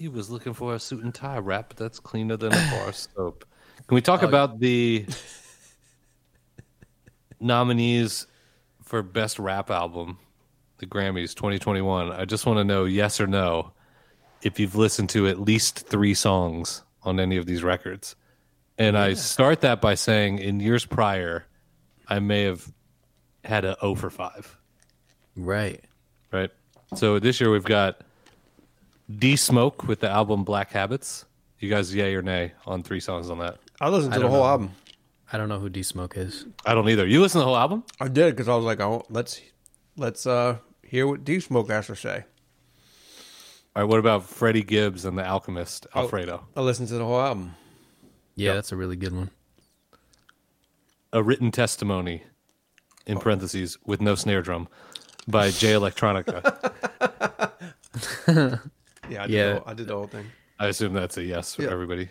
He 0.02 0.08
was 0.08 0.32
looking 0.32 0.56
for 0.56 0.74
a 0.74 0.80
suit 0.80 1.04
and 1.04 1.14
tie 1.14 1.38
wrap 1.38 1.76
that's 1.76 2.00
cleaner 2.00 2.36
than 2.36 2.52
a 2.52 2.72
bar 2.72 2.92
soap. 2.92 3.46
Can 3.86 3.94
we 3.94 4.02
talk 4.02 4.24
oh, 4.24 4.28
about 4.28 4.60
the 4.60 5.06
nominees 7.40 8.26
for 8.82 9.04
best 9.04 9.38
rap 9.38 9.70
album, 9.70 10.18
the 10.80 10.88
Grammys 10.88 11.36
2021? 11.36 12.12
I 12.12 12.26
just 12.26 12.48
want 12.48 12.58
to 12.58 12.64
know 12.64 12.86
yes 12.86 13.22
or 13.22 13.28
no 13.28 13.74
if 14.42 14.60
you've 14.60 14.74
listened 14.74 15.10
to 15.12 15.28
at 15.28 15.40
least 15.40 15.88
three 15.88 16.16
songs 16.16 16.82
on 17.04 17.20
any 17.20 17.38
of 17.38 17.46
these 17.46 17.62
records. 17.62 18.16
And 18.80 18.98
I 18.98 19.14
start 19.14 19.62
that 19.62 19.82
by 19.82 19.94
saying 19.94 20.40
in 20.40 20.60
years 20.60 20.84
prior, 20.84 21.46
I 22.08 22.18
may 22.18 22.42
have 22.46 22.68
had 23.44 23.66
a 23.66 23.80
O 23.82 23.94
for 23.94 24.10
5. 24.10 24.58
Right. 25.36 25.86
Right. 26.32 26.50
So 26.96 27.20
this 27.20 27.40
year 27.40 27.52
we've 27.52 27.64
got 27.64 28.02
D 29.18 29.36
Smoke 29.36 29.88
with 29.88 30.00
the 30.00 30.10
album 30.10 30.44
Black 30.44 30.72
Habits. 30.72 31.26
You 31.60 31.70
guys, 31.70 31.94
yay 31.94 32.16
or 32.16 32.22
nay 32.22 32.54
on 32.66 32.82
three 32.84 33.00
songs 33.00 33.30
on 33.30 33.40
that? 33.40 33.58
I 33.80 33.90
listened 33.90 34.14
I 34.14 34.18
to 34.18 34.24
the 34.24 34.30
whole 34.30 34.44
know. 34.44 34.50
album. 34.50 34.72
I 35.32 35.38
don't 35.38 35.50
know 35.50 35.60
who 35.60 35.70
D 35.70 35.84
Smoke 35.84 36.18
is. 36.18 36.46
I 36.66 36.74
don't 36.74 36.90
either. 36.90 37.08
You 37.08 37.22
listen 37.22 37.40
to 37.40 37.44
the 37.44 37.48
whole 37.48 37.58
album? 37.58 37.84
I 38.00 38.08
did 38.08 38.36
because 38.36 38.48
I 38.48 38.56
was 38.56 38.66
like, 38.66 38.80
oh, 38.80 39.06
let's 39.10 39.42
let's 39.98 40.26
uh 40.26 40.58
hear 40.84 41.08
what 41.08 41.24
D 41.24 41.40
Smoke 41.40 41.70
has 41.70 41.88
to 41.88 41.96
say. 41.96 42.26
All 43.76 43.84
right. 43.84 43.90
What 43.90 44.00
about 44.00 44.24
Freddie 44.26 44.64
Gibbs 44.64 45.06
and 45.06 45.18
the 45.18 45.26
Alchemist, 45.26 45.88
Alfredo? 45.96 46.46
I 46.56 46.62
listened 46.62 46.90
to 46.90 46.96
the 46.96 47.06
whole 47.06 47.22
album. 47.22 47.56
Yeah, 48.36 48.54
that's 48.54 48.72
a 48.72 48.76
really 48.76 48.96
good 48.96 49.16
one. 49.16 49.30
A 51.14 51.22
written 51.22 51.52
testimony, 51.52 52.24
in 53.06 53.20
parentheses, 53.20 53.78
with 53.86 54.02
no 54.02 54.16
snare 54.16 54.42
drum, 54.42 54.68
by 55.28 55.52
Jay 55.52 55.74
Electronica. 55.74 56.42
Yeah, 59.12 59.24
I 59.24 59.28
did, 59.28 59.34
Yeah. 59.36 59.46
The, 59.48 59.54
whole, 59.60 59.64
I 59.68 59.74
did 59.74 59.88
the 59.88 59.94
whole 59.96 60.08
thing. 60.08 60.26
I 60.60 60.68
assume 60.68 60.94
that's 60.94 61.18
a 61.18 61.24
yes 61.24 61.56
for 61.56 61.64
Yeah. 61.64 61.72
everybody. 61.72 62.10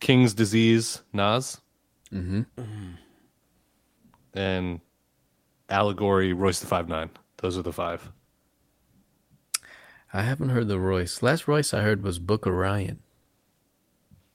King's 0.00 0.34
Disease, 0.34 1.02
Nas. 1.12 1.60
Mm-hmm. 2.12 2.42
And 4.34 4.80
Allegory, 5.68 6.32
Royce 6.32 6.60
the 6.60 6.66
Five 6.66 6.88
Nine. 6.88 7.10
Those 7.38 7.58
are 7.58 7.62
the 7.62 7.72
five. 7.72 8.10
I 10.12 10.22
haven't 10.22 10.48
heard 10.50 10.68
the 10.68 10.78
Royce. 10.78 11.22
Last 11.22 11.46
Royce 11.46 11.74
I 11.74 11.82
heard 11.82 12.02
was 12.02 12.18
Book 12.18 12.46
of 12.46 12.54
Ryan. 12.54 13.00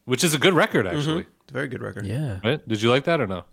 Which 0.06 0.24
is 0.24 0.34
a 0.34 0.38
good 0.38 0.54
record, 0.54 0.86
actually. 0.86 1.22
It's 1.22 1.50
a 1.50 1.54
very 1.54 1.68
good 1.68 1.82
record. 1.82 2.06
Yeah. 2.06 2.40
Right? 2.44 2.68
Did 2.68 2.82
you 2.82 2.90
like 2.90 3.06
that 3.06 3.20
or 3.22 3.28
no? 3.28 3.46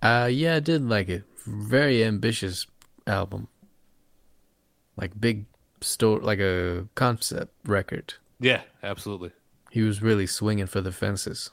Uh 0.00 0.28
yeah, 0.30 0.56
I 0.56 0.60
did 0.60 0.82
like 0.88 1.08
it. 1.08 1.24
Very 1.46 2.04
ambitious 2.04 2.66
album. 3.06 3.48
Like 4.96 5.18
big 5.20 5.46
store 5.82 6.20
like 6.20 6.38
a 6.40 6.86
concept 6.94 7.52
record. 7.66 8.14
Yeah, 8.40 8.62
absolutely. 8.82 9.30
He 9.70 9.82
was 9.82 10.02
really 10.02 10.26
swinging 10.26 10.66
for 10.66 10.80
the 10.80 10.92
fences. 10.92 11.50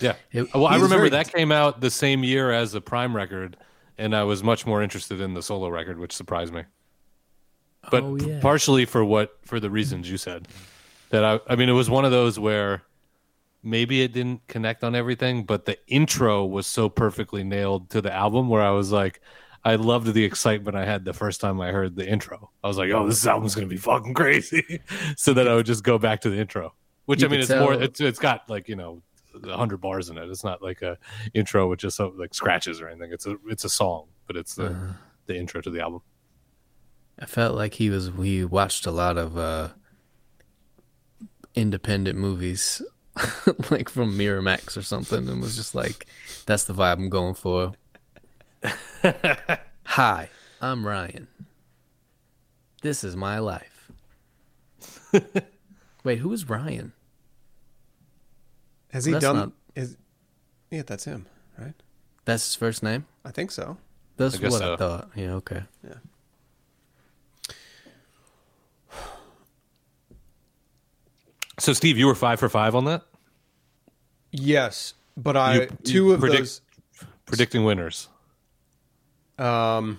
Yeah. 0.00 0.14
It- 0.32 0.42
uh, 0.54 0.58
well, 0.58 0.66
I 0.66 0.74
remember 0.74 0.96
very- 0.96 1.10
that 1.10 1.32
came 1.32 1.52
out 1.52 1.80
the 1.80 1.90
same 1.90 2.24
year 2.24 2.50
as 2.50 2.72
the 2.72 2.80
PRhyme 2.82 3.14
record, 3.14 3.56
and 3.96 4.14
I 4.14 4.24
was 4.24 4.42
much 4.42 4.66
more 4.66 4.82
interested 4.82 5.20
in 5.20 5.34
the 5.34 5.42
solo 5.42 5.68
record, 5.68 5.98
which 5.98 6.12
surprised 6.12 6.52
me. 6.52 6.64
But 7.90 8.02
Oh, 8.02 8.16
p- 8.16 8.38
partially 8.40 8.86
for 8.86 9.04
what 9.04 9.38
for 9.44 9.60
the 9.60 9.70
reasons 9.70 10.10
you 10.10 10.16
said. 10.16 10.48
That 11.10 11.24
I 11.24 11.38
I 11.46 11.54
mean 11.56 11.68
it 11.68 11.72
was 11.72 11.90
one 11.90 12.04
of 12.04 12.10
those 12.10 12.38
where 12.38 12.82
maybe 13.62 14.02
it 14.02 14.12
didn't 14.12 14.46
connect 14.48 14.82
on 14.82 14.94
everything, 14.94 15.44
but 15.44 15.66
the 15.66 15.78
intro 15.86 16.44
was 16.44 16.66
so 16.66 16.88
perfectly 16.88 17.44
nailed 17.44 17.90
to 17.90 18.00
the 18.00 18.12
album 18.12 18.48
where 18.48 18.62
I 18.62 18.70
was 18.70 18.90
like 18.90 19.20
I 19.64 19.76
loved 19.76 20.12
the 20.12 20.24
excitement 20.24 20.76
I 20.76 20.84
had 20.84 21.04
the 21.04 21.14
first 21.14 21.40
time 21.40 21.60
I 21.60 21.72
heard 21.72 21.96
the 21.96 22.06
intro. 22.06 22.50
I 22.62 22.68
was 22.68 22.76
like, 22.76 22.90
"Oh, 22.90 23.06
this 23.08 23.26
album's 23.26 23.54
gonna 23.54 23.66
be 23.66 23.76
fucking 23.78 24.12
crazy," 24.14 24.80
so 25.16 25.32
that 25.34 25.48
I 25.48 25.54
would 25.54 25.66
just 25.66 25.82
go 25.84 25.98
back 25.98 26.20
to 26.22 26.30
the 26.30 26.38
intro. 26.38 26.74
Which 27.06 27.22
You 27.22 27.28
I 27.28 27.30
mean, 27.30 27.40
it's 27.40 27.50
more. 27.50 27.72
It's 27.74 28.00
it's 28.00 28.18
got 28.18 28.48
like 28.50 28.68
you 28.68 28.76
know, 28.76 29.02
hundred 29.44 29.78
bars 29.78 30.10
in 30.10 30.18
it. 30.18 30.28
It's 30.28 30.44
not 30.44 30.62
like 30.62 30.82
a 30.82 30.98
intro 31.32 31.68
with 31.68 31.78
just 31.80 31.96
so, 31.96 32.12
like 32.16 32.34
scratches 32.34 32.80
or 32.80 32.88
anything. 32.88 33.10
It's 33.12 33.26
a 33.26 33.36
it's 33.46 33.64
a 33.64 33.70
song, 33.70 34.06
but 34.26 34.36
it's 34.36 34.54
the 34.54 34.66
Uh-huh. 34.66 34.92
the 35.26 35.36
intro 35.36 35.60
to 35.62 35.70
the 35.70 35.80
album. 35.80 36.02
I 37.18 37.26
felt 37.26 37.54
like 37.56 37.74
he 37.74 37.90
was 37.90 38.10
we 38.10 38.44
watched 38.44 38.86
a 38.86 38.90
lot 38.90 39.16
of 39.16 39.38
uh 39.38 39.68
independent 41.54 42.18
movies 42.18 42.82
like 43.70 43.88
from 43.88 44.18
Miramax 44.18 44.76
or 44.76 44.82
something 44.82 45.28
and 45.28 45.40
was 45.40 45.54
just 45.56 45.74
like 45.74 46.06
that's 46.46 46.64
the 46.64 46.74
vibe 46.74 46.94
I'm 46.94 47.08
going 47.08 47.34
for. 47.34 47.72
Hi, 49.94 50.28
I'm 50.60 50.84
Ryan. 50.86 51.28
This 52.82 53.04
is 53.04 53.14
my 53.14 53.38
life. 53.38 53.92
Wait, 56.04 56.18
who 56.18 56.32
is 56.32 56.48
Ryan? 56.48 56.92
Has 58.90 59.04
he 59.04 59.12
That's 59.12 59.22
done? 59.24 59.36
not- 59.36 59.52
Is 59.76 59.96
yeah, 60.70 60.82
that's 60.84 61.04
him, 61.04 61.26
right? 61.56 61.74
That's 62.24 62.44
his 62.44 62.56
first 62.56 62.82
name? 62.82 63.06
I 63.24 63.30
think 63.30 63.50
so. 63.52 63.76
That's 64.16 64.34
I 64.36 64.38
guess 64.38 64.50
what 64.52 64.58
so. 64.58 64.72
I 64.72 64.76
thought. 64.76 65.10
Yeah, 65.14 65.34
okay. 65.34 65.62
Yeah. 65.86 65.94
So, 71.58 71.72
Steve, 71.72 71.96
you 71.96 72.06
were 72.06 72.14
five 72.14 72.40
for 72.40 72.48
five 72.48 72.74
on 72.74 72.84
that. 72.86 73.02
Yes, 74.32 74.94
but 75.16 75.36
I 75.36 75.54
You- 75.54 75.66
two 75.84 75.92
you 75.92 76.12
of 76.12 76.20
predict- 76.20 76.40
those. 76.40 76.60
Predicting 77.26 77.64
winners. 77.64 78.08
Um, 79.38 79.98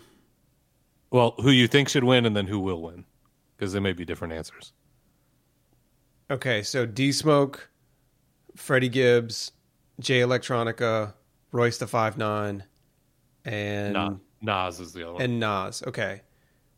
Well, 1.12 1.36
who 1.42 1.50
you 1.52 1.68
think 1.68 1.90
should 1.90 2.04
win, 2.04 2.26
and 2.26 2.36
then 2.36 2.48
who 2.48 2.60
will 2.60 2.82
win, 2.82 3.06
because 3.56 3.72
there 3.74 3.82
may 3.82 3.94
be 3.94 4.06
different 4.06 4.34
answers. 4.34 4.74
okay, 6.30 6.64
so 6.64 6.86
D 6.86 7.12
Smoke, 7.12 7.70
Freddie 8.56 8.90
Gibbs, 8.90 9.52
Jay 10.00 10.20
Electronica, 10.22 11.14
Royce 11.52 11.78
the 11.78 11.88
Five 11.88 12.18
Nine, 12.18 12.64
and 13.46 13.94
Na- 13.94 14.16
Nas 14.42 14.80
is 14.80 14.94
the 14.94 15.04
other 15.04 15.14
one. 15.14 15.22
and 15.22 15.40
Nas. 15.40 15.84
Okay, 15.88 16.22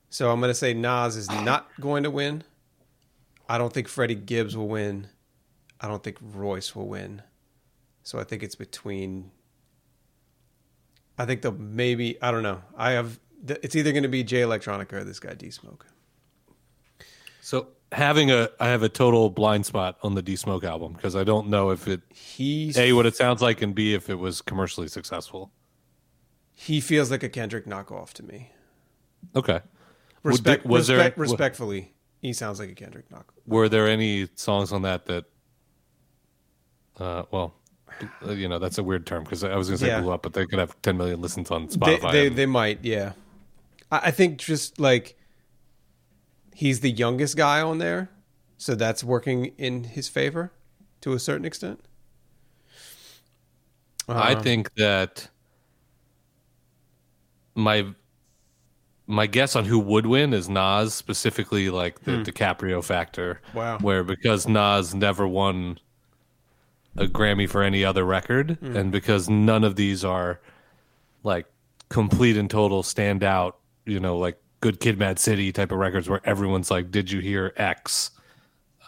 so 0.09 0.31
I'm 0.31 0.39
gonna 0.41 0.53
say 0.53 0.73
Nas 0.73 1.15
is 1.15 1.29
not 1.29 1.69
going 1.79 2.03
to 2.03 2.11
win. 2.11 2.43
I 3.49 3.57
don't 3.57 3.71
think 3.73 3.87
Freddie 3.87 4.15
Gibbs 4.15 4.57
will 4.57 4.67
win. 4.67 5.07
I 5.79 5.87
don't 5.87 6.03
think 6.03 6.17
Royce 6.21 6.75
will 6.75 6.87
win. 6.87 7.21
So 8.03 8.19
I 8.19 8.23
think 8.23 8.43
it's 8.43 8.55
between. 8.55 9.31
I 11.17 11.25
think 11.25 11.41
they'll 11.41 11.51
maybe 11.53 12.21
I 12.21 12.31
don't 12.31 12.43
know. 12.43 12.61
I 12.77 12.91
have 12.91 13.19
it's 13.47 13.75
either 13.75 13.91
going 13.91 14.03
to 14.03 14.09
be 14.09 14.23
Jay 14.23 14.41
Electronica 14.41 14.93
or 14.93 15.03
this 15.03 15.19
guy 15.19 15.33
D 15.33 15.49
Smoke. 15.51 15.85
So 17.41 17.69
having 17.91 18.29
a, 18.31 18.49
I 18.59 18.67
have 18.67 18.83
a 18.83 18.89
total 18.89 19.29
blind 19.29 19.65
spot 19.65 19.97
on 20.03 20.15
the 20.15 20.21
D 20.21 20.35
Smoke 20.35 20.63
album 20.63 20.93
because 20.93 21.15
I 21.15 21.23
don't 21.23 21.47
know 21.47 21.69
if 21.69 21.87
it 21.87 22.01
He's 22.13 22.77
a 22.77 22.93
what 22.93 23.05
it 23.05 23.15
sounds 23.15 23.41
like 23.41 23.61
and 23.61 23.73
b 23.73 23.93
if 23.93 24.09
it 24.09 24.15
was 24.15 24.41
commercially 24.41 24.87
successful. 24.87 25.51
he 26.53 26.81
feels 26.81 27.09
like 27.11 27.23
a 27.23 27.29
Kendrick 27.29 27.65
knockoff 27.65 28.13
to 28.13 28.23
me. 28.23 28.51
Okay. 29.35 29.61
Respect, 30.23 30.63
Would- 30.65 30.71
was 30.71 30.89
respect, 30.89 31.15
there 31.15 31.21
respectfully, 31.21 31.93
he 32.21 32.33
sounds 32.33 32.59
like 32.59 32.69
a 32.69 32.75
Kendrick 32.75 33.09
knockoff. 33.09 33.35
were 33.45 33.69
there 33.69 33.87
any 33.87 34.27
songs 34.35 34.71
on 34.73 34.81
that 34.81 35.05
that? 35.05 35.25
Uh, 36.99 37.23
well, 37.31 37.53
you 38.27 38.47
know 38.47 38.59
that's 38.59 38.77
a 38.77 38.83
weird 38.83 39.05
term 39.05 39.23
because 39.23 39.43
I 39.43 39.55
was 39.55 39.67
going 39.67 39.77
to 39.79 39.85
say 39.85 39.89
Yeah. 39.91 40.01
blew 40.01 40.11
up, 40.11 40.21
but 40.23 40.33
they 40.33 40.45
could 40.45 40.59
have 40.59 40.79
10 40.81 40.97
million 40.97 41.21
listens 41.21 41.49
on 41.51 41.67
They, 41.67 41.75
Spotify. 41.75 42.11
they, 42.11 42.27
and- 42.27 42.35
they 42.35 42.45
might, 42.45 42.79
yeah. 42.83 43.13
I, 43.91 43.99
I 44.05 44.11
think 44.11 44.37
just 44.39 44.79
like 44.79 45.17
he's 46.53 46.79
the 46.81 46.91
youngest 46.91 47.37
guy 47.37 47.61
on 47.61 47.77
there, 47.77 48.09
so 48.57 48.75
that's 48.75 49.03
working 49.03 49.53
in 49.57 49.83
his 49.85 50.07
favor 50.09 50.51
to 51.01 51.13
a 51.13 51.19
certain 51.19 51.45
extent. 51.45 51.79
I 54.09 54.33
Um, 54.33 54.41
think 54.43 54.73
that 54.75 55.29
my 57.55 57.87
my 59.09 59.25
guess 59.25 59.55
on 59.55 59.63
who 59.65 59.79
would 59.79 60.05
win 60.05 60.33
is 60.33 60.49
Nas, 60.49 60.93
specifically 60.93 61.69
like 61.69 62.01
the 62.01 62.17
Hmm. 62.17 62.21
DiCaprio 62.23 62.83
factor. 62.83 63.41
Wow. 63.53 63.77
Where 63.79 64.03
because 64.03 64.47
Nas 64.49 64.93
never 64.93 65.25
won 65.27 65.79
a 66.97 67.05
Grammy 67.05 67.49
for 67.49 67.61
any 67.63 67.83
other 67.85 68.03
record, 68.05 68.57
Hmm. 68.59 68.75
and 68.75 68.91
because 68.91 69.29
none 69.29 69.63
of 69.63 69.75
these 69.75 70.03
are 70.03 70.39
like 71.23 71.45
complete 71.89 72.37
and 72.37 72.49
total 72.49 72.83
standout, 72.83 73.53
you 73.85 73.99
know, 73.99 74.17
like 74.17 74.37
Good 74.61 74.79
Kid, 74.79 74.97
Mad 74.97 75.19
City 75.19 75.51
type 75.51 75.71
of 75.71 75.77
records 75.77 76.09
where 76.09 76.21
everyone's 76.23 76.71
like, 76.71 76.89
"Did 76.91 77.11
you 77.11 77.19
hear 77.19 77.53
X?" 77.57 78.11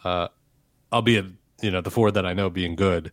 Uh, 0.04 0.28
albeit 0.92 1.26
you 1.62 1.70
know 1.72 1.82
the 1.82 1.92
four 1.92 2.10
that 2.12 2.26
I 2.26 2.34
know 2.34 2.50
being 2.50 2.76
good, 2.76 3.12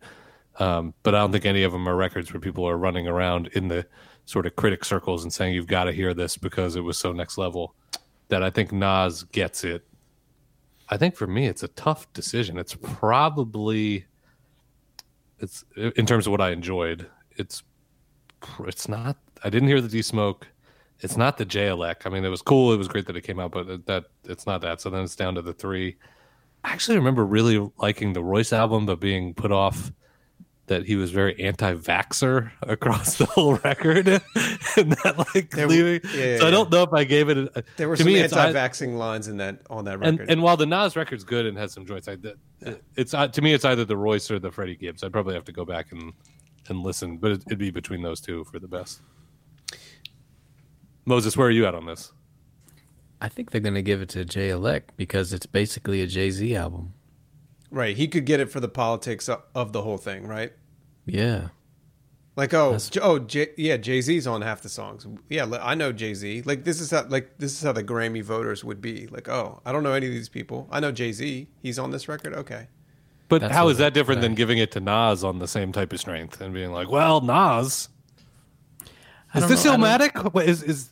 um, 0.57 0.93
but 1.03 1.13
I 1.13 1.19
don't 1.19 1.31
think 1.31 1.45
any 1.45 1.63
of 1.63 1.71
them 1.71 1.87
are 1.87 1.95
records 1.95 2.33
where 2.33 2.39
people 2.39 2.67
are 2.67 2.77
running 2.77 3.07
around 3.07 3.47
in 3.53 3.67
the 3.67 3.85
sort 4.25 4.45
of 4.45 4.55
critic 4.55 4.83
circles 4.85 5.23
and 5.23 5.31
saying 5.31 5.53
you've 5.53 5.67
got 5.67 5.83
to 5.85 5.91
hear 5.91 6.13
this 6.13 6.37
because 6.37 6.75
it 6.75 6.81
was 6.81 6.97
so 6.97 7.11
next 7.11 7.37
level. 7.37 7.75
That 8.29 8.43
I 8.43 8.49
think 8.49 8.71
Nas 8.73 9.23
gets 9.23 9.63
it. 9.63 9.85
I 10.89 10.97
think 10.97 11.15
for 11.15 11.27
me 11.27 11.45
it's 11.47 11.63
a 11.63 11.67
tough 11.69 12.11
decision. 12.13 12.57
It's 12.57 12.75
probably 12.75 14.05
it's 15.39 15.63
in 15.75 16.05
terms 16.05 16.27
of 16.27 16.31
what 16.31 16.41
I 16.41 16.51
enjoyed. 16.51 17.07
It's 17.31 17.63
it's 18.59 18.87
not. 18.87 19.17
I 19.43 19.49
didn't 19.49 19.67
hear 19.67 19.81
the 19.81 19.87
D 19.87 20.01
Smoke. 20.01 20.47
It's 20.99 21.17
not 21.17 21.37
the 21.37 21.45
JLEC. 21.45 22.05
I 22.05 22.09
mean, 22.09 22.25
it 22.25 22.29
was 22.29 22.41
cool. 22.41 22.73
It 22.73 22.77
was 22.77 22.87
great 22.87 23.05
that 23.05 23.15
it 23.15 23.21
came 23.21 23.39
out, 23.39 23.51
but 23.51 23.85
that 23.85 24.05
it's 24.23 24.47
not 24.47 24.61
that. 24.61 24.81
So 24.81 24.89
then 24.89 25.03
it's 25.03 25.15
down 25.15 25.35
to 25.35 25.41
the 25.41 25.53
three. 25.53 25.95
I 26.63 26.71
actually 26.71 26.97
remember 26.97 27.25
really 27.25 27.69
liking 27.77 28.13
the 28.13 28.23
Royce 28.23 28.51
album, 28.51 28.85
but 28.85 28.99
being 28.99 29.33
put 29.33 29.51
off 29.51 29.91
that 30.67 30.85
he 30.85 30.95
was 30.95 31.11
very 31.11 31.39
anti-vaxer 31.41 32.51
across 32.61 33.17
the 33.17 33.25
whole 33.25 33.55
record, 33.55 34.07
and 34.77 34.91
that 35.03 35.15
like 35.33 35.49
There- 35.51 35.67
leaving. 35.67 36.01
yeah, 36.13 36.23
yeah, 36.25 36.37
so 36.39 36.47
I 36.47 36.51
don't 36.51 36.69
know 36.71 36.83
if 36.83 36.93
I 36.93 37.03
gave 37.03 37.29
it. 37.29 37.37
A, 37.37 37.63
There 37.77 37.87
were 37.89 37.95
to 37.95 38.03
some 38.03 38.11
me, 38.11 38.19
it's 38.19 38.33
ei- 38.33 38.47
anti-vaxxing 38.47 38.97
lines 38.97 39.27
in 39.29 39.37
that 39.37 39.61
on 39.69 39.85
that 39.85 39.99
record. 39.99 40.29
and 40.29 40.41
while 40.43 40.57
the 40.57 40.65
Nas 40.65 40.95
record's 40.95 41.23
good 41.23 41.45
and 41.45 41.57
has 41.57 41.71
some 41.73 41.85
joints, 41.85 42.07
I, 42.07 42.15
that- 42.17 42.37
it's 42.95 43.13
uh, 43.13 43.27
to 43.29 43.41
me 43.41 43.53
it's 43.53 43.65
either 43.65 43.85
the 43.85 43.97
Royce 43.97 44.29
or 44.29 44.39
the 44.39 44.51
Freddie 44.51 44.75
Gibbs. 44.75 45.03
I'd 45.03 45.11
probably 45.13 45.35
have 45.35 45.45
to 45.45 45.51
go 45.53 45.63
back 45.65 45.91
and 45.91 46.13
and 46.69 46.83
listen, 46.83 47.17
but 47.17 47.31
it, 47.31 47.43
it'd 47.47 47.59
be 47.59 47.71
between 47.71 48.01
those 48.01 48.19
two 48.19 48.43
for 48.45 48.59
the 48.59 48.67
best. 48.67 48.99
Moses, 51.05 51.37
where 51.37 51.47
are 51.47 51.51
you 51.51 51.65
at 51.65 51.75
on 51.75 51.85
this? 51.85 52.11
I 53.21 53.29
think 53.29 53.51
they're 53.51 53.61
gonna 53.61 53.81
give 53.81 54.01
it 54.01 54.09
to 54.09 54.25
Jay 54.25 54.49
Elect 54.49 54.95
because 54.97 55.31
it's 55.33 55.45
basically 55.45 56.01
a 56.01 56.07
Jay 56.07 56.29
Z 56.29 56.55
album. 56.55 56.93
Right, 57.71 57.95
he 57.95 58.07
could 58.07 58.25
get 58.25 58.39
it 58.39 58.49
for 58.51 58.59
the 58.59 58.67
politics 58.67 59.27
of, 59.29 59.43
of 59.55 59.73
the 59.73 59.81
whole 59.81 59.97
thing, 59.97 60.27
right? 60.27 60.53
Yeah. 61.05 61.49
Like 62.35 62.53
oh 62.53 62.77
J- 62.77 62.99
oh 63.01 63.17
J- 63.17 63.49
yeah 63.57 63.77
Jay 63.77 63.99
Z's 63.99 64.27
on 64.27 64.43
half 64.43 64.61
the 64.61 64.69
songs. 64.69 65.07
Yeah, 65.27 65.45
I 65.59 65.73
know 65.73 65.91
Jay 65.91 66.13
Z. 66.13 66.43
Like 66.43 66.65
this 66.65 66.79
is 66.79 66.91
how 66.91 67.05
like 67.07 67.39
this 67.39 67.53
is 67.53 67.63
how 67.63 67.71
the 67.71 67.83
Grammy 67.83 68.21
voters 68.21 68.63
would 68.63 68.79
be. 68.79 69.07
Like 69.07 69.27
oh 69.27 69.59
I 69.65 69.71
don't 69.71 69.81
know 69.81 69.93
any 69.93 70.05
of 70.05 70.11
these 70.11 70.29
people. 70.29 70.67
I 70.71 70.79
know 70.79 70.91
Jay 70.91 71.11
Z. 71.11 71.47
He's 71.63 71.79
on 71.79 71.89
this 71.89 72.07
record. 72.07 72.35
Okay. 72.35 72.67
But 73.27 73.41
That's 73.41 73.53
how 73.53 73.65
what 73.65 73.71
is 73.71 73.77
that 73.79 73.93
different 73.95 74.21
than 74.21 74.35
giving 74.35 74.59
it 74.59 74.71
to 74.71 74.79
Nas 74.79 75.23
on 75.23 75.39
the 75.39 75.47
same 75.47 75.71
type 75.71 75.91
of 75.91 75.99
strength 75.99 76.39
and 76.39 76.53
being 76.53 76.71
like, 76.71 76.89
well, 76.89 77.19
Nas, 77.21 77.89
is 79.35 79.47
this 79.47 79.65
know, 79.65 79.73
I 79.73 79.77
Illmatic? 79.77 80.33
What 80.33 80.47
Is 80.47 80.63
is? 80.63 80.89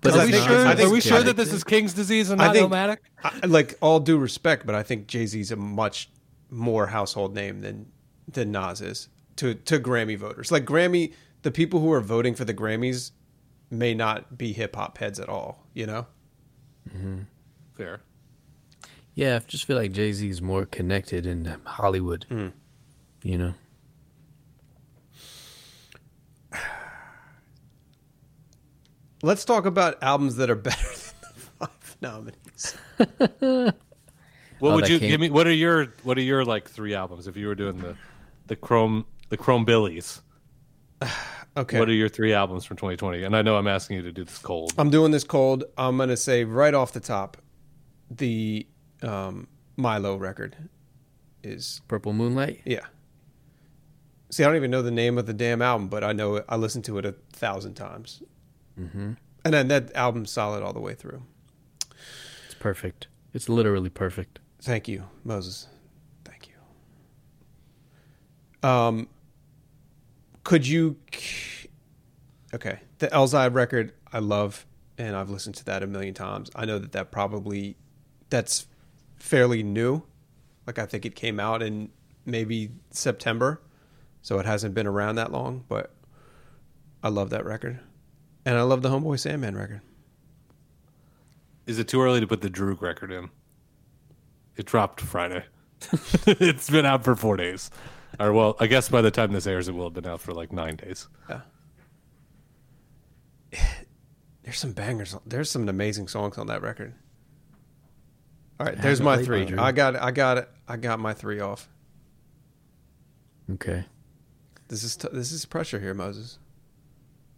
But 0.00 0.14
are 0.14 0.24
we 0.24 0.32
think- 0.32 0.46
sure? 0.46 0.66
Are 0.66 0.90
we 0.90 1.00
sure 1.00 1.22
that 1.22 1.36
this 1.36 1.52
is 1.52 1.62
King's 1.64 1.92
disease 1.92 2.30
and 2.30 2.40
I 2.40 2.46
not 2.46 2.54
think 2.54 2.72
Illmatic? 2.72 2.98
I, 3.22 3.46
like 3.46 3.76
all 3.82 4.00
due 4.00 4.18
respect, 4.18 4.64
but 4.66 4.74
I 4.74 4.82
think 4.82 5.06
Jay 5.06 5.26
Z's 5.26 5.50
a 5.50 5.56
much 5.56 6.08
more 6.50 6.86
household 6.86 7.34
name 7.34 7.60
than 7.60 7.86
than 8.26 8.50
Nas 8.52 8.80
is 8.80 9.08
to 9.36 9.54
to 9.54 9.78
Grammy 9.78 10.16
voters. 10.16 10.50
Like 10.50 10.64
Grammy, 10.64 11.12
the 11.42 11.50
people 11.50 11.80
who 11.80 11.92
are 11.92 12.00
voting 12.00 12.34
for 12.34 12.44
the 12.44 12.54
Grammys 12.54 13.10
may 13.70 13.94
not 13.94 14.38
be 14.38 14.52
hip 14.52 14.74
hop 14.76 14.98
heads 14.98 15.20
at 15.20 15.28
all. 15.28 15.66
You 15.74 15.86
know. 15.86 16.06
Mm-hmm. 16.88 17.20
Fair. 17.76 18.00
Yeah, 19.14 19.36
I 19.36 19.38
just 19.40 19.64
feel 19.66 19.76
like 19.76 19.92
Jay 19.92 20.12
Z 20.12 20.28
is 20.28 20.40
more 20.40 20.64
connected 20.64 21.26
in 21.26 21.56
Hollywood. 21.64 22.24
Mm. 22.30 22.52
You 23.22 23.38
know. 23.38 23.54
Let's 29.22 29.44
talk 29.44 29.66
about 29.66 30.02
albums 30.02 30.36
that 30.36 30.48
are 30.50 30.54
better 30.68 30.86
than 30.88 31.32
the 31.34 31.66
five 31.66 31.96
nominees. 32.00 32.76
What 34.58 34.72
Oh, 34.72 34.74
would 34.74 34.88
you 34.88 34.98
came- 34.98 35.08
give 35.10 35.20
me? 35.20 35.30
What 35.30 35.46
are 35.46 35.52
your 35.52 35.94
What 36.02 36.18
are 36.18 36.22
your 36.22 36.44
like 36.44 36.68
three 36.68 36.94
albums 36.94 37.26
if 37.26 37.36
you 37.36 37.46
were 37.46 37.54
doing 37.54 37.78
the 37.78 37.96
the 38.46 38.56
Chrome 38.56 39.06
the 39.28 39.36
Chrome 39.36 39.64
Billies? 39.64 40.20
Okay. 41.56 41.80
What 41.80 41.88
are 41.88 41.92
your 41.92 42.08
three 42.08 42.32
albums 42.32 42.64
from 42.64 42.76
2020? 42.76 43.24
And 43.24 43.34
I 43.36 43.42
know 43.42 43.56
I'm 43.56 43.66
asking 43.66 43.96
you 43.96 44.02
to 44.02 44.12
do 44.12 44.22
this 44.24 44.38
cold. 44.38 44.72
I'm 44.78 44.88
doing 44.88 45.10
this 45.10 45.24
cold. 45.24 45.64
I'm 45.76 45.98
gonna 45.98 46.16
say 46.16 46.44
right 46.44 46.72
off 46.72 46.92
the 46.92 47.00
top, 47.00 47.36
the 48.08 48.68
um, 49.02 49.48
Milo 49.76 50.14
record 50.16 50.56
is 51.42 51.80
Purple 51.88 52.12
Moonlight. 52.12 52.60
yeah. 52.64 52.86
See, 54.30 54.44
I 54.44 54.46
don't 54.46 54.54
even 54.54 54.70
know 54.70 54.80
the 54.80 54.92
name 54.92 55.18
of 55.18 55.26
the 55.26 55.34
damn 55.34 55.60
album, 55.60 55.88
but 55.88 56.04
I 56.04 56.12
know 56.12 56.36
it. 56.36 56.44
I 56.48 56.54
listened 56.54 56.84
to 56.84 56.98
it 56.98 57.04
a 57.04 57.16
thousand 57.32 57.74
times, 57.74 58.22
mm-hmm. 58.78 59.12
and 59.44 59.54
then 59.54 59.68
that 59.68 59.94
album's 59.94 60.30
solid 60.30 60.62
all 60.62 60.72
the 60.72 60.80
way 60.80 60.94
through. 60.94 61.22
It's 62.46 62.54
perfect. 62.54 63.08
It's 63.32 63.48
literally 63.48 63.90
perfect. 63.90 64.40
Thank 64.60 64.88
you, 64.88 65.04
Moses. 65.24 65.68
Thank 66.24 66.48
you. 68.62 68.68
Um, 68.68 69.08
could 70.44 70.66
you? 70.66 70.96
Okay, 72.52 72.80
the 72.98 73.08
Elzhi 73.08 73.52
record 73.52 73.92
I 74.12 74.18
love, 74.18 74.66
and 74.98 75.14
I've 75.14 75.30
listened 75.30 75.54
to 75.56 75.64
that 75.66 75.82
a 75.82 75.86
million 75.86 76.14
times. 76.14 76.50
I 76.54 76.64
know 76.64 76.78
that 76.78 76.92
that 76.92 77.10
probably 77.10 77.76
that's 78.28 78.66
fairly 79.16 79.62
new. 79.62 80.02
Like 80.66 80.78
I 80.78 80.86
think 80.86 81.06
it 81.06 81.14
came 81.14 81.38
out 81.38 81.62
in 81.62 81.90
maybe 82.26 82.70
September, 82.90 83.60
so 84.22 84.38
it 84.38 84.46
hasn't 84.46 84.74
been 84.74 84.86
around 84.86 85.14
that 85.16 85.32
long. 85.32 85.64
But 85.68 85.94
I 87.02 87.08
love 87.08 87.30
that 87.30 87.44
record, 87.44 87.80
and 88.44 88.56
I 88.56 88.62
love 88.62 88.82
the 88.82 88.88
Homeboy 88.88 89.18
Sandman 89.18 89.56
record. 89.56 89.80
Is 91.66 91.78
it 91.78 91.88
too 91.88 92.02
early 92.02 92.20
to 92.20 92.26
put 92.26 92.40
the 92.40 92.50
Droog 92.50 92.80
record 92.80 93.12
in? 93.12 93.30
It 94.56 94.66
dropped 94.66 95.00
Friday. 95.00 95.44
it's 96.26 96.68
been 96.68 96.84
out 96.84 97.04
for 97.04 97.14
four 97.16 97.36
days. 97.36 97.70
Or 98.18 98.32
well, 98.32 98.56
I 98.60 98.66
guess 98.66 98.88
by 98.88 99.02
the 99.02 99.10
time 99.10 99.32
this 99.32 99.46
airs, 99.46 99.68
it 99.68 99.72
will 99.72 99.84
have 99.84 99.94
been 99.94 100.06
out 100.06 100.20
for 100.20 100.32
like 100.32 100.52
nine 100.52 100.76
days. 100.76 101.08
Yeah. 101.28 101.40
There's 104.42 104.58
some 104.58 104.72
bangers. 104.72 105.16
There's 105.26 105.50
some 105.50 105.68
amazing 105.68 106.08
songs 106.08 106.38
on 106.38 106.48
that 106.48 106.62
record. 106.62 106.94
All 108.58 108.66
right, 108.66 108.76
there's 108.76 109.00
my 109.00 109.22
three. 109.22 109.46
Drew. 109.46 109.58
I 109.58 109.72
got 109.72 109.94
it. 109.94 110.02
I 110.02 110.10
got 110.10 110.36
it. 110.36 110.48
I 110.68 110.76
got 110.76 110.98
my 110.98 111.14
three 111.14 111.40
off. 111.40 111.68
Okay. 113.52 113.84
This 114.68 114.84
is 114.84 114.96
t- 114.96 115.08
this 115.12 115.32
is 115.32 115.46
pressure 115.46 115.80
here, 115.80 115.94
Moses. 115.94 116.38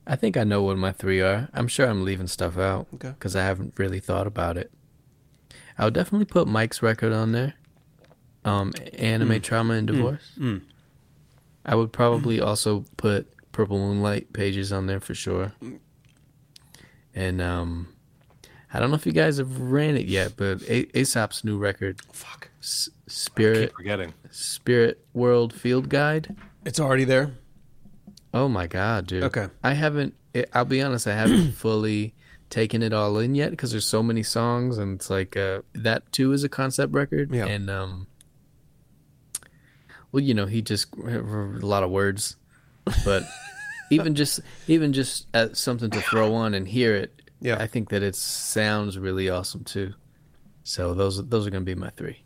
I 0.07 0.16
think 0.16 0.36
I 0.36 0.44
know 0.44 0.62
what 0.62 0.76
my 0.78 0.92
three 0.92 1.20
are. 1.20 1.48
I'm 1.55 1.68
sure 1.68 1.86
I'm 1.88 2.05
leaving 2.05 2.26
stuff 2.26 2.59
out 2.59 2.88
Okay. 2.94 3.11
because 3.11 3.36
I 3.36 3.44
haven't 3.44 3.74
really 3.78 4.00
thought 4.00 4.26
about 4.26 4.57
it. 4.57 4.72
I 5.78 5.84
would 5.84 5.94
definitely 5.94 6.24
put 6.26 6.48
Mike's 6.48 6.82
record 6.82 7.12
on 7.12 7.32
there. 7.32 7.55
Um, 8.44 8.72
anime 8.98 9.40
trauma 9.40 9.74
and 9.74 9.86
divorce. 9.86 10.36
I 11.64 11.74
would 11.76 11.92
probably 11.92 12.40
also 12.40 12.84
put 12.96 13.28
Purple 13.53 13.78
Moonlight 13.78 14.32
pages 14.32 14.72
on 14.72 14.86
there 14.86 14.98
for 14.98 15.14
sure. 15.14 15.53
And 17.14 17.40
um, 17.40 17.88
I 18.72 18.80
don't 18.80 18.90
know 18.90 18.96
if 18.96 19.07
you 19.07 19.12
guys 19.12 19.38
have 19.38 19.61
ran 19.61 19.96
it 19.96 20.07
yet, 20.07 20.32
but 20.36 20.62
a- 20.62 20.98
Aesop's 20.98 21.44
new 21.44 21.59
record, 21.59 22.00
Fuck. 22.12 22.48
S- 22.61 22.88
I 22.92 22.98
Spirit 23.07 23.68
keep 23.68 23.76
forgetting. 23.76 24.14
Spirit 24.30 25.05
World 25.12 25.53
Field 25.53 25.88
Guide. 25.88 26.34
It's 26.64 26.80
already 26.80 27.05
there. 27.05 27.32
Oh 28.35 28.49
my 28.49 28.66
god, 28.66 29.07
dude. 29.07 29.24
Okay. 29.24 29.49
I 29.62 29.74
haven't. 29.74 30.14
I'll 30.53 30.64
be 30.64 30.83
honest. 30.83 31.07
I 31.07 31.14
haven't 31.14 31.53
fully 31.57 32.14
taken 32.51 32.83
it 32.83 32.93
all 32.93 33.18
in 33.18 33.35
yet 33.35 33.51
because 33.51 33.70
there's 33.70 33.87
so 33.87 34.03
many 34.03 34.22
songs, 34.22 34.78
and 34.78 34.97
it's 34.97 35.11
like 35.11 35.37
uh, 35.37 35.62
that 35.74 36.11
too 36.12 36.33
is 36.33 36.45
a 36.45 36.49
concept 36.49 36.93
record. 36.93 37.35
Yeah. 37.35 37.47
And 37.47 37.68
um, 37.68 38.07
well, 40.12 40.22
you 40.22 40.35
know, 40.35 40.47
he 40.47 40.62
just 40.62 40.95
a 40.97 41.20
lot 41.66 41.83
of 41.83 41.91
words, 41.91 42.37
but 43.05 43.24
even 43.91 44.14
just 44.14 44.41
even 44.68 44.93
just 44.93 45.26
as 45.35 45.59
something 45.59 45.91
to 45.91 46.01
throw 46.01 46.35
on 46.35 46.55
and 46.55 46.68
hear 46.68 46.95
it. 46.95 47.18
Yeah. 47.41 47.57
I 47.59 47.66
think 47.66 47.89
that 47.89 48.05
it 48.05 48.14
sounds 48.14 48.97
really 48.99 49.28
awesome 49.28 49.64
too. 49.64 49.95
So 50.62 50.95
those 50.95 51.26
those 51.28 51.47
are 51.47 51.51
gonna 51.51 51.64
be 51.64 51.74
my 51.74 51.91
three. 51.91 52.22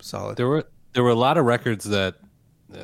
Solid. 0.00 0.36
There 0.36 0.48
were 0.48 0.64
there 0.94 1.02
were 1.02 1.10
a 1.10 1.14
lot 1.14 1.36
of 1.36 1.44
records 1.44 1.84
that, 1.84 2.16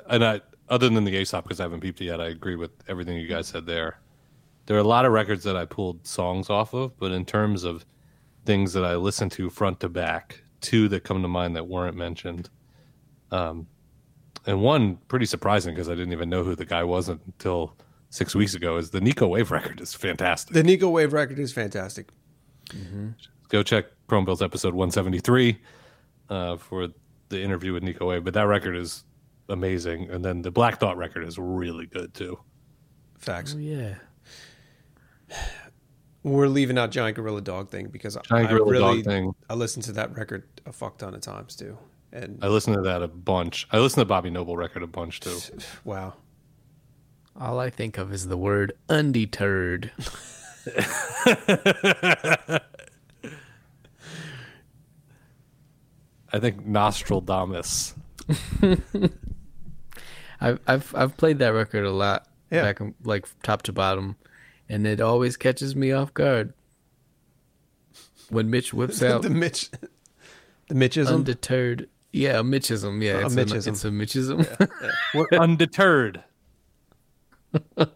and 0.08 0.24
I 0.24 0.40
other 0.68 0.88
than 0.88 1.04
the 1.04 1.16
Aesop 1.16 1.44
because 1.44 1.60
I 1.60 1.64
haven't 1.64 1.80
peeped 1.80 2.00
it 2.00 2.06
yet. 2.06 2.20
I 2.20 2.26
agree 2.26 2.56
with 2.56 2.70
everything 2.88 3.16
you 3.16 3.28
guys 3.28 3.48
said 3.48 3.66
there. 3.66 3.98
There 4.66 4.76
are 4.76 4.80
a 4.80 4.84
lot 4.84 5.04
of 5.04 5.12
records 5.12 5.44
that 5.44 5.56
I 5.56 5.64
pulled 5.64 6.06
songs 6.06 6.50
off 6.50 6.74
of, 6.74 6.98
but 6.98 7.12
in 7.12 7.24
terms 7.24 7.62
of 7.62 7.86
things 8.44 8.72
that 8.72 8.84
I 8.84 8.96
listened 8.96 9.32
to 9.32 9.48
front 9.48 9.80
to 9.80 9.88
back, 9.88 10.42
two 10.60 10.88
that 10.88 11.04
come 11.04 11.22
to 11.22 11.28
mind 11.28 11.54
that 11.56 11.66
weren't 11.68 11.96
mentioned. 11.96 12.50
Um, 13.30 13.66
and 14.46 14.60
one 14.60 14.96
pretty 15.08 15.26
surprising 15.26 15.74
because 15.74 15.88
I 15.88 15.94
didn't 15.94 16.12
even 16.12 16.28
know 16.28 16.44
who 16.44 16.54
the 16.54 16.64
guy 16.64 16.84
was 16.84 17.08
until 17.08 17.76
six 18.10 18.34
weeks 18.34 18.54
ago. 18.54 18.76
Is 18.76 18.90
the 18.90 19.00
Nico 19.00 19.26
Wave 19.28 19.50
record 19.50 19.80
is 19.80 19.94
fantastic. 19.94 20.54
The 20.54 20.62
Nico 20.62 20.88
Wave 20.88 21.12
record 21.12 21.38
is 21.38 21.52
fantastic. 21.52 22.08
Go 23.48 23.62
check 23.62 23.86
Chrome 24.08 24.24
Bills 24.24 24.42
episode 24.42 24.74
173 24.74 25.58
uh, 26.30 26.56
for 26.56 26.88
the 27.28 27.42
interview 27.42 27.72
with 27.72 27.82
Nico 27.82 28.08
Wave. 28.08 28.24
But 28.24 28.34
that 28.34 28.46
record 28.46 28.76
is 28.76 29.04
amazing. 29.48 30.10
And 30.10 30.24
then 30.24 30.42
the 30.42 30.50
Black 30.50 30.80
Thought 30.80 30.96
record 30.96 31.26
is 31.26 31.38
really 31.38 31.86
good 31.86 32.14
too. 32.14 32.38
Facts. 33.18 33.54
Oh 33.56 33.58
yeah. 33.58 33.94
We're 36.22 36.48
leaving 36.48 36.76
out 36.76 36.90
Giant 36.90 37.16
Gorilla 37.16 37.40
Dog 37.40 37.70
thing 37.70 37.86
because 37.88 38.18
Giant 38.28 38.48
I 38.48 38.50
Gorilla 38.50 38.70
really 38.70 39.02
Dog 39.02 39.04
thing. 39.04 39.34
I 39.48 39.54
listened 39.54 39.84
to 39.84 39.92
that 39.92 40.16
record 40.16 40.44
a 40.66 40.72
fuck 40.72 40.98
ton 40.98 41.14
of 41.14 41.20
times 41.20 41.54
too. 41.54 41.78
And 42.12 42.38
I 42.42 42.48
listened 42.48 42.76
to 42.76 42.82
that 42.82 43.02
a 43.02 43.08
bunch. 43.08 43.68
I 43.70 43.78
listened 43.78 44.00
to 44.00 44.06
Bobby 44.06 44.30
Noble 44.30 44.56
record 44.56 44.82
a 44.82 44.86
bunch 44.86 45.20
too. 45.20 45.38
wow. 45.84 46.14
All 47.38 47.60
I 47.60 47.70
think 47.70 47.98
of 47.98 48.12
is 48.12 48.28
the 48.28 48.36
word 48.36 48.72
undeterred. 48.88 49.92
I 56.32 56.38
think 56.40 56.66
Nostradamus. 56.66 57.94
I've 60.48 60.60
I've 60.66 60.94
I've 60.94 61.16
played 61.16 61.38
that 61.40 61.48
record 61.48 61.84
a 61.84 61.90
lot, 61.92 62.26
Yeah. 62.50 62.62
back 62.62 62.80
in- 62.80 62.94
like 63.04 63.26
top 63.42 63.62
to 63.62 63.72
bottom, 63.72 64.16
and 64.68 64.86
it 64.86 65.00
always 65.00 65.36
catches 65.36 65.74
me 65.76 65.92
off 65.92 66.12
guard 66.14 66.52
when 68.30 68.50
Mitch 68.50 68.72
whips 68.74 69.02
out 69.02 69.22
the 69.22 69.30
Mitch 69.30 69.70
the 70.68 70.74
Mitchism. 70.74 71.14
undeterred. 71.16 71.88
Yeah, 72.12 72.38
a 72.40 72.44
Mitchism. 72.44 73.02
Yeah, 73.02 73.18
A 73.20 73.26
it's 73.26 73.34
Mitchism. 73.34 73.72
A, 73.72 73.74
it's 73.74 73.84
a 73.84 73.90
Mitchism. 73.90 74.46
We're 75.14 75.28
undeterred. 75.32 76.24
oh, 77.78 77.86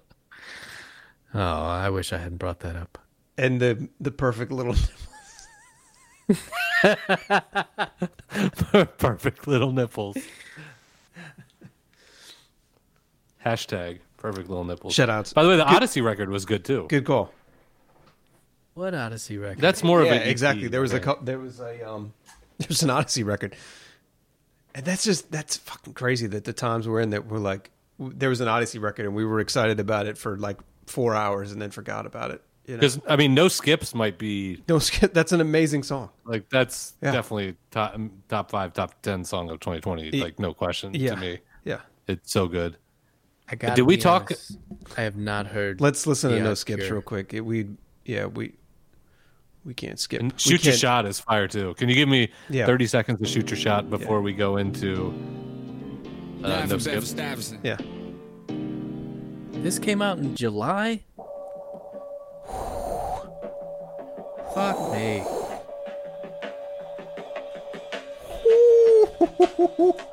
I 1.35 1.89
wish 1.91 2.13
I 2.13 2.19
hadn't 2.19 2.37
brought 2.39 2.61
that 2.61 2.77
up. 2.77 2.99
And 3.39 3.61
the 3.61 3.89
the 4.01 4.11
perfect 4.11 4.53
little 4.53 4.75
perfect 8.99 9.47
little 9.47 9.73
nipples. 9.73 10.17
Hashtag 13.45 13.99
perfect 14.17 14.49
little 14.49 14.65
nipples. 14.65 14.95
Shoutouts. 14.95 15.33
By 15.35 15.43
the 15.43 15.49
way, 15.49 15.57
the 15.57 15.65
Good- 15.65 15.83
Oddisee 15.83 16.05
record 16.05 16.29
was 16.29 16.45
good 16.45 16.65
too. 16.65 16.87
good 16.89 17.05
call. 17.05 17.33
What 18.75 18.95
Oddisee 18.95 19.41
record? 19.41 19.61
That's 19.61 19.83
more 19.83 20.03
yeah, 20.03 20.11
of 20.11 20.17
an 20.17 20.23
EP, 20.23 20.29
exactly. 20.29 20.69
There 20.69 20.81
was 20.81 20.93
a 20.93 20.97
right? 20.97 21.03
cou- 21.05 21.19
there 21.25 21.39
was 21.39 21.61
a 21.61 21.89
um 21.91 22.13
there 22.59 22.69
was 22.69 22.83
an 22.83 22.89
Oddisee 22.91 23.25
record, 23.25 23.57
and 24.75 24.85
that's 24.85 25.05
just 25.05 25.31
that's 25.31 25.57
fucking 25.57 25.95
crazy 25.95 26.27
that 26.29 26.45
the 26.45 26.53
times 26.53 26.87
we're 26.89 27.01
in 27.01 27.11
that 27.11 27.27
we're 27.27 27.39
like 27.39 27.71
there 27.99 28.29
was 28.31 28.41
an 28.41 28.49
Oddisee 28.49 28.81
record 28.81 29.07
and 29.07 29.15
we 29.15 29.25
were 29.25 29.41
excited 29.41 29.81
about 29.81 30.07
it 30.07 30.17
for 30.17 30.37
like 30.39 30.59
four 30.87 31.15
hours 31.15 31.53
and 31.53 31.61
then 31.61 31.71
forgot 31.71 32.07
about 32.07 32.31
it. 32.31 32.43
You 32.67 32.75
know, 32.77 32.81
Because 32.81 33.01
I 33.09 33.17
mean, 33.17 33.35
no 33.35 33.49
skips 33.49 33.95
might 33.95 34.17
be 34.19 34.57
don't 34.67 34.83
skip. 34.83 35.13
That's 35.13 35.33
an 35.33 35.41
amazing 35.41 35.83
song. 35.83 36.11
like 36.25 36.49
that's 36.49 36.95
Yeah. 37.03 37.13
definitely 37.13 37.57
top 37.71 37.99
top 38.29 38.51
five, 38.51 38.73
top 38.73 39.03
ten 39.03 39.25
song 39.25 39.51
of 39.51 39.61
2020. 39.61 40.11
Y- 40.13 40.23
Like 40.25 40.39
no 40.39 40.55
question 40.55 40.95
Yeah, 40.95 41.15
to 41.15 41.21
me. 41.21 41.39
yeah. 41.65 41.81
It's 42.07 42.33
so 42.33 42.47
good. 42.49 42.77
I 43.51 43.57
got. 43.57 43.77
Did 43.77 43.83
we 43.83 43.97
talk- 43.97 44.33
I 44.97 45.03
have 45.03 45.17
not 45.17 45.47
heard. 45.47 45.81
Let's 45.81 46.07
listen 46.07 46.31
to 46.31 46.41
no 46.41 46.53
Obscure. 46.53 46.79
skips 46.79 46.91
real 46.91 47.03
quick. 47.03 47.35
It, 47.35 47.41
we 47.41 47.69
yeah 48.05 48.27
we 48.27 48.55
we 49.65 49.75
can't 49.75 49.99
skip. 49.99 50.21
And 50.21 50.39
shoot 50.41 50.65
your 50.65 50.73
can't- 50.73 50.81
shot 50.81 51.07
is 51.07 51.21
fire 51.21 51.49
too. 51.49 51.75
Can 51.75 51.89
you 51.89 51.95
give 51.95 52.09
me 52.09 52.31
Yeah. 52.49 52.67
30 52.67 52.87
seconds 52.87 53.19
to 53.21 53.27
shoot 53.27 53.51
your 53.51 53.59
shot 53.59 53.91
before 53.91 54.23
we 54.23 54.33
go 54.33 54.57
into 54.57 55.13
uh, 56.45 56.49
no 56.49 56.67
from 56.67 56.81
skips? 56.81 57.55
Yeah. 57.63 57.77
This 59.63 59.79
came 59.79 60.01
out 60.01 60.19
in 60.19 60.35
July. 60.37 61.03
Fuck 64.55 64.93
me. 64.93 65.23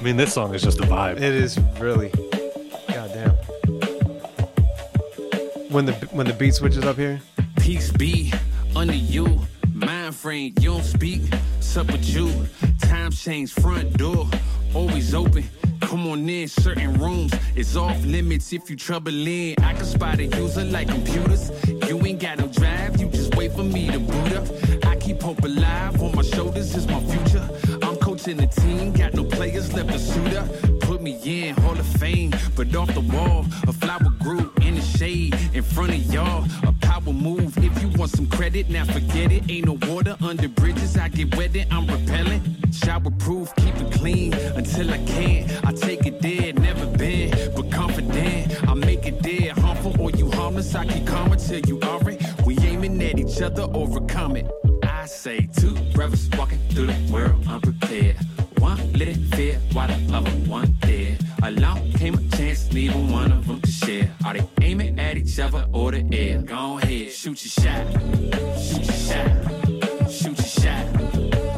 I 0.00 0.02
mean, 0.02 0.16
this 0.16 0.32
song 0.32 0.54
is 0.54 0.62
just 0.62 0.80
a 0.80 0.84
vibe. 0.84 1.16
It 1.16 1.34
is 1.34 1.58
really 1.78 2.08
goddamn. 2.88 3.32
When 5.68 5.84
the 5.84 5.92
when 6.12 6.26
the 6.26 6.32
beat 6.32 6.54
switches 6.54 6.86
up 6.86 6.96
here, 6.96 7.20
Peace 7.56 7.92
be 7.92 8.32
under 8.74 8.94
you. 8.94 9.40
Mind 9.74 10.14
frame, 10.14 10.54
you 10.58 10.70
don't 10.70 10.84
speak. 10.84 11.20
Sup 11.60 11.86
with 11.92 12.08
you. 12.08 12.32
Time 12.80 13.10
change, 13.12 13.52
front 13.52 13.98
door 13.98 14.26
always 14.74 15.14
open. 15.14 15.44
Come 15.82 16.06
on 16.06 16.28
in, 16.28 16.48
certain 16.48 16.94
rooms 16.94 17.34
is 17.54 17.76
off 17.76 18.02
limits 18.02 18.54
if 18.54 18.70
you 18.70 18.76
trouble 18.76 19.26
in. 19.26 19.54
I 19.62 19.74
can 19.74 19.84
spot 19.84 20.18
a 20.18 20.24
user 20.24 20.64
like 20.64 20.88
computers. 20.88 21.50
You 21.88 22.00
ain't 22.06 22.20
got 22.20 22.38
no 22.38 22.46
drive, 22.46 22.98
you 23.00 23.08
just 23.08 23.34
wait 23.36 23.52
for 23.52 23.64
me 23.64 23.90
to 23.90 23.98
boot 23.98 24.32
up. 24.32 24.46
I 24.86 24.96
keep 24.96 25.20
hope 25.20 25.44
alive 25.44 26.02
on 26.02 26.14
my 26.14 26.22
shoulders 26.22 26.74
is 26.74 26.86
my 26.86 27.00
future. 27.00 27.29
Coaching 28.20 28.36
the 28.36 28.46
team, 28.48 28.92
got 28.92 29.14
no 29.14 29.24
players 29.24 29.72
left 29.72 29.88
to 29.92 29.98
suit 29.98 30.34
up. 30.34 30.46
Put 30.80 31.00
me 31.00 31.18
in 31.24 31.54
Hall 31.54 31.72
of 31.72 31.86
Fame, 31.86 32.34
but 32.54 32.74
off 32.76 32.92
the 32.92 33.00
wall, 33.00 33.46
a 33.66 33.72
flower 33.72 34.10
grew 34.18 34.52
in 34.60 34.74
the 34.74 34.82
shade 34.82 35.34
in 35.54 35.62
front 35.62 35.94
of 35.94 36.12
y'all. 36.12 36.44
A 36.64 36.72
power 36.82 37.14
move. 37.14 37.56
If 37.56 37.80
you 37.80 37.88
want 37.98 38.10
some 38.10 38.26
credit, 38.26 38.68
now 38.68 38.84
forget 38.84 39.32
it. 39.32 39.50
Ain't 39.50 39.64
no 39.64 39.78
water 39.90 40.18
under 40.22 40.48
bridges. 40.48 40.98
I 40.98 41.08
get 41.08 41.34
wetted, 41.34 41.66
I'm 41.70 41.86
repellent. 41.86 42.74
Shower 42.74 43.10
proof, 43.20 43.54
keep 43.56 43.74
it 43.76 43.90
clean 43.90 44.34
until 44.34 44.90
I 44.90 44.98
can't. 45.06 45.50
I 45.66 45.72
take 45.72 46.04
it 46.04 46.20
dead, 46.20 46.58
never 46.60 46.84
been, 46.98 47.30
but 47.56 47.72
confident. 47.72 48.68
I 48.68 48.74
make 48.74 49.06
it 49.06 49.22
dead, 49.22 49.56
harmful 49.56 49.98
or 49.98 50.10
you 50.10 50.30
harmless. 50.32 50.74
I 50.74 50.84
keep 50.84 51.06
calm 51.06 51.32
until 51.32 51.60
you 51.60 51.80
are 51.80 52.10
it. 52.10 52.20
We 52.44 52.58
aiming 52.58 53.02
at 53.02 53.18
each 53.18 53.40
other, 53.40 53.62
overcome 53.72 54.36
it. 54.36 54.69
Say 55.10 55.48
two 55.56 55.74
brothers 55.92 56.28
walking 56.38 56.60
through 56.70 56.86
the 56.86 57.12
world 57.12 57.44
unprepared. 57.48 58.16
One 58.58 58.92
lit 58.92 59.16
fear 59.34 59.58
while 59.72 59.88
the 59.88 59.98
other 60.14 60.30
one 60.48 60.76
dead. 60.80 61.18
Along 61.42 61.92
came 61.92 62.14
a 62.14 62.36
chance, 62.36 62.72
neither 62.72 62.94
one 62.94 63.32
of 63.32 63.46
them 63.46 63.60
to 63.60 63.70
share. 63.70 64.14
Are 64.24 64.34
they 64.34 64.46
aiming 64.62 64.98
at 64.98 65.16
each 65.16 65.38
other 65.40 65.66
or 65.72 65.90
the 65.90 66.06
air? 66.12 66.42
Go 66.42 66.78
ahead, 66.78 67.12
shoot 67.12 67.44
your 67.44 67.64
shot. 67.64 67.92
Shoot 68.60 68.86
your 68.86 69.00
shot. 69.08 70.10
Shoot 70.10 70.38
your 70.38 70.52
shot. 70.60 70.84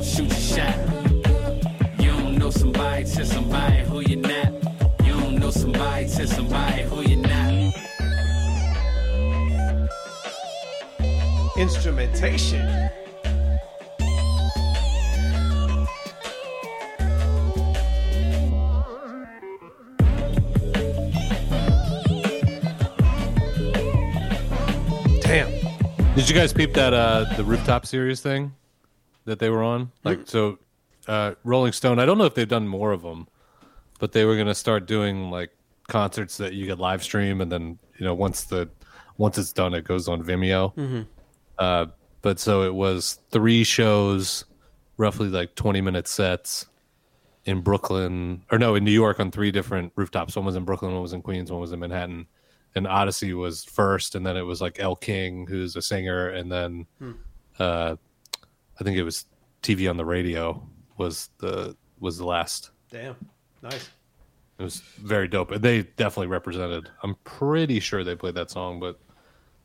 Shoot 0.03 0.29
your 0.29 0.47
shot. 0.53 0.77
You 1.99 2.11
don't 2.13 2.39
know 2.39 2.51
somebody, 2.51 3.05
tell 3.05 3.27
somebody 3.27 3.79
who 3.85 4.01
you're 4.01 4.21
not. 4.21 4.53
You 5.05 5.13
don't 5.21 5.39
know 5.39 5.51
somebody, 5.51 6.09
tell 6.09 6.27
somebody 6.27 6.83
who 6.83 7.03
you're 7.03 7.19
not. 7.19 7.53
instrumentation. 11.57 12.91
Did 26.23 26.31
you 26.31 26.37
guys 26.37 26.53
peep 26.53 26.73
that 26.75 26.95
uh 26.95 27.25
the 27.37 27.43
rooftop 27.43 27.85
series 27.85 28.21
thing 28.21 28.55
that 29.25 29.41
they 29.41 29.51
were 29.51 29.65
on? 29.65 29.91
Like 30.05 30.21
so 30.27 30.61
uh 31.09 31.35
Rolling 31.43 31.73
Stone, 31.73 31.99
I 31.99 32.07
don't 32.07 32.17
know 32.17 32.27
if 32.27 32.35
they've 32.35 32.47
done 32.49 32.69
more 32.69 32.93
of 32.93 33.03
them, 33.03 33.27
but 33.99 34.13
they 34.13 34.25
were 34.25 34.37
going 34.37 34.47
to 34.47 34.55
start 34.55 34.87
doing 34.87 35.33
like 35.33 35.51
concerts 35.89 36.37
that 36.37 36.53
you 36.53 36.65
could 36.65 36.79
live 36.79 37.03
stream 37.03 37.41
and 37.41 37.51
then, 37.51 37.77
you 37.99 38.07
know, 38.07 38.15
once 38.15 38.45
the 38.45 38.71
once 39.17 39.37
it's 39.37 39.53
done 39.53 39.75
it 39.75 39.83
goes 39.83 40.07
on 40.07 40.23
Vimeo. 40.23 40.73
Mhm. 40.77 41.07
Uh 41.59 41.87
but 42.21 42.39
so 42.39 42.63
it 42.63 42.73
was 42.73 43.19
three 43.33 43.65
shows 43.65 44.45
roughly 44.99 45.27
like 45.27 45.57
20 45.57 45.81
minute 45.81 46.07
sets 46.07 46.67
in 47.47 47.63
Brooklyn 47.63 48.45
or 48.53 48.61
no, 48.61 48.77
in 48.77 48.85
New 48.85 48.93
York 48.93 49.19
on 49.19 49.33
three 49.33 49.51
different 49.51 49.93
rooftops. 49.97 50.37
One 50.37 50.45
was 50.45 50.55
in 50.55 50.65
Brooklyn, 50.65 50.93
one 50.93 51.03
was 51.03 51.15
in 51.15 51.23
Queens, 51.23 51.51
one 51.51 51.61
was 51.61 51.73
in 51.73 51.81
Manhattan. 51.81 52.29
And 52.75 52.87
Oddisee 52.87 53.37
was 53.37 53.65
first, 53.65 54.15
and 54.15 54.25
then 54.25 54.37
it 54.37 54.43
was 54.43 54.61
like 54.63 54.81
Elle 54.81 54.97
King, 54.97 55.47
who's 55.47 55.77
a 55.77 55.83
singer, 55.83 56.29
and 56.31 56.51
then 56.51 56.87
Hmm. 56.99 57.13
uh, 57.59 57.97
I 58.81 58.85
think 58.85 58.97
it 58.97 59.03
was 59.03 59.27
TV 59.63 59.89
on 59.91 59.97
the 59.97 60.05
radio 60.05 60.67
was 60.97 61.29
the 61.39 61.77
was 62.01 62.19
the 62.19 62.25
last. 62.27 62.71
Damn. 62.91 63.15
Nice. 63.63 63.91
It 64.59 64.63
was 64.65 64.81
very 64.81 65.29
dope. 65.29 65.51
And 65.51 65.63
They 65.63 65.83
definitely 65.83 66.27
represented. 66.29 66.89
I'm 67.03 67.15
pretty 67.25 67.79
sure 67.81 68.03
they 68.05 68.17
played 68.17 68.35
that 68.35 68.51
song, 68.51 68.81
but 68.81 68.99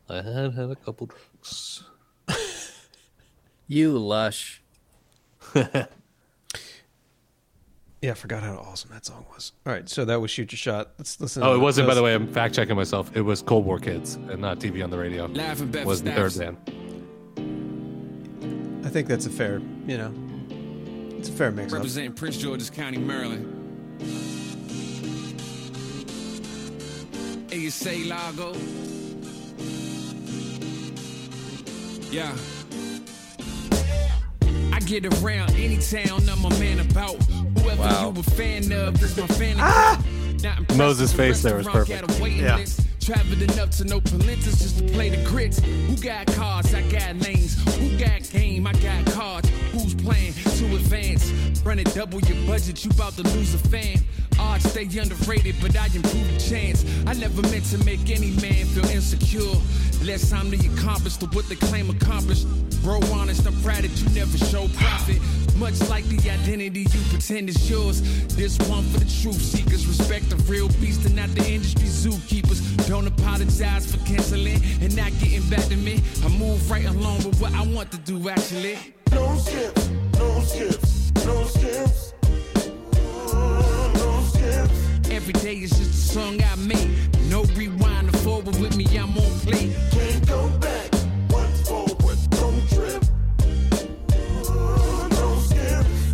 I 0.10 0.16
had 0.22 0.54
had 0.54 0.70
a 0.72 0.76
couple 0.76 1.08
drinks. 1.08 1.84
You 3.68 3.98
lush. 3.98 4.62
Yeah, 8.02 8.12
I 8.12 8.14
forgot 8.14 8.44
how 8.44 8.56
awesome 8.58 8.92
that 8.94 9.06
song 9.06 9.26
was. 9.34 9.54
All 9.66 9.74
right, 9.74 9.90
so 9.90 10.06
that 10.06 10.22
was 10.22 10.30
Shoot 10.30 10.52
Your 10.52 10.58
Shot. 10.58 10.92
Let's 11.00 11.20
listen. 11.20 11.42
Oh, 11.42 11.56
it 11.56 11.58
wasn't. 11.58 11.88
By 11.88 11.96
the 11.96 12.04
way, 12.04 12.14
I'm 12.14 12.28
fact 12.32 12.54
checking 12.54 12.76
myself. 12.76 13.10
It 13.16 13.22
was 13.22 13.42
Cold 13.42 13.66
War 13.66 13.80
Kids 13.80 14.16
and 14.16 14.40
not 14.40 14.60
TV 14.60 14.84
on 14.84 14.92
the 14.92 14.98
radio. 15.00 15.26
Live 15.26 15.58
from 15.58 15.72
was 15.84 16.04
the 16.04 16.12
third 16.12 16.32
Stuyvesant. 16.32 16.64
band. 16.66 16.78
I 18.86 18.90
think 18.90 19.08
that's 19.08 19.26
a 19.26 19.30
fair, 19.32 19.60
you 19.88 19.98
know, 19.98 20.14
it's 21.18 21.28
a 21.30 21.32
fair 21.32 21.52
mix 21.52 21.74
up. 21.74 21.78
Representing 21.78 22.14
Prince 22.14 22.38
George's 22.38 22.70
County, 22.70 22.98
Maryland. 23.00 23.54
ASA 27.52 27.98
Lago. 28.08 28.54
Yeah. 32.12 32.34
I 34.88 34.90
get 34.90 35.22
around 35.22 35.52
any 35.58 35.76
town 35.80 36.30
I'm 36.30 36.46
a 36.46 36.50
man 36.60 36.80
about. 36.80 37.22
Whoever 37.60 37.82
Wow. 37.82 38.14
you 38.16 38.22
a 38.22 38.24
fan 38.24 38.72
of, 38.72 38.98
this 39.02 39.18
my 39.18 39.28
fan. 39.28 39.58
Ah! 39.60 40.02
Moses' 40.78 41.12
face 41.12 41.42
there 41.42 41.58
was 41.58 41.68
perfect. 41.68 42.10
Yeah. 42.22 42.64
Traveled 43.02 43.42
enough 43.42 43.72
to 43.72 43.84
know 43.84 44.00
Palentis 44.00 44.62
just 44.62 44.78
to 44.78 44.86
play 44.86 45.10
the 45.10 45.22
grits. 45.30 45.60
Who 45.60 45.98
got 45.98 46.28
cards? 46.28 46.74
I 46.74 46.84
got 46.84 47.18
lanes. 47.18 47.62
Who 47.78 47.98
got 47.98 48.30
game? 48.32 48.66
I 48.66 48.72
got 48.74 49.06
cards. 49.08 49.50
Who's 49.74 49.94
playing 49.94 50.32
to 50.32 50.66
advance? 50.78 51.34
Running 51.66 51.86
double 51.88 52.22
your 52.22 52.48
budget, 52.48 52.86
you 52.86 52.92
about 52.92 53.12
to 53.18 53.24
lose 53.24 53.56
a 53.56 53.58
fan. 53.58 53.98
Odds 54.40 54.70
stay 54.70 54.88
underrated, 55.00 55.56
but 55.62 55.76
I 55.78 55.86
improve 55.88 56.28
the 56.34 56.40
chance. 56.40 56.86
I 57.06 57.14
never 57.14 57.42
meant 57.44 57.66
to 57.66 57.78
make 57.86 58.10
any 58.10 58.32
man 58.42 58.66
feel 58.66 58.86
insecure. 58.90 59.56
Less 60.04 60.32
I'm 60.32 60.50
the 60.50 60.58
accomplish 60.74 61.18
to 61.18 61.26
what 61.28 61.48
they 61.50 61.56
claim 61.56 61.90
accomplished. 61.90 62.48
Bro, 62.84 63.00
honest, 63.12 63.46
I'm 63.46 63.60
proud 63.62 63.84
that 63.84 63.96
you 64.02 64.10
never 64.16 64.38
show 64.38 64.68
profit. 64.80 65.22
Much 65.58 65.80
like 65.90 66.06
the 66.06 66.30
identity 66.30 66.82
you 66.82 67.02
pretend 67.10 67.50
is 67.50 67.70
yours. 67.70 68.02
This 68.36 68.58
one 68.70 68.84
for 68.86 69.00
the 69.00 69.10
truth 69.22 69.42
seekers. 69.42 69.88
Respect 69.88 70.30
the 70.30 70.36
real 70.52 70.70
beast 70.80 71.06
and 71.06 71.16
not 71.16 71.30
the 71.30 71.46
industry 71.46 71.88
zookeepers. 71.88 72.62
Don't 72.88 73.08
apologize. 73.08 73.28
apologize 73.28 73.92
for 73.92 74.06
canceling 74.06 74.62
and 74.82 74.96
not 74.96 75.12
getting 75.20 75.48
back 75.50 75.64
to 75.66 75.76
me. 75.76 76.02
I 76.24 76.28
move 76.30 76.70
right 76.70 76.86
along 76.86 77.18
with 77.18 77.40
what 77.40 77.54
I 77.54 77.62
want 77.68 77.92
to 77.92 77.98
do 78.00 78.30
actually. 78.30 78.78
No 79.12 79.36
skips, 79.38 79.90
no 80.18 80.42
skips, 80.42 81.12
no 81.26 81.44
skips. 81.46 81.57
Every 85.28 85.42
day 85.42 85.56
is 85.56 85.72
just 85.72 85.92
a 85.92 86.14
song 86.14 86.42
I 86.42 86.56
made. 86.56 86.90
No 87.30 87.44
rewind 87.54 88.08
or 88.08 88.18
forward 88.20 88.56
with 88.62 88.78
me, 88.78 88.86
I'm 88.98 89.10
on 89.10 89.40
play. 89.42 89.76
Can't 89.92 90.26
go 90.26 90.48
back. 90.60 90.94
What's 91.28 91.68
forward? 91.68 92.18
Don't 92.30 92.70
trip. 92.70 93.04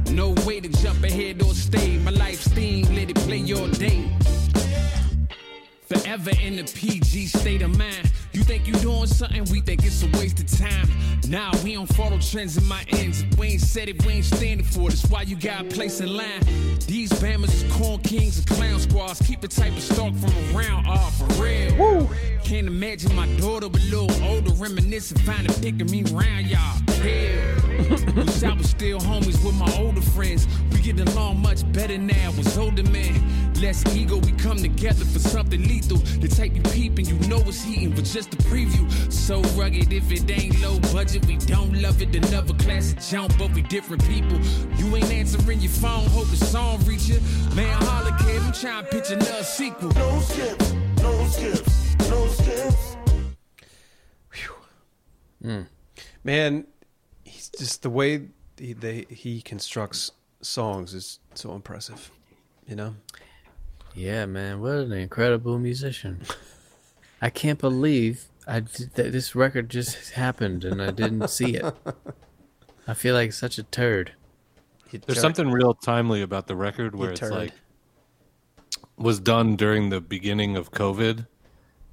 No 0.09 0.33
way 0.47 0.61
to 0.61 0.69
jump 0.81 1.03
ahead 1.03 1.43
or 1.43 1.53
stay. 1.53 1.99
My 1.99 2.09
life's 2.09 2.47
theme, 2.47 2.87
let 2.95 3.11
it 3.11 3.15
play 3.17 3.43
all 3.53 3.67
day. 3.67 4.09
Forever 5.85 6.31
in 6.41 6.55
the 6.55 6.63
PG 6.63 7.27
state 7.27 7.61
of 7.61 7.77
mind. 7.77 8.09
You 8.33 8.43
think 8.43 8.65
you 8.65 8.73
doing 8.73 9.05
something, 9.05 9.43
we 9.51 9.61
think 9.61 9.85
it's 9.85 10.01
a 10.01 10.07
waste 10.17 10.39
of 10.39 10.47
time. 10.57 10.89
Nah, 11.27 11.51
we 11.63 11.73
don't 11.73 11.91
follow 11.93 12.17
trends 12.17 12.57
in 12.57 12.65
my 12.65 12.83
ends. 12.89 13.23
We 13.37 13.49
ain't 13.49 13.61
said 13.61 13.89
it, 13.89 14.03
we 14.05 14.13
ain't 14.13 14.25
standing 14.25 14.65
for 14.65 14.81
it. 14.81 14.89
That's 14.89 15.05
why 15.05 15.21
you 15.21 15.35
got 15.35 15.61
a 15.61 15.63
place 15.65 16.01
in 16.01 16.15
line. 16.15 16.41
These 16.87 17.11
Bammers 17.13 17.53
is 17.53 17.71
corn 17.73 17.99
kings 18.01 18.39
and 18.39 18.47
clown 18.47 18.79
squads. 18.79 19.21
Keep 19.21 19.41
the 19.41 19.47
type 19.47 19.73
of 19.73 19.83
stalk 19.83 20.15
from 20.15 20.31
around, 20.55 20.85
ah, 20.87 21.11
for 21.11 21.43
real. 21.43 22.09
Can't 22.43 22.67
imagine 22.67 23.15
my 23.15 23.27
daughter 23.37 23.67
a 23.67 23.69
little 23.69 24.11
older, 24.23 24.51
reminiscing, 24.53 25.19
finding 25.19 25.53
picking 25.61 25.91
me 25.91 26.03
round, 26.11 26.47
y'all. 26.47 26.79
Hell. 27.01 27.52
Wish 28.15 28.43
I 28.43 28.53
was 28.53 28.69
still 28.69 28.99
homies 28.99 29.43
with 29.43 29.55
my 29.55 29.71
older 29.77 30.01
friends. 30.01 30.47
We 30.71 30.81
get 30.81 30.99
along 30.99 31.41
much 31.41 31.69
better 31.71 31.97
now 31.97 32.31
as 32.37 32.57
older 32.57 32.83
men. 32.83 33.53
Less 33.61 33.83
ego, 33.95 34.17
we 34.17 34.31
come 34.33 34.57
together 34.57 35.05
for 35.05 35.19
something 35.19 35.61
lethal. 35.63 35.97
The 35.97 36.27
type 36.27 36.55
you 36.55 36.61
peep 36.73 36.97
and 36.97 37.07
you 37.07 37.17
know 37.29 37.39
it's 37.47 37.63
heating, 37.63 37.91
but 37.91 38.03
just 38.03 38.33
a 38.33 38.37
preview. 38.37 38.89
So 39.11 39.41
rugged, 39.57 39.93
if 39.93 40.11
it 40.11 40.29
ain't 40.29 40.61
low 40.61 40.79
budget, 40.91 41.25
we 41.25 41.37
don't 41.37 41.81
love 41.81 42.01
it. 42.01 42.15
Another 42.15 42.53
classic 42.55 42.99
jump, 42.99 43.37
but 43.37 43.51
we 43.53 43.61
different 43.63 44.05
people. 44.07 44.39
You 44.77 44.95
ain't 44.95 45.11
answering 45.11 45.61
your 45.61 45.71
phone, 45.71 46.05
hope 46.07 46.27
the 46.27 46.37
song 46.37 46.83
reach 46.85 47.07
you. 47.07 47.19
Man, 47.55 47.71
holla, 47.83 48.15
kid, 48.19 48.41
I'm 48.41 48.53
trying 48.53 48.83
to 48.83 48.89
pitch 48.89 49.11
another 49.11 49.43
sequel. 49.43 49.89
No 49.93 50.19
skips, 50.19 50.73
no 51.01 51.25
skips, 51.27 52.09
no 52.09 52.27
skips. 52.27 52.97
Man, 56.25 56.65
he's 56.65 56.72
just 57.57 57.81
the 57.83 57.89
way 57.89 58.27
he, 58.57 58.73
they, 58.73 59.05
he 59.09 59.41
constructs 59.41 60.11
songs 60.41 60.93
is 60.93 61.19
so 61.33 61.53
impressive. 61.53 62.11
You 62.67 62.75
know, 62.75 62.95
Yeah, 63.93 64.25
man, 64.25 64.61
what 64.61 64.75
an 64.75 64.93
incredible 64.93 65.59
musician. 65.59 66.21
I 67.21 67.29
can't 67.29 67.59
believe 67.59 68.25
I 68.47 68.61
did 68.61 68.93
that 68.95 69.11
this 69.11 69.35
record 69.35 69.69
just 69.69 70.11
happened 70.11 70.63
and 70.65 70.81
I 70.81 70.91
didn't 70.91 71.29
see 71.29 71.55
it. 71.55 71.65
I 72.87 72.93
feel 72.93 73.15
like 73.15 73.31
such 73.33 73.57
a 73.57 73.63
turd. 73.63 74.13
There's 74.91 75.19
something 75.21 75.49
real 75.49 75.73
timely 75.73 76.21
about 76.21 76.47
the 76.47 76.55
record 76.55 76.95
where 76.95 77.11
it's 77.11 77.21
like 77.21 77.53
was 78.97 79.19
done 79.19 79.55
during 79.55 79.89
the 79.89 79.99
beginning 79.99 80.55
of 80.55 80.71
COVID, 80.71 81.25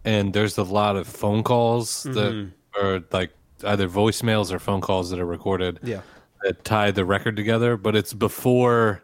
and 0.05 0.35
there's 0.35 0.59
a 0.59 0.63
lot 0.65 0.97
of 0.97 1.07
phone 1.07 1.43
calls 1.43 2.03
that 2.03 2.33
Mhm. 2.35 2.53
are 2.81 3.03
like 3.11 3.31
either 3.65 3.89
voicemails 3.89 4.53
or 4.53 4.59
phone 4.59 4.81
calls 4.81 5.11
that 5.11 5.19
are 5.21 5.27
recorded. 5.27 5.79
Yeah. 5.83 6.01
that 6.43 6.65
tie 6.65 6.91
the 6.91 7.05
record 7.05 7.37
together, 7.37 7.77
but 7.77 7.95
it's 7.95 8.15
before. 8.15 9.03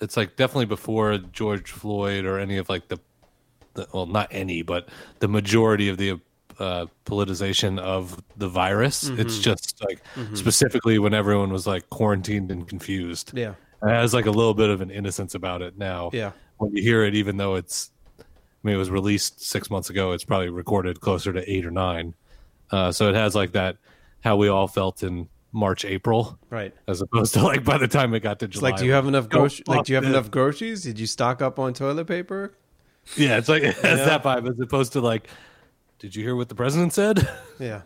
It's 0.00 0.16
like 0.16 0.36
definitely 0.36 0.66
before 0.66 1.18
George 1.18 1.70
Floyd 1.70 2.24
or 2.24 2.38
any 2.38 2.56
of 2.56 2.68
like 2.68 2.88
the, 2.88 2.98
the 3.74 3.86
well, 3.92 4.06
not 4.06 4.28
any, 4.30 4.62
but 4.62 4.88
the 5.18 5.28
majority 5.28 5.88
of 5.88 5.98
the 5.98 6.18
uh, 6.58 6.86
politicization 7.06 7.78
of 7.78 8.20
the 8.36 8.48
virus. 8.48 9.04
It's 9.04 9.38
Mhm. 9.38 9.42
just 9.42 9.82
like 9.84 10.02
Mhm. 10.16 10.36
specifically 10.36 10.98
when 10.98 11.14
everyone 11.14 11.50
was 11.52 11.66
like 11.66 11.88
quarantined 11.90 12.50
and 12.50 12.66
confused. 12.68 13.32
Yeah. 13.34 13.54
It 13.82 13.88
has 13.88 14.12
like 14.12 14.26
a 14.26 14.30
little 14.30 14.52
bit 14.54 14.68
of 14.68 14.80
an 14.80 14.90
innocence 14.90 15.34
about 15.34 15.62
it 15.62 15.78
now. 15.78 16.10
Yeah. 16.12 16.32
When 16.58 16.74
you 16.76 16.82
hear 16.82 17.04
it, 17.04 17.14
even 17.14 17.36
though 17.38 17.54
it's, 17.54 17.92
I 18.18 18.24
mean, 18.62 18.74
it 18.74 18.78
was 18.78 18.90
released 18.90 19.40
six 19.42 19.70
months 19.70 19.88
ago, 19.90 20.12
it's 20.12 20.24
probably 20.24 20.50
recorded 20.50 21.00
closer 21.00 21.32
to 21.32 21.50
eight 21.50 21.64
or 21.64 21.70
nine. 21.70 22.14
Uh, 22.70 22.92
so 22.92 23.08
it 23.08 23.14
has 23.14 23.34
like 23.34 23.52
that, 23.52 23.76
how 24.20 24.36
we 24.36 24.48
all 24.48 24.68
felt 24.68 25.02
in 25.02 25.28
March, 25.52 25.84
April. 25.84 26.38
Right. 26.50 26.72
As 26.86 27.00
opposed 27.00 27.34
to 27.34 27.42
like 27.42 27.64
by 27.64 27.78
the 27.78 27.88
time 27.88 28.14
it 28.14 28.20
got 28.20 28.38
to 28.40 28.46
it's 28.46 28.56
July. 28.58 28.70
like, 28.70 28.78
do 28.78 28.86
you 28.86 28.92
have 28.92 29.06
enough 29.08 29.28
groceries? 29.28 29.66
Like, 29.66 29.84
do 29.84 29.92
you 29.92 29.96
have 29.96 30.04
fuck 30.04 30.12
enough 30.14 30.30
groceries? 30.30 30.82
Did 30.82 30.98
you 30.98 31.06
stock 31.06 31.42
up 31.42 31.58
on 31.58 31.74
toilet 31.74 32.06
paper? 32.06 32.54
Yeah, 33.16 33.38
it's 33.38 33.48
like, 33.48 33.62
it's 33.64 33.82
Yeah. 33.82 33.96
that 33.96 34.22
vibe 34.22 34.48
as 34.48 34.60
opposed 34.60 34.92
to 34.92 35.00
like, 35.00 35.28
did 35.98 36.14
you 36.14 36.22
hear 36.22 36.36
what 36.36 36.48
the 36.48 36.54
president 36.54 36.92
said? 36.92 37.28
Yeah. 37.58 37.82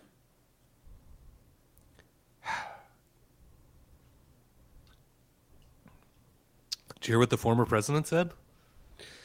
Did 6.95 7.09
you 7.09 7.13
hear 7.13 7.19
what 7.19 7.31
the 7.31 7.37
former 7.37 7.67
president 7.67 8.07
said? 8.07 8.31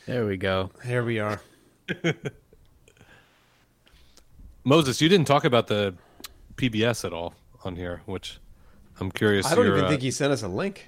There 0.05 0.25
we 0.25 0.37
go. 0.37 0.71
Here 0.85 1.03
we 1.03 1.19
are. 1.19 1.41
Moses, 4.63 5.01
you 5.01 5.09
didn't 5.09 5.27
talk 5.27 5.45
about 5.45 5.67
the 5.67 5.95
PBS 6.55 7.05
at 7.05 7.13
all 7.13 7.33
on 7.63 7.75
here, 7.75 8.01
which 8.05 8.39
I'm 8.99 9.11
curious. 9.11 9.45
I 9.45 9.55
don't 9.55 9.65
your, 9.65 9.75
even 9.75 9.85
uh, 9.85 9.89
think 9.89 10.01
he 10.01 10.11
sent 10.11 10.31
us 10.31 10.43
a 10.43 10.47
link. 10.47 10.87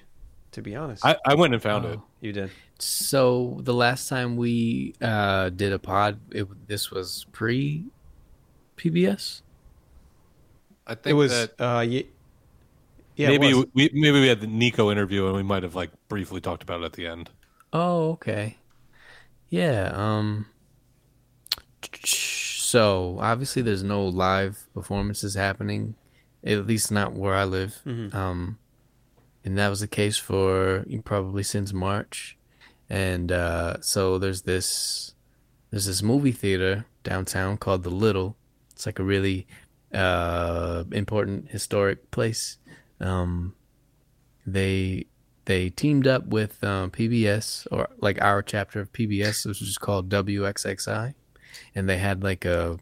To 0.53 0.61
be 0.61 0.75
honest, 0.75 1.05
I, 1.05 1.15
I 1.25 1.35
went 1.35 1.53
and 1.53 1.63
found 1.63 1.85
it. 1.85 1.97
You 2.19 2.33
did. 2.33 2.51
So 2.77 3.59
the 3.61 3.73
last 3.73 4.09
time 4.09 4.35
we 4.35 4.93
uh, 5.01 5.47
did 5.49 5.71
a 5.71 5.79
pod, 5.79 6.19
it, 6.31 6.45
this 6.67 6.91
was 6.91 7.25
pre 7.31 7.85
PBS. 8.75 9.43
I 10.85 10.95
think 10.95 11.11
It 11.11 11.13
was. 11.13 11.31
that 11.31 11.53
uh, 11.57 11.79
ye- 11.81 12.09
yeah, 13.15 13.29
maybe 13.29 13.53
was. 13.53 13.65
we 13.73 13.89
maybe 13.93 14.19
we 14.19 14.27
had 14.27 14.41
the 14.41 14.47
Nico 14.47 14.91
interview 14.91 15.27
and 15.27 15.35
we 15.35 15.43
might 15.43 15.63
have 15.63 15.75
like 15.75 15.91
briefly 16.09 16.41
talked 16.41 16.63
about 16.63 16.81
it 16.81 16.85
at 16.85 16.93
the 16.93 17.07
end. 17.07 17.29
Oh, 17.71 18.11
okay. 18.11 18.57
Yeah. 19.49 19.91
Um. 19.93 20.47
So 22.71 23.17
obviously, 23.19 23.61
there's 23.61 23.83
no 23.83 24.05
live 24.05 24.69
performances 24.73 25.35
happening, 25.35 25.95
at 26.41 26.65
least 26.65 26.89
not 26.89 27.11
where 27.11 27.35
I 27.35 27.43
live. 27.43 27.81
Mhm. 27.85 28.15
Um, 28.15 28.59
and 29.43 29.57
that 29.57 29.67
was 29.67 29.81
the 29.81 29.89
case 29.89 30.17
for 30.17 30.85
probably 31.03 31.43
since 31.43 31.73
March. 31.73 32.37
And 32.89 33.29
uh, 33.29 33.81
so 33.81 34.17
there's 34.17 34.43
this 34.43 35.15
there's 35.69 35.85
this 35.85 36.01
movie 36.01 36.31
theater 36.31 36.85
downtown 37.03 37.57
called 37.57 37.83
the 37.83 37.89
Little. 37.89 38.37
It's 38.71 38.85
like 38.85 38.99
a 38.99 39.03
really 39.03 39.47
uh, 39.93 40.85
important 40.93 41.51
historic 41.51 42.09
place. 42.09 42.57
Um, 43.01 43.53
they 44.47 45.07
they 45.43 45.71
teamed 45.71 46.07
up 46.07 46.27
with 46.27 46.63
um, 46.63 46.89
PBS 46.91 47.67
or 47.69 47.89
like 47.99 48.21
our 48.21 48.41
chapter 48.41 48.79
of 48.79 48.93
PBS, 48.93 49.45
which 49.45 49.61
is 49.61 49.77
called 49.77 50.07
WXXI, 50.07 51.15
and 51.75 51.87
they 51.89 51.97
had 51.97 52.23
like 52.23 52.45
a 52.45 52.77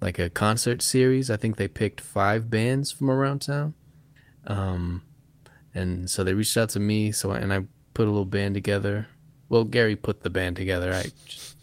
like 0.00 0.18
a 0.18 0.30
concert 0.30 0.82
series. 0.82 1.30
I 1.30 1.36
think 1.36 1.56
they 1.56 1.68
picked 1.68 2.00
five 2.00 2.50
bands 2.50 2.90
from 2.90 3.10
around 3.10 3.42
town, 3.42 3.74
um, 4.46 5.02
and 5.74 6.08
so 6.10 6.24
they 6.24 6.34
reached 6.34 6.56
out 6.56 6.70
to 6.70 6.80
me. 6.80 7.12
So 7.12 7.30
and 7.32 7.52
I 7.52 7.64
put 7.94 8.06
a 8.06 8.10
little 8.10 8.24
band 8.24 8.54
together. 8.54 9.08
Well, 9.48 9.64
Gary 9.64 9.96
put 9.96 10.22
the 10.22 10.30
band 10.30 10.56
together. 10.56 10.92
I 10.92 11.10
just 11.26 11.56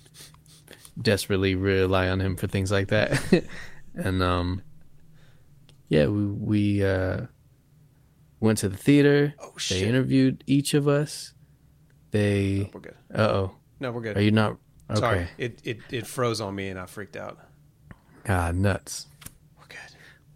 desperately 1.01 1.55
rely 1.55 2.09
on 2.09 2.19
him 2.19 2.35
for 2.35 2.47
things 2.47 2.71
like 2.71 2.89
that, 2.89 3.43
and 3.95 4.21
um, 4.21 4.61
yeah, 5.89 6.07
we 6.07 6.25
we 6.25 6.83
uh, 6.85 7.21
went 8.39 8.59
to 8.59 8.69
the 8.69 8.77
theater. 8.77 9.33
Oh, 9.39 9.53
They 9.69 9.83
interviewed 9.83 10.43
each 10.47 10.73
of 10.73 10.87
us. 10.87 11.33
They. 12.11 12.69
we're 12.73 12.79
good. 12.81 12.95
Uh 13.13 13.21
oh. 13.21 13.51
No, 13.79 13.91
we're 13.91 14.01
good. 14.01 14.17
Are 14.17 14.21
you 14.21 14.31
not? 14.31 14.57
Okay. 14.89 14.99
Sorry, 14.99 15.27
it, 15.37 15.59
it 15.65 15.79
it 15.91 16.07
froze 16.07 16.39
on 16.39 16.55
me 16.55 16.69
and 16.69 16.79
I 16.79 16.85
freaked 16.85 17.17
out. 17.17 17.37
God, 18.23 18.55
nuts. 18.55 19.07
We're 19.57 19.67
good. 19.67 19.77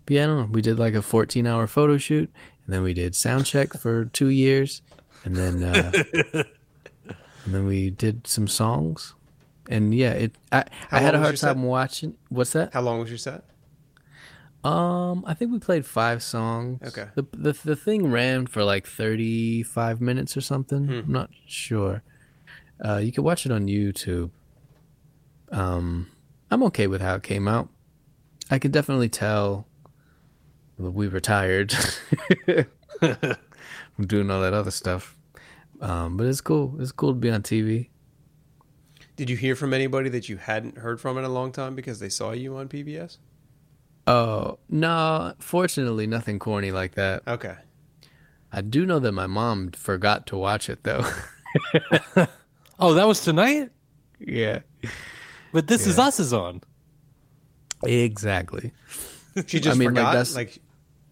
But 0.06 0.14
yeah, 0.14 0.24
I 0.24 0.28
don't 0.28 0.38
know. 0.40 0.48
We 0.52 0.62
did 0.62 0.78
like 0.80 0.94
a 0.94 1.02
14 1.02 1.48
hour 1.48 1.68
photo 1.68 1.98
shoot, 1.98 2.30
and 2.66 2.74
then 2.74 2.84
we 2.84 2.94
did 2.94 3.16
sound 3.16 3.46
check 3.46 3.74
for 3.80 4.06
two 4.06 4.28
years, 4.30 4.82
and 5.24 5.36
then 5.36 5.64
uh, 5.64 5.92
and 7.46 7.54
then 7.54 7.66
we 7.66 7.90
did 7.92 8.28
some 8.28 8.48
songs, 8.48 9.14
and 9.70 9.96
yeah, 9.96 10.12
it. 10.12 10.36
I 10.52 10.66
How 10.90 10.98
I 10.98 11.00
had 11.00 11.16
a 11.16 11.20
hard 11.20 11.32
your 11.32 11.38
set? 11.38 11.54
time 11.54 11.64
watching. 11.64 12.18
What's 12.30 12.52
that? 12.52 12.74
How 12.74 12.82
long 12.82 13.00
was 13.00 13.10
your 13.10 13.18
set? 13.18 13.44
Um, 14.64 15.24
I 15.26 15.34
think 15.34 15.52
we 15.52 15.58
played 15.60 15.86
five 15.88 16.22
songs. 16.22 16.82
Okay. 16.86 17.08
The 17.16 17.26
the 17.34 17.54
the 17.64 17.76
thing 17.76 18.12
ran 18.12 18.46
for 18.48 18.64
like 18.64 18.86
35 18.86 20.02
minutes 20.02 20.38
or 20.38 20.42
something. 20.42 20.86
Hmm. 20.86 20.94
I'm 20.94 21.12
not 21.12 21.30
sure. 21.48 22.04
Uh, 22.84 22.98
you 22.98 23.12
can 23.12 23.24
watch 23.24 23.46
it 23.46 23.52
on 23.52 23.68
YouTube. 23.68 24.30
Um, 25.52 26.10
I'm 26.50 26.64
okay 26.64 26.88
with 26.88 27.02
how 27.02 27.16
it 27.16 27.24
came 27.24 27.48
out. 27.48 27.70
I 28.50 28.60
could 28.60 28.72
definitely 28.72 29.10
tell 29.10 29.68
we 30.78 31.08
were 31.08 31.20
tired 31.20 31.72
from 33.00 34.08
doing 34.08 34.30
all 34.32 34.42
that 34.42 34.54
other 34.54 34.72
stuff. 34.72 35.16
Um, 35.80 36.18
but 36.18 36.28
it's 36.28 36.42
cool. 36.42 36.76
It's 36.80 36.92
cool 36.92 37.10
to 37.14 37.20
be 37.20 37.30
on 37.30 37.42
TV. 37.44 37.90
Did 39.16 39.30
you 39.30 39.38
hear 39.38 39.56
from 39.56 39.74
anybody 39.74 40.10
that 40.10 40.30
you 40.30 40.38
hadn't 40.38 40.78
heard 40.78 41.00
from 41.00 41.18
in 41.18 41.24
a 41.24 41.30
long 41.30 41.52
time 41.52 41.76
because 41.76 42.00
they 42.00 42.10
saw 42.10 42.32
you 42.32 42.56
on 42.58 42.68
PBS? 42.68 43.18
Oh 44.08 44.58
no! 44.68 45.34
Fortunately, 45.40 46.08
nothing 46.08 46.40
corny 46.40 46.72
like 46.72 46.96
that. 46.96 47.22
Okay. 47.28 47.56
I 48.52 48.62
do 48.62 48.86
know 48.86 49.00
that 49.00 49.12
my 49.12 49.28
mom 49.28 49.72
forgot 49.72 50.26
to 50.28 50.38
watch 50.38 50.70
it 50.70 50.84
though. 50.84 51.06
Oh, 52.84 52.96
that 52.96 53.08
was 53.08 53.24
tonight. 53.24 53.70
yeah, 54.20 54.62
But 55.54 55.68
this 55.68 55.86
is 55.88 56.00
us 56.00 56.20
is 56.20 56.34
on. 56.34 56.62
exactly. 57.84 58.72
She 59.48 59.60
just 59.60 59.76
I 59.76 59.80
mean, 59.80 59.90
like, 59.94 59.96
forgot. 59.98 60.12
that's- 60.14 60.36
like 60.36 60.60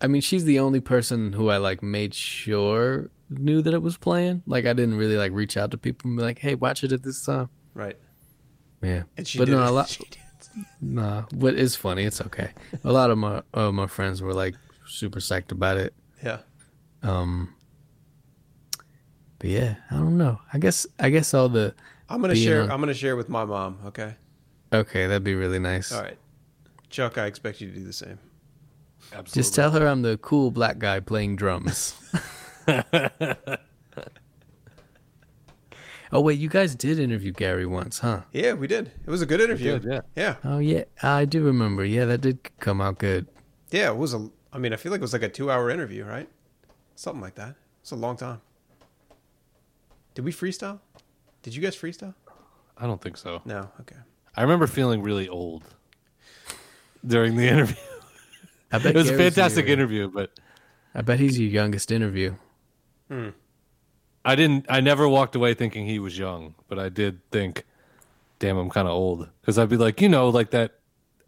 I 0.02 0.08
mean, 0.08 0.22
she's 0.22 0.46
the 0.46 0.60
only 0.60 0.80
person 0.80 1.34
who 1.34 1.50
I 1.50 1.58
like 1.58 1.84
made 1.84 2.14
sure 2.14 3.10
knew 3.30 3.62
that 3.62 3.74
it 3.74 3.82
was 3.82 3.98
playing. 3.98 4.44
Like, 4.48 4.66
I 4.66 4.72
didn't 4.74 4.96
really 4.96 5.18
like 5.18 5.34
reach 5.34 5.58
out 5.58 5.72
to 5.72 5.78
people 5.78 6.10
and 6.10 6.18
be 6.18 6.24
like, 6.24 6.40
"Hey, 6.40 6.56
watch 6.56 6.84
it 6.84 6.92
at 6.94 7.04
this 7.04 7.26
time." 7.26 7.50
right. 7.74 7.98
Yeah, 8.82 9.04
And 9.18 9.28
she 9.28 9.38
but 9.38 9.46
did. 9.46 9.52
no, 9.56 9.68
a 9.70 9.72
lot. 9.80 9.98
Nah, 10.80 11.24
but 11.36 11.56
it's 11.56 11.76
funny. 11.76 12.06
It's 12.06 12.22
okay. 12.22 12.52
A 12.86 12.92
lot 12.94 13.12
of 13.12 13.18
my 13.18 13.42
uh, 13.54 13.74
my 13.74 13.88
friends 13.88 14.22
were 14.22 14.34
like 14.34 14.56
super 14.88 15.20
psyched 15.20 15.52
about 15.52 15.76
it. 15.78 15.94
Yeah. 16.24 16.40
Um, 17.04 17.54
but 19.40 19.50
yeah, 19.50 19.76
I 19.92 19.96
don't 19.96 20.18
know. 20.18 20.40
I 20.54 20.60
guess 20.60 20.88
I 20.98 21.10
guess 21.10 21.34
all 21.34 21.50
the 21.50 21.74
I'm 22.08 22.22
gonna 22.22 22.36
share. 22.36 22.62
on- 22.64 22.72
I'm 22.72 22.80
gonna 22.80 22.94
share 22.94 23.16
with 23.18 23.28
my 23.28 23.44
mom. 23.44 23.80
Okay. 23.88 24.16
Okay, 24.74 25.08
that'd 25.08 25.24
be 25.24 25.36
really 25.36 25.60
nice. 25.60 25.92
All 25.92 26.02
right. 26.02 26.18
Chuck, 26.90 27.18
I 27.18 27.26
expect 27.26 27.62
you 27.62 27.70
to 27.70 27.74
do 27.74 27.84
the 27.84 27.94
same. 27.94 28.20
Absolutely. 29.12 29.32
Just 29.34 29.56
tell 29.56 29.72
her 29.72 29.88
I'm 29.88 30.02
the 30.02 30.18
cool 30.18 30.52
black 30.52 30.80
guy 30.80 31.00
playing 31.00 31.36
drums. 31.36 31.96
oh 36.12 36.22
wait, 36.22 36.40
you 36.40 36.50
guys 36.50 36.76
did 36.76 37.00
interview 37.00 37.32
Gary 37.32 37.66
once, 37.66 38.00
huh? 38.00 38.22
Yeah, 38.32 38.54
we 38.54 38.68
did. 38.68 38.92
It 39.06 39.10
was 39.10 39.22
a 39.22 39.26
good 39.26 39.42
interview. 39.42 39.80
did, 39.80 39.92
yeah. 39.92 40.02
Yeah. 40.16 40.36
Oh 40.44 40.60
yeah, 40.60 40.84
I 41.02 41.26
do 41.26 41.44
remember. 41.44 41.84
Yeah, 41.86 42.06
that 42.06 42.22
did 42.22 42.40
come 42.60 42.82
out 42.82 43.00
good. 43.00 43.28
Yeah. 43.72 43.90
It 43.90 43.98
was 43.98 44.14
a. 44.14 44.30
I 44.52 44.58
mean, 44.58 44.74
I 44.74 44.78
feel 44.78 44.92
like 44.92 45.00
it 45.00 45.04
was 45.04 45.14
like 45.14 45.24
a 45.24 45.30
two-hour 45.30 45.70
interview, 45.70 46.06
right? 46.06 46.28
Something 46.96 47.22
like 47.22 47.36
that. 47.36 47.56
It's 47.82 47.92
a 47.92 47.96
long 47.96 48.18
time. 48.18 48.42
Did 50.16 50.26
we 50.26 50.32
freestyle? 50.32 50.80
Did 51.44 51.56
you 51.56 51.62
guys 51.62 51.76
freestyle? 51.76 52.16
I 52.78 52.86
don't 52.88 53.02
think 53.02 53.18
so. 53.18 53.42
No. 53.46 53.70
Okay. 53.82 53.96
I 54.36 54.42
remember 54.44 54.68
feeling 54.68 55.02
really 55.02 55.28
old 55.28 55.64
during 57.06 57.36
the 57.36 57.48
interview. 57.48 57.76
I 58.72 58.78
bet 58.80 58.88
It 58.96 58.98
was 58.98 59.10
a 59.10 59.18
fantastic 59.18 59.66
your- 59.68 59.74
interview, 59.74 60.08
but 60.10 60.32
I 60.96 61.02
bet 61.02 61.20
he's 61.20 61.40
your 61.40 61.50
youngest 61.50 61.92
interview. 61.92 62.36
Hmm. 63.10 63.30
I 64.26 64.36
didn't. 64.36 64.66
I 64.70 64.82
never 64.82 65.08
walked 65.08 65.36
away 65.36 65.54
thinking 65.54 65.86
he 65.88 65.98
was 66.00 66.18
young, 66.18 66.54
but 66.68 66.78
I 66.78 66.90
did 66.90 67.22
think, 67.32 67.66
"Damn, 68.40 68.58
I'm 68.58 68.70
kind 68.70 68.88
of 68.88 68.94
old." 68.94 69.30
Because 69.42 69.58
I'd 69.58 69.70
be 69.70 69.78
like, 69.78 70.02
you 70.02 70.10
know, 70.10 70.30
like 70.30 70.52
that 70.52 70.80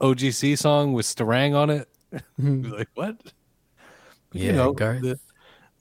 OGC 0.01 0.57
song 0.57 0.93
with 0.93 1.05
Starang 1.05 1.55
on 1.55 1.69
it. 1.69 1.87
Like 2.37 2.89
what? 2.95 3.15
Yeah, 4.33 4.45
you 4.47 4.51
know, 4.53 4.73
Garth. 4.73 5.01
the- 5.01 5.19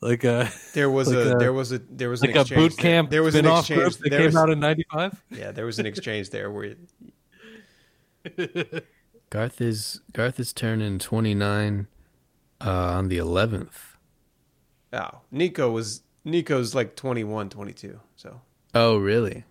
like 0.01 0.25
uh, 0.25 0.47
There 0.75 0.91
was 0.91 1.09
Like 1.09 1.17
a, 1.27 1.37
a- 1.37 1.39
there 1.39 1.53
was 1.53 1.73
a 1.73 1.79
there 1.79 2.09
was 2.11 2.21
like 2.23 2.31
an 2.31 2.37
a 2.37 2.41
exchange 2.41 2.61
boot 2.61 2.77
there. 2.77 2.83
camp 2.93 3.11
There 3.11 3.23
was 3.23 3.35
an 3.35 3.45
spin-off 3.45 3.67
group 3.69 3.87
exchange. 3.87 3.97
that 4.03 4.11
there 4.11 4.19
came 4.21 4.27
was, 4.27 4.37
out 4.37 4.51
in 4.51 4.61
'95. 4.61 5.23
Yeah, 5.31 5.51
there 5.53 5.67
was 5.67 5.79
an 5.79 5.87
exchange 5.87 6.31
there 6.31 6.51
where 6.51 6.75
Garth 9.31 9.61
is 9.61 10.01
Garth 10.13 10.41
is 10.41 10.53
turning 10.53 10.99
29 10.99 11.87
uh, 12.61 12.71
on 12.71 13.09
the 13.09 13.19
11th. 13.19 13.69
oh, 14.93 15.21
Nico 15.31 15.71
was 15.71 16.03
Nico's 16.25 16.75
like 16.75 16.97
21, 16.97 17.49
22. 17.49 18.01
So 18.17 18.41
Oh, 18.75 18.99
really? 18.99 19.45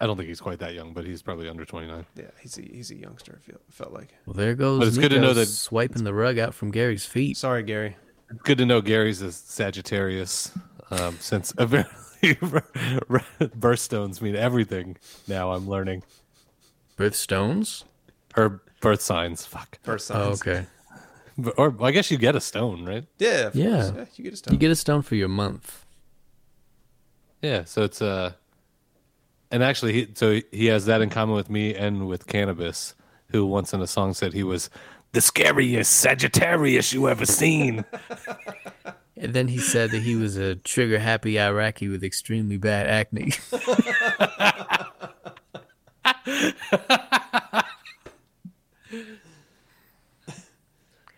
I 0.00 0.06
don't 0.06 0.16
think 0.16 0.28
he's 0.28 0.40
quite 0.40 0.58
that 0.58 0.74
young, 0.74 0.92
but 0.92 1.04
he's 1.06 1.22
probably 1.22 1.48
under 1.48 1.64
29. 1.64 2.04
yeah, 2.16 2.24
he's 2.40 2.58
a, 2.58 2.62
he's 2.62 2.90
a 2.90 2.96
youngster. 2.96 3.32
It 3.32 3.42
feel, 3.42 3.60
felt 3.70 3.92
like. 3.92 4.14
Well, 4.26 4.34
there 4.34 4.54
goes. 4.54 4.78
But 4.78 4.88
it's 4.88 4.98
good 4.98 5.08
to 5.10 5.16
know 5.20 5.28
Nico 5.28 5.40
that- 5.40 5.46
swiping 5.46 6.04
the 6.04 6.12
rug 6.14 6.38
out 6.38 6.54
from 6.54 6.70
Gary's 6.70 7.06
feet. 7.06 7.36
Sorry, 7.36 7.62
Gary. 7.62 7.96
It's 8.30 8.42
good 8.42 8.58
to 8.58 8.66
know 8.66 8.80
Gary's 8.80 9.22
a 9.22 9.30
Sagittarius, 9.32 10.50
um, 10.90 11.16
since 11.20 11.52
apparently 11.58 12.34
birthstones 12.34 14.20
mean 14.20 14.34
everything. 14.36 14.96
Now 15.28 15.52
I'm 15.52 15.68
learning 15.68 16.02
Birthstones? 16.96 17.84
or 18.36 18.62
birth 18.80 19.00
signs. 19.00 19.46
Fuck. 19.46 19.78
First 19.82 20.10
Oh, 20.10 20.34
signs. 20.34 20.40
okay. 20.42 20.66
But- 21.38 21.54
Or 21.58 21.74
I 21.82 21.90
guess 21.90 22.10
you 22.10 22.18
get 22.18 22.34
a 22.36 22.40
stone, 22.40 22.84
right? 22.84 23.04
Yeah. 23.18 23.46
of 23.46 23.54
Yeah. 23.56 24.04
You 24.16 24.24
get 24.24 24.32
a 24.32 24.36
stone. 24.36 24.54
You 24.54 24.58
get 24.58 24.70
a 24.70 24.76
stone 24.76 25.02
for 25.02 25.14
your 25.14 25.28
month. 25.28 25.84
Yeah. 27.42 27.64
So 27.64 27.82
it's 27.82 28.02
uh, 28.02 28.32
and 29.50 29.62
actually, 29.62 29.92
he, 29.92 30.08
so 30.14 30.40
he 30.50 30.66
has 30.66 30.86
that 30.86 31.00
in 31.00 31.10
common 31.10 31.34
with 31.36 31.48
me 31.48 31.74
and 31.74 32.06
with 32.08 32.26
Canibus, 32.26 32.94
who 33.30 33.46
once 33.46 33.72
in 33.72 33.80
a 33.80 33.86
song 33.86 34.12
said 34.14 34.32
he 34.32 34.42
was 34.42 34.68
the 35.12 35.20
scariest 35.20 35.92
Sagittarius 35.92 36.92
you 36.92 37.08
ever 37.08 37.26
seen. 37.26 37.84
And 39.18 39.32
then 39.32 39.48
he 39.48 39.58
said 39.58 39.92
that 39.92 40.02
he 40.02 40.14
was 40.14 40.36
a 40.36 40.56
trigger 40.56 40.98
happy 40.98 41.40
Iraqi 41.40 41.88
with 41.88 42.04
extremely 42.04 42.58
bad 42.58 42.86
acne. 42.86 43.32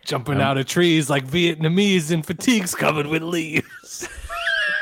Jumping 0.05 0.39
out 0.39 0.57
of 0.57 0.65
trees 0.65 1.09
like 1.09 1.27
Vietnamese 1.27 2.09
in 2.09 2.23
fatigues 2.23 2.73
covered 2.73 3.07
with 3.07 3.21
leaves. 3.21 4.07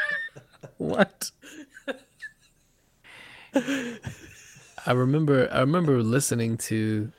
what? 0.77 1.31
I 3.55 4.91
remember 4.91 5.49
I 5.51 5.61
remember 5.61 6.03
listening 6.03 6.57
to 6.57 7.11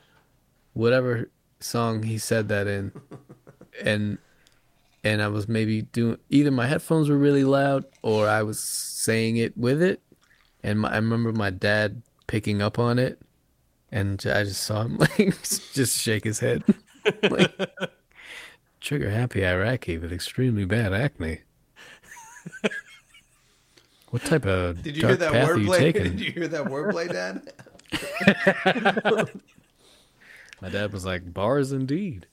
whatever 0.73 1.29
song 1.59 2.03
he 2.03 2.17
said 2.17 2.47
that 2.49 2.67
in 2.67 2.91
and 3.83 4.17
and 5.03 5.21
I 5.21 5.27
was 5.27 5.47
maybe 5.47 5.83
doing 5.83 6.17
either 6.29 6.51
my 6.51 6.67
headphones 6.67 7.09
were 7.09 7.17
really 7.17 7.43
loud 7.43 7.85
or 8.01 8.27
I 8.27 8.43
was 8.43 8.59
saying 8.59 9.37
it 9.37 9.57
with 9.57 9.81
it 9.81 10.01
and 10.63 10.81
my, 10.81 10.89
I 10.91 10.95
remember 10.95 11.31
my 11.31 11.49
dad 11.49 12.01
picking 12.27 12.61
up 12.61 12.79
on 12.79 12.99
it 12.99 13.19
and 13.91 14.23
I 14.25 14.43
just 14.43 14.63
saw 14.63 14.83
him 14.83 14.97
like 15.17 15.17
just 15.73 15.99
shake 15.99 16.23
his 16.23 16.39
head 16.39 16.63
like 17.29 17.51
trigger 18.79 19.09
happy 19.09 19.45
Iraqi 19.45 19.97
with 19.97 20.13
extremely 20.13 20.65
bad 20.65 20.93
acne. 20.93 21.41
What 24.09 24.23
type 24.23 24.45
of 24.45 24.81
Did 24.81 24.95
you 24.95 25.03
dark 25.03 25.19
hear 25.19 25.29
that 25.29 25.31
path 25.33 25.49
are 25.49 25.57
you 25.57 25.69
wordplay? 25.69 25.93
Did 26.03 26.19
you 26.19 26.31
hear 26.31 26.47
that 26.47 26.65
wordplay, 26.65 27.11
Dad? 27.11 27.51
My 30.61 30.69
dad 30.69 30.91
was 30.93 31.05
like, 31.05 31.33
bars 31.33 31.71
indeed. 31.71 32.27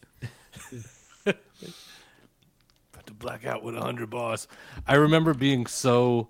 About 1.26 1.36
to 3.06 3.14
black 3.14 3.46
out 3.46 3.62
with 3.62 3.76
a 3.76 3.80
hundred 3.80 4.10
bars. 4.10 4.48
I 4.86 4.94
remember 4.96 5.34
being 5.34 5.66
so. 5.66 6.28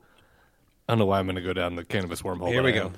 I 0.88 0.92
don't 0.92 0.98
know 0.98 1.06
why 1.06 1.18
I'm 1.18 1.26
going 1.26 1.36
to 1.36 1.42
go 1.42 1.52
down 1.52 1.74
the 1.76 1.84
Canibus 1.84 2.22
wormhole. 2.22 2.48
Here 2.48 2.62
we 2.62 2.70
I 2.70 2.74
go. 2.74 2.86
am. 2.86 2.92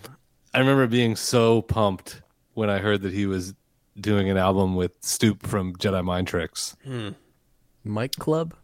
I 0.55 0.59
remember 0.59 0.87
being 0.87 1.17
so 1.17 1.63
pumped 1.63 2.21
when 2.55 2.69
I 2.71 2.79
heard 2.79 3.03
that 3.03 3.13
he 3.13 3.27
was 3.27 3.55
doing 3.99 4.29
an 4.31 4.37
album 4.37 4.77
with 4.77 5.01
Stoupe 5.01 5.43
from 5.47 5.75
Jedi 5.77 6.05
Mind 6.05 6.27
Tricks. 6.29 6.77
Mic 7.85 8.13
Club? 8.17 8.55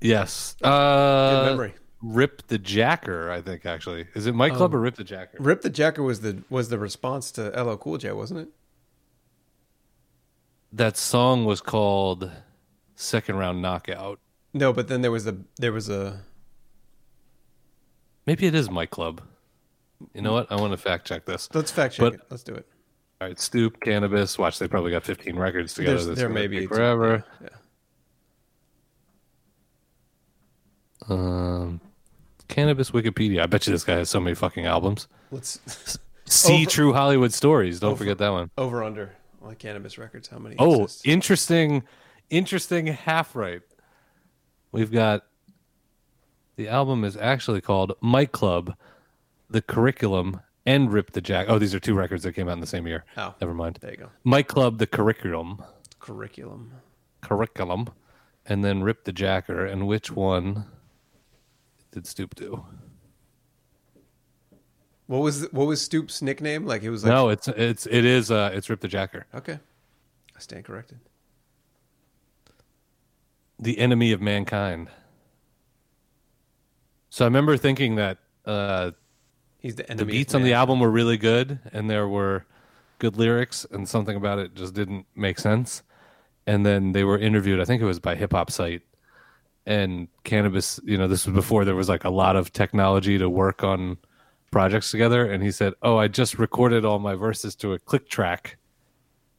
Yes. 0.00 0.56
Uh, 0.62 1.30
Good 1.44 1.50
memory. 1.50 1.74
Rip 2.02 2.46
the 2.48 2.58
Jacker, 2.58 3.30
I 3.30 3.40
think 3.40 3.64
actually. 3.66 4.06
Is 4.14 4.26
it 4.26 4.34
Mic 4.34 4.52
Club 4.54 4.74
Oh. 4.74 4.76
or 4.76 4.80
Rip 4.80 4.96
the 4.96 5.04
Jacker? 5.04 5.38
Rip 5.40 5.62
the 5.62 5.70
Jacker 5.70 6.02
was 6.02 6.20
the 6.20 6.42
was 6.50 6.68
the 6.68 6.78
response 6.78 7.30
to 7.32 7.48
LL 7.60 7.76
Cool 7.76 7.98
J, 7.98 8.12
wasn't 8.12 8.40
it? 8.40 8.48
That 10.72 10.96
song 10.96 11.44
was 11.44 11.60
called 11.60 12.30
Second 12.94 13.36
Round 13.36 13.62
Knockout. 13.62 14.18
No, 14.52 14.72
but 14.72 14.88
then 14.88 15.00
there 15.02 15.10
was 15.10 15.26
a 15.26 15.36
there 15.58 15.72
was 15.72 15.88
a 15.88 16.20
Maybe 18.26 18.46
it 18.46 18.54
is 18.54 18.70
Mic 18.70 18.90
Club. 18.90 19.22
You 20.14 20.20
know 20.22 20.32
what? 20.32 20.50
I 20.50 20.56
want 20.56 20.72
to 20.72 20.76
fact 20.76 21.06
check 21.06 21.24
this. 21.24 21.48
let's 21.54 21.70
fact 21.70 21.94
check 21.94 22.00
But- 22.04 22.14
it. 22.14 22.20
Let's 22.30 22.42
do 22.42 22.54
it. 22.54 22.66
All 23.20 23.28
right, 23.28 23.36
Stoupe, 23.38 23.78
Canibus. 23.78 24.36
Watch, 24.38 24.58
they 24.58 24.68
probably 24.68 24.90
got 24.90 25.02
15 25.04 25.36
records 25.36 25.72
together. 25.72 26.14
There 26.14 26.28
may 26.28 26.48
be 26.48 26.66
forever. 26.66 27.24
Yeah. 27.40 27.48
Um, 31.08 31.80
Canibus 32.48 32.90
Wikipedia. 32.92 33.42
I 33.42 33.46
bet 33.46 33.66
you 33.66 33.72
this 33.72 33.84
guy 33.84 33.94
has 33.94 34.10
so 34.10 34.20
many 34.20 34.34
fucking 34.34 34.66
albums. 34.66 35.08
Let's 35.30 35.60
See 36.26 36.62
Over- 36.62 36.70
True 36.70 36.92
Hollywood 36.92 37.32
Stories. 37.32 37.80
Don't 37.80 37.92
Over- 37.92 37.98
forget 37.98 38.18
that 38.18 38.30
one. 38.30 38.50
over 38.58 38.82
under 38.84 39.12
on 39.46 39.54
Canibus 39.56 39.98
records. 39.98 40.28
How 40.28 40.38
many? 40.38 40.56
Oh, 40.58 40.84
exist? 40.84 41.06
interesting, 41.06 41.82
interesting 42.30 42.86
half 42.88 43.34
right. 43.34 43.62
We've 44.72 44.92
got 44.92 45.24
the 46.56 46.68
album 46.68 47.04
is 47.04 47.16
actually 47.16 47.60
called 47.60 47.92
Mic 48.02 48.32
Club, 48.32 48.74
The 49.50 49.62
Curriculum, 49.62 50.40
and 50.64 50.92
Rip 50.92 51.12
the 51.12 51.20
Jack. 51.20 51.46
Oh, 51.48 51.58
these 51.58 51.74
are 51.74 51.80
two 51.80 51.94
records 51.94 52.22
that 52.24 52.32
came 52.32 52.48
out 52.48 52.54
in 52.54 52.60
the 52.60 52.66
same 52.66 52.86
year. 52.86 53.04
Oh. 53.16 53.34
Never 53.40 53.54
mind. 53.54 53.78
There 53.80 53.90
you 53.92 53.96
go. 53.96 54.10
Mic 54.24 54.48
Club, 54.48 54.78
The 54.78 54.86
Curriculum, 54.86 55.62
curriculum. 56.00 56.72
Curriculum, 57.20 57.88
and 58.46 58.64
then 58.64 58.82
Rip 58.82 59.04
the 59.04 59.12
Jacker. 59.12 59.64
And 59.64 59.86
which 59.86 60.10
one 60.10 60.64
did 61.92 62.04
Stoupe 62.04 62.34
do? 62.34 62.64
What 65.06 65.18
was 65.18 65.46
what 65.52 65.66
was 65.66 65.80
Stoupe's 65.80 66.20
nickname? 66.22 66.66
Like 66.66 66.82
it 66.82 66.90
was 66.90 67.04
like 67.04 67.12
no, 67.12 67.28
it's 67.28 67.48
it's 67.48 67.86
it 67.86 68.04
is 68.04 68.30
uh 68.30 68.50
it's 68.52 68.68
Rip 68.68 68.80
the 68.80 68.88
Jacker, 68.88 69.26
okay. 69.34 69.58
I 70.36 70.38
stand 70.40 70.64
corrected. 70.64 70.98
the 73.58 73.78
enemy 73.78 74.12
of 74.12 74.20
mankind. 74.20 74.88
So 77.08 77.24
I 77.24 77.28
remember 77.28 77.56
thinking 77.56 77.96
that 77.96 78.18
uh 78.44 78.90
He's 79.58 79.76
the 79.76 79.88
enemy. 79.90 80.12
the 80.12 80.18
beats 80.18 80.34
on 80.34 80.42
the 80.42 80.52
album 80.52 80.80
were 80.80 80.90
really 80.90 81.16
good 81.16 81.58
and 81.72 81.88
there 81.88 82.06
were 82.08 82.44
good 82.98 83.16
lyrics 83.16 83.66
and 83.70 83.88
something 83.88 84.16
about 84.16 84.38
it 84.38 84.54
just 84.54 84.74
didn't 84.74 85.06
make 85.14 85.38
sense. 85.38 85.82
And 86.46 86.64
then 86.64 86.92
they 86.92 87.02
were 87.02 87.18
interviewed, 87.18 87.60
I 87.60 87.64
think 87.64 87.82
it 87.82 87.86
was 87.86 87.98
by 87.98 88.14
Hip 88.14 88.32
Hop 88.32 88.50
Site. 88.50 88.82
And 89.66 90.06
Canibus, 90.24 90.78
you 90.84 90.96
know, 90.96 91.08
this 91.08 91.26
was 91.26 91.34
before 91.34 91.64
there 91.64 91.74
was 91.74 91.88
like 91.88 92.04
a 92.04 92.10
lot 92.10 92.36
of 92.36 92.52
technology 92.52 93.18
to 93.18 93.28
work 93.28 93.64
on 93.64 93.98
projects 94.56 94.90
together. 94.90 95.30
And 95.30 95.42
he 95.42 95.50
said, 95.50 95.74
Oh, 95.82 95.98
I 95.98 96.08
just 96.08 96.38
recorded 96.38 96.82
all 96.82 96.98
my 96.98 97.14
verses 97.14 97.54
to 97.56 97.74
a 97.74 97.78
click 97.78 98.08
track. 98.08 98.56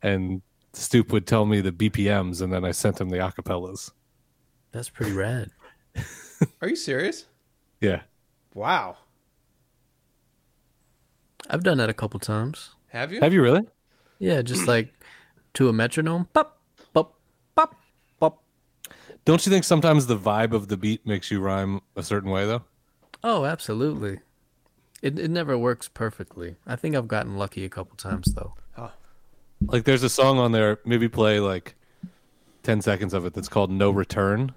And 0.03 0.43
Stoupe 0.73 1.11
would 1.11 1.25
tell 1.25 1.47
me 1.47 1.59
the 1.59 1.71
BPMs 1.71 2.39
and 2.39 2.53
then 2.53 2.63
I 2.63 2.69
sent 2.69 3.01
him 3.01 3.09
the 3.09 3.17
acapellas. 3.17 3.89
That's 4.71 4.89
pretty 4.89 5.13
rad. 5.13 5.49
Are 6.61 6.69
you 6.69 6.75
serious? 6.75 7.25
Yeah. 7.81 8.01
Wow. 8.53 8.97
I've 11.49 11.63
done 11.63 11.79
that 11.79 11.89
a 11.89 11.95
couple 11.95 12.19
times. 12.19 12.75
Have 12.89 13.11
you? 13.11 13.19
Have 13.19 13.33
you 13.33 13.41
really? 13.41 13.63
Yeah, 14.19 14.43
just 14.43 14.67
like 14.75 14.93
to 15.55 15.67
a 15.67 15.73
metronome. 15.73 16.27
Pop, 16.31 16.61
pop, 16.93 17.15
pop, 17.55 17.75
pop. 18.19 18.43
Don't 19.25 19.43
you 19.47 19.51
think 19.51 19.63
sometimes 19.63 20.05
the 20.05 20.17
vibe 20.17 20.53
of 20.53 20.67
the 20.67 20.77
beat 20.77 21.07
makes 21.07 21.31
you 21.31 21.39
rhyme 21.39 21.81
a 21.95 22.03
certain 22.03 22.29
way 22.29 22.45
though? 22.45 22.61
Oh, 23.23 23.45
absolutely. 23.45 24.19
It 25.01 25.19
it 25.19 25.29
never 25.29 25.57
works 25.57 25.87
perfectly. 25.87 26.55
I 26.65 26.75
think 26.75 26.95
I've 26.95 27.07
gotten 27.07 27.37
lucky 27.37 27.63
a 27.65 27.69
couple 27.69 27.95
times 27.97 28.33
though. 28.33 28.53
Ah. 28.77 28.93
like 29.61 29.83
there's 29.85 30.03
a 30.03 30.09
song 30.09 30.37
on 30.37 30.51
there 30.51 30.79
maybe 30.85 31.07
play 31.09 31.39
like 31.39 31.75
10 32.63 32.81
seconds 32.81 33.13
of 33.13 33.25
it 33.25 33.33
that's 33.33 33.49
called 33.49 33.71
no 33.71 33.89
return 33.89 34.53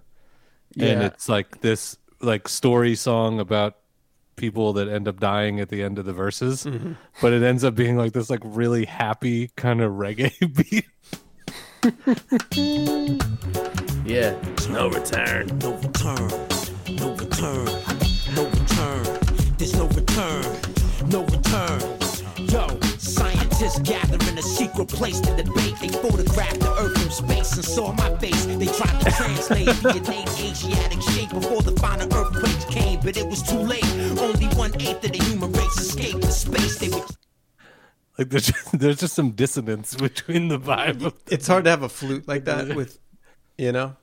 Yeah. 0.75 0.89
and 0.89 1.03
it's 1.03 1.27
like 1.29 1.61
this 1.63 1.97
like 2.21 2.49
story 2.49 2.95
song 2.97 3.41
about 3.41 3.77
people 4.37 4.75
that 4.75 4.89
end 4.89 5.09
up 5.09 5.19
dying 5.19 5.59
at 5.61 5.71
the 5.71 5.83
end 5.83 5.99
of 5.99 6.05
the 6.05 6.13
verses 6.13 6.65
mm-hmm. 6.65 6.93
but 7.23 7.33
it 7.33 7.43
ends 7.43 7.65
up 7.65 7.75
being 7.75 7.97
like 7.97 8.13
this 8.13 8.29
like 8.29 8.41
really 8.45 8.85
happy 8.85 9.49
kind 9.57 9.81
of 9.81 9.93
reggae 9.93 10.37
beat 10.71 10.87
Yeah. 14.05 14.35
No 14.71 14.89
return. 14.91 15.47
No 15.59 15.73
return, 15.77 16.29
no 16.99 17.15
return, 17.15 17.67
return, 20.11 20.43
no 21.09 21.25
return. 21.25 21.81
Yo, 22.37 22.67
scientists 22.99 23.79
gather 23.81 24.19
in 24.31 24.39
a 24.39 24.43
secret 24.43 24.89
place 24.89 25.21
to 25.21 25.37
debate. 25.37 25.77
They 25.81 25.89
photographed 25.89 26.61
the 26.61 26.75
Earth 26.79 26.99
from 27.01 27.11
space 27.11 27.53
and 27.55 27.65
saw 27.65 27.93
my 27.93 28.17
face. 28.19 28.47
They 28.47 28.67
tried 28.67 29.01
to 29.01 29.11
translate 29.11 29.67
the 29.67 29.97
innate 29.97 30.29
Asiatic 30.41 31.03
shape 31.03 31.31
before 31.31 31.63
the 31.63 31.73
final 31.73 32.13
earthquakes 32.15 32.65
came, 32.67 33.01
but 33.01 33.17
it 33.17 33.27
was 33.27 33.43
too 33.43 33.59
late. 33.59 33.85
Only 34.19 34.47
one 34.57 34.73
eighth 34.81 35.05
of 35.05 35.13
the 35.13 35.23
human 35.25 35.53
race 35.53 35.79
escaped 35.79 36.23
to 36.23 36.33
space. 36.33 36.79
They 36.79 36.89
were 36.89 37.05
like 38.19 38.31
there's 38.31 38.47
just, 38.47 38.79
there's 38.79 38.99
just 38.99 39.15
some 39.15 39.33
dissonance 39.33 39.95
between 39.95 40.49
the 40.49 40.59
vibe 40.59 41.05
of 41.05 41.15
It's 41.31 41.47
hard 41.47 41.65
to 41.65 41.71
have 41.71 41.83
a 41.83 41.89
flute 41.89 42.27
like 42.27 42.45
that 42.47 42.75
with, 42.75 42.99
you 43.59 43.73
know. 43.73 43.97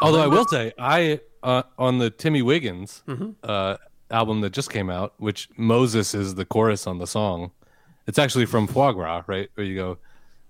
Although 0.00 0.22
I 0.22 0.26
will 0.26 0.46
say, 0.46 0.72
I 0.78 1.20
uh, 1.42 1.62
on 1.78 1.98
the 1.98 2.10
Timmy 2.10 2.42
Wiggins 2.42 3.02
uh, 3.42 3.76
album 4.10 4.40
that 4.42 4.52
just 4.52 4.70
came 4.70 4.90
out, 4.90 5.14
which 5.18 5.48
Moses 5.56 6.14
is 6.14 6.34
the 6.34 6.44
chorus 6.44 6.86
on 6.86 6.98
the 6.98 7.06
song. 7.06 7.50
It's 8.06 8.18
actually 8.18 8.46
from 8.46 8.66
Foie 8.66 8.92
Gras, 8.92 9.22
right? 9.26 9.50
Where 9.54 9.66
you 9.66 9.76
go, 9.76 9.98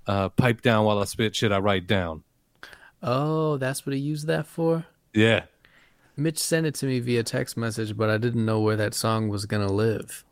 uh, 0.06 0.28
"Pipe 0.30 0.62
down 0.62 0.84
while 0.84 0.98
I 1.00 1.04
spit 1.04 1.34
shit 1.34 1.50
I 1.52 1.58
write 1.58 1.86
down." 1.86 2.22
Oh, 3.02 3.56
that's 3.56 3.86
what 3.86 3.94
he 3.94 4.00
used 4.00 4.26
that 4.26 4.46
for? 4.46 4.84
Yeah, 5.14 5.44
Mitch 6.16 6.38
sent 6.38 6.66
it 6.66 6.74
to 6.76 6.86
me 6.86 7.00
via 7.00 7.22
text 7.22 7.56
message, 7.56 7.96
but 7.96 8.10
I 8.10 8.16
didn't 8.18 8.44
know 8.44 8.60
where 8.60 8.76
that 8.76 8.94
song 8.94 9.28
was 9.28 9.46
gonna 9.46 9.72
live. 9.72 10.24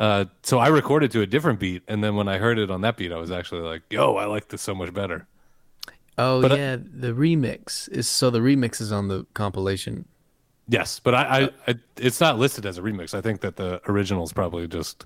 uh, 0.00 0.24
so 0.42 0.58
I 0.58 0.68
recorded 0.68 1.10
to 1.12 1.20
a 1.20 1.26
different 1.26 1.60
beat, 1.60 1.82
and 1.86 2.02
then 2.02 2.16
when 2.16 2.26
I 2.28 2.38
heard 2.38 2.58
it 2.58 2.70
on 2.70 2.80
that 2.80 2.96
beat, 2.96 3.12
I 3.12 3.18
was 3.18 3.30
actually 3.30 3.60
like, 3.62 3.82
"Yo, 3.90 4.16
I 4.16 4.24
like 4.26 4.48
this 4.48 4.60
so 4.62 4.74
much 4.74 4.92
better." 4.92 5.26
Oh 6.18 6.42
But 6.42 6.52
I- 6.52 6.56
yeah, 6.56 6.76
the 6.76 7.12
remix 7.12 7.88
is 7.90 8.08
so 8.08 8.28
the 8.30 8.40
remix 8.40 8.80
is 8.80 8.90
on 8.92 9.08
the 9.08 9.24
compilation. 9.34 10.06
Yes, 10.68 11.00
but 11.00 11.14
I, 11.14 11.22
I, 11.22 11.50
I 11.68 11.74
it's 11.96 12.20
not 12.20 12.38
listed 12.38 12.64
as 12.66 12.78
a 12.78 12.82
remix. 12.82 13.14
I 13.14 13.20
think 13.20 13.40
that 13.40 13.56
the 13.56 13.80
original 13.88 14.24
is 14.24 14.32
probably 14.32 14.66
just 14.68 15.04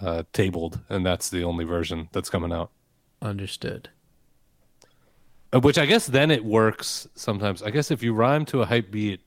uh, 0.00 0.24
tabled, 0.32 0.80
and 0.88 1.06
that's 1.06 1.30
the 1.30 1.44
only 1.44 1.64
version 1.64 2.08
that's 2.12 2.28
coming 2.28 2.52
out. 2.52 2.70
Understood. 3.22 3.88
Uh, 5.54 5.60
Which 5.60 5.78
I 5.78 5.86
guess 5.86 6.06
then 6.06 6.30
it 6.30 6.44
works 6.44 7.06
sometimes. 7.14 7.62
I 7.62 7.70
guess 7.70 7.90
if 7.90 8.02
you 8.02 8.12
rhyme 8.12 8.44
to 8.46 8.62
a 8.62 8.66
hype 8.66 8.90
beat 8.90 9.20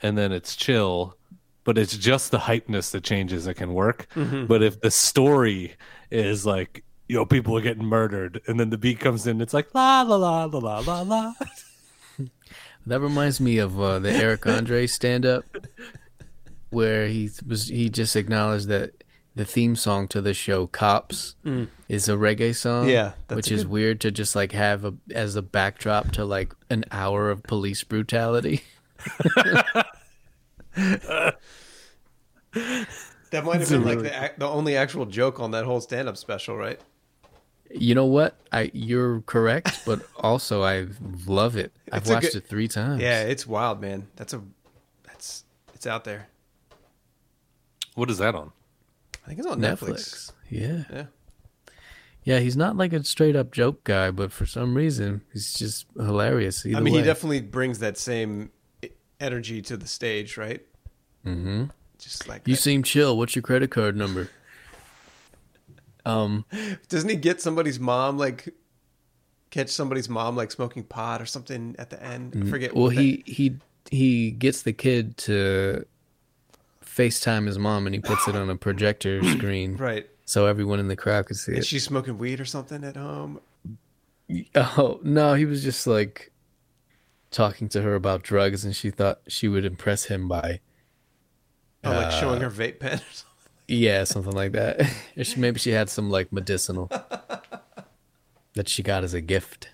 and 0.00 0.16
then 0.16 0.30
it's 0.30 0.54
chill, 0.54 1.16
but 1.64 1.76
it's 1.76 1.96
just 1.96 2.30
the 2.30 2.38
hypeness 2.38 2.92
that 2.92 3.02
changes, 3.02 3.46
it 3.48 3.54
can 3.54 3.74
work. 3.74 4.06
Mhm. 4.14 4.46
But 4.46 4.62
if 4.62 4.80
the 4.80 4.92
story 4.92 5.74
is 6.10 6.46
like, 6.46 6.84
you 7.08 7.16
know, 7.16 7.26
people 7.26 7.56
are 7.58 7.60
getting 7.60 7.84
murdered, 7.84 8.40
and 8.46 8.60
then 8.60 8.70
the 8.70 8.78
beat 8.78 9.00
comes 9.00 9.26
in, 9.26 9.40
it's 9.40 9.52
like 9.52 9.74
la 9.74 10.02
la 10.02 10.14
la 10.16 10.44
la 10.44 10.58
la 10.58 10.78
la 10.78 11.00
la. 11.02 11.32
That 12.88 13.00
reminds 13.00 13.40
me 13.40 13.58
of 13.58 13.80
uh, 13.80 13.98
the 13.98 14.10
Eric 14.10 14.46
Andre 14.46 14.86
stand 14.86 15.24
up 15.26 15.44
where 16.70 17.06
he 17.08 17.30
was 17.46 17.68
he 17.68 17.88
just 17.88 18.16
acknowledged 18.16 18.68
that 18.68 18.92
the 19.34 19.44
theme 19.44 19.76
song 19.76 20.08
to 20.08 20.20
the 20.20 20.34
show 20.34 20.66
Cops 20.66 21.36
Mm. 21.44 21.68
is 21.88 22.08
a 22.08 22.12
reggae 22.14 22.54
song. 22.54 22.88
Yeah, 22.88 23.12
that's 23.28 23.36
which 23.36 23.50
a 23.50 23.54
is 23.54 23.62
good- 23.64 23.70
weird 23.70 24.00
to 24.00 24.10
just 24.10 24.34
like 24.34 24.52
have 24.52 24.84
a, 24.84 24.94
as 25.14 25.36
a 25.36 25.42
backdrop 25.42 26.10
to 26.12 26.24
like 26.24 26.52
an 26.70 26.84
hour 26.90 27.30
of 27.30 27.42
police 27.44 27.84
brutality. 27.84 28.62
That 33.30 33.44
might 33.44 33.54
have 33.54 33.62
It's 33.62 33.70
a 33.70 33.74
been 33.74 33.84
like 33.84 33.96
really- 33.98 34.08
the, 34.08 34.32
the 34.38 34.48
only 34.48 34.76
actual 34.76 35.04
joke 35.06 35.38
on 35.38 35.50
that 35.50 35.64
whole 35.64 35.80
stand 35.80 36.08
up 36.08 36.16
special, 36.16 36.56
right? 36.56 36.80
You 37.70 37.94
know 37.94 38.06
what? 38.06 38.36
I 38.52 38.70
you're 38.72 39.20
correct, 39.22 39.82
but 39.86 40.02
also 40.16 40.62
I 40.62 40.86
love 41.26 41.56
it. 41.56 41.72
I've 41.92 42.02
It's 42.02 42.10
watched 42.10 42.32
good- 42.32 42.36
it 42.42 42.46
three 42.48 42.68
times. 42.68 43.02
Yeah, 43.02 43.22
it's 43.22 43.46
wild, 43.46 43.80
man. 43.80 44.06
That's 44.16 44.32
a 44.32 44.42
that's 45.04 45.44
it's 45.74 45.86
out 45.86 46.04
there. 46.04 46.28
What 47.94 48.10
is 48.10 48.18
that 48.18 48.34
on? 48.34 48.52
I 49.24 49.28
think 49.28 49.40
it's 49.40 49.48
on 49.48 49.60
Netflix. 49.60 49.90
Netflix. 49.90 50.32
Yeah. 50.50 50.84
Yeah. 50.90 51.04
Yeah, 52.24 52.38
he's 52.40 52.56
not 52.56 52.76
like 52.76 52.92
a 52.92 53.02
straight 53.04 53.36
up 53.36 53.52
joke 53.52 53.84
guy, 53.84 54.10
but 54.10 54.32
for 54.32 54.44
some 54.44 54.74
reason 54.74 55.22
he's 55.32 55.54
just 55.54 55.86
hilarious. 55.96 56.64
I 56.66 56.70
either 56.70 56.80
mean, 56.82 56.94
he 56.94 57.02
definitely 57.02 57.40
brings 57.40 57.78
that 57.78 57.96
same 57.96 58.50
energy 59.18 59.62
to 59.62 59.76
the 59.76 59.86
stage, 59.86 60.36
right? 60.36 60.60
Mm-hmm. 61.24 61.64
Just 61.98 62.28
like 62.28 62.46
You 62.46 62.54
seem 62.54 62.82
chill. 62.82 63.16
What's 63.16 63.34
your 63.34 63.42
credit 63.42 63.70
card 63.70 63.96
number? 63.96 64.28
Um, 66.08 66.44
Doesn't 66.88 67.08
he 67.08 67.16
get 67.16 67.40
somebody's 67.40 67.78
mom 67.78 68.16
like 68.18 68.54
catch 69.50 69.68
somebody's 69.68 70.08
mom 70.08 70.36
like 70.36 70.50
smoking 70.50 70.82
pot 70.84 71.20
or 71.22 71.26
something 71.26 71.74
at 71.78 71.90
the 71.90 72.02
end? 72.02 72.34
I 72.44 72.48
forget. 72.50 72.70
Mm, 72.72 72.74
Well, 72.74 72.84
what 72.84 72.96
that- 72.96 73.02
he 73.02 73.22
he 73.26 73.56
he 73.90 74.30
gets 74.30 74.62
the 74.62 74.72
kid 74.72 75.16
to 75.18 75.84
FaceTime 76.84 77.46
his 77.46 77.58
mom, 77.58 77.86
and 77.86 77.94
he 77.94 78.00
puts 78.00 78.26
it 78.28 78.34
on 78.36 78.50
a 78.50 78.56
projector 78.56 79.22
screen, 79.36 79.76
Right. 79.76 80.08
So 80.24 80.44
everyone 80.46 80.78
in 80.78 80.88
the 80.88 80.96
crowd 80.96 81.24
could 81.26 81.36
see 81.38 81.52
and 81.52 81.60
it. 81.60 81.64
she's 81.66 81.84
smoking 81.84 82.18
weed 82.18 82.38
or 82.40 82.44
something 82.44 82.84
at 82.84 82.96
home. 82.96 83.40
Oh 84.54 85.00
no, 85.02 85.32
he 85.34 85.46
was 85.46 85.62
just 85.62 85.86
like 85.86 86.32
talking 87.30 87.68
to 87.70 87.80
her 87.82 87.94
about 87.94 88.22
drugs, 88.22 88.64
and 88.64 88.74
she 88.76 88.90
thought 88.90 89.20
she 89.26 89.48
would 89.48 89.64
impress 89.64 90.04
him 90.04 90.28
by, 90.28 90.60
Oh, 91.84 91.90
like 91.92 92.10
showing 92.12 92.42
uh, 92.42 92.50
her 92.50 92.50
vape 92.50 92.78
pen. 92.80 93.00
Yeah, 93.68 94.04
something 94.04 94.32
like 94.32 94.52
that. 94.52 94.80
She, 95.22 95.38
maybe 95.38 95.58
she 95.58 95.70
had 95.72 95.88
some 95.90 96.10
like 96.10 96.32
medicinal 96.32 96.86
that 98.54 98.68
she 98.68 98.82
got 98.82 99.04
as 99.04 99.14
a 99.14 99.20
gift. 99.20 99.68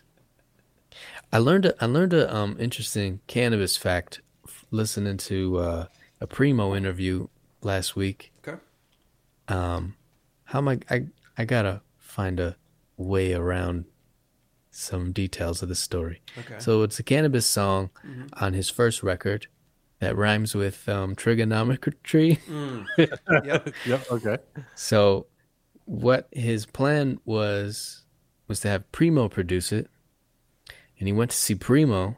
I 1.32 1.38
learned 1.38 1.66
a, 1.66 1.74
I 1.82 1.86
learned 1.86 2.12
a 2.12 2.34
um 2.34 2.56
interesting 2.58 3.20
Canibus 3.28 3.78
fact 3.78 4.20
f- 4.46 4.64
listening 4.70 5.16
to 5.18 5.58
uh, 5.58 5.86
a 6.20 6.26
Primo 6.26 6.74
interview 6.74 7.28
last 7.62 7.94
week. 7.96 8.32
Okay. 8.46 8.58
Um, 9.48 9.96
how 10.44 10.58
am 10.60 10.68
I? 10.68 10.78
I 10.90 11.06
I 11.36 11.44
gotta 11.44 11.82
find 11.98 12.40
a 12.40 12.56
way 12.96 13.32
around 13.34 13.84
some 14.70 15.12
details 15.12 15.62
of 15.62 15.68
the 15.68 15.74
story. 15.74 16.20
Okay. 16.38 16.56
So 16.58 16.82
it's 16.82 16.98
a 16.98 17.02
Canibus 17.04 17.44
song 17.44 17.90
Mhm. 18.04 18.28
on 18.40 18.54
his 18.54 18.70
first 18.70 19.02
record 19.02 19.46
that 20.04 20.16
rhymes 20.16 20.54
with 20.54 20.88
um, 20.88 21.14
trigonometry. 21.16 22.38
Mm. 22.48 22.86
Yep. 23.44 23.74
Yep. 23.86 24.12
Okay. 24.12 24.38
So 24.74 25.26
what 25.86 26.28
his 26.32 26.66
plan 26.66 27.18
was 27.24 28.04
was 28.46 28.60
to 28.60 28.68
have 28.68 28.90
Primo 28.92 29.28
produce 29.28 29.72
it. 29.72 29.88
And 30.98 31.08
he 31.08 31.12
went 31.12 31.30
to 31.32 31.36
see 31.36 31.54
Primo 31.54 32.16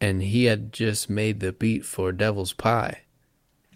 and 0.00 0.22
he 0.22 0.44
had 0.46 0.72
just 0.72 1.08
made 1.08 1.40
the 1.40 1.52
beat 1.52 1.84
for 1.84 2.10
Devil's 2.12 2.52
Pie. 2.52 3.02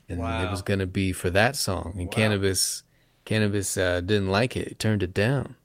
and 0.09 0.21
it 0.21 0.51
was 0.51 0.63
gonna 0.63 0.87
be 0.87 1.13
for 1.13 1.31
that 1.31 1.55
song, 1.57 1.95
and 1.99 2.11
Canibus, 2.11 2.83
Canibus 3.25 3.81
uh, 3.81 4.01
didn't 4.01 4.29
like 4.29 4.57
it, 4.57 4.79
turned 4.79 5.03
it 5.03 5.15
down, 5.15 5.57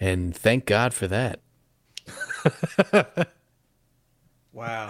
and 0.00 0.34
thank 0.36 0.64
God 0.66 0.94
for 0.94 1.06
that. 1.08 1.40
Wow. 4.52 4.88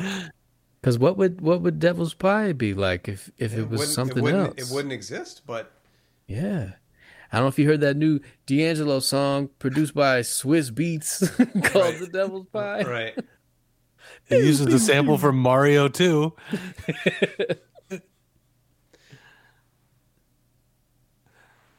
Because 0.81 0.99
what 0.99 1.17
would 1.17 1.41
what 1.41 1.63
would 1.63 1.79
Devil's 1.81 2.15
Pie 2.15 2.53
be 2.53 2.73
like 2.75 3.09
if 3.09 3.31
if 3.39 3.55
it, 3.55 3.69
was 3.69 3.93
something 3.93 4.19
it 4.19 4.23
wouldn't, 4.23 4.59
else? 4.59 4.71
It 4.71 4.75
wouldn't 4.75 4.93
exist, 4.93 5.43
but 5.47 5.73
Yeah. 6.27 6.73
I 7.33 7.39
don't 7.39 7.45
know 7.45 7.49
if 7.49 7.59
you 7.59 7.67
heard 7.67 7.81
that 7.81 7.97
new 7.97 8.21
D'Angelo 8.47 9.01
song 9.01 9.49
produced 9.59 9.95
by 9.95 10.21
Swizz 10.21 10.71
Beatz 10.71 11.27
called 11.73 11.97
The 11.99 12.07
Devil's 12.07 12.47
Pie. 12.53 12.83
right. 12.85 13.19
It 14.29 14.45
uses 14.45 14.67
the 14.67 14.79
sample 14.79 15.19
from 15.19 15.37
Mario 15.37 15.89
too. 15.89 16.35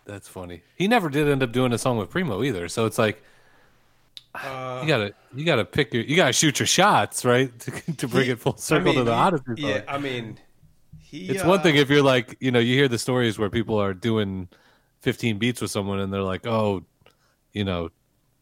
That's 0.06 0.28
funny. 0.28 0.64
He 0.76 0.88
never 0.88 1.10
did 1.10 1.28
end 1.28 1.44
up 1.44 1.52
doing 1.52 1.74
a 1.74 1.78
song 1.78 1.98
with 1.98 2.10
Primo 2.10 2.42
either. 2.44 2.68
So 2.70 2.86
it's 2.86 2.98
like 2.98 3.22
Uh, 4.46 4.82
you 4.82 4.88
gotta 4.88 5.14
you 5.36 5.46
gotta 5.46 5.66
pick 5.66 5.94
your 5.94 6.04
you 6.04 6.16
gotta 6.16 6.34
shoot 6.34 6.60
your 6.60 6.68
shots 6.68 7.24
right 7.26 7.58
to, 7.60 7.72
to 7.96 8.08
bring 8.08 8.26
he- 8.26 8.32
it 8.32 8.40
full 8.40 8.54
I 8.58 8.60
circle 8.60 8.94
to 8.94 8.98
mean, 9.00 9.06
the 9.06 9.16
he- 9.16 9.22
Oddisee. 9.22 9.60
Yeah, 9.60 9.82
I 9.88 9.98
mean, 9.98 10.38
he. 11.00 11.30
it's 11.30 11.44
uh, 11.44 11.48
one 11.48 11.62
thing 11.62 11.76
if 11.76 11.90
you're 11.90 12.04
like 12.04 12.38
you 12.40 12.52
know 12.52 12.60
you 12.60 12.76
hear 12.76 12.88
the 12.88 12.98
stories 13.00 13.38
where 13.40 13.50
people 13.50 13.80
are 13.82 13.94
doing 13.94 14.48
15 15.02 15.38
beats 15.38 15.62
with 15.62 15.72
someone 15.72 16.00
and 16.00 16.12
they're 16.12 16.22
like 16.24 16.46
oh 16.48 16.84
you 17.54 17.64
know 17.64 17.90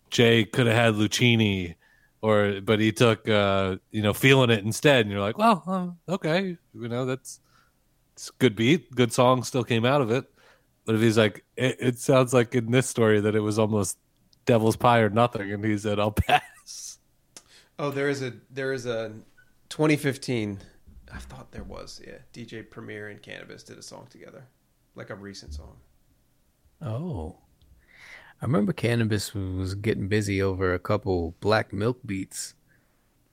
jay 0.10 0.46
could 0.46 0.66
have 0.68 0.76
had 0.76 0.94
Luchini 0.96 1.76
or 2.22 2.60
but 2.62 2.80
he 2.80 2.92
took 2.92 3.28
uh 3.30 3.78
you 3.92 4.02
know 4.02 4.14
feeling 4.14 4.50
it 4.50 4.64
instead 4.64 5.02
and 5.02 5.12
you're 5.12 5.20
like 5.22 5.38
well 5.38 5.64
uh, 5.68 6.14
okay 6.14 6.58
you 6.74 6.88
know 6.88 7.06
that's 7.06 7.40
it's 8.14 8.32
good 8.40 8.56
beat 8.56 8.90
good 8.96 9.12
song 9.14 9.44
still 9.44 9.64
came 9.64 9.86
out 9.86 10.02
of 10.02 10.10
it 10.12 10.26
but 10.86 10.96
if 10.96 11.02
he's 11.02 11.18
like 11.18 11.44
it, 11.58 11.76
it 11.80 12.00
sounds 12.00 12.34
like 12.34 12.56
in 12.56 12.72
this 12.72 12.88
story 12.88 13.20
that 13.20 13.36
it 13.36 13.42
was 13.42 13.60
almost 13.60 13.98
devil's 14.46 14.76
pie 14.76 15.00
or 15.00 15.10
nothing 15.10 15.52
and 15.52 15.64
he 15.64 15.78
said 15.78 16.00
i'll 16.00 16.12
pass 16.12 17.00
Oh, 17.78 17.92
there 17.92 18.10
is 18.10 18.22
a 18.22 18.34
there 18.50 18.72
is 18.72 18.86
a 18.86 19.12
2015. 19.70 20.60
I 21.12 21.18
thought 21.18 21.52
there 21.52 21.64
was 21.64 22.02
yeah. 22.06 22.20
DJ 22.34 22.70
Premier 22.70 23.08
and 23.08 23.22
Canibus 23.22 23.66
did 23.66 23.78
a 23.78 23.82
song 23.82 24.08
together, 24.10 24.46
like 24.96 25.10
a 25.10 25.16
recent 25.16 25.54
song. 25.54 25.78
Oh. 26.82 27.38
I 28.42 28.46
remember 28.46 28.74
Canibus 28.74 29.34
was 29.34 29.76
getting 29.76 30.08
busy 30.08 30.42
over 30.42 30.74
a 30.74 30.80
couple 30.80 31.36
black 31.40 31.72
milk 31.72 32.00
beats. 32.06 32.54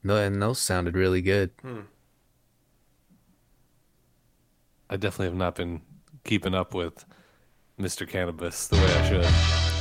No, 0.02 0.16
and 0.16 0.40
those 0.40 0.60
sounded 0.60 0.96
really 0.96 1.22
good. 1.22 1.50
Hmm. 1.60 1.80
i 4.90 4.96
definitely 4.96 5.26
have 5.26 5.34
not 5.34 5.54
been 5.54 5.80
keeping 6.24 6.54
up 6.54 6.74
with 6.74 7.04
mr 7.80 8.06
Canibus 8.08 8.68
the 8.68 8.76
way 8.76 8.94
i 8.94 9.08
should 9.08 9.71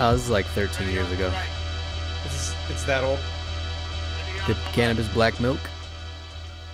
Oh, 0.00 0.12
this 0.12 0.24
is 0.24 0.30
like 0.30 0.46
13 0.46 0.90
years 0.90 1.10
ago. 1.12 1.32
It's, 2.24 2.54
it's 2.68 2.84
that 2.84 3.04
old. 3.04 3.18
The 4.46 4.54
Canibus 4.72 5.12
Black 5.14 5.38
Milk? 5.40 5.60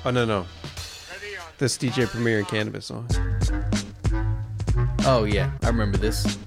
Oh 0.05 0.11
no 0.11 0.25
no. 0.25 0.47
This 1.59 1.77
DJ 1.77 2.07
Premier 2.07 2.39
and 2.39 2.49
Canibus 2.49 2.85
song. 2.85 3.07
Oh, 5.05 5.25
yeah. 5.25 5.51
I 5.63 5.67
remember 5.67 5.99
this. 5.99 6.39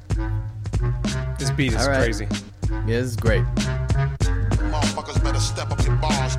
This 1.37 1.51
beat 1.51 1.73
is 1.73 1.81
All 1.83 1.89
right. 1.89 1.99
crazy. 1.99 2.27
Yeah, 2.69 2.85
this 2.85 3.05
is 3.07 3.15
great. 3.15 3.43
Motherfuckers 3.55 5.23
better 5.23 5.39
step 5.39 5.69
up 5.69 5.85
your 5.85 5.95
bars. 5.97 6.35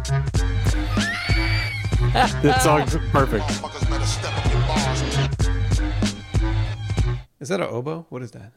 that 2.42 2.62
song's 2.62 2.96
perfect 3.10 3.44
Motherfuckers 3.44 3.90
better 3.90 4.06
step 4.06 4.36
up 4.36 4.52
your 4.52 4.62
bars. 4.62 5.02
Is 7.40 7.48
that 7.48 7.60
an 7.60 7.68
oboe? 7.68 8.06
What 8.08 8.22
is 8.22 8.30
that? 8.32 8.50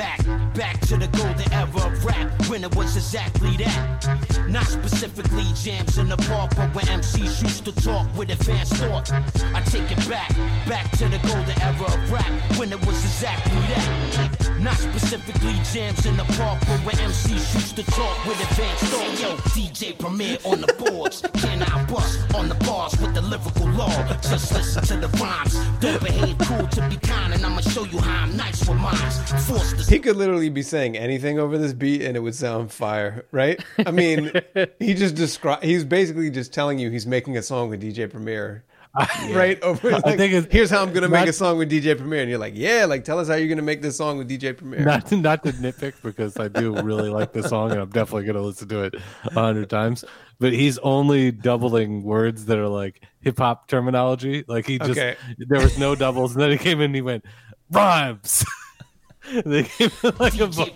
Back, 0.00 0.39
back 0.60 0.78
to 0.80 0.98
the 0.98 1.08
golden 1.16 1.50
era 1.54 1.86
of 1.86 2.04
rap 2.04 2.28
when 2.50 2.62
it 2.62 2.76
was 2.76 2.94
exactly 2.94 3.56
that. 3.56 4.46
Not 4.46 4.66
specifically 4.66 5.46
jams 5.54 5.96
in 5.96 6.10
the 6.10 6.18
park, 6.28 6.54
but 6.54 6.68
when 6.74 6.84
MCs 6.84 7.42
used 7.42 7.64
to 7.64 7.72
talk 7.72 8.06
with 8.14 8.28
advanced 8.28 8.74
thought. 8.74 9.10
I 9.54 9.62
take 9.62 9.90
it 9.90 10.06
back, 10.06 10.28
back 10.68 10.90
to 10.98 11.08
the 11.08 11.18
golden 11.26 11.58
era 11.62 11.86
of 11.86 12.12
rap 12.12 12.58
when 12.58 12.72
it 12.72 12.86
was 12.86 12.98
exactly 13.02 13.62
that. 13.72 14.40
Not 14.60 14.76
specifically 14.76 15.54
jams 15.72 16.04
in 16.04 16.18
the 16.18 16.24
park, 16.36 16.60
but 16.68 16.80
when 16.84 16.96
MCs 16.96 17.54
used 17.54 17.76
to 17.76 17.84
talk 17.84 18.26
with 18.26 18.38
advanced 18.50 18.84
thought. 18.92 19.20
Yo, 19.20 19.36
DJ 19.56 19.98
Premier 19.98 20.36
on 20.44 20.60
the 20.60 20.72
boards, 20.74 21.22
can 21.40 21.62
I 21.62 21.84
bust 21.86 22.34
on 22.34 22.50
the 22.50 22.54
bars 22.66 22.92
with 23.00 23.14
the 23.14 23.22
lyrical 23.22 23.68
law? 23.70 23.88
Just 24.20 24.52
listen 24.52 24.82
to 24.82 24.96
the 25.06 25.08
rhymes. 25.16 25.54
Don't 25.80 26.02
behave 26.04 26.36
cool 26.40 26.66
to 26.66 26.88
be 26.90 26.96
kind, 26.96 27.32
and 27.32 27.46
I'ma 27.46 27.62
show 27.62 27.84
you 27.84 27.98
how 27.98 28.24
I'm 28.24 28.36
nice 28.36 28.60
with 28.68 28.76
mines. 28.76 29.16
Force 29.48 29.72
the 29.72 29.90
He 29.90 29.98
could 29.98 30.16
literally 30.16 30.49
be 30.54 30.62
saying 30.62 30.96
anything 30.96 31.38
over 31.38 31.56
this 31.58 31.72
beat 31.72 32.02
and 32.02 32.16
it 32.16 32.20
would 32.20 32.34
sound 32.34 32.72
fire, 32.72 33.24
right? 33.32 33.62
I 33.84 33.90
mean, 33.90 34.32
he 34.78 34.94
just 34.94 35.14
describe. 35.14 35.62
He's 35.62 35.84
basically 35.84 36.30
just 36.30 36.52
telling 36.52 36.78
you 36.78 36.90
he's 36.90 37.06
making 37.06 37.36
a 37.36 37.42
song 37.42 37.68
with 37.70 37.82
DJ 37.82 38.10
Premier, 38.10 38.64
uh, 38.94 39.06
right? 39.32 39.60
Over. 39.62 39.90
Like, 39.90 40.16
think 40.16 40.32
it's- 40.32 40.48
here's 40.50 40.68
how 40.70 40.82
I'm 40.82 40.92
gonna 40.92 41.08
make 41.08 41.28
a 41.28 41.32
song 41.32 41.58
with 41.58 41.70
DJ 41.70 41.96
Premier, 41.96 42.20
and 42.20 42.28
you're 42.30 42.38
like, 42.40 42.54
yeah, 42.56 42.84
like 42.86 43.04
tell 43.04 43.18
us 43.18 43.28
how 43.28 43.34
you're 43.34 43.48
gonna 43.48 43.62
make 43.62 43.82
this 43.82 43.96
song 43.96 44.18
with 44.18 44.28
DJ 44.28 44.56
Premier. 44.56 44.80
not 44.84 45.10
not 45.12 45.44
to 45.44 45.52
nitpick 45.52 45.94
because 46.02 46.36
I 46.38 46.48
do 46.48 46.74
really 46.82 47.08
like 47.08 47.32
the 47.32 47.46
song 47.48 47.70
and 47.70 47.80
I'm 47.80 47.90
definitely 47.90 48.26
gonna 48.26 48.42
listen 48.42 48.68
to 48.68 48.82
it 48.84 48.94
a 49.24 49.30
hundred 49.32 49.70
times. 49.70 50.04
But 50.40 50.54
he's 50.54 50.78
only 50.78 51.30
doubling 51.32 52.02
words 52.02 52.46
that 52.46 52.56
are 52.58 52.66
like 52.68 53.02
hip 53.20 53.36
hop 53.38 53.68
terminology. 53.68 54.44
Like 54.48 54.66
he 54.66 54.78
just 54.78 54.90
Okay. 54.92 55.16
there 55.38 55.60
was 55.60 55.78
no 55.78 55.94
doubles, 55.94 56.32
and 56.32 56.40
then 56.42 56.50
he 56.50 56.58
came 56.58 56.78
in 56.80 56.86
and 56.86 56.94
he 56.94 57.02
went 57.02 57.24
rhymes. 57.70 58.44
they 59.44 59.62
came 59.62 59.90
in 60.02 60.12
like 60.18 60.34
a 60.40 60.48
bar, 60.48 60.66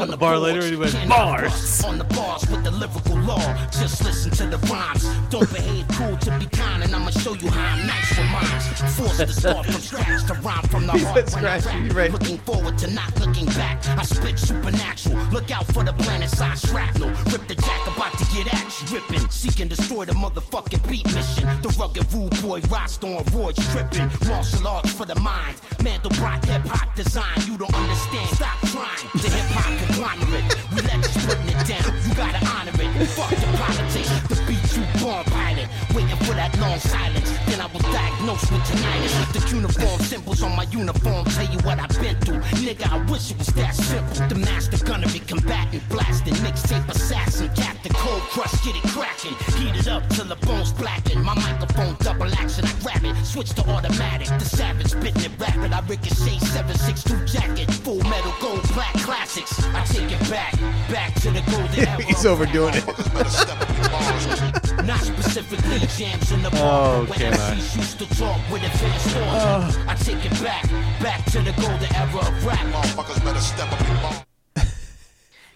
on 0.00 0.08
the 0.08 0.16
bar 0.18 0.36
later 0.36 0.60
and 0.60 0.70
he 0.70 0.76
went 0.76 0.94
I 0.94 1.06
bars. 1.06 1.84
On 1.84 1.98
the 1.98 2.04
bars 2.04 2.48
with 2.50 2.64
the 2.64 2.70
lyrical 2.72 3.16
law. 3.18 3.38
Just 3.70 4.02
listen 4.02 4.32
to 4.32 4.46
the 4.46 4.58
rhymes. 4.66 5.06
Don't 5.30 5.48
behave 5.52 5.86
cool 5.92 6.16
to 6.16 6.38
be 6.38 6.46
kind, 6.46 6.82
and 6.82 6.94
I'ma 6.94 7.10
show 7.10 7.34
you 7.34 7.48
how 7.48 7.76
I'm 7.76 7.86
nice 7.86 8.18
with 8.18 8.30
mines. 8.30 8.96
Forced 8.96 9.18
to 9.20 9.32
start 9.32 9.66
from 9.66 9.80
scratch 9.80 10.26
to 10.26 10.34
rhyme 10.34 10.64
from 10.64 10.86
the 10.86 10.92
heart. 10.98 11.32
when 11.32 11.44
I 11.46 11.58
rap. 11.58 11.94
right. 11.94 12.10
Looking 12.10 12.38
forward 12.38 12.76
to 12.78 12.90
not 12.90 13.14
looking 13.20 13.46
back. 13.46 13.86
I 13.86 14.02
spit 14.02 14.36
supernatural. 14.38 15.16
Look 15.30 15.50
out 15.52 15.66
for 15.66 15.84
the 15.84 15.92
planet 15.92 16.30
side 16.30 16.58
shrapnel. 16.58 17.10
Rip 17.30 17.46
the 17.46 17.54
jack 17.54 17.86
about 17.86 18.18
to 18.18 18.21
get 18.32 18.52
at 18.52 18.80
you. 18.80 18.96
Ripping, 18.96 19.28
seek 19.30 19.60
and 19.60 19.70
destroy 19.70 20.04
the 20.04 20.12
motherfucking 20.12 20.82
beat 20.88 21.06
mission. 21.14 21.44
The 21.62 21.68
rugged 21.78 22.10
rude 22.12 22.34
boy, 22.42 22.60
Rasta 22.68 23.06
on 23.06 23.24
roids 23.36 23.60
tripping. 23.72 24.08
Martial 24.28 24.66
arts 24.66 24.92
for 24.92 25.06
the 25.06 25.18
mind. 25.20 25.56
Mandelbrot 25.84 26.44
hip 26.44 26.62
hop 26.66 26.94
design. 26.94 27.38
You 27.46 27.58
don't 27.58 27.74
understand. 27.74 28.28
Stop 28.36 28.58
trying. 28.72 29.06
The 29.14 29.28
hip 29.28 29.48
hop 29.52 29.70
conglomerate. 29.86 30.48
We 30.72 30.80
let 30.82 31.00
you 31.04 31.20
putting 31.28 31.48
it 31.48 31.60
down. 31.68 31.88
You 32.04 32.14
gotta 32.14 32.40
honor 32.48 32.72
it. 32.74 33.06
Fuck 33.12 33.30
the 33.30 33.48
politics. 33.60 34.10
The 34.28 34.36
beat 34.48 34.64
you 34.76 34.84
born 35.00 35.24
pilot. 35.24 35.68
Waiting 35.94 36.16
for 36.24 36.34
that 36.34 36.56
long 36.58 36.78
silence. 36.78 37.30
Then 37.46 37.60
I 37.60 37.66
was 37.66 37.82
diagnosed 37.82 38.50
with 38.50 38.62
tinnitus. 38.62 39.32
The 39.32 39.56
uniform 39.56 40.00
symbols 40.00 40.42
on 40.42 40.56
my 40.56 40.64
uniform 40.70 41.24
tell 41.26 41.44
you 41.52 41.58
what 41.60 41.78
I've 41.78 41.92
been 42.00 42.16
through. 42.20 42.40
Nigga, 42.64 42.90
I 42.90 42.98
wish 43.10 43.30
it 43.30 43.38
was 43.38 43.48
that 43.48 43.74
simple. 43.74 44.28
The 44.28 44.34
master 44.36 44.78
gunnery 44.84 45.20
combatant, 45.20 45.86
blasting, 45.88 46.34
mixtape 46.44 46.88
assassin, 46.88 47.50
captain, 47.56 47.92
cold 47.94 48.22
crush, 48.32 48.52
get 48.64 48.74
it 48.76 48.82
cracking. 48.90 49.36
Heat 49.58 49.76
it 49.80 49.88
up 49.88 50.08
till 50.10 50.24
the 50.24 50.36
bones 50.46 50.72
blacken. 50.72 51.22
My 51.22 51.34
microphone 51.34 51.96
double 52.00 52.32
action, 52.34 52.64
I 52.64 52.72
grab 52.82 53.04
it, 53.04 53.14
switch 53.24 53.50
to 53.54 53.62
automatic. 53.68 54.28
The 54.28 54.44
savage 54.44 54.88
spitting 54.88 55.24
it 55.24 55.32
rapid. 55.38 55.72
I 55.72 55.80
ricochet 55.80 56.38
762 56.40 57.26
jacket, 57.26 57.70
full 57.70 58.00
metal 58.08 58.32
gold 58.40 58.62
black 58.72 58.94
classics. 59.04 59.62
I 59.74 59.84
take 59.84 60.10
it 60.10 60.30
back, 60.30 60.54
back 60.90 61.14
to 61.20 61.30
the 61.30 61.42
golden 61.50 61.78
era. 61.88 62.02
He's 62.02 62.24
overdoing 62.24 62.74
it. 62.74 62.82
Motherfuckers 62.84 63.12
better 63.12 63.30
step 63.30 63.60
up 63.60 63.68
your 63.76 63.88
bars. 63.90 64.86
Not 64.86 64.98
specifically 65.00 65.81
jams 65.86 66.32
in 66.32 66.42
the 66.42 66.48
Oh, 66.54 66.58
bar, 66.58 67.06
but 67.06 67.16
can 67.16 67.30
when 67.30 67.40
I? 67.40 67.54
MCs 67.54 67.76
used 67.76 67.98
to 67.98 68.18
talk 68.18 68.40
with 68.50 68.62
advanced 68.62 69.08
thought. 69.08 69.78
I 69.88 69.94
take 69.94 70.24
it 70.24 70.42
back, 70.42 70.64
back 71.00 71.24
to 71.32 71.40
the 71.40 71.52
golden 71.60 71.94
era 71.94 72.18
of 72.18 72.46
rap. 72.46 72.58
Motherfuckers 72.72 73.24
better 73.24 73.40
step 73.40 73.72
up 73.72 73.80
your 73.88 73.96
bars. 73.98 74.24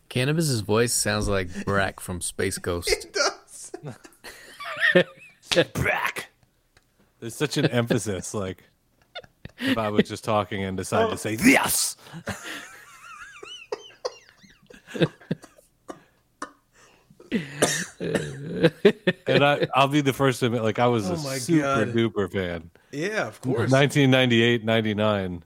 Canibus's 0.09 0.61
voice 0.61 0.93
sounds 0.93 1.28
like 1.28 1.65
Brak 1.65 2.01
from 2.01 2.20
Space 2.20 2.59
Ghost. 2.59 2.90
It 2.90 3.12
does. 3.12 3.73
Brak. 5.74 6.28
There's 7.20 7.35
such 7.35 7.57
an 7.57 7.66
emphasis. 7.66 8.35
Like 8.35 8.65
if 9.59 9.78
I 9.78 9.89
was 9.90 10.09
just 10.09 10.24
talking 10.24 10.65
and 10.65 10.77
decided 10.77 11.09
to 11.09 11.12
oh. 11.15 11.16
say 11.16 11.36
yes. 11.44 11.97
and 19.27 19.45
I, 19.45 19.67
I'll 19.75 19.89
be 19.89 20.01
the 20.01 20.13
first 20.13 20.41
to 20.41 20.47
admit, 20.47 20.63
like 20.63 20.79
I 20.79 20.87
was 20.87 21.11
Oh 21.11 21.15
a 21.15 21.39
super 21.41 21.63
God. 21.87 21.89
duper 21.95 22.33
fan. 22.33 22.71
Yeah, 22.93 23.27
of 23.27 23.41
course. 23.41 23.71
1998, 23.71 24.65
99. 24.65 25.43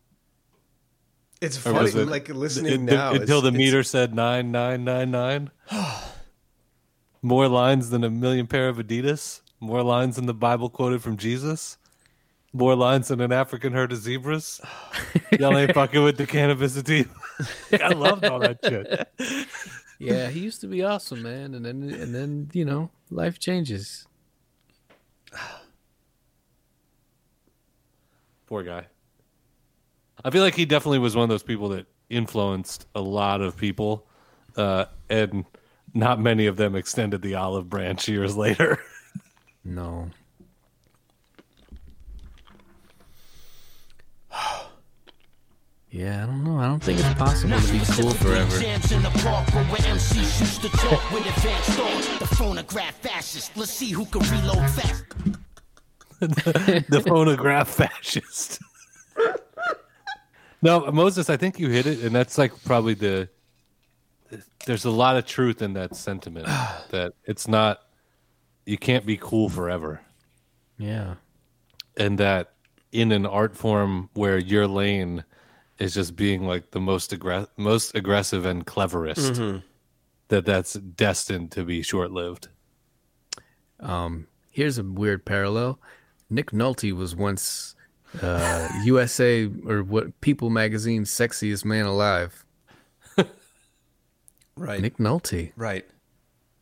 It's 1.40 1.56
funny, 1.56 1.88
it- 1.88 2.08
like 2.08 2.28
listening 2.28 2.72
it- 2.88 2.92
now. 2.92 3.12
until 3.14 3.40
the 3.40 3.52
meter 3.52 3.82
said 3.82 4.14
nine 4.14 4.52
nine 4.52 4.84
nine 4.84 5.10
nine. 5.10 5.50
More 7.22 7.48
lines 7.48 7.90
than 7.90 8.02
a 8.04 8.10
million 8.10 8.46
pair 8.46 8.68
of 8.68 8.76
Adidas. 8.78 9.40
More 9.58 9.82
lines 9.82 10.16
than 10.16 10.26
the 10.26 10.34
Bible 10.34 10.70
quoted 10.70 11.02
from 11.02 11.16
Jesus. 11.18 11.76
More 12.52 12.74
lines 12.74 13.08
than 13.08 13.20
an 13.20 13.30
African 13.32 13.72
herd 13.72 13.92
of 13.92 13.98
zebras. 13.98 14.60
Y'all 15.38 15.56
ain't 15.56 15.72
fucking 15.74 16.02
with 16.02 16.16
the 16.16 16.26
cannabis 16.26 16.74
sativa. 16.74 17.10
I 17.82 17.88
loved 17.88 18.24
all 18.24 18.38
that 18.40 18.58
shit. 18.64 19.08
Yeah, 20.00 20.28
he 20.30 20.40
used 20.40 20.62
to 20.62 20.66
be 20.66 20.82
awesome, 20.82 21.22
man, 21.22 21.54
and 21.54 21.64
then 21.64 21.82
and 21.82 22.14
then 22.14 22.50
you 22.54 22.64
know 22.64 22.90
life 23.10 23.38
changes. 23.38 24.06
Poor 28.46 28.62
guy. 28.62 28.86
I 30.24 30.30
feel 30.30 30.42
like 30.42 30.54
he 30.54 30.64
definitely 30.64 30.98
was 31.00 31.14
one 31.14 31.24
of 31.24 31.28
those 31.28 31.42
people 31.42 31.68
that 31.70 31.86
influenced 32.08 32.86
a 32.94 33.00
lot 33.00 33.42
of 33.42 33.56
people, 33.56 34.06
uh, 34.56 34.86
and 35.08 35.44
not 35.94 36.18
many 36.18 36.46
of 36.46 36.56
them 36.56 36.74
extended 36.74 37.20
the 37.22 37.34
olive 37.34 37.68
branch 37.68 38.08
years 38.08 38.36
later. 38.36 38.80
No. 39.62 40.08
Yeah, 45.90 46.22
I 46.22 46.26
don't 46.26 46.44
know. 46.44 46.58
I 46.58 46.66
don't 46.68 46.80
think 46.82 47.00
it's 47.00 47.14
possible 47.14 47.58
to 47.60 47.72
be 47.72 47.80
cool 47.90 48.10
forever. 48.14 48.60
Jams 48.60 48.92
in 48.92 49.02
the 49.02 49.10
park 49.10 49.48
where 49.52 49.80
MCs 49.80 50.40
used 50.40 50.62
to 50.62 50.68
talk 50.68 51.10
with 51.10 51.26
advanced 51.26 51.70
thought. 51.70 52.20
The 52.20 52.36
phonograph 52.36 52.94
fascist. 52.96 53.56
Let's 53.56 53.72
see 53.72 53.90
who 53.90 54.04
can 54.06 54.20
reload 54.22 54.70
fast. 54.70 55.04
the 56.20 57.02
phonograph 57.06 57.68
fascist. 57.68 58.60
no, 60.62 60.90
Moses, 60.92 61.28
I 61.28 61.36
think 61.36 61.58
you 61.58 61.68
hit 61.70 61.86
it, 61.86 62.00
and 62.04 62.14
that's 62.14 62.38
like 62.38 62.52
probably 62.64 62.94
the. 62.94 63.28
There's 64.66 64.84
a 64.84 64.90
lot 64.92 65.16
of 65.16 65.26
truth 65.26 65.60
in 65.60 65.72
that 65.72 65.96
sentiment 65.96 66.46
that 66.90 67.14
it's 67.24 67.48
not. 67.48 67.80
You 68.64 68.78
can't 68.78 69.04
be 69.04 69.16
cool 69.16 69.48
forever, 69.48 70.00
Yeah. 70.78 71.14
and 71.96 72.16
that 72.18 72.52
in 72.92 73.10
an 73.10 73.26
art 73.26 73.56
form 73.56 74.08
where 74.14 74.38
your 74.38 74.68
lane 74.68 75.24
is 75.80 75.94
just 75.94 76.14
being 76.14 76.46
like 76.46 76.70
the 76.70 76.80
most 76.80 77.10
aggra- 77.10 77.48
most 77.56 77.94
aggressive 77.96 78.44
and 78.44 78.64
cleverest, 78.66 79.32
Mhm. 79.32 79.62
that 80.28 80.44
that's 80.44 80.74
destined 80.74 81.50
to 81.52 81.64
be 81.64 81.82
short 81.82 82.12
lived. 82.12 82.48
Um, 83.80 84.26
here's 84.50 84.78
a 84.78 84.84
weird 84.84 85.24
parallel. 85.24 85.80
Nick 86.28 86.50
Nolte 86.52 86.92
was 86.92 87.16
once 87.16 87.74
uh, 88.20 88.68
USA 88.84 89.46
or 89.66 89.82
what 89.82 90.20
People 90.20 90.50
Magazine's 90.50 91.10
sexiest 91.10 91.64
man 91.64 91.86
alive. 91.86 92.44
Right. 94.56 94.80
Nick 94.82 94.98
Nolte. 94.98 95.52
Right. 95.56 95.86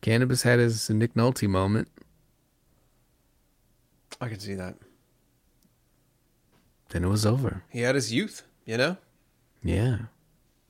Canibus 0.01 0.43
had 0.43 0.59
his 0.59 0.89
Nick 0.89 1.15
Nolte 1.15 1.49
moment. 1.49 1.89
I 4.21 4.29
can 4.29 4.39
see 4.39 4.53
that. 4.53 4.77
Then 6.89 7.03
it 7.03 7.07
was 7.09 7.25
over. 7.25 7.63
He 7.69 7.81
had 7.81 7.95
his 7.95 8.13
youth, 8.13 8.43
you 8.65 8.77
know? 8.77 8.95
Yeah. 9.63 9.97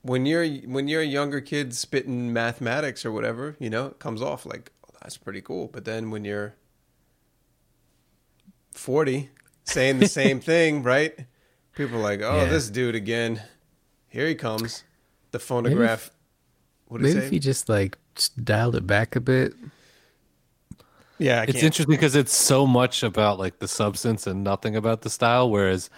When 0.02 0.24
you're 0.26 0.46
when 0.46 0.88
you're 0.88 1.02
a 1.02 1.06
younger 1.06 1.40
kid 1.40 1.74
spitting 1.74 2.32
mathematics 2.32 3.04
or 3.04 3.12
whatever, 3.12 3.56
you 3.58 3.68
know, 3.70 3.86
it 3.88 3.98
comes 3.98 4.22
off 4.22 4.46
like 4.46 4.72
oh, 4.88 4.94
that's 5.02 5.16
pretty 5.18 5.40
cool. 5.42 5.68
But 5.68 5.84
then 5.84 6.10
when 6.10 6.24
you're 6.24 6.54
40 8.72 9.30
saying 9.64 9.98
the 9.98 10.08
same 10.08 10.40
thing, 10.52 10.82
right? 10.82 11.14
People 11.74 11.98
are 11.98 12.02
like, 12.02 12.20
"Oh, 12.22 12.36
Yeah. 12.42 12.44
this 12.46 12.68
dude 12.70 12.94
again. 12.94 13.42
Here 14.08 14.26
he 14.26 14.34
comes." 14.34 14.84
The 15.32 15.38
phonograph 15.38 16.10
what 16.88 17.00
Maybe 17.00 17.18
it 17.18 17.22
if 17.22 17.28
say? 17.28 17.34
you 17.34 17.40
just 17.40 17.68
like 17.68 17.96
just 18.16 18.44
dialed 18.44 18.74
it 18.74 18.86
back 18.86 19.14
a 19.14 19.20
bit. 19.20 19.54
Yeah, 21.18 21.40
I 21.40 21.42
it's 21.44 21.52
can't- 21.52 21.64
interesting 21.64 21.94
because 21.94 22.16
it's 22.16 22.34
so 22.34 22.66
much 22.66 23.02
about 23.04 23.38
like 23.38 23.58
the 23.60 23.68
substance 23.68 24.26
and 24.26 24.42
nothing 24.42 24.74
about 24.74 25.02
the 25.02 25.10
style. 25.10 25.48
Whereas 25.48 25.88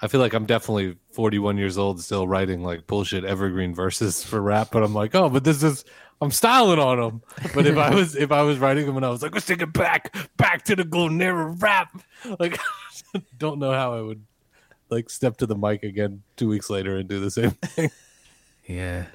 I 0.00 0.06
feel 0.06 0.20
like 0.20 0.32
I'm 0.32 0.46
definitely 0.46 0.96
41 1.12 1.58
years 1.58 1.76
old, 1.76 2.00
still 2.00 2.28
writing 2.28 2.62
like 2.62 2.86
bullshit 2.86 3.24
evergreen 3.24 3.74
verses 3.74 4.22
for 4.22 4.40
rap. 4.40 4.68
But 4.70 4.84
I'm 4.84 4.94
like, 4.94 5.14
oh, 5.14 5.28
but 5.28 5.44
this 5.44 5.62
is 5.62 5.84
I'm 6.20 6.30
styling 6.30 6.78
on 6.78 6.98
them. 6.98 7.22
But 7.54 7.66
if 7.66 7.76
I 7.76 7.94
was 7.94 8.16
if 8.16 8.32
I 8.32 8.42
was 8.42 8.58
writing 8.58 8.86
them 8.86 8.96
and 8.96 9.06
I 9.06 9.08
was 9.08 9.22
like, 9.22 9.34
let's 9.34 9.46
take 9.46 9.62
it 9.62 9.72
back, 9.72 10.14
back 10.36 10.64
to 10.64 10.76
the 10.76 10.84
golden 10.84 11.20
era 11.20 11.46
rap. 11.58 12.00
Like, 12.38 12.58
don't 13.38 13.58
know 13.58 13.72
how 13.72 13.94
I 13.94 14.00
would 14.00 14.24
like 14.90 15.10
step 15.10 15.36
to 15.38 15.46
the 15.46 15.56
mic 15.56 15.82
again 15.82 16.22
two 16.36 16.48
weeks 16.48 16.70
later 16.70 16.96
and 16.96 17.08
do 17.08 17.20
the 17.20 17.30
same 17.30 17.50
thing. 17.62 17.90
Yeah. 18.66 19.06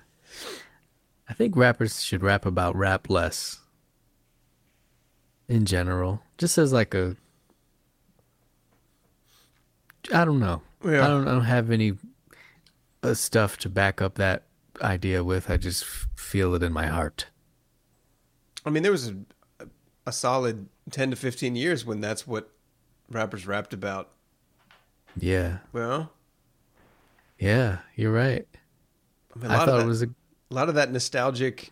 I 1.27 1.33
think 1.33 1.55
rappers 1.55 2.03
should 2.03 2.23
rap 2.23 2.45
about 2.45 2.75
rap 2.75 3.09
less. 3.09 3.59
In 5.47 5.65
general. 5.65 6.21
Just 6.37 6.57
as 6.57 6.71
like 6.71 6.93
a 6.93 7.15
I 10.11 10.25
don't 10.25 10.39
know. 10.39 10.61
Yeah. 10.83 11.05
I 11.05 11.07
don't 11.07 11.27
I 11.27 11.31
don't 11.31 11.45
have 11.45 11.71
any 11.71 11.93
uh, 13.03 13.13
stuff 13.13 13.57
to 13.59 13.69
back 13.69 14.01
up 14.01 14.15
that 14.15 14.43
idea 14.81 15.23
with. 15.23 15.49
I 15.49 15.57
just 15.57 15.83
f- 15.83 16.07
feel 16.15 16.53
it 16.55 16.63
in 16.63 16.73
my 16.73 16.87
heart. 16.87 17.27
I 18.65 18.69
mean, 18.69 18.83
there 18.83 18.91
was 18.91 19.09
a, 19.09 19.15
a 20.05 20.11
solid 20.11 20.67
10 20.91 21.11
to 21.11 21.15
15 21.15 21.55
years 21.55 21.85
when 21.85 22.01
that's 22.01 22.25
what 22.27 22.49
rappers 23.09 23.45
rapped 23.47 23.73
about. 23.73 24.09
Yeah. 25.17 25.59
Well, 25.71 26.11
Yeah, 27.37 27.79
you're 27.95 28.11
right. 28.11 28.47
I, 29.35 29.39
mean, 29.39 29.51
I 29.51 29.57
lot 29.57 29.67
thought 29.67 29.79
of 29.79 29.85
it 29.85 29.87
was 29.87 30.01
a 30.03 30.07
a 30.07 30.53
lot 30.53 30.69
of 30.69 30.75
that 30.75 30.91
nostalgic 30.91 31.71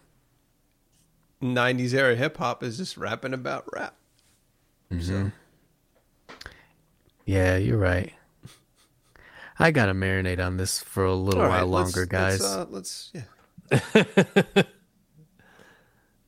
90s 1.42 1.94
era 1.94 2.16
hip 2.16 2.38
hop 2.38 2.64
is 2.64 2.78
just 2.78 2.98
rapping 2.98 3.34
about 3.34 3.66
rap. 3.74 3.96
Mhm. 4.92 5.32
Yeah, 7.26 7.58
you're 7.58 7.78
right. 7.78 8.14
I 9.62 9.72
gotta 9.72 9.94
marinate 9.94 10.46
on 10.46 10.58
this 10.58 10.82
for 10.82 11.06
a 11.06 11.14
little 11.16 11.42
All 11.42 11.48
while 11.50 11.60
right, 11.60 11.68
let's- 11.68 11.96
longer, 11.96 12.06
guys. 12.08 12.42
Let's, 12.42 12.54
uh, 12.54 12.66
let's 12.70 13.14
yeah. 13.14 14.64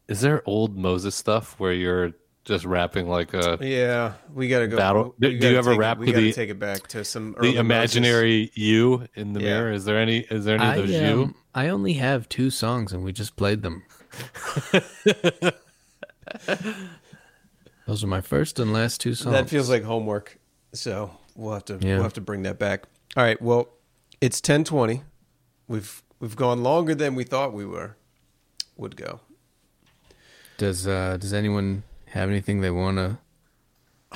Is 0.07 0.21
there 0.21 0.43
old 0.45 0.77
Moses 0.77 1.15
stuff 1.15 1.59
where 1.59 1.73
you're 1.73 2.11
just 2.45 2.65
rapping 2.65 3.07
like 3.07 3.33
a 3.33 3.57
Yeah, 3.61 4.13
we 4.33 4.47
gotta 4.49 4.67
go. 4.67 4.75
battle? 4.77 5.15
we 5.17 5.29
Do, 5.29 5.33
do 5.33 5.39
gotta 5.39 5.51
you 5.53 5.57
ever 5.57 5.69
take 5.71 5.77
it- 5.77 5.79
rap 5.79 5.97
we 5.97 6.05
to 6.07 6.11
gotta 6.11 6.23
the 6.25 6.33
take 6.33 6.49
it 6.49 6.59
back 6.59 6.87
to 6.89 7.03
some 7.05 7.35
early 7.37 7.53
the 7.53 7.59
imaginary 7.59 8.51
you 8.53 9.07
in 9.15 9.33
the 9.33 9.39
Yeah. 9.41 9.47
mirror? 9.59 9.71
Is 9.71 9.85
there 9.85 9.97
any? 9.97 10.19
Is 10.19 10.45
there 10.45 10.55
any 10.55 10.63
I, 10.65 10.75
of 10.75 10.87
those 10.87 10.95
you? 11.01 11.23
um, 11.23 11.35
I 11.55 11.69
only 11.69 11.93
have 11.93 12.27
two 12.29 12.49
songs 12.49 12.91
and 12.93 13.03
we 13.03 13.13
just 13.13 13.35
played 13.35 13.61
them. 13.63 13.83
Those 17.85 18.03
are 18.03 18.07
my 18.07 18.21
first 18.21 18.59
and 18.59 18.71
last 18.71 19.01
two 19.01 19.13
songs. 19.13 19.33
That 19.33 19.49
feels 19.49 19.69
like 19.69 19.83
homework. 19.83 20.37
So 20.73 21.11
we'll 21.35 21.53
have 21.53 21.65
to 21.65 21.77
Yeah. 21.81 21.95
we'll 21.95 22.03
have 22.03 22.13
to 22.13 22.21
bring 22.21 22.43
that 22.43 22.57
back. 22.59 22.83
All 23.15 23.23
right. 23.23 23.41
Well, 23.41 23.69
it's 24.21 24.41
ten 24.41 24.63
twenty. 24.63 25.03
We've 25.67 26.01
we've 26.19 26.35
gone 26.35 26.63
longer 26.63 26.95
than 26.95 27.15
we 27.15 27.23
thought 27.23 27.53
we 27.53 27.65
were 27.65 27.95
would 28.77 28.95
go. 28.95 29.19
Does 30.57 30.87
uh 30.87 31.17
does 31.17 31.33
anyone 31.33 31.83
have 32.07 32.29
anything 32.29 32.61
they 32.61 32.71
want 32.71 32.97
to 32.97 33.17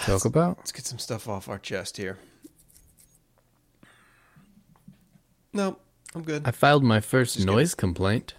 talk 0.05 0.25
about? 0.25 0.57
Let's 0.57 0.71
get 0.71 0.85
some 0.85 0.99
stuff 0.99 1.27
off 1.27 1.47
our 1.49 1.59
chest 1.59 1.97
here. 1.97 2.17
No, 5.53 5.77
I'm 6.13 6.23
good. 6.23 6.43
I 6.45 6.51
filed 6.51 6.83
my 6.83 6.99
first 6.99 7.43
noise 7.43 7.73
complaint 7.73 8.35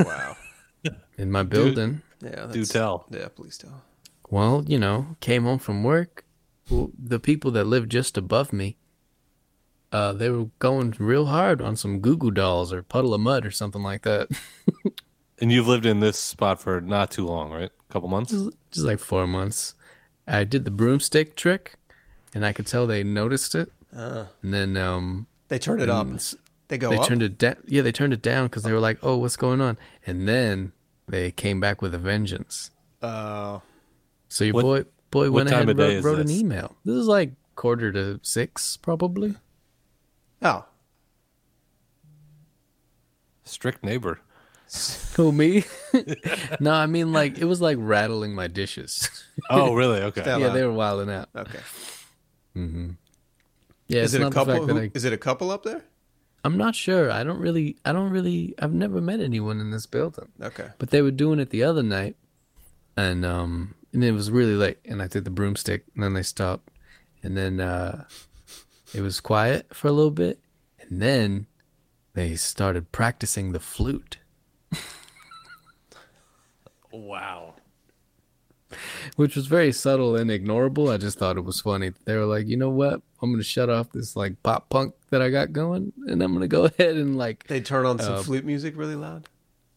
Wow. 0.00 0.36
in 1.18 1.30
my 1.30 1.42
building. 1.42 2.02
Yeah. 2.22 2.46
Do 2.52 2.64
tell. 2.64 3.06
Yeah. 3.10 3.28
Please 3.28 3.58
tell. 3.58 3.82
Well, 4.28 4.64
you 4.66 4.78
know, 4.78 5.16
came 5.20 5.44
home 5.44 5.58
from 5.58 5.82
work. 5.82 6.24
Well, 6.68 6.90
The 6.96 7.18
people 7.18 7.50
that 7.52 7.64
live 7.64 7.88
just 7.88 8.16
above 8.16 8.52
me, 8.52 8.76
uh, 9.92 10.12
they 10.12 10.30
were 10.30 10.46
going 10.58 10.94
real 10.98 11.26
hard 11.26 11.60
on 11.60 11.76
some 11.76 12.00
Goo 12.00 12.16
Goo 12.16 12.30
Dolls 12.30 12.72
or 12.72 12.82
Puddle 12.82 13.12
of 13.14 13.20
Mudd 13.20 13.44
or 13.46 13.50
something 13.50 13.82
like 13.82 14.02
that. 14.02 14.28
And 15.42 15.50
you've 15.50 15.66
lived 15.66 15.86
in 15.86 16.00
this 16.00 16.18
spot 16.18 16.60
for 16.60 16.82
not 16.82 17.10
too 17.10 17.24
long, 17.26 17.50
right? 17.50 17.70
A 17.88 17.92
couple 17.92 18.10
months. 18.10 18.30
just, 18.30 18.50
just 18.72 18.84
like 18.86 18.98
four 18.98 19.26
months. 19.26 19.74
I 20.26 20.44
did 20.44 20.66
the 20.66 20.70
broomstick 20.70 21.34
trick, 21.34 21.76
and 22.34 22.44
I 22.44 22.52
could 22.52 22.66
tell 22.66 22.86
they 22.86 23.02
noticed 23.02 23.54
it. 23.54 23.72
Uh, 23.96 24.26
And 24.42 24.52
then 24.52 24.76
um, 24.76 25.26
they 25.48 25.58
turned 25.58 25.80
it 25.80 25.88
up. 25.88 26.06
They 26.68 26.76
go 26.76 26.90
they 26.90 26.98
up. 26.98 27.06
turned 27.06 27.22
it 27.22 27.38
down. 27.38 27.56
Yeah, 27.66 27.80
they 27.80 27.90
turned 27.90 28.12
it 28.12 28.20
down 28.20 28.48
because 28.48 28.64
they 28.64 28.72
were 28.72 28.80
like, 28.80 28.98
"Oh, 29.02 29.16
what's 29.16 29.36
going 29.36 29.62
on?" 29.62 29.78
And 30.06 30.28
then 30.28 30.72
they 31.08 31.30
came 31.30 31.58
back 31.58 31.80
with 31.80 31.94
a 31.94 31.98
vengeance. 31.98 32.70
Uh, 33.00 33.60
So 34.28 34.44
your 34.44 34.52
What- 34.56 34.62
boy 34.62 34.84
boy 35.10 35.30
went 35.30 35.48
ahead 35.50 35.70
and 35.70 35.78
wrote, 35.78 36.04
wrote 36.04 36.20
an 36.20 36.30
email. 36.30 36.76
This 36.84 36.96
is 36.96 37.06
like 37.06 37.32
quarter 37.56 37.90
to 37.92 38.20
six, 38.22 38.76
probably. 38.76 39.36
Oh, 40.42 40.64
Strict 43.50 43.82
neighbor. 43.82 44.20
Who 45.16 45.32
me? 45.32 45.64
no, 46.60 46.72
I 46.72 46.86
mean 46.86 47.12
like 47.12 47.38
it 47.38 47.46
was 47.46 47.60
like 47.60 47.76
rattling 47.80 48.34
my 48.34 48.46
dishes. 48.46 49.08
Oh, 49.48 49.74
really? 49.74 50.00
Okay. 50.02 50.20
Stella. 50.20 50.46
yeah, 50.46 50.52
they 50.52 50.64
were 50.64 50.72
wilding 50.72 51.10
out. 51.10 51.30
okay. 51.34 51.58
Mm-hmm. 52.56 52.90
Yeah, 53.88 54.02
is 54.02 54.14
it 54.14 54.22
a 54.22 54.30
couple? 54.30 54.66
Who, 54.66 54.78
I, 54.78 54.90
is 54.94 55.04
it 55.04 55.12
a 55.12 55.18
couple 55.18 55.50
up 55.50 55.64
there? 55.64 55.82
I'm 56.44 56.56
not 56.56 56.74
sure. 56.74 57.10
I 57.10 57.24
don't 57.24 57.40
really. 57.40 57.76
I 57.84 57.92
don't 57.92 58.10
really. 58.10 58.54
I've 58.60 58.72
never 58.72 59.00
met 59.00 59.18
anyone 59.18 59.60
in 59.60 59.70
this 59.70 59.86
building. 59.86 60.28
Okay. 60.40 60.68
But 60.78 60.90
they 60.90 61.02
were 61.02 61.10
doing 61.10 61.40
it 61.40 61.50
the 61.50 61.64
other 61.64 61.82
night, 61.82 62.16
and 62.96 63.24
um, 63.24 63.74
and 63.92 64.04
it 64.04 64.12
was 64.12 64.30
really 64.30 64.54
late, 64.54 64.78
and 64.84 65.02
I 65.02 65.08
did 65.08 65.24
the 65.24 65.30
broomstick, 65.30 65.84
and 65.94 66.04
then 66.04 66.12
they 66.12 66.22
stopped, 66.22 66.70
and 67.22 67.36
then 67.36 67.60
uh, 67.60 68.04
it 68.94 69.00
was 69.00 69.20
quiet 69.20 69.74
for 69.74 69.88
a 69.88 69.92
little 69.92 70.10
bit, 70.10 70.40
and 70.80 71.00
then 71.02 71.46
they 72.14 72.36
started 72.36 72.92
practicing 72.92 73.52
the 73.52 73.60
flute. 73.60 74.18
Wow. 76.92 77.54
which 79.16 79.36
was 79.36 79.46
very 79.46 79.72
subtle 79.72 80.16
and 80.16 80.30
ignorable. 80.30 80.92
I 80.92 80.96
just 80.96 81.18
thought 81.18 81.36
it 81.36 81.44
was 81.44 81.60
funny. 81.60 81.92
They 82.04 82.16
were 82.16 82.24
like, 82.24 82.46
you 82.48 82.56
know 82.56 82.70
what? 82.70 83.00
I'm 83.22 83.30
gonna 83.30 83.42
shut 83.44 83.68
off 83.70 83.92
this 83.92 84.16
like 84.16 84.42
pop 84.42 84.68
punk 84.70 84.94
that 85.10 85.20
I 85.22 85.28
got 85.30 85.52
going, 85.52 85.92
and 86.06 86.22
I'm 86.22 86.32
gonna 86.32 86.48
go 86.48 86.64
ahead 86.78 86.96
and 86.96 87.16
like 87.16 87.46
They 87.46 87.60
turn 87.60 87.86
on 87.86 87.98
some 87.98 88.14
uh, 88.14 88.22
flute 88.22 88.44
music 88.44 88.76
really 88.76 88.96
loud. 88.96 89.28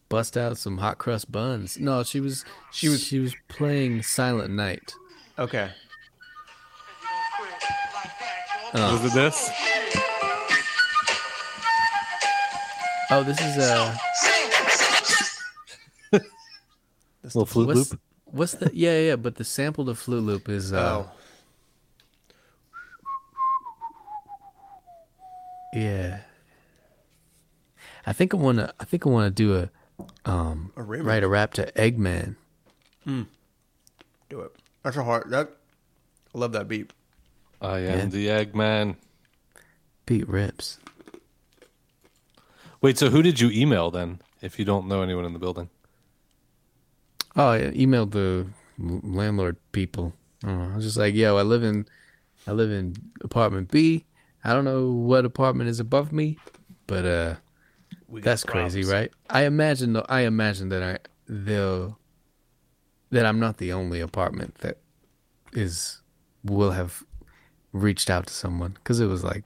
bust 0.08 0.36
out 0.36 0.58
some 0.58 0.78
hot 0.78 0.98
crust 0.98 1.30
buns. 1.30 1.78
No, 1.78 2.02
she 2.02 2.20
was 2.20 2.44
she 2.72 2.88
was 2.88 3.02
she 3.04 3.18
was 3.20 3.34
playing 3.48 4.02
Silent 4.02 4.52
Night. 4.52 4.94
Okay. 5.38 5.70
Oh. 8.76 8.92
Was 9.00 9.04
it 9.04 9.14
this? 9.14 9.50
Oh, 13.10 13.22
this 13.22 13.40
is 13.40 13.58
uh 13.58 13.96
Little 17.22 17.46
flute 17.46 17.68
what's, 17.68 17.92
loop. 17.92 18.00
What's 18.24 18.52
the 18.54 18.70
yeah 18.74 18.98
yeah? 18.98 19.16
But 19.16 19.36
the 19.36 19.44
sample 19.44 19.84
to 19.86 19.94
flute 19.94 20.24
loop 20.24 20.48
is 20.48 20.72
uh 20.72 21.04
Oh. 21.04 21.10
yeah. 25.72 26.20
I 28.06 28.12
think 28.12 28.34
I 28.34 28.36
wanna 28.38 28.74
I 28.80 28.84
think 28.84 29.06
I 29.06 29.10
wanna 29.10 29.30
do 29.30 29.54
a 29.56 29.70
um 30.28 30.72
A 30.76 30.82
write 30.82 31.22
a 31.22 31.28
rap 31.28 31.54
to 31.54 31.70
Eggman. 31.72 32.34
Hmm. 33.04 33.22
Do 34.28 34.40
it. 34.40 34.52
That's 34.82 34.96
a 34.96 35.04
hard. 35.04 35.30
That 35.30 35.50
I 36.34 36.38
love 36.38 36.50
that 36.52 36.66
beat. 36.66 36.92
I 37.64 37.78
am 37.80 37.98
Yeah. 37.98 38.04
the 38.06 38.26
Eggman. 38.28 38.96
Beat 40.06 40.28
rips. 40.28 40.78
Wait, 42.80 42.98
so 42.98 43.08
who 43.08 43.22
did 43.22 43.40
you 43.40 43.50
email 43.50 43.90
then? 43.90 44.20
If 44.42 44.58
you 44.58 44.64
don't 44.66 44.86
know 44.86 45.00
anyone 45.02 45.24
in 45.24 45.32
the 45.32 45.38
building, 45.38 45.70
Oh, 47.36 47.48
I 47.48 47.60
emailed 47.72 48.12
the 48.12 48.46
landlord 48.78 49.56
people. 49.72 50.14
I. 50.44 50.50
I 50.50 50.76
was 50.76 50.84
just 50.84 50.96
like, 50.96 51.14
"Yo, 51.14 51.36
I 51.36 51.42
live 51.42 51.64
in, 51.64 51.86
I 52.46 52.52
live 52.52 52.70
in 52.70 52.94
apartment 53.22 53.70
B. 53.72 54.04
I 54.44 54.52
don't 54.52 54.64
know 54.64 54.92
what 54.92 55.24
apartment 55.24 55.68
is 55.70 55.80
above 55.80 56.12
me, 56.12 56.38
but 56.86 57.04
uh, 57.04 57.34
that's 58.08 58.44
crazy, 58.44 58.84
right? 58.84 59.10
I 59.30 59.46
imagine, 59.46 59.94
though, 59.94 60.06
I 60.08 60.20
imagine 60.20 60.68
that 60.68 60.82
I 60.82 60.98
they'll 61.26 61.98
that 63.10 63.24
I'm 63.26 63.40
not 63.40 63.56
the 63.56 63.72
only 63.72 64.00
apartment 64.00 64.56
that 64.56 64.78
is 65.54 66.02
will 66.44 66.72
have 66.72 67.02
reached 67.74 68.08
out 68.08 68.26
to 68.28 68.32
someone 68.32 68.70
because 68.72 69.00
it 69.00 69.06
was 69.06 69.22
like, 69.22 69.44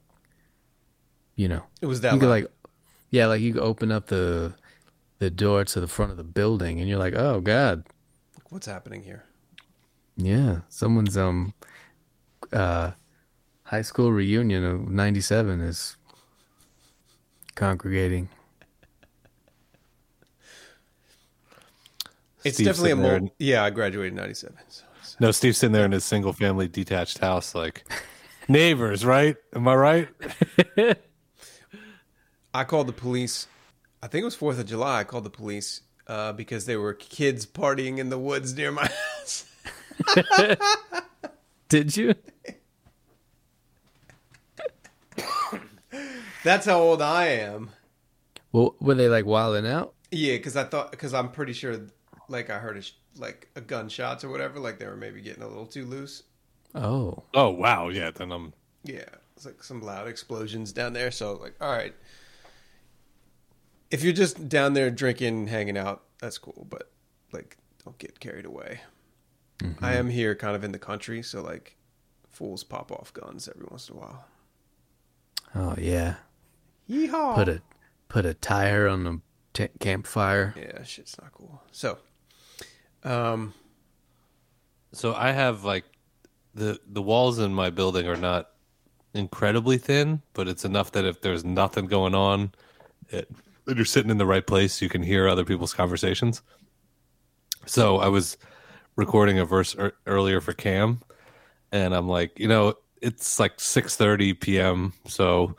you 1.35 1.49
know, 1.49 1.63
It 1.81 1.87
was 1.87 2.03
that 2.03 2.13
you 2.15 2.21
could 2.21 2.27
loud. 2.29 2.43
like, 2.43 2.47
yeah, 3.11 3.27
like 3.27 3.41
you 3.41 3.53
could 3.55 3.63
open 3.63 3.91
up 3.91 4.07
the 4.07 4.55
the 5.19 5.31
door 5.31 5.65
to 5.65 5.81
the 5.81 5.89
front 5.89 6.13
of 6.13 6.17
the 6.17 6.23
building, 6.25 6.79
and 6.79 6.89
you're 6.89 6.99
like, 6.99 7.15
oh 7.17 7.41
god. 7.41 7.85
What's 8.51 8.67
happening 8.67 9.03
here? 9.03 9.25
Yeah, 10.17 10.61
someone's 10.69 11.17
um 11.17 11.55
uh 12.53 12.93
high 13.65 13.83
school 13.83 14.13
reunion 14.13 14.65
of 14.65 14.89
97 14.89 15.61
is 15.61 15.97
congregating. 17.55 18.29
It's 22.45 22.57
Steve's 22.57 22.69
definitely 22.79 22.91
a 22.93 22.97
sitting 22.97 23.25
there 23.25 23.31
Yeah, 23.39 23.65
I 23.65 23.71
graduated 23.71 24.13
in 24.13 24.17
'97. 24.17 24.57
So. 24.69 24.85
no, 25.21 25.31
Steve's 25.33 25.59
sitting 25.59 25.73
there 25.73 25.85
in 25.85 25.93
his 25.93 26.05
single 26.05 26.33
family 26.33 26.69
detached 26.69 27.19
house, 27.19 27.55
like 27.55 27.85
neighbors, 28.49 29.05
right? 29.05 29.37
Am 29.55 29.69
I 29.69 29.75
right? 29.75 30.09
I 32.55 32.65
called 32.65 32.87
the 32.89 32.93
police. 32.93 33.47
I 34.03 34.07
think 34.09 34.23
it 34.23 34.25
was 34.25 34.35
Fourth 34.35 34.59
of 34.59 34.67
July. 34.67 35.01
I 35.01 35.05
called 35.05 35.25
the 35.25 35.31
police 35.31 35.83
uh, 36.07 36.33
because 36.33 36.67
there 36.67 36.81
were 36.81 36.95
kids 36.95 37.47
partying 37.47 37.99
in 37.99 38.09
the 38.11 38.19
woods 38.19 38.57
near 38.57 38.73
my 38.73 38.89
house. 39.19 39.45
Did 41.69 41.97
you? 41.97 42.15
That's 46.45 46.67
how 46.67 46.79
old 46.81 47.03
I 47.03 47.27
am. 47.27 47.71
Well, 48.53 48.77
were 48.81 48.95
they 48.95 49.09
like 49.09 49.27
wilding 49.27 49.67
out? 49.67 49.93
Yeah, 50.11 50.37
because 50.37 50.57
I 50.57 50.65
thought 50.65 50.91
because 50.91 51.13
I'm 51.13 51.31
pretty 51.31 51.53
sure, 51.53 51.79
like 52.29 52.49
I 52.49 52.59
heard 52.59 52.79
a 52.79 52.83
sh- 52.83 52.93
like 53.19 53.49
a 53.57 53.61
gunshots 53.61 54.25
or 54.25 54.31
whatever. 54.31 54.59
Like 54.59 54.79
they 54.79 54.87
were 54.87 54.97
maybe 54.97 55.21
getting 55.21 55.43
a 55.43 55.49
little 55.49 55.67
too 55.67 55.85
loose. 55.85 56.23
Oh, 56.75 57.25
Oh 57.35 57.51
wow, 57.51 57.89
yeah. 57.89 58.11
Then 58.11 58.31
I'm 58.33 58.53
Yeah, 58.85 59.05
it's 59.37 59.47
like 59.47 59.63
some 59.63 59.81
loud 59.83 60.07
explosions 60.09 60.73
down 60.73 60.93
there. 60.93 61.11
So 61.11 61.35
like, 61.35 61.55
all 61.61 61.73
right, 61.73 61.95
if 63.91 64.03
you're 64.03 64.13
just 64.13 64.49
down 64.49 64.75
there 64.75 64.91
drinking, 64.91 65.47
hanging 65.49 65.77
out, 65.79 66.03
that's 66.21 66.39
cool. 66.39 66.67
But 66.69 66.91
like, 67.33 67.57
don't 67.85 67.99
get 67.99 68.21
carried 68.21 68.45
away. 68.45 68.81
I 69.83 69.95
am 69.95 70.09
here, 70.09 70.37
kind 70.37 70.55
of 70.55 70.63
in 70.63 70.71
the 70.71 70.79
country, 70.79 71.21
so 71.21 71.43
like, 71.43 71.77
fools 72.31 72.63
pop 72.63 72.93
off 72.93 73.13
guns 73.13 73.49
every 73.49 73.67
once 73.69 73.89
in 73.89 73.97
a 73.97 73.99
while. 73.99 74.25
oh 75.57 75.75
yeah. 75.77 76.15
Yeehaw! 76.89 77.35
Put 77.35 77.49
a 77.49 77.63
put 78.09 78.25
a 78.25 78.35
tire 78.35 78.87
on 78.87 79.03
the 79.05 79.21
t- 79.53 79.69
campfire. 79.81 80.55
Yeah, 80.57 80.85
shit's 80.85 81.17
not 81.21 81.33
cool. 81.33 81.61
So, 81.73 81.99
um, 83.03 83.53
so 84.93 85.13
I 85.15 85.33
have 85.33 85.65
like 85.65 85.85
the 86.59 86.81
the 86.87 87.03
walls 87.03 87.39
in 87.39 87.55
my 87.55 87.71
building 87.71 88.07
are 88.07 88.17
not 88.17 88.51
incredibly 89.15 89.79
thin, 89.79 90.23
but 90.35 90.49
it's 90.49 90.65
enough 90.65 90.93
that 90.93 91.05
if 91.05 91.21
there's 91.23 91.45
nothing 91.45 91.87
going 91.87 92.15
on, 92.15 92.53
it, 93.09 93.31
that 93.65 93.77
you're 93.77 93.85
sitting 93.85 94.11
in 94.11 94.19
the 94.19 94.27
right 94.27 94.47
place, 94.47 94.83
you 94.83 94.89
can 94.89 95.03
hear 95.03 95.29
other 95.29 95.45
people's 95.45 95.73
conversations. 95.73 96.43
So 97.67 97.99
I 97.99 98.09
was 98.09 98.37
recording 98.97 99.39
a 99.39 99.45
verse 99.45 99.75
ear 99.77 99.95
earlier 100.07 100.41
for 100.41 100.53
Cam, 100.53 101.01
and 101.73 101.95
I'm 101.95 102.09
like, 102.09 102.39
you 102.39 102.49
know, 102.49 102.75
it's 103.01 103.39
like 103.39 103.59
6:30 103.59 104.41
p.m. 104.41 104.93
So 105.07 105.57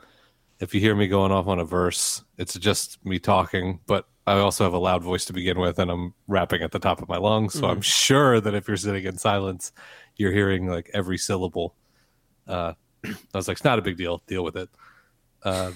if 0.59 0.73
you 0.73 0.81
hear 0.81 0.95
me 0.95 1.07
going 1.07 1.31
off 1.31 1.47
on 1.47 1.59
a 1.59 1.65
verse, 1.65 2.23
it's 2.37 2.55
just 2.55 3.03
me 3.05 3.19
talking, 3.19 3.79
but 3.87 4.07
I 4.27 4.33
also 4.39 4.63
have 4.63 4.73
a 4.73 4.79
loud 4.79 5.01
voice 5.01 5.25
to 5.25 5.33
begin 5.33 5.57
with, 5.59 5.79
and 5.79 5.89
I'm 5.89 6.13
rapping 6.27 6.61
at 6.61 6.71
the 6.71 6.79
top 6.79 7.01
of 7.01 7.07
my 7.07 7.17
lungs. 7.17 7.53
So 7.53 7.61
mm-hmm. 7.61 7.71
I'm 7.71 7.81
sure 7.81 8.39
that 8.39 8.53
if 8.53 8.67
you're 8.67 8.77
sitting 8.77 9.05
in 9.05 9.17
silence, 9.17 9.71
you're 10.19 10.31
hearing 10.31 10.67
like 10.67 10.91
every 10.93 11.17
syllable. 11.17 11.73
Uh, 12.47 12.73
I 13.03 13.15
was 13.33 13.47
like, 13.47 13.55
it's 13.55 13.63
not 13.63 13.79
a 13.79 13.81
big 13.81 13.97
deal. 13.97 14.21
Deal 14.27 14.43
with 14.43 14.55
it. 14.55 14.69
Uh, 15.43 15.71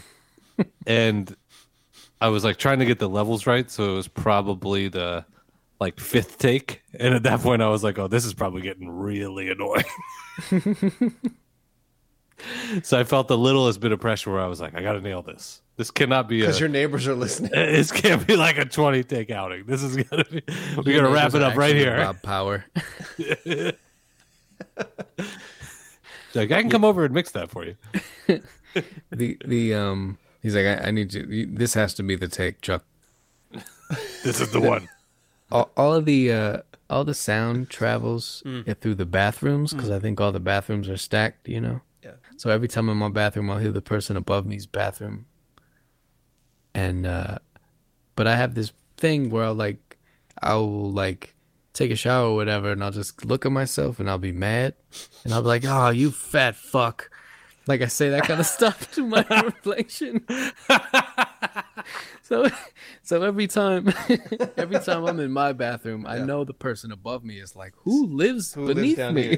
and 0.85 1.35
I 2.21 2.27
was 2.27 2.43
like 2.43 2.57
trying 2.57 2.79
to 2.79 2.85
get 2.85 2.99
the 2.99 3.09
levels 3.09 3.47
right, 3.47 3.69
so 3.71 3.93
it 3.93 3.95
was 3.95 4.07
probably 4.07 4.89
the 4.89 5.25
like 5.79 5.99
fifth 5.99 6.37
take, 6.37 6.83
and 6.93 7.13
at 7.13 7.23
that 7.23 7.41
point, 7.41 7.61
I 7.61 7.69
was 7.69 7.83
like, 7.83 7.97
oh, 7.97 8.07
this 8.07 8.25
is 8.25 8.33
probably 8.33 8.61
getting 8.61 8.89
really 8.89 9.49
annoying. 9.49 9.83
so 12.83 12.99
I 12.99 13.03
felt 13.03 13.27
the 13.27 13.37
littlest 13.37 13.79
bit 13.79 13.91
of 13.91 13.99
pressure 13.99 14.31
where 14.31 14.39
I 14.39 14.47
was 14.47 14.61
like, 14.61 14.75
I 14.75 14.81
got 14.81 14.93
to 14.93 15.01
nail 15.01 15.21
this. 15.21 15.61
This 15.75 15.89
cannot 15.89 16.29
be 16.29 16.39
because 16.39 16.59
your 16.59 16.69
neighbors 16.69 17.07
are 17.07 17.15
listening. 17.15 17.51
This 17.53 17.91
can't 17.91 18.25
be 18.27 18.35
like 18.35 18.57
a 18.57 18.65
twenty 18.65 19.03
take 19.03 19.31
outing. 19.31 19.65
This 19.65 19.81
is 19.81 19.97
gonna 19.97 20.25
be. 20.25 20.43
We're 20.77 21.01
gonna 21.01 21.09
wrap 21.09 21.33
it 21.33 21.41
up 21.41 21.55
right 21.55 21.75
here. 21.75 21.97
Bob 21.97 22.21
Power. 22.21 22.65
Like 26.35 26.51
I 26.51 26.61
can 26.61 26.71
come 26.71 26.83
over 26.83 27.05
and 27.05 27.13
mix 27.13 27.31
that 27.31 27.49
for 27.51 27.63
you. 27.65 27.75
the 29.11 29.37
the 29.45 29.73
um 29.75 30.17
he's 30.41 30.55
like 30.55 30.65
I, 30.65 30.87
I 30.87 30.91
need 30.91 31.13
you 31.13 31.23
you- 31.29 31.45
this 31.45 31.73
has 31.75 31.93
to 31.95 32.03
be 32.03 32.15
the 32.15 32.27
take 32.27 32.61
chuck 32.61 32.83
This 34.23 34.39
is 34.39 34.49
the 34.51 34.59
one. 34.59 34.89
all, 35.51 35.69
all 35.77 35.93
of 35.93 36.05
the 36.05 36.31
uh 36.31 36.57
all 36.89 37.03
the 37.03 37.13
sound 37.13 37.69
travels 37.69 38.41
it 38.45 38.81
through 38.81 38.95
the 38.95 39.05
bathrooms 39.05 39.73
because 39.73 39.89
i 39.91 39.99
think 39.99 40.19
all 40.19 40.31
the 40.31 40.39
bathrooms 40.39 40.89
are 40.89 40.97
stacked 40.97 41.47
you 41.47 41.61
know 41.61 41.81
Yeah. 42.03 42.11
so 42.37 42.49
every 42.49 42.67
time 42.67 42.89
i'm 42.89 42.93
in 42.93 42.97
my 42.97 43.09
bathroom 43.09 43.49
i'll 43.51 43.57
hear 43.59 43.71
the 43.71 43.81
person 43.81 44.17
above 44.17 44.45
me's 44.45 44.65
bathroom 44.65 45.25
and 46.73 47.05
uh 47.05 47.37
but 48.15 48.27
i 48.27 48.35
have 48.35 48.53
this 48.55 48.73
thing 48.97 49.29
where 49.29 49.43
i'll 49.45 49.53
like 49.55 49.97
i'll 50.41 50.91
like 50.91 51.32
take 51.73 51.91
a 51.91 51.95
shower 51.95 52.29
or 52.29 52.35
whatever 52.35 52.71
and 52.71 52.83
i'll 52.83 52.91
just 52.91 53.25
look 53.25 53.45
at 53.45 53.51
myself 53.51 53.99
and 53.99 54.09
i'll 54.09 54.17
be 54.17 54.31
mad 54.31 54.73
and 55.23 55.33
i'll 55.33 55.41
be 55.41 55.47
like 55.47 55.65
oh 55.65 55.89
you 55.89 56.11
fat 56.11 56.55
fuck 56.55 57.09
like 57.67 57.81
i 57.81 57.87
say 57.87 58.09
that 58.09 58.23
kind 58.23 58.39
of 58.39 58.45
stuff 58.57 58.91
to 58.91 59.05
my 59.05 59.25
reflection 59.43 60.25
so 62.21 62.47
so 63.01 63.21
every 63.23 63.47
time 63.47 63.87
every 64.57 64.79
time 64.79 65.05
i'm 65.05 65.19
in 65.19 65.31
my 65.31 65.51
bathroom 65.53 66.05
i 66.07 66.17
know 66.19 66.43
the 66.43 66.53
person 66.53 66.91
above 66.91 67.23
me 67.23 67.39
is 67.39 67.55
like 67.55 67.73
who 67.77 68.07
lives 68.07 68.53
Who 68.53 68.67
beneath 68.67 68.97
down 68.97 69.15
me? 69.15 69.37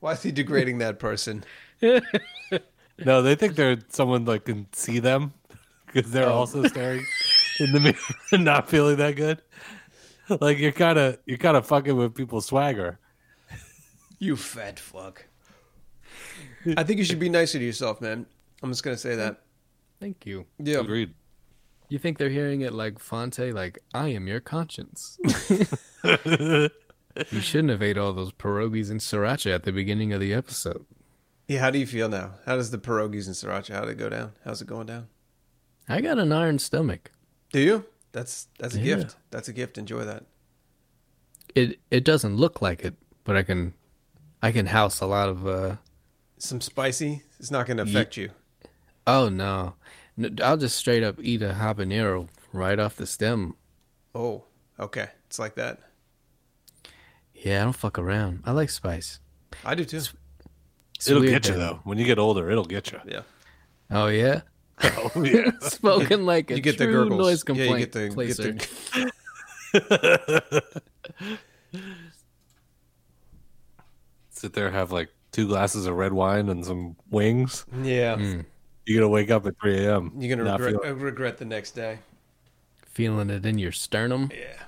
Why 0.00 0.12
is 0.12 0.22
he 0.22 0.30
degrading 0.30 0.78
that 0.78 0.98
person? 0.98 1.42
No, 2.98 3.22
they 3.22 3.34
think 3.34 3.56
they're 3.56 3.78
someone 3.88 4.24
like 4.24 4.44
can 4.44 4.66
see 4.72 4.98
them 4.98 5.32
because 5.86 6.10
they're 6.10 6.28
Oh. 6.28 6.32
also 6.34 6.66
staring 6.66 7.04
in 7.60 7.72
the 7.72 7.80
mirror 7.80 7.96
and 8.32 8.44
not 8.44 8.68
feeling 8.68 8.96
that 8.96 9.16
good. 9.16 9.40
like 10.40 10.58
you're 10.58 10.72
kind 10.72 10.98
of 10.98 11.18
you're 11.26 11.38
kind 11.38 11.56
of 11.56 11.66
fucking 11.66 11.96
with 11.96 12.14
people's 12.14 12.46
swagger. 12.46 12.98
You 14.18 14.36
fat 14.36 14.78
fuck. 14.78 15.24
I 16.76 16.82
think 16.82 16.98
you 16.98 17.04
should 17.04 17.18
be 17.20 17.28
nicer 17.28 17.58
to 17.58 17.64
yourself, 17.64 18.00
man. 18.00 18.26
I'm 18.62 18.70
just 18.70 18.82
gonna 18.82 18.96
say 18.96 19.14
that. 19.16 19.42
Thank 20.00 20.26
you. 20.26 20.46
Yeah. 20.58 20.80
Agreed. 20.80 21.14
You 21.88 21.98
think 21.98 22.18
they're 22.18 22.30
hearing 22.30 22.62
it 22.62 22.72
like 22.72 22.98
Fonte, 22.98 23.52
like 23.52 23.78
I 23.94 24.08
am 24.08 24.26
your 24.26 24.40
conscience. 24.40 25.18
you 26.04 26.70
shouldn't 27.40 27.70
have 27.70 27.82
ate 27.82 27.96
all 27.96 28.12
those 28.12 28.32
pierogies 28.32 28.90
and 28.90 29.00
sriracha 29.00 29.54
at 29.54 29.62
the 29.62 29.72
beginning 29.72 30.12
of 30.12 30.20
the 30.20 30.34
episode. 30.34 30.84
Yeah, 31.46 31.60
how 31.60 31.70
do 31.70 31.78
you 31.78 31.86
feel 31.86 32.08
now? 32.08 32.32
How 32.44 32.56
does 32.56 32.72
the 32.72 32.78
pierogies 32.78 33.26
and 33.26 33.36
sriracha? 33.36 33.74
How 33.74 33.82
did 33.82 33.90
it 33.90 33.98
go 33.98 34.08
down? 34.08 34.32
How's 34.44 34.60
it 34.60 34.66
going 34.66 34.86
down? 34.86 35.06
I 35.88 36.00
got 36.00 36.18
an 36.18 36.32
iron 36.32 36.58
stomach. 36.58 37.12
Do 37.52 37.60
you? 37.60 37.84
That's 38.16 38.48
that's 38.58 38.74
a 38.74 38.78
Yeah. 38.80 38.94
gift. 38.96 39.16
That's 39.30 39.48
a 39.48 39.52
gift. 39.52 39.76
Enjoy 39.76 40.02
that. 40.04 40.24
It 41.54 41.78
it 41.90 42.02
doesn't 42.02 42.36
look 42.36 42.62
like 42.62 42.82
it, 42.82 42.94
but 43.24 43.36
I 43.36 43.42
can 43.42 43.74
I 44.42 44.52
can 44.52 44.66
house 44.66 45.00
a 45.02 45.06
lot 45.06 45.28
of 45.28 45.46
uh 45.46 45.76
Some 46.38 46.62
spicy. 46.62 47.22
It's 47.38 47.50
not 47.50 47.66
going 47.66 47.76
to 47.76 47.82
affect 47.82 48.16
you. 48.16 48.30
oh 49.06 49.28
no. 49.28 49.74
No, 50.16 50.30
I'll 50.42 50.56
just 50.56 50.76
straight 50.78 51.02
up 51.02 51.16
eat 51.20 51.42
a 51.42 51.52
habanero 51.60 52.28
right 52.54 52.78
off 52.78 52.96
the 52.96 53.06
stem. 53.06 53.54
Oh, 54.14 54.44
okay. 54.80 55.08
It's 55.26 55.38
like 55.38 55.54
that. 55.56 55.80
Yeah, 57.34 57.60
I 57.60 57.64
don't 57.64 57.74
fuck 57.76 57.98
around. 57.98 58.42
I 58.46 58.52
like 58.52 58.70
spice. 58.70 59.20
I 59.62 59.74
do 59.74 59.84
too. 59.84 59.98
It's 60.94 61.06
it'll 61.06 61.22
get 61.22 61.46
you 61.46 61.52
that- 61.52 61.58
though. 61.58 61.80
When 61.84 61.98
you 61.98 62.06
get 62.06 62.18
older, 62.18 62.50
it'll 62.50 62.64
get 62.64 62.90
you. 62.92 63.00
Yeah. 63.06 63.22
Oh 63.90 64.06
yeah. 64.06 64.40
Oh 64.82 65.22
yeah. 65.22 65.50
Spoken 65.60 66.26
like 66.26 66.50
a 66.50 66.56
You 66.56 66.62
get 66.62 66.78
the 66.78 66.84
true 66.84 67.08
gurgles. 67.08 67.20
noise 67.20 67.44
Yeah, 67.48 67.54
you 67.54 67.68
complaint 67.68 67.92
get 67.92 67.92
the- 67.92 68.14
placer. 68.14 68.52
get 68.52 68.68
Sit 74.30 74.52
there, 74.52 74.70
have 74.70 74.92
like 74.92 75.08
two 75.32 75.48
glasses 75.48 75.86
of 75.86 75.94
red 75.96 76.12
wine 76.12 76.48
and 76.48 76.64
some 76.64 76.96
wings. 77.10 77.64
Yeah. 77.82 78.16
You're 78.84 79.00
gonna 79.00 79.08
wake 79.08 79.30
up 79.30 79.46
at 79.46 79.54
3 79.60 79.84
a.m. 79.86 80.12
You're 80.18 80.36
gonna 80.36 80.50
regret, 80.50 80.74
feeling- 80.82 80.90
uh, 80.90 80.94
regret 81.04 81.38
the 81.38 81.44
next 81.44 81.72
day. 81.72 81.98
Feeling 82.90 83.30
it 83.30 83.44
in 83.44 83.58
your 83.58 83.72
sternum. 83.72 84.30
Yeah. 84.34 84.62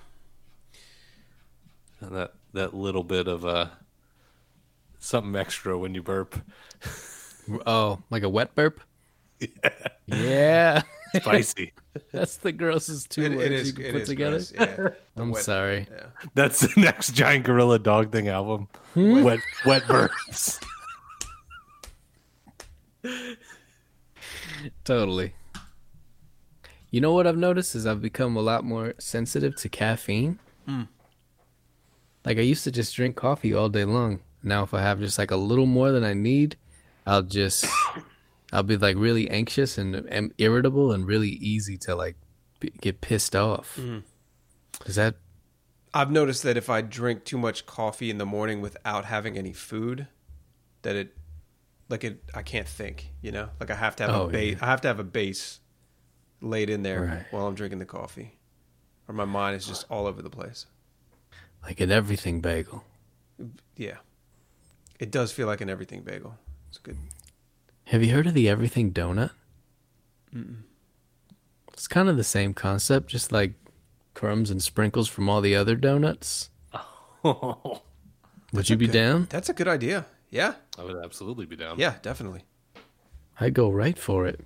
and 2.00 2.14
that 2.16 2.34
that 2.52 2.74
little 2.74 3.02
bit 3.04 3.26
of 3.28 3.44
uh 3.44 3.66
something 4.98 5.34
extra 5.36 5.78
when 5.78 5.94
you 5.94 6.02
burp. 6.02 6.34
Oh, 7.66 8.02
like 8.10 8.22
a 8.22 8.28
wet 8.28 8.54
burp? 8.54 8.80
Yeah. 10.06 10.82
Spicy. 11.16 11.72
That's 12.12 12.36
the 12.36 12.52
grossest 12.52 13.10
two 13.10 13.22
It- 13.22 13.32
it 13.32 13.36
words 13.36 13.50
is- 13.50 13.66
you 13.68 13.72
can 13.74 13.92
put 13.92 14.06
together. 14.06 14.36
gross, 14.38 14.52
yeah. 14.52 14.88
I'm 15.16 15.30
wet- 15.30 15.42
sorry. 15.44 15.86
Yeah. 15.90 16.06
That's 16.34 16.60
the 16.60 16.80
next 16.80 17.12
giant 17.14 17.44
gorilla 17.44 17.78
dog 17.78 18.12
thing 18.12 18.28
album. 18.28 18.68
Hmm? 18.94 19.22
Wet 19.22 19.40
wet 19.66 19.82
burps. 19.84 20.62
Totally. 24.84 25.34
You 26.90 27.00
know 27.00 27.12
what 27.12 27.26
I've 27.26 27.36
noticed 27.36 27.74
is 27.74 27.86
I've 27.86 28.00
become 28.02 28.36
a 28.36 28.40
lot 28.40 28.64
more 28.64 28.94
sensitive 28.98 29.56
to 29.56 29.68
caffeine. 29.68 30.38
Hmm. 30.66 30.82
Like 32.24 32.38
I 32.38 32.42
used 32.42 32.64
to 32.64 32.70
just 32.70 32.94
drink 32.96 33.16
coffee 33.16 33.54
all 33.54 33.68
day 33.68 33.84
long. 33.84 34.20
Now 34.42 34.62
if 34.62 34.72
I 34.74 34.80
have 34.82 34.98
just 35.00 35.18
like 35.18 35.30
a 35.30 35.36
little 35.36 35.66
more 35.66 35.92
than 35.92 36.04
I 36.04 36.14
need, 36.14 36.56
I'll 37.06 37.22
just 37.22 37.66
I'll 38.52 38.62
be 38.62 38.76
like 38.76 38.96
really 38.96 39.28
anxious 39.30 39.76
and, 39.78 39.94
and 39.94 40.32
irritable 40.38 40.92
and 40.92 41.06
really 41.06 41.30
easy 41.30 41.76
to 41.78 41.94
like 41.94 42.16
get 42.80 43.00
pissed 43.00 43.36
off. 43.36 43.76
Mhm. 43.78 44.02
Is 44.86 44.94
that 44.96 45.16
I've 45.94 46.10
noticed 46.10 46.42
that 46.42 46.56
if 46.56 46.68
I 46.70 46.80
drink 46.82 47.24
too 47.24 47.38
much 47.38 47.66
coffee 47.66 48.10
in 48.10 48.18
the 48.18 48.26
morning 48.26 48.60
without 48.60 49.04
having 49.06 49.36
any 49.38 49.52
food, 49.52 50.06
that 50.82 50.94
it, 50.96 51.16
like 51.88 52.04
it, 52.04 52.22
I 52.34 52.42
can't 52.42 52.68
think. 52.68 53.10
You 53.22 53.32
know, 53.32 53.48
like 53.58 53.70
I 53.70 53.74
have 53.74 53.96
to 53.96 54.04
have 54.06 54.14
Oh, 54.14 54.24
a 54.26 54.28
base. 54.28 54.56
yeah. 54.58 54.64
I 54.64 54.70
have 54.70 54.80
to 54.82 54.88
have 54.88 54.98
a 55.00 55.04
base 55.04 55.60
laid 56.40 56.70
in 56.70 56.82
there 56.82 57.02
Right. 57.02 57.26
while 57.30 57.46
I'm 57.46 57.54
drinking 57.54 57.78
the 57.80 57.86
coffee, 57.86 58.38
or 59.08 59.14
my 59.14 59.24
mind 59.24 59.56
is 59.56 59.66
just 59.66 59.86
all 59.90 60.06
over 60.06 60.22
the 60.22 60.30
place. 60.30 60.66
like 61.64 61.80
an 61.80 61.90
everything 61.90 62.40
bagel? 62.40 62.84
Yeah, 63.76 63.96
it 65.00 65.10
does 65.10 65.32
feel 65.32 65.46
like 65.48 65.60
an 65.60 65.68
everything 65.68 66.02
bagel. 66.02 66.36
It's 66.68 66.78
good. 66.78 66.96
Have 67.88 68.02
you 68.04 68.12
heard 68.12 68.26
of 68.26 68.34
the 68.34 68.48
everything 68.48 68.92
donut? 68.92 69.30
Mm-mm. 70.34 70.62
It's 71.72 71.88
kind 71.88 72.08
of 72.08 72.16
the 72.16 72.24
same 72.24 72.54
concept, 72.54 73.08
just 73.08 73.32
like 73.32 73.52
crumbs 74.14 74.50
and 74.50 74.62
sprinkles 74.62 75.08
from 75.08 75.28
all 75.28 75.40
the 75.40 75.54
other 75.56 75.74
donuts. 75.76 76.50
Would 77.24 78.68
you 78.68 78.76
be 78.76 78.86
good- 78.86 78.92
down? 78.92 79.26
That's 79.30 79.48
a 79.48 79.52
good 79.54 79.68
idea. 79.68 80.06
Yeah, 80.30 80.54
I 80.78 80.84
would 80.84 81.02
absolutely 81.02 81.46
be 81.46 81.56
down. 81.56 81.78
yeah, 81.78 81.94
definitely. 82.02 82.42
I'd 83.40 83.54
go 83.54 83.70
right 83.70 83.98
for 83.98 84.26
it. 84.26 84.40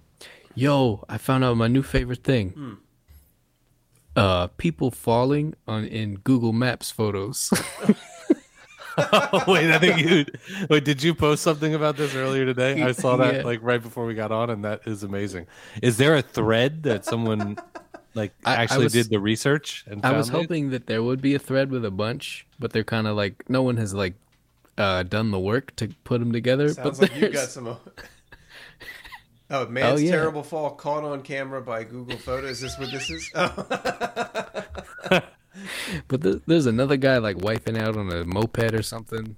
Yo, 0.54 1.04
I 1.08 1.18
found 1.18 1.42
out 1.42 1.56
my 1.56 1.66
new 1.66 1.82
favorite 1.82 2.22
thing. 2.22 2.50
Hmm. 2.50 2.74
Uh, 4.14 4.46
people 4.58 4.90
falling 4.92 5.54
on 5.66 5.84
in 5.84 6.16
Google 6.18 6.52
Maps 6.52 6.90
photos. 6.92 7.50
wait, 9.46 9.70
I 9.70 9.78
think 9.78 9.98
you 9.98 10.24
wait. 10.68 10.84
Did 10.84 11.02
you 11.02 11.14
post 11.14 11.42
something 11.42 11.74
about 11.74 11.96
this 11.96 12.14
earlier 12.14 12.44
today? 12.44 12.82
I 12.82 12.92
saw 12.92 13.16
that 13.16 13.34
Yeah. 13.36 13.42
like 13.42 13.60
right 13.62 13.82
before 13.82 14.04
we 14.06 14.14
got 14.14 14.30
on, 14.32 14.50
and 14.50 14.64
that 14.64 14.82
is 14.86 15.02
amazing. 15.02 15.46
Is 15.82 15.96
there 15.96 16.14
a 16.16 16.22
thread 16.22 16.82
that 16.84 17.04
someone 17.04 17.56
like 18.14 18.32
I- 18.44 18.52
I 18.56 18.62
actually 18.62 18.84
was- 18.84 18.92
did 18.92 19.10
the 19.10 19.18
research? 19.20 19.84
And 19.88 20.04
I 20.04 20.12
was 20.16 20.28
it? 20.28 20.32
hoping 20.32 20.70
that 20.70 20.86
there 20.86 21.02
would 21.02 21.20
be 21.22 21.34
a 21.34 21.38
thread 21.38 21.70
with 21.70 21.84
a 21.84 21.90
bunch, 21.90 22.46
but 22.58 22.72
they're 22.72 22.84
kind 22.84 23.06
of 23.06 23.16
like 23.16 23.48
no 23.48 23.62
one 23.62 23.76
has 23.78 23.94
like 23.94 24.14
uh, 24.78 25.02
done 25.04 25.30
the 25.30 25.40
work 25.40 25.74
to 25.76 25.88
put 26.04 26.18
them 26.20 26.32
together. 26.32 26.68
Sounds 26.70 26.98
but 26.98 27.10
like 27.12 27.20
you 27.20 27.28
got 27.28 27.48
some. 27.48 27.76
Oh, 29.54 29.66
man's 29.68 30.02
yeah. 30.02 30.12
terrible 30.12 30.42
fall 30.42 30.70
caught 30.70 31.04
on 31.04 31.20
camera 31.20 31.60
by 31.60 31.84
Google 31.84 32.16
Photo. 32.16 32.46
Is 32.46 32.62
this 32.62 32.78
what 32.78 32.90
this 32.90 33.10
is? 33.10 33.30
Oh. 33.34 34.62
But 36.08 36.22
th- 36.22 36.42
there's 36.46 36.66
another 36.66 36.96
guy 36.96 37.18
like 37.18 37.42
wiping 37.42 37.76
out 37.78 37.96
on 37.96 38.10
a 38.10 38.24
moped 38.24 38.72
or 38.74 38.82
something. 38.82 39.36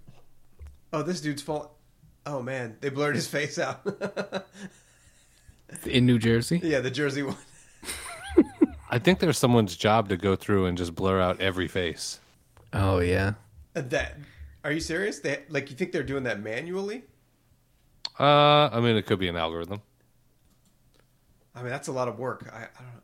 Oh, 0.92 1.02
this 1.02 1.20
dude's 1.20 1.42
fall. 1.42 1.76
Oh 2.26 2.40
man, 2.42 2.76
they 2.80 2.88
blurred 2.88 3.16
his 3.16 3.26
face 3.26 3.58
out. 3.58 3.80
in 5.86 6.06
New 6.06 6.18
Jersey. 6.18 6.60
yeah, 6.62 6.80
the 6.80 6.90
Jersey 6.90 7.22
one. 7.22 7.36
I 8.90 8.98
think 8.98 9.18
there's 9.18 9.38
someone's 9.38 9.76
job 9.76 10.08
to 10.10 10.16
go 10.16 10.36
through 10.36 10.66
and 10.66 10.78
just 10.78 10.94
blur 10.94 11.20
out 11.20 11.40
every 11.40 11.66
face. 11.68 12.20
Oh 12.72 13.00
yeah. 13.00 13.34
Uh, 13.74 13.82
That. 13.82 14.18
Are 14.62 14.72
you 14.72 14.80
serious? 14.80 15.18
They 15.20 15.42
like 15.48 15.70
you 15.70 15.76
think 15.76 15.92
they're 15.92 16.02
doing 16.02 16.22
that 16.24 16.40
manually? 16.40 17.02
Uh, 18.18 18.68
I 18.72 18.80
mean, 18.80 18.96
it 18.96 19.04
could 19.06 19.18
be 19.18 19.28
an 19.28 19.36
algorithm. 19.36 19.82
I 21.54 21.60
mean, 21.60 21.70
that's 21.70 21.88
a 21.88 21.92
lot 21.92 22.08
of 22.08 22.18
work. 22.18 22.48
I, 22.52 22.58
I 22.58 22.60
don't 22.82 22.86
know. 22.94 23.00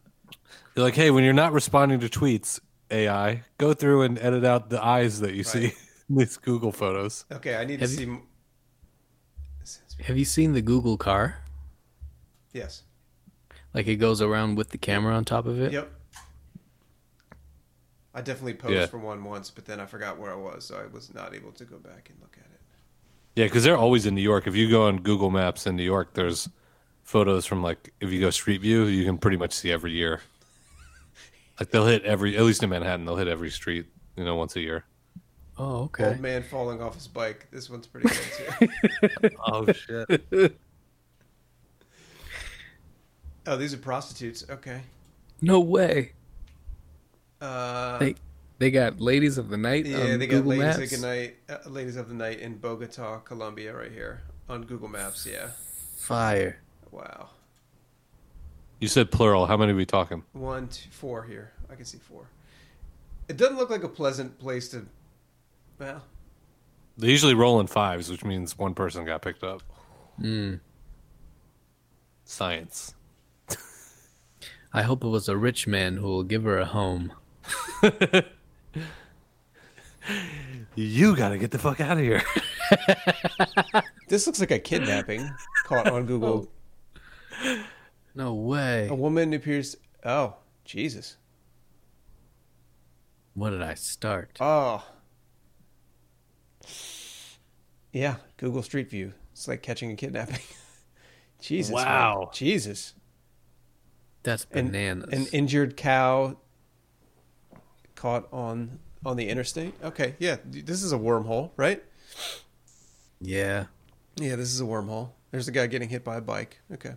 You're 0.76 0.84
like, 0.84 0.94
hey, 0.94 1.10
when 1.10 1.24
you're 1.24 1.32
not 1.32 1.52
responding 1.52 2.00
to 2.00 2.08
tweets, 2.08 2.60
AI, 2.90 3.44
go 3.58 3.72
through 3.74 4.02
and 4.02 4.18
edit 4.18 4.44
out 4.44 4.70
the 4.70 4.82
eyes 4.82 5.20
that 5.20 5.34
you 5.34 5.42
see 5.44 5.64
Right. 5.64 5.76
in 6.08 6.16
these 6.16 6.36
Google 6.36 6.72
photos. 6.72 7.24
Okay, 7.30 7.56
I 7.56 7.64
need 7.64 7.80
Have 7.80 7.90
to 7.94 8.00
you- 8.00 8.22
see. 9.64 10.02
Have 10.04 10.16
you 10.16 10.24
seen 10.24 10.52
the 10.52 10.62
Google 10.62 10.96
car? 10.96 11.42
Yes. 12.52 12.82
Like 13.74 13.86
it 13.86 13.96
goes 13.96 14.20
around 14.22 14.56
with 14.56 14.70
the 14.70 14.78
camera 14.78 15.14
on 15.14 15.24
top 15.24 15.46
of 15.46 15.60
it. 15.60 15.72
Yep. 15.72 15.92
I 18.12 18.22
definitely 18.22 18.54
posed 18.54 18.74
Yeah. 18.74 18.86
for 18.86 18.98
one 18.98 19.22
once, 19.22 19.50
but 19.50 19.66
then 19.66 19.78
I 19.78 19.86
forgot 19.86 20.18
where 20.18 20.32
I 20.32 20.36
was, 20.36 20.64
so 20.64 20.76
I 20.76 20.86
was 20.86 21.14
not 21.14 21.34
able 21.34 21.52
to 21.52 21.64
go 21.64 21.78
back 21.78 22.08
and 22.10 22.18
look 22.20 22.36
at 22.38 22.44
it. 22.52 22.60
Yeah, 23.36 23.44
because 23.44 23.62
they're 23.62 23.76
always 23.76 24.06
in 24.06 24.14
New 24.16 24.22
York. 24.22 24.46
If 24.48 24.56
you 24.56 24.68
go 24.68 24.86
on 24.88 24.98
Google 25.02 25.30
Maps 25.30 25.66
in 25.66 25.76
New 25.76 25.84
York, 25.84 26.14
there's 26.14 26.48
photos 27.04 27.46
from 27.46 27.62
like 27.62 27.92
if 28.00 28.10
you 28.10 28.20
go 28.20 28.30
Street 28.30 28.60
View, 28.62 28.84
you 28.86 29.04
can 29.04 29.16
pretty 29.18 29.36
much 29.36 29.52
see 29.52 29.70
every 29.70 29.92
year. 29.92 30.22
Like 31.60 31.70
they'll 31.70 31.86
hit 31.86 32.02
every, 32.04 32.36
at 32.38 32.42
least 32.42 32.62
in 32.62 32.70
Manhattan, 32.70 33.04
they'll 33.04 33.16
hit 33.16 33.28
every 33.28 33.50
street, 33.50 33.86
you 34.16 34.24
know, 34.24 34.34
once 34.34 34.56
a 34.56 34.60
year. 34.60 34.84
Oh, 35.58 35.82
okay. 35.82 36.06
Old 36.06 36.20
man 36.20 36.42
falling 36.42 36.80
off 36.80 36.94
his 36.94 37.06
bike. 37.06 37.46
This 37.52 37.68
one's 37.68 37.86
pretty 37.86 38.08
good 38.08 38.70
too. 39.20 39.30
Oh 39.46 39.70
shit! 39.70 40.56
oh, 43.46 43.56
these 43.58 43.74
are 43.74 43.78
prostitutes. 43.78 44.44
Okay. 44.48 44.80
No 45.42 45.60
way. 45.60 46.12
Uh, 47.42 47.98
They 47.98 48.14
they 48.58 48.70
got 48.70 49.00
ladies 49.00 49.36
of 49.36 49.50
the 49.50 49.56
night. 49.58 49.84
yeah, 49.84 49.98
on 50.12 50.18
they 50.18 50.26
got 50.26 50.36
Google 50.36 50.50
ladies 50.52 50.78
Maps. 50.78 50.92
of 50.94 51.00
the 51.00 51.06
night, 51.06 51.36
uh, 51.50 51.68
ladies 51.68 51.96
of 51.96 52.08
the 52.08 52.14
night 52.14 52.40
in 52.40 52.56
Bogota, 52.56 53.18
Colombia, 53.18 53.74
right 53.76 53.92
here 53.92 54.22
on 54.48 54.62
Google 54.64 54.88
Maps. 54.88 55.26
Yeah. 55.30 55.50
Fire. 55.98 56.58
Wow. 56.90 57.28
You 58.80 58.88
said 58.88 59.10
plural. 59.10 59.46
How 59.46 59.56
many 59.56 59.72
are 59.72 59.76
we 59.76 59.86
talking? 59.86 60.24
One, 60.32 60.68
two, 60.68 60.88
four 60.90 61.22
here. 61.22 61.52
I 61.70 61.74
can 61.74 61.84
see 61.84 61.98
four. 61.98 62.28
It 63.28 63.36
doesn't 63.36 63.56
look 63.56 63.70
like 63.70 63.84
a 63.84 63.88
pleasant 63.88 64.38
place 64.38 64.68
to. 64.70 64.86
Well, 65.78 66.02
They 66.98 67.08
usually 67.08 67.34
roll 67.34 67.60
in 67.60 67.66
fives, 67.66 68.10
which 68.10 68.24
means 68.24 68.58
one 68.58 68.74
person 68.74 69.04
got 69.04 69.22
picked 69.22 69.44
up. 69.44 69.62
Hmm. 70.20 70.54
Science. 72.24 72.94
I 74.72 74.82
hope 74.82 75.04
it 75.04 75.08
was 75.08 75.28
a 75.28 75.36
rich 75.36 75.66
man 75.66 75.96
who 75.96 76.06
will 76.08 76.22
give 76.22 76.42
her 76.44 76.58
a 76.58 76.64
home. 76.66 77.12
You 80.76 81.14
got 81.14 81.28
to 81.30 81.38
get 81.38 81.50
the 81.50 81.58
fuck 81.58 81.80
out 81.80 81.98
of 81.98 82.02
here. 82.04 82.22
This 84.08 84.26
looks 84.26 84.40
like 84.40 84.50
a 84.50 84.58
kidnapping 84.58 85.30
caught 85.66 85.88
on 85.88 86.04
Google. 86.06 86.48
No 88.14 88.34
way. 88.34 88.88
A 88.88 88.94
woman 88.94 89.32
appears. 89.32 89.76
Oh, 90.04 90.34
Jesus. 90.64 91.16
What 93.34 93.50
did 93.50 93.62
I 93.62 93.74
start? 93.74 94.36
Oh. 94.40 94.84
Yeah, 97.92 98.16
Google 98.36 98.62
Street 98.62 98.90
View. 98.90 99.12
It's 99.32 99.48
like 99.48 99.62
catching 99.62 99.90
a 99.90 99.96
kidnapping. 99.96 100.40
Jesus. 101.40 101.74
man. 101.74 101.84
Wow. 101.84 102.30
Jesus. 102.32 102.94
That's 104.22 104.46
An- 104.52 104.66
bananas. 104.66 105.08
An, 105.12 105.26
injured 105.32 105.76
cow 105.76 106.36
caught 107.94 108.28
on 108.32 108.78
on 109.04 109.16
the 109.16 109.28
interstate. 109.28 109.74
Okay, 109.82 110.14
yeah, 110.18 110.36
this 110.44 110.82
is 110.82 110.92
a 110.92 110.98
wormhole, 110.98 111.50
right? 111.56 111.82
yeah. 113.20 113.66
Yeah, 114.16 114.36
this 114.36 114.52
is 114.52 114.60
a 114.60 114.64
wormhole. 114.64 115.10
There's 115.30 115.48
a 115.48 115.52
guy 115.52 115.66
getting 115.66 115.88
hit 115.88 116.04
by 116.04 116.16
a 116.16 116.20
bike. 116.20 116.60
Okay. 116.72 116.94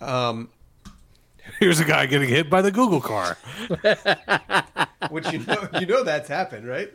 Um, 0.00 0.48
Here's 1.58 1.80
a 1.80 1.84
guy 1.84 2.06
getting 2.06 2.28
hit 2.28 2.48
by 2.48 2.62
the 2.62 2.70
Google 2.70 3.00
car. 3.00 3.36
which 5.10 5.30
you 5.32 5.40
know, 5.40 5.68
you 5.80 5.86
know 5.86 6.04
that's 6.04 6.28
happened, 6.28 6.66
right? 6.66 6.90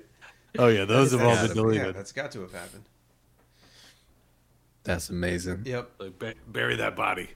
Oh 0.58 0.68
yeah, 0.68 0.86
those 0.86 1.12
have 1.12 1.22
all 1.22 1.30
That's- 1.36 1.50
been 1.50 1.58
Yeah, 1.58 1.64
deleted. 1.64 1.96
that's 1.96 2.12
got 2.12 2.32
to 2.32 2.42
have 2.42 2.54
happened. 2.54 2.84
That's 4.84 5.10
amazing. 5.10 5.64
Yep. 5.66 5.92
Like, 6.00 6.20
ba- 6.20 6.34
bury 6.48 6.76
that 6.78 6.96
body. 6.96 7.30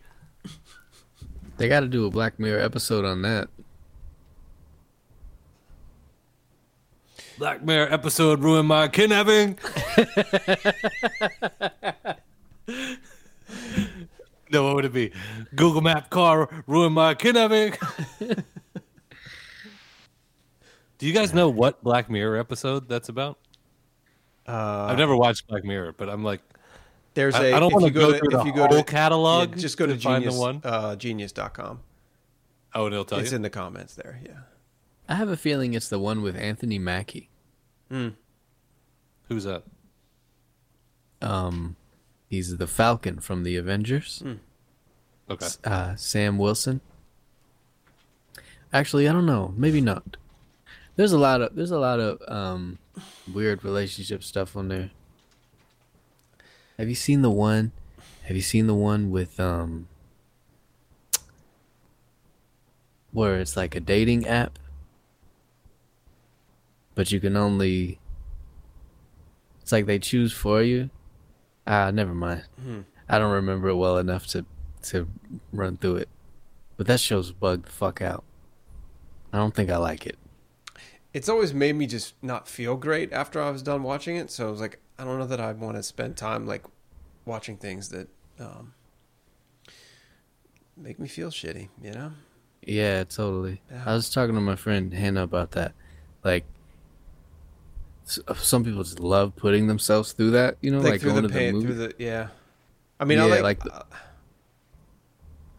They 1.58 1.68
got 1.68 1.82
to 1.82 1.88
do 1.88 2.06
a 2.06 2.10
Black 2.10 2.40
Mirror 2.40 2.62
episode 2.62 3.06
on 3.06 3.22
that. 3.24 3.50
Black 7.38 7.64
Mirror 7.64 7.91
episode 7.91 8.40
ruined 8.41 8.68
my 8.68 8.88
kidnapping. 8.88 9.58
no, 14.52 14.64
what 14.64 14.76
would 14.76 14.86
it 14.86 14.94
be? 14.94 15.12
Google 15.56 15.82
Map 15.82 16.10
car 16.10 16.50
ruined 16.68 16.96
my 16.96 17.14
kidnapping. 17.16 17.74
Do 20.98 21.08
you 21.08 21.14
guys 21.14 21.34
know 21.34 21.50
what 21.50 21.82
Black 21.84 22.10
Mirror 22.10 22.38
episode 22.38 22.90
that's 22.90 23.08
about? 23.10 23.38
Uh, 24.48 24.88
I've 24.90 24.98
never 24.98 25.16
watched 25.16 25.48
Black 25.48 25.64
Mirror, 25.64 25.94
but 25.94 26.10
I'm 26.10 26.24
like, 26.24 26.42
There's 27.14 27.36
I- 27.36 27.46
a. 27.48 27.54
I 27.56 27.60
don't 27.60 27.72
wanna 27.74 27.88
you 27.88 27.92
go 27.94 28.12
to, 28.12 28.18
through 28.18 28.38
if 28.38 28.40
the 28.40 28.46
you 28.46 28.54
go 28.54 28.68
whole 28.68 28.80
to, 28.80 28.84
catalog 28.84 29.52
yeah, 29.52 29.56
just 29.62 29.78
go 29.78 29.86
to, 29.86 29.94
to 29.94 30.00
find 30.00 30.24
the 30.24 30.30
genius, 30.32 30.40
one? 30.40 30.62
Uh, 30.64 30.96
genius.com. 30.96 31.80
oh, 32.76 32.86
and 32.86 32.94
it'll 32.94 33.06
tell 33.06 33.20
It's 33.20 33.26
you. 33.26 33.28
It's 33.28 33.34
in 33.36 33.42
the 33.44 33.50
comments 33.50 33.96
there. 33.96 34.20
Yeah. 34.26 34.32
I 35.08 35.16
have 35.16 35.30
a 35.30 35.38
feeling 35.38 35.74
it's 35.74 35.90
the 35.90 36.00
one 36.00 36.22
with 36.22 36.36
Anthony 36.36 36.78
Mackie. 36.80 37.30
Hmm. 37.90 38.10
Who's 39.28 39.44
that? 39.46 39.64
Um, 41.22 41.76
he's 42.30 42.57
the 42.57 42.68
Falcon 42.68 43.19
from 43.19 43.43
the 43.43 43.57
Avengers. 43.57 44.23
Okay. 45.30 45.47
Uh, 45.64 45.95
Sam 45.95 46.38
Wilson. 46.38 46.81
Actually, 48.72 49.07
I 49.07 49.14
don't 49.14 49.26
know. 49.26 49.53
Maybe 49.57 49.81
not. 49.81 50.18
There's 50.95 51.11
a 51.11 51.18
lot 51.18 51.41
of 51.41 51.56
there's 51.56 51.72
a 51.72 51.80
lot 51.80 51.99
of 51.99 52.22
um 52.27 52.77
weird 53.34 53.64
relationship 53.64 54.23
stuff 54.23 54.56
on 54.56 54.68
there. 54.68 54.91
Have 56.77 56.89
you 56.89 56.95
seen 56.95 57.22
the 57.22 57.30
one? 57.30 57.72
Have 58.23 58.35
you 58.35 58.41
seen 58.41 58.68
the 58.68 58.76
one 58.76 59.10
with 59.10 59.39
um 59.39 59.88
where 63.11 63.39
it's 63.39 63.57
like 63.57 63.76
a 63.76 63.80
dating 63.80 64.27
app, 64.27 64.60
but 66.95 67.11
you 67.11 67.19
can 67.19 67.35
only 67.35 67.99
it's 69.61 69.72
like 69.72 69.85
they 69.85 69.99
choose 69.99 70.34
for 70.34 70.61
you. 70.61 70.89
Ah, 71.70 71.91
never 71.91 72.16
mind. 72.16 72.44
Hmm. 72.62 72.82
I 73.08 73.20
don't 73.20 73.32
remember 73.32 73.70
it 73.70 73.76
well 73.76 74.00
enough 74.00 74.26
to 74.28 74.46
to 74.82 75.08
run 75.54 75.78
through 75.78 75.98
it. 75.98 76.10
But 76.78 76.88
that 76.88 77.00
show's 77.00 77.32
bugged 77.32 77.68
the 77.68 77.72
fuck 77.72 78.02
out. 78.02 78.24
I 79.32 79.38
don't 79.38 79.54
think 79.54 79.70
I 79.70 79.78
like 79.78 80.08
it. 80.08 80.18
It's 81.14 81.30
always 81.30 81.54
made 81.54 81.76
me 81.76 81.86
just 81.86 82.16
not 82.24 82.48
feel 82.48 82.76
great 82.76 83.14
after 83.14 83.41
I 83.41 83.52
was 83.52 83.62
done 83.62 83.84
watching 83.84 84.16
it. 84.16 84.32
So 84.32 84.48
I 84.48 84.52
was 84.52 84.62
like, 84.62 84.80
I 84.98 85.04
don't 85.04 85.20
know 85.20 85.28
that 85.28 85.40
I 85.40 85.52
want 85.52 85.78
to 85.78 85.84
spend 85.84 86.18
time 86.18 86.48
like 86.48 86.64
watching 87.26 87.58
things 87.58 87.90
that 87.90 88.08
um, 88.40 88.74
make 90.76 91.00
me 91.00 91.08
feel 91.08 91.30
shitty. 91.30 91.70
You 91.84 91.91
know? 91.91 92.12
Yeah, 92.64 93.04
totally. 93.04 93.62
Yeah. 93.72 93.84
I 93.86 93.94
was 93.94 94.10
talking 94.10 94.36
to 94.36 94.41
my 94.41 94.56
friend 94.56 94.94
Hannah 94.94 95.24
about 95.24 95.52
that. 95.52 95.74
Like, 96.24 96.46
some 98.38 98.64
people 98.64 98.84
just 98.84 98.99
love 98.99 99.36
putting 99.36 99.68
themselves 99.68 100.14
through 100.14 100.31
that. 100.31 100.57
You 100.61 100.72
know, 100.72 100.80
like, 100.80 100.94
like, 100.94 101.02
through 101.02 101.11
going 101.11 101.23
the 101.23 101.27
to 101.30 101.34
the 101.34 101.40
pain, 101.40 101.53
movie. 101.56 101.65
through 101.68 101.76
the 101.76 101.94
yeah. 101.98 102.27
I 102.99 103.06
mean, 103.06 103.19
I 103.19 103.26
like, 103.26 103.41
like 103.44 103.64
the- 103.64 103.76
uh, 103.76 103.84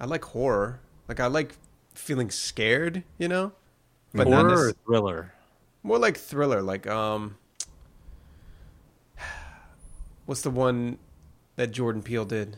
I 0.01 0.05
like 0.07 0.25
horror. 0.25 0.81
Like 1.09 1.21
I 1.21 1.27
like 1.27 1.55
feeling 1.95 2.31
scared. 2.31 3.05
You 3.19 3.29
know? 3.29 3.53
not 4.13 4.27
Horror 4.27 4.49
or 4.49 4.73
necess- 4.73 4.75
thriller? 4.87 5.33
More 5.83 5.99
like 5.99 6.17
thriller, 6.17 6.63
like 6.63 6.87
um 6.87 7.37
what's 10.27 10.43
the 10.43 10.51
one 10.51 10.99
that 11.57 11.69
Jordan 11.73 12.03
Peele 12.03 12.25
did? 12.25 12.57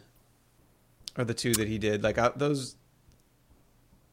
Or 1.19 1.24
the 1.24 1.35
two 1.35 1.52
that 1.55 1.69
he 1.69 1.78
did? 1.78 2.02
Like 2.02 2.16
uh, 2.19 2.32
those 2.36 2.77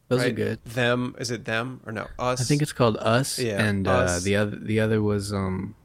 Those 0.10 0.26
are 0.26 0.32
good. 0.32 0.64
Them 0.66 1.16
is 1.20 1.30
it 1.30 1.46
them 1.46 1.82
or 1.86 1.92
no? 1.92 2.08
Us. 2.18 2.42
I 2.42 2.44
think 2.44 2.64
it's 2.64 2.74
called 2.74 2.98
Us. 2.98 3.38
Yeah, 3.38 3.62
and 3.64 3.88
uh, 3.88 4.20
the 4.22 4.36
other 4.36 4.56
the 4.56 4.80
other 4.80 5.02
was 5.02 5.32
um 5.32 5.76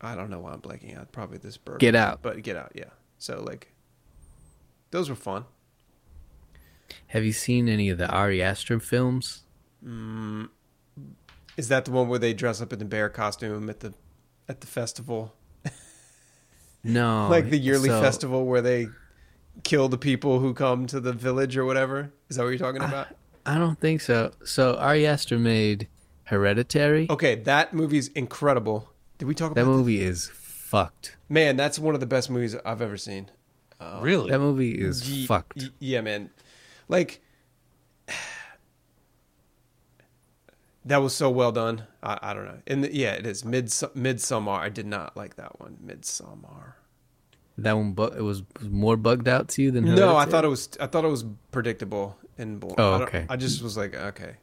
I 0.00 0.14
don't 0.14 0.30
know 0.30 0.38
why 0.38 0.52
I'm 0.52 0.60
blanking 0.60 0.98
out. 0.98 1.10
Probably 1.12 1.38
this 1.38 1.56
bird. 1.56 1.80
Get 1.80 1.94
Out. 1.96 2.20
But 2.22 2.42
Get 2.42 2.56
Out, 2.56 2.72
yeah. 2.74 2.90
So 3.18 3.42
like 3.42 3.72
those 4.92 5.10
were 5.10 5.16
fun. 5.16 5.44
Have 7.08 7.24
you 7.24 7.32
seen 7.32 7.68
any 7.68 7.88
of 7.88 7.98
the 7.98 8.08
Ari 8.08 8.40
Aster 8.40 8.78
films? 8.78 9.42
Mm, 9.84 10.48
is 11.56 11.68
that 11.68 11.84
the 11.84 11.90
one 11.90 12.08
where 12.08 12.18
they 12.18 12.32
dress 12.32 12.60
up 12.60 12.72
in 12.72 12.78
the 12.78 12.84
bear 12.84 13.08
costume 13.08 13.68
at 13.68 13.80
the 13.80 13.94
at 14.48 14.60
the 14.60 14.66
festival? 14.66 15.34
No. 16.84 17.28
like 17.30 17.48
the 17.50 17.58
yearly 17.58 17.88
so- 17.88 18.00
festival 18.00 18.44
where 18.44 18.60
they 18.60 18.88
kill 19.62 19.88
the 19.88 19.98
people 19.98 20.40
who 20.40 20.52
come 20.52 20.86
to 20.86 20.98
the 20.98 21.12
village 21.12 21.56
or 21.56 21.64
whatever? 21.64 22.12
Is 22.28 22.36
that 22.36 22.42
what 22.42 22.48
you're 22.48 22.58
talking 22.58 22.82
about? 22.82 23.06
I 23.44 23.58
don't 23.58 23.78
think 23.78 24.00
so. 24.00 24.32
So 24.44 24.76
Ari 24.76 25.06
Aster 25.06 25.38
made 25.38 25.88
Hereditary. 26.24 27.06
Okay, 27.10 27.34
that 27.36 27.74
movie's 27.74 28.08
incredible. 28.08 28.88
Did 29.18 29.26
we 29.26 29.34
talk 29.34 29.54
that 29.54 29.62
about 29.62 29.70
this? 29.72 29.76
movie 29.78 30.00
is 30.00 30.30
fucked. 30.32 31.16
Man, 31.28 31.56
that's 31.56 31.78
one 31.78 31.94
of 31.94 32.00
the 32.00 32.06
best 32.06 32.30
movies 32.30 32.56
I've 32.64 32.80
ever 32.82 32.96
seen. 32.96 33.30
Uh, 33.80 33.98
Really? 34.02 34.30
That 34.30 34.38
movie 34.38 34.72
is 34.72 35.10
ye- 35.10 35.26
fucked. 35.26 35.56
y- 35.58 35.68
yeah, 35.80 36.00
man. 36.00 36.30
Like 36.88 37.20
that 40.84 40.98
was 40.98 41.14
so 41.14 41.30
well 41.30 41.52
done. 41.52 41.84
I, 42.02 42.18
I 42.22 42.34
don't 42.34 42.44
know. 42.44 42.58
And 42.66 42.84
the, 42.84 42.94
yeah, 42.94 43.12
it 43.12 43.26
is 43.26 43.44
mid 43.44 43.66
Midsommar. 43.66 44.58
I 44.58 44.68
did 44.68 44.86
not 44.86 45.16
like 45.16 45.36
that 45.36 45.60
one. 45.60 45.78
Midsommar. 45.84 46.74
That 47.58 47.74
one, 47.76 47.92
bu- 47.92 48.04
it 48.16 48.22
was 48.22 48.42
more 48.62 48.96
bugged 48.96 49.28
out 49.28 49.48
to 49.50 49.62
you 49.62 49.70
than 49.70 49.84
No, 49.94 50.16
I 50.16 50.24
thought 50.24 50.44
it 50.44 50.48
was. 50.48 50.70
I 50.80 50.86
thought 50.86 51.04
it 51.04 51.08
was 51.08 51.24
predictable 51.50 52.16
and. 52.38 52.62
Oh, 52.78 52.92
I 52.94 53.02
okay. 53.02 53.26
I 53.28 53.36
just 53.36 53.62
was 53.62 53.76
like, 53.76 53.94
okay. 53.94 54.36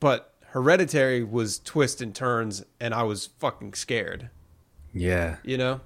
But 0.00 0.34
Hereditary 0.50 1.22
was 1.24 1.58
twists 1.58 2.00
and 2.00 2.14
turns, 2.14 2.64
and 2.80 2.94
I 2.94 3.02
was 3.02 3.26
fucking 3.38 3.74
scared. 3.74 4.30
Yeah, 4.94 5.36
You 5.44 5.58
know, 5.58 5.80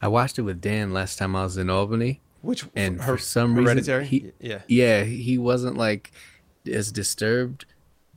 I 0.00 0.08
watched 0.08 0.38
it 0.38 0.42
with 0.42 0.60
Dan 0.60 0.92
last 0.92 1.18
time 1.18 1.34
I 1.34 1.42
was 1.42 1.56
in 1.56 1.68
Albany. 1.68 2.20
which 2.40 2.64
and 2.76 3.00
Her- 3.00 3.16
for 3.16 3.22
some 3.22 3.54
Hereditary. 3.56 4.04
reason, 4.04 4.32
he, 4.40 4.46
yeah, 4.48 4.60
yeah, 4.68 5.02
he 5.04 5.38
wasn't 5.38 5.76
like 5.76 6.12
as 6.70 6.92
disturbed 6.92 7.64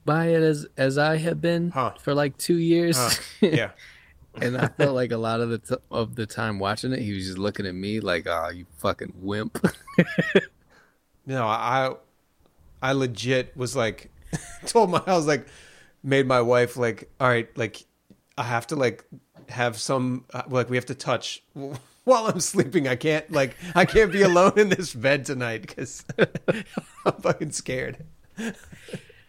by 0.05 0.27
it 0.27 0.41
as 0.43 0.67
as 0.77 0.97
I 0.97 1.17
have 1.17 1.41
been 1.41 1.71
Huh. 1.71 1.93
for 1.99 2.13
like 2.13 2.37
two 2.37 2.57
years. 2.57 2.97
Huh. 2.97 3.21
yeah. 3.41 3.71
and 4.39 4.57
I 4.57 4.67
felt 4.67 4.93
like 4.95 5.11
a 5.11 5.17
lot 5.17 5.41
of 5.41 5.49
the 5.49 5.57
t- 5.57 5.75
of 5.89 6.15
the 6.15 6.25
time 6.27 6.59
watching 6.59 6.91
it, 6.93 6.99
he 6.99 7.13
was 7.13 7.25
just 7.25 7.37
looking 7.39 7.65
at 7.65 7.73
me 7.75 7.99
like, 7.99 8.27
"Oh, 8.27 8.49
you 8.49 8.65
fucking 8.77 9.13
wimp." 9.17 9.57
No, 11.25 11.45
I 11.47 11.93
I 12.81 12.93
legit 12.93 13.55
was 13.55 13.75
like 13.75 14.11
told 14.65 14.89
my 14.91 15.01
I 15.05 15.15
was 15.15 15.27
like 15.27 15.47
made 16.03 16.27
my 16.27 16.41
wife 16.41 16.77
like 16.77 17.09
all 17.19 17.27
right 17.29 17.49
like 17.57 17.83
I 18.37 18.43
have 18.43 18.67
to 18.67 18.75
like 18.75 19.03
have 19.49 19.77
some 19.77 20.25
uh, 20.33 20.43
like 20.47 20.69
we 20.69 20.77
have 20.77 20.85
to 20.87 20.95
touch 20.95 21.43
while 21.53 22.27
I'm 22.27 22.39
sleeping. 22.39 22.87
I 22.87 22.95
can't 22.95 23.29
like 23.31 23.55
I 23.75 23.85
can't 23.85 24.11
be 24.11 24.21
alone 24.21 24.57
in 24.57 24.69
this 24.69 24.93
bed 24.93 25.25
tonight 25.25 25.61
because 25.61 26.03
I'm 27.05 27.13
fucking 27.21 27.51
scared. 27.51 28.05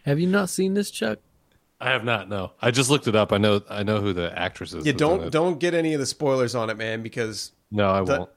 have 0.05 0.19
you 0.19 0.27
not 0.27 0.49
seen 0.49 0.73
this, 0.73 0.89
Chuck? 0.91 1.19
I 1.79 1.89
have 1.89 2.05
not. 2.05 2.29
No, 2.29 2.53
I 2.61 2.71
just 2.71 2.89
looked 2.89 3.07
it 3.07 3.15
up. 3.15 3.33
I 3.33 3.37
know. 3.37 3.61
I 3.69 3.83
know 3.83 3.99
who 3.99 4.13
the 4.13 4.31
actress 4.39 4.73
is. 4.73 4.85
Yeah, 4.85 4.93
don't 4.93 5.29
don't 5.31 5.59
get 5.59 5.73
any 5.73 5.93
of 5.93 5.99
the 5.99 6.05
spoilers 6.05 6.55
on 6.55 6.69
it, 6.69 6.77
man, 6.77 7.03
because 7.03 7.51
No, 7.71 7.89
I 7.89 8.03
that, 8.05 8.19
won't. 8.19 8.29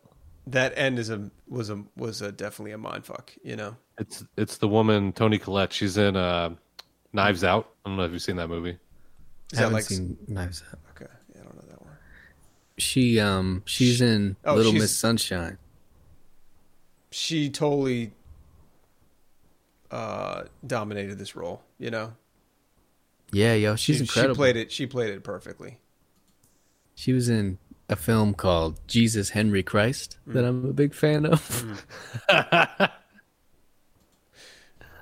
that 0.48 0.72
end 0.76 0.98
is 0.98 1.10
a 1.10 1.30
was 1.46 1.70
a 1.70 1.84
was 1.96 2.22
a 2.22 2.32
definitely 2.32 2.72
a 2.72 2.78
mind 2.78 3.06
fuck. 3.06 3.32
You 3.44 3.54
know. 3.56 3.76
It's 3.98 4.24
it's 4.36 4.58
the 4.58 4.68
woman 4.68 5.12
Toni 5.12 5.38
Collette. 5.38 5.72
She's 5.72 5.96
in 5.96 6.16
uh, 6.16 6.50
Knives 7.12 7.44
Out. 7.44 7.70
I 7.84 7.88
don't 7.88 7.96
know 7.96 8.04
if 8.04 8.12
you've 8.12 8.22
seen 8.22 8.36
that 8.36 8.48
movie. 8.48 8.70
Is 8.70 8.78
I 8.78 9.56
that 9.56 9.56
haven't 9.58 9.72
like 9.74 9.84
seen 9.84 10.16
Knives 10.28 10.62
Out. 10.70 10.78
okay? 10.90 11.10
Yeah, 11.34 11.40
I 11.40 11.44
don't 11.44 11.56
know 11.56 11.64
that 11.70 11.80
one. 11.82 11.94
She 12.78 13.18
um 13.20 13.62
she's 13.64 14.00
in 14.02 14.36
Oh, 14.44 14.54
Little 14.54 14.72
she's- 14.72 14.82
Miss 14.82 14.96
Sunshine. 14.96 15.58
She 17.10 17.48
totally 17.48 18.12
uh, 19.90 20.44
dominated 20.66 21.16
this 21.18 21.34
role. 21.36 21.62
You 21.78 21.90
know, 21.90 22.12
Yeah, 23.32 23.54
yo, 23.54 23.76
she's 23.76 23.96
she, 23.96 24.02
incredible. 24.02 24.34
She 24.34 24.38
played 24.38 24.56
it. 24.56 24.72
She 24.72 24.86
played 24.86 25.14
it 25.14 25.24
perfectly. 25.24 25.78
She 26.94 27.12
was 27.14 27.28
in 27.30 27.58
a 27.88 27.96
film 27.96 28.34
called 28.34 28.80
Jesus 28.86 29.30
Henry 29.30 29.62
Christ 29.62 30.18
that 30.26 30.44
Mm. 30.44 30.48
I'm 30.48 30.64
a 30.68 30.72
big 30.74 30.92
fan 30.92 31.24
of. 31.24 31.82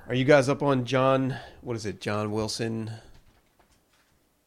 Are 0.07 0.13
you 0.15 0.23
guys 0.25 0.49
up 0.49 0.61
on 0.61 0.85
John? 0.85 1.35
What 1.61 1.75
is 1.75 1.85
it? 1.85 1.99
John 1.99 2.31
Wilson. 2.31 2.91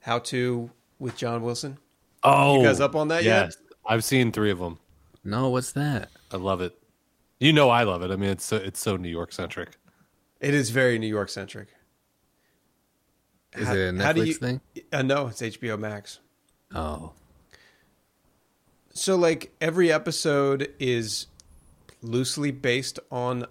How 0.00 0.18
to 0.20 0.70
with 0.98 1.16
John 1.16 1.42
Wilson? 1.42 1.78
Oh, 2.22 2.58
you 2.60 2.66
guys 2.66 2.80
up 2.80 2.94
on 2.94 3.08
that 3.08 3.24
yet? 3.24 3.46
yes. 3.46 3.56
I've 3.86 4.04
seen 4.04 4.32
three 4.32 4.50
of 4.50 4.58
them. 4.58 4.78
No, 5.24 5.48
what's 5.48 5.72
that? 5.72 6.10
I 6.30 6.36
love 6.36 6.60
it. 6.60 6.78
You 7.40 7.52
know, 7.52 7.70
I 7.70 7.82
love 7.84 8.02
it. 8.02 8.10
I 8.10 8.16
mean, 8.16 8.30
it's 8.30 8.44
so, 8.44 8.56
it's 8.56 8.80
so 8.80 8.96
New 8.96 9.08
York 9.08 9.32
centric. 9.32 9.76
It 10.40 10.54
is 10.54 10.70
very 10.70 10.98
New 10.98 11.06
York 11.08 11.28
centric. 11.28 11.68
Is 13.56 13.66
How- 13.66 13.74
it 13.74 13.94
a 13.98 14.02
how 14.02 14.12
do 14.12 14.22
Netflix 14.22 14.26
you- 14.26 14.34
thing? 14.34 14.60
Uh, 14.92 15.02
no, 15.02 15.26
it's 15.28 15.40
HBO 15.42 15.78
Max. 15.78 16.20
Oh, 16.74 17.12
So 18.92 19.16
like 19.16 19.54
every 19.60 19.90
episode 19.92 20.72
is 20.78 21.26
loosely 22.02 22.50
based 22.50 22.98
on 23.10 23.46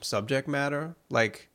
subject 0.00 0.48
matter, 0.48 0.96
like 1.08 1.48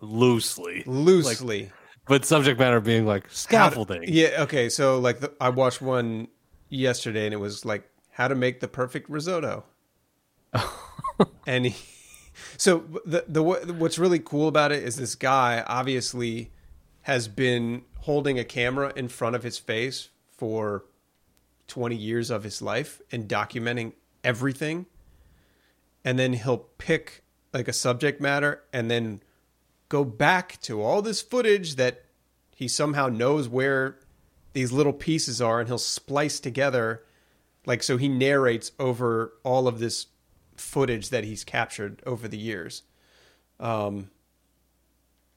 Loosely, 0.00 0.84
loosely. 0.86 1.62
Like, 1.62 1.72
but 2.06 2.24
subject 2.24 2.58
matter 2.58 2.80
being 2.80 3.06
like 3.06 3.30
scaffolding. 3.30 4.04
yeah. 4.06 4.42
Okay. 4.42 4.68
So 4.68 4.98
like 4.98 5.20
the, 5.20 5.32
I 5.40 5.48
watched 5.48 5.82
one 5.82 6.28
yesterday, 6.68 7.24
and 7.24 7.34
it 7.34 7.38
was 7.38 7.64
like 7.64 7.88
how 8.10 8.28
to 8.28 8.34
make 8.34 8.60
the 8.60 8.68
perfect 8.68 9.08
risotto. 9.10 9.64
and 11.46 11.66
he, 11.66 11.76
so 12.56 12.84
the 13.04 13.24
the 13.26 13.42
what's 13.42 13.98
really 13.98 14.18
cool 14.18 14.48
about 14.48 14.72
it 14.72 14.82
is 14.82 14.96
this 14.96 15.14
guy 15.14 15.64
obviously 15.66 16.50
has 17.02 17.28
been 17.28 17.82
holding 18.00 18.38
a 18.38 18.44
camera 18.44 18.92
in 18.94 19.08
front 19.08 19.34
of 19.34 19.42
his 19.42 19.58
face 19.58 20.10
for 20.36 20.84
20 21.68 21.96
years 21.96 22.30
of 22.30 22.44
his 22.44 22.60
life 22.60 23.00
and 23.12 23.28
documenting 23.28 23.92
everything 24.24 24.86
and 26.04 26.18
then 26.18 26.32
he'll 26.32 26.58
pick 26.78 27.22
like 27.52 27.68
a 27.68 27.72
subject 27.72 28.20
matter 28.20 28.62
and 28.72 28.90
then 28.90 29.22
go 29.88 30.04
back 30.04 30.60
to 30.62 30.82
all 30.82 31.02
this 31.02 31.20
footage 31.20 31.76
that 31.76 32.04
he 32.54 32.68
somehow 32.68 33.08
knows 33.08 33.48
where 33.48 33.98
these 34.52 34.72
little 34.72 34.92
pieces 34.92 35.40
are 35.40 35.60
and 35.60 35.68
he'll 35.68 35.78
splice 35.78 36.40
together 36.40 37.02
like 37.66 37.82
so 37.82 37.96
he 37.96 38.08
narrates 38.08 38.72
over 38.78 39.32
all 39.42 39.68
of 39.68 39.78
this 39.78 40.06
footage 40.56 41.10
that 41.10 41.24
he's 41.24 41.44
captured 41.44 42.02
over 42.06 42.28
the 42.28 42.38
years. 42.38 42.82
Um 43.58 44.10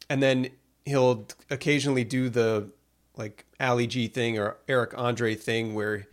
and 0.10 0.22
then 0.22 0.50
he'll 0.86 1.28
occasionally 1.50 2.04
do 2.04 2.30
the 2.30 2.72
like 3.16 3.46
Ali 3.60 3.88
G 3.88 4.08
thing 4.08 4.38
or 4.38 4.58
Eric 4.68 4.98
Andre 4.98 5.36
thing 5.36 5.76
where 5.76 6.08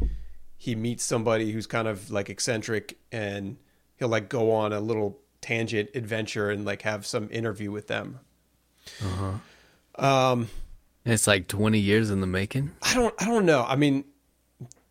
he 0.56 0.74
meets 0.74 1.04
somebody 1.04 1.52
who's 1.52 1.66
kind 1.66 1.88
of 1.88 2.10
like 2.10 2.28
eccentric 2.28 2.98
and 3.10 3.56
he'll 3.96 4.08
like 4.08 4.28
go 4.28 4.52
on 4.52 4.72
a 4.72 4.80
little 4.80 5.18
tangent 5.40 5.90
adventure 5.94 6.50
and 6.50 6.64
like 6.64 6.82
have 6.82 7.06
some 7.06 7.28
interview 7.30 7.70
with 7.70 7.86
them. 7.88 8.20
uh-huh. 9.02 10.04
Um 10.04 10.48
it's 11.04 11.26
like 11.26 11.48
20 11.48 11.78
years 11.78 12.10
in 12.10 12.20
the 12.20 12.26
making. 12.26 12.72
I 12.82 12.94
don't 12.94 13.14
I 13.20 13.24
don't 13.26 13.46
know. 13.46 13.64
I 13.66 13.76
mean 13.76 14.04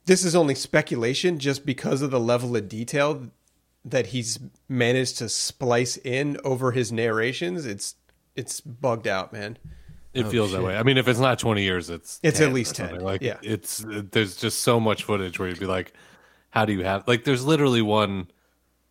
this 0.05 0.26
is 0.26 0.35
only 0.35 0.55
speculation 0.55 1.38
just 1.39 1.65
because 1.65 2.01
of 2.01 2.09
the 2.11 2.19
level 2.19 2.55
of 2.55 2.67
detail 2.67 3.27
that 3.85 4.07
he's 4.07 4.39
managed 4.67 5.19
to 5.19 5.30
splice 5.30 5.97
in 5.97 6.38
over 6.43 6.71
his 6.71 6.91
narrations. 6.91 7.65
It's 7.65 7.95
it's 8.35 8.59
bugged 8.61 9.07
out, 9.07 9.31
man. 9.34 9.57
It 10.13 10.26
Oh, 10.26 10.30
feels 10.30 10.51
that 10.53 10.63
way. 10.63 10.76
I 10.76 10.81
mean, 10.81 10.97
if 10.97 11.07
it's 11.07 11.19
not 11.19 11.38
20 11.38 11.61
years, 11.61 11.89
it's 11.91 12.19
It's 12.23 12.39
10 12.39 12.47
at 12.47 12.53
least 12.53 12.76
10, 12.76 12.99
Like, 13.01 13.21
yeah. 13.21 13.38
it's 13.43 13.85
there's 13.88 14.35
just 14.35 14.59
so 14.63 14.80
much 14.80 15.03
footage 15.03 15.38
where 15.38 15.47
you'd 15.47 15.59
be 15.59 15.67
like, 15.67 15.93
how 16.49 16.65
do 16.65 16.73
you 16.73 16.84
have 16.84 17.07
like? 17.07 17.23
There's 17.26 17.45
literally 17.45 17.84
one 17.84 18.27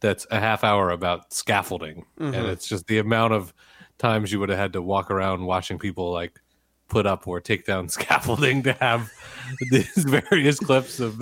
that's 0.01 0.27
a 0.31 0.39
half 0.41 0.63
hour 0.65 0.91
about 0.91 1.33
scaffolding, 1.33 2.05
and 2.19 2.35
Mhm. 2.35 2.49
it's 2.53 2.67
just 2.69 2.87
the 2.87 2.99
amount 2.99 3.33
of 3.35 3.53
times 3.99 4.31
you 4.33 4.39
would 4.41 4.49
have 4.49 4.59
had 4.59 4.73
to 4.75 4.83
walk 4.83 5.11
around 5.11 5.45
watching 5.45 5.79
people 5.79 6.13
like 6.13 6.41
put 6.89 7.07
up 7.07 7.27
or 7.27 7.41
take 7.41 7.67
down 7.67 7.89
scaffolding 7.89 8.63
to 8.63 8.73
have 8.75 9.11
these 9.71 9.93
various 9.97 10.59
clips 10.61 11.01
of. 11.01 11.21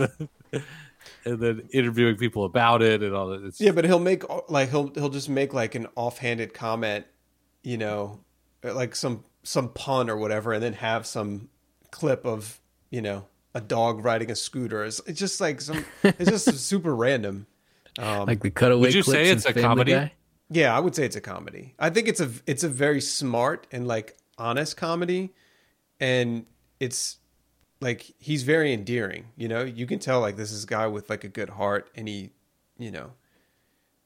And 1.25 1.41
then 1.41 1.69
interviewing 1.73 2.17
people 2.17 2.45
about 2.45 2.83
it 2.83 3.03
and 3.03 3.15
all 3.15 3.29
that. 3.29 3.43
It's 3.45 3.61
Yeah, 3.61 3.73
but 3.73 3.85
he'll 3.85 3.99
make 3.99 4.23
like 4.49 4.71
he'll 4.71 4.93
he'll 4.95 5.09
just 5.09 5.29
make 5.29 5.53
like 5.53 5.75
an 5.75 5.87
offhanded 5.97 6.55
comment, 6.55 7.05
you 7.63 7.77
know, 7.79 8.21
like 8.63 8.95
some 8.95 9.25
some 9.43 9.69
pun 9.71 10.09
or 10.11 10.17
whatever, 10.17 10.53
and 10.53 10.63
then 10.63 10.73
have 10.75 11.07
some 11.07 11.49
clip 11.91 12.25
of 12.27 12.61
you 12.91 13.01
know 13.03 13.27
a 13.55 13.61
dog 13.61 14.05
riding 14.05 14.31
a 14.31 14.37
scooter. 14.37 14.85
It's, 14.85 15.01
it's 15.07 15.19
just 15.19 15.41
like 15.41 15.61
some. 15.61 15.85
It's 16.05 16.31
just 16.31 16.45
super 16.69 16.95
random. 16.95 17.47
Um, 17.99 18.27
Like 18.27 18.41
the 18.41 18.51
cutaway 18.51 18.81
Would 18.81 18.95
you 18.95 19.03
clips 19.03 19.19
say 19.19 19.31
it's 19.31 19.45
a 19.45 19.49
Family 19.53 19.63
comedy? 19.63 19.93
Guy? 19.93 20.13
yeah, 20.51 20.77
I 20.77 20.81
would 20.81 20.95
say 20.95 21.05
it's 21.05 21.17
a 21.17 21.21
comedy. 21.21 21.75
I 21.79 21.91
think 21.91 22.09
it's 22.09 22.21
a 22.21 22.31
it's 22.47 22.63
a 22.65 22.69
very 22.69 23.01
smart 23.01 23.67
and 23.73 23.87
like 23.89 24.17
honest 24.39 24.77
comedy, 24.77 25.33
and 26.01 26.47
it's 26.79 27.17
like 27.81 28.13
he's 28.19 28.43
very 28.43 28.73
endearing. 28.73 29.27
You 29.37 29.49
know, 29.49 29.63
you 29.65 29.87
can 29.87 29.99
tell 29.99 30.21
like 30.21 30.37
this 30.37 30.53
is 30.53 30.65
a 30.65 30.67
guy 30.67 30.87
with 30.87 31.09
like 31.11 31.25
a 31.25 31.29
good 31.29 31.51
heart, 31.51 31.91
and 31.95 32.07
he, 32.07 32.31
you 32.79 32.91
know, 32.91 33.13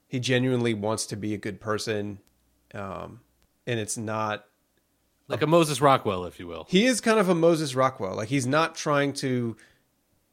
he 0.08 0.18
genuinely 0.20 0.74
wants 0.74 1.06
to 1.06 1.16
be 1.16 1.34
a 1.34 1.38
good 1.38 1.60
person, 1.60 2.20
um, 2.74 3.20
and 3.66 3.78
it's 3.80 3.96
not 3.96 4.44
like 5.28 5.42
a 5.42 5.46
Moses 5.46 5.80
Rockwell, 5.80 6.24
if 6.24 6.38
you 6.40 6.46
will. 6.46 6.66
he 6.68 6.86
is 6.86 7.00
kind 7.00 7.18
of 7.18 7.28
a 7.28 7.34
Moses 7.34 7.74
Rockwell. 7.74 8.14
Like 8.16 8.28
he's 8.28 8.46
not 8.46 8.74
trying 8.74 9.12
to 9.14 9.56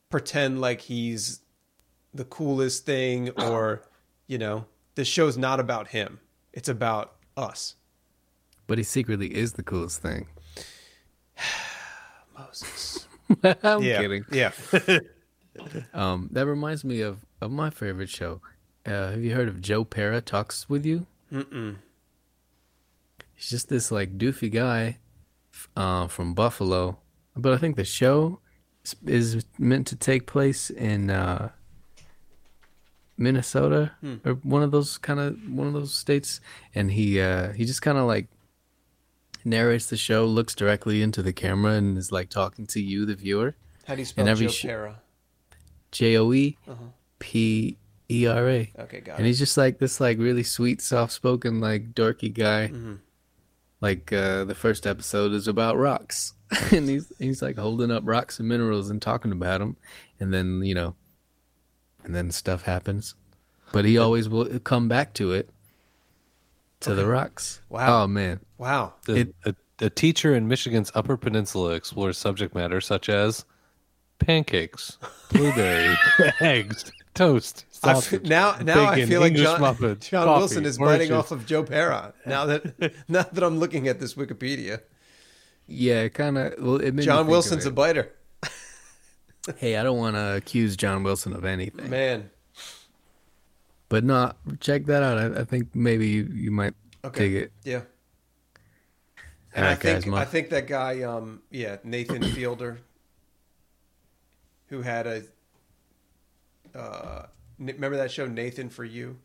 pretend 0.10 0.62
like 0.62 0.82
he's 0.82 1.42
the 2.18 2.26
coolest 2.26 2.86
thing 2.86 3.30
or, 3.38 3.84
you 4.28 4.38
know, 4.38 4.66
this 4.96 5.08
show's 5.08 5.38
not 5.38 5.60
about 5.60 5.88
him. 5.90 6.20
It's 6.54 6.70
about 6.70 7.14
us. 7.36 7.76
But 8.68 8.78
he 8.78 8.84
secretly 8.84 9.34
is 9.36 9.54
the 9.54 9.64
coolest 9.64 10.02
thing. 10.02 10.28
Moses. 12.38 13.08
I'm 13.64 13.82
Yeah, 13.84 14.02
kidding. 14.02 14.26
yeah. 14.32 14.52
um, 15.94 16.30
that 16.32 16.46
reminds 16.46 16.84
me 16.84 17.02
of, 17.02 17.26
of 17.42 17.52
my 17.52 17.70
favorite 17.70 18.10
show. 18.10 18.42
Uh, 18.86 19.12
have 19.12 19.24
you 19.24 19.34
heard 19.36 19.48
of 19.48 19.62
Joe 19.62 19.84
Pera 19.84 20.22
Talks 20.22 20.70
with 20.70 20.86
You? 20.86 21.06
Mm-mm. 21.32 21.76
He's 23.34 23.50
just 23.50 23.70
this 23.70 23.92
like 23.92 24.18
doofy 24.18 24.52
guy 24.52 24.98
uh, 25.76 26.08
from 26.08 26.34
Buffalo, 26.34 26.98
but 27.36 27.54
I 27.54 27.58
think 27.58 27.76
the 27.76 27.84
show 27.86 28.40
is, 28.84 28.96
is 29.06 29.46
meant 29.60 29.88
to 29.88 29.96
take 29.96 30.26
place 30.26 30.70
in 30.70 31.10
uh, 31.10 31.50
Minnesota 33.18 33.92
Hmm. 34.02 34.16
or 34.26 34.34
one 34.36 34.64
of 34.64 34.72
those 34.72 34.98
kind 34.98 35.20
of 35.20 35.38
one 35.50 35.68
of 35.68 35.74
those 35.74 35.94
states, 35.94 36.40
and 36.76 36.92
he 36.92 37.20
uh, 37.20 37.52
he 37.54 37.66
just 37.66 37.82
kind 37.82 37.98
of 37.98 38.06
like 38.06 38.28
narrates 39.46 39.88
the 39.90 39.98
show, 39.98 40.26
looks 40.26 40.54
directly 40.56 41.02
into 41.02 41.22
the 41.22 41.34
camera, 41.34 41.74
and 41.74 41.98
is 41.98 42.12
like 42.12 42.30
talking 42.30 42.66
to 42.68 42.82
you, 42.82 43.06
the 43.06 43.16
viewer. 43.16 43.56
How 43.86 43.96
do 43.96 44.02
you 44.02 44.06
spell 44.06 44.24
And 44.24 44.30
every 44.30 44.48
Joe? 44.48 44.96
J 45.92 46.18
O 46.18 46.34
E 46.34 46.58
Uh-huh. 46.68 46.84
P 47.20 47.78
E 48.10 48.28
R 48.28 48.50
A. 48.50 48.72
Okay, 48.80 49.00
got 49.02 49.18
And 49.18 49.26
he's 49.26 49.40
just 49.40 49.58
like 49.58 49.80
this, 49.80 50.00
like 50.00 50.18
really 50.18 50.44
sweet, 50.44 50.82
soft-spoken, 50.82 51.60
like 51.60 51.94
dorky 51.94 52.34
guy. 52.34 52.70
Mhm. 52.74 53.00
Like 53.82 54.12
uh, 54.12 54.44
the 54.44 54.56
first 54.56 54.86
episode 54.88 55.32
is 55.34 55.48
about 55.48 55.78
rocks, 55.78 56.34
and 56.72 56.90
he's 56.90 57.12
he's 57.20 57.42
like 57.42 57.58
holding 57.58 57.92
up 57.92 58.04
rocks 58.06 58.40
and 58.40 58.48
minerals 58.48 58.90
and 58.90 59.02
talking 59.02 59.32
about 59.32 59.60
them, 59.60 59.78
and 60.20 60.34
then 60.34 60.62
you 60.64 60.74
know, 60.76 60.96
and 62.08 62.16
then 62.16 62.32
stuff 62.32 62.64
happens, 62.64 63.14
but 63.72 63.84
he 63.86 63.98
always 64.00 64.28
will 64.30 64.48
come 64.62 64.88
back 64.88 65.14
to 65.16 65.34
it, 65.34 65.50
to 66.80 66.96
the 66.96 67.06
rocks. 67.06 67.62
Wow. 67.70 68.04
Oh 68.04 68.08
man! 68.08 68.40
Wow. 68.58 68.94
The, 69.06 69.16
It- 69.18 69.36
a, 69.46 69.56
a 69.80 69.90
teacher 69.92 70.34
in 70.34 70.48
Michigan's 70.48 70.92
Upper 70.96 71.18
Peninsula 71.18 71.74
explores 71.74 72.18
subject 72.18 72.56
matter 72.56 72.82
such 72.82 73.10
as 73.10 73.46
pancakes, 74.20 74.98
blueberry, 75.32 75.96
eggs, 76.40 76.92
toast, 77.14 77.66
I 77.84 77.92
f- 77.92 77.96
sausage, 77.98 78.24
now, 78.28 78.58
now 78.64 78.86
I 78.90 79.06
feel 79.06 79.20
like 79.22 79.32
English 79.34 79.46
John, 79.46 79.62
muffin, 79.62 79.98
John 80.00 80.26
coffee, 80.26 80.40
Wilson 80.40 80.66
is 80.66 80.80
orange 80.80 80.94
biting 80.94 81.08
juice. 81.10 81.18
off 81.18 81.32
of 81.32 81.46
Joe 81.46 81.64
Pera. 81.64 82.14
Now 82.26 82.46
that 82.48 82.94
now 83.10 83.24
that 83.24 83.44
I'm 83.44 83.60
looking 83.60 83.88
at 83.88 84.00
this 84.00 84.14
Wikipedia, 84.16 84.82
Yeah, 85.68 86.08
kind 86.08 86.38
of. 86.38 86.54
Well, 86.60 86.78
it 86.78 86.94
made 86.96 87.04
John 87.04 87.28
Wilson's 87.28 87.66
a 87.66 87.72
biter. 87.72 88.12
Hey, 89.58 89.78
I 89.78 89.84
don't 89.84 89.98
want 89.98 90.16
to 90.16 90.36
accuse 90.36 90.76
John 90.76 91.04
Wilson 91.04 91.34
of 91.34 91.46
anything, 91.46 91.90
Man, 91.90 92.30
but 93.90 94.04
no, 94.04 94.34
check 94.60 94.86
that 94.86 95.02
out. 95.04 95.18
I, 95.18 95.42
I 95.42 95.44
think 95.46 95.74
maybe 95.74 96.08
you, 96.08 96.24
you 96.34 96.52
might 96.52 96.74
okay, 97.06 97.20
dig 97.30 97.34
it. 97.44 97.52
yeah. 97.64 97.82
And 99.54 99.64
All 99.66 99.72
I 99.72 99.74
right, 99.74 99.80
guys, 99.80 100.04
think 100.04 100.08
my- 100.14 100.22
I 100.22 100.26
think 100.26 100.50
that 100.50 100.68
guy, 100.68 101.02
um, 101.04 101.42
yeah, 101.50 101.78
Nathan 101.84 102.22
Fielder, 102.32 102.80
who 104.68 104.82
had 104.82 105.08
a, 105.08 105.24
uh, 106.76 107.26
remember 107.58 107.98
that 107.98 108.12
show 108.12 108.28
Nathan 108.28 108.70
for 108.70 108.84
You? 108.86 109.18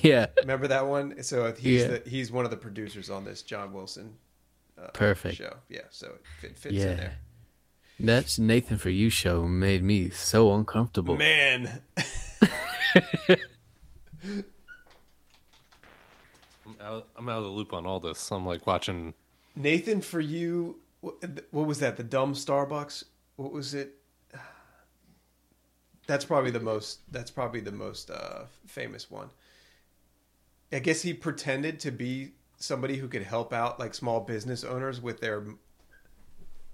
Yeah. 0.00 0.26
Remember 0.40 0.68
that 0.68 0.86
one? 0.86 1.22
So 1.24 1.52
he's 1.52 1.82
Yeah. 1.82 1.88
the, 1.88 2.02
he's 2.08 2.30
one 2.30 2.44
of 2.44 2.52
the 2.52 2.56
producers 2.56 3.10
on 3.10 3.24
this 3.24 3.42
John 3.42 3.72
Wilson 3.72 4.14
uh, 4.80 4.86
Perfect. 4.94 5.36
show. 5.36 5.56
Yeah, 5.68 5.80
so 5.90 6.06
it 6.06 6.22
fit, 6.40 6.56
fits 6.56 6.74
Yeah. 6.76 6.90
in 6.92 6.96
there. 6.98 7.14
That's 8.02 8.36
Nathan 8.36 8.78
for 8.78 8.90
You 8.90 9.10
show 9.10 9.46
made 9.46 9.84
me 9.84 10.10
so 10.10 10.52
uncomfortable. 10.52 11.16
Man, 11.16 11.82
I'm 13.28 13.36
out, 16.80 17.08
I'm 17.16 17.28
out 17.28 17.38
of 17.38 17.44
the 17.44 17.50
loop 17.50 17.72
on 17.72 17.86
all 17.86 18.00
this. 18.00 18.32
I'm 18.32 18.44
like 18.44 18.66
watching. 18.66 19.14
Nathan 19.54 20.00
for 20.00 20.20
You. 20.20 20.80
What, 21.00 21.14
what 21.52 21.66
was 21.68 21.78
that? 21.78 21.96
The 21.96 22.02
dumb 22.02 22.34
Starbucks. 22.34 23.04
What 23.36 23.52
was 23.52 23.72
it? 23.72 23.94
That's 26.08 26.24
probably 26.24 26.50
the 26.50 26.58
most. 26.58 27.00
That's 27.12 27.30
probably 27.30 27.60
the 27.60 27.70
most 27.70 28.10
uh, 28.10 28.46
famous 28.66 29.12
one. 29.12 29.30
I 30.72 30.80
guess 30.80 31.02
he 31.02 31.14
pretended 31.14 31.78
to 31.80 31.92
be 31.92 32.32
somebody 32.56 32.96
who 32.96 33.06
could 33.06 33.22
help 33.22 33.52
out 33.52 33.78
like 33.78 33.94
small 33.94 34.20
business 34.20 34.64
owners 34.64 35.00
with 35.00 35.20
their 35.20 35.44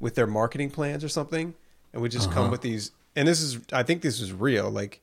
with 0.01 0.15
their 0.15 0.27
marketing 0.27 0.71
plans 0.71 1.03
or 1.05 1.09
something, 1.09 1.55
and 1.93 2.03
would 2.03 2.11
just 2.13 2.31
come 2.31 2.45
Uh-huh. 2.45 2.51
with 2.53 2.61
these. 2.63 2.93
And 3.17 3.27
this 3.27 3.41
is, 3.41 3.59
I 3.73 3.83
think, 3.83 4.03
this 4.03 4.21
is 4.21 4.33
real. 4.33 4.71
Like 4.71 5.01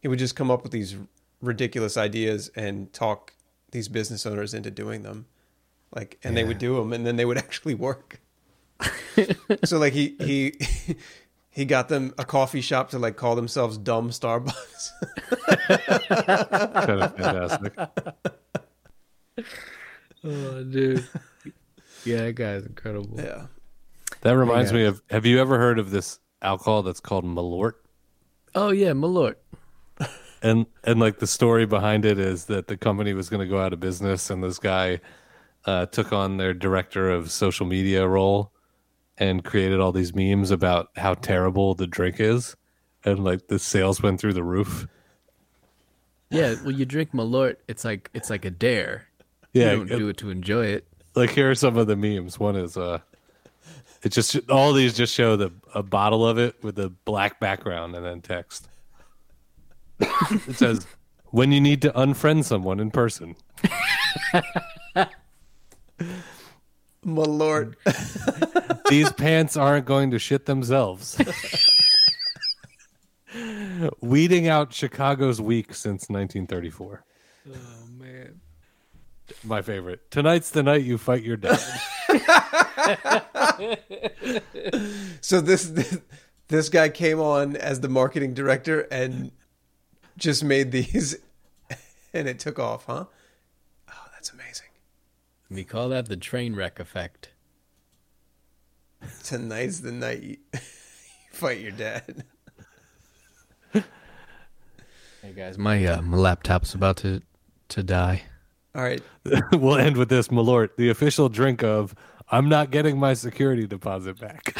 he 0.00 0.08
would 0.08 0.18
just 0.18 0.34
come 0.36 0.50
up 0.50 0.62
with 0.62 0.72
these 0.72 0.96
ridiculous 1.40 1.96
ideas 1.96 2.50
and 2.56 2.92
talk 2.92 3.34
these 3.70 3.88
business 3.88 4.26
owners 4.26 4.52
into 4.54 4.70
doing 4.70 5.02
them, 5.02 5.26
like, 5.94 6.18
and 6.24 6.36
they 6.36 6.44
would 6.44 6.58
do 6.58 6.76
them, 6.76 6.92
and 6.92 7.06
then 7.06 7.16
they 7.16 7.24
would 7.24 7.38
actually 7.46 7.74
work. 7.74 8.20
so 9.64 9.78
like 9.78 9.92
he 9.92 10.16
he 10.18 10.54
he 11.50 11.64
got 11.64 11.88
them 11.88 12.12
a 12.18 12.24
coffee 12.24 12.60
shop 12.60 12.90
to 12.90 12.98
like 12.98 13.16
call 13.16 13.36
themselves 13.36 13.78
Dumb 13.78 14.10
Starbucks. 14.10 14.90
Kind 16.86 17.02
of 17.02 17.16
fantastic. 17.16 17.74
Oh, 20.24 20.62
dude. 20.64 21.06
yeah, 22.04 22.24
that 22.24 22.34
guy's 22.34 22.64
incredible. 22.64 23.20
Yeah. 23.20 23.46
That 24.22 24.36
reminds 24.36 24.72
me 24.72 24.84
of. 24.84 25.02
Have 25.10 25.26
you 25.26 25.40
ever 25.40 25.58
heard 25.58 25.78
of 25.78 25.90
this 25.90 26.18
alcohol 26.40 26.82
that's 26.82 27.00
called 27.00 27.24
Malort? 27.24 27.74
Oh 28.54 28.70
yeah, 28.70 28.90
Malort. 28.92 29.36
and 30.42 30.66
and 30.84 31.00
like 31.00 31.18
the 31.18 31.26
story 31.26 31.66
behind 31.66 32.04
it 32.04 32.18
is 32.18 32.46
that 32.46 32.66
the 32.68 32.76
company 32.76 33.12
was 33.14 33.28
going 33.28 33.40
to 33.40 33.46
go 33.48 33.60
out 33.60 33.72
of 33.72 33.80
business 33.80 34.30
and 34.30 34.42
this 34.42 34.58
guy 34.58 35.00
uh, 35.64 35.86
took 35.86 36.12
on 36.12 36.36
their 36.38 36.52
director 36.54 37.10
of 37.10 37.30
social 37.30 37.66
media 37.66 38.06
role 38.06 38.52
and 39.18 39.44
created 39.44 39.78
all 39.80 39.92
these 39.92 40.14
memes 40.14 40.50
about 40.50 40.88
how 40.96 41.14
terrible 41.14 41.74
the 41.74 41.86
drink 41.86 42.16
is 42.18 42.56
and 43.04 43.22
like 43.22 43.46
the 43.48 43.58
sales 43.58 44.02
went 44.02 44.18
through 44.20 44.32
the 44.32 44.42
roof 44.42 44.86
Yeah, 46.30 46.54
well, 46.62 46.72
you 46.72 46.84
drink 46.84 47.12
Malort, 47.12 47.56
it's 47.68 47.84
like 47.84 48.10
it's 48.14 48.30
like 48.30 48.44
a 48.44 48.50
dare. 48.50 49.06
Yeah, 49.52 49.72
you 49.72 49.76
don't 49.78 49.92
it- 49.92 49.98
do 49.98 50.08
it 50.08 50.16
to 50.18 50.30
enjoy 50.30 50.66
it. 50.66 50.86
like 51.14 51.30
here 51.30 51.50
are 51.50 51.54
some 51.54 51.76
of 51.76 51.86
the 51.86 51.96
memes 51.96 52.40
one 52.40 52.56
is 52.56 52.76
uh 52.76 52.98
it 54.02 54.10
just 54.10 54.38
all 54.50 54.72
these 54.72 54.94
just 54.94 55.14
show 55.14 55.36
the 55.36 55.52
a 55.74 55.82
bottle 55.82 56.26
of 56.26 56.38
it 56.38 56.62
with 56.62 56.78
a 56.78 56.88
black 57.04 57.40
background 57.40 57.94
and 57.94 58.04
then 58.04 58.20
text 58.20 58.68
it 60.00 60.56
says 60.56 60.86
when 61.26 61.52
you 61.52 61.60
need 61.60 61.80
to 61.82 61.90
unfriend 61.92 62.44
someone 62.44 62.80
in 62.80 62.90
person 62.90 63.36
My 67.04 67.22
lord. 67.22 67.76
These 68.88 69.12
pants 69.12 69.56
aren't 69.56 69.86
going 69.86 70.10
to 70.12 70.18
shit 70.18 70.46
themselves. 70.46 71.20
Weeding 74.00 74.48
out 74.48 74.72
Chicago's 74.72 75.40
weak 75.40 75.74
since 75.74 76.08
1934. 76.08 77.04
Oh 77.48 77.52
um, 77.52 77.91
man. 77.91 77.91
My 79.44 79.62
favorite. 79.62 80.10
Tonight's 80.10 80.50
the 80.50 80.62
night 80.62 80.82
you 80.82 80.98
fight 80.98 81.22
your 81.22 81.36
dad. 81.36 81.60
so 85.20 85.40
this, 85.40 85.66
this 85.66 85.98
this 86.48 86.68
guy 86.68 86.88
came 86.88 87.20
on 87.20 87.56
as 87.56 87.80
the 87.80 87.88
marketing 87.88 88.34
director 88.34 88.80
and 88.90 89.30
just 90.16 90.44
made 90.44 90.70
these, 90.70 91.16
and 92.12 92.28
it 92.28 92.38
took 92.38 92.58
off, 92.58 92.84
huh? 92.86 93.06
Oh, 93.88 94.04
that's 94.12 94.32
amazing. 94.32 94.68
We 95.50 95.64
call 95.64 95.88
that 95.90 96.06
the 96.06 96.16
train 96.16 96.54
wreck 96.54 96.78
effect. 96.78 97.30
Tonight's 99.24 99.80
the 99.80 99.92
night 99.92 100.22
you, 100.22 100.36
you 100.52 100.60
fight 101.32 101.60
your 101.60 101.72
dad. 101.72 102.24
Hey 103.72 105.32
guys, 105.36 105.56
my 105.56 105.84
uh, 105.86 106.02
my 106.02 106.16
laptop's 106.16 106.74
about 106.74 106.96
to 106.98 107.22
to 107.68 107.82
die. 107.84 108.24
All 108.74 108.82
right. 108.82 109.02
we'll 109.52 109.76
end 109.76 109.96
with 109.96 110.08
this 110.08 110.28
Malort, 110.28 110.76
the 110.76 110.88
official 110.88 111.28
drink 111.28 111.62
of 111.62 111.94
I'm 112.30 112.48
not 112.48 112.70
getting 112.70 112.98
my 112.98 113.14
security 113.14 113.66
deposit 113.66 114.18
back. 114.18 114.44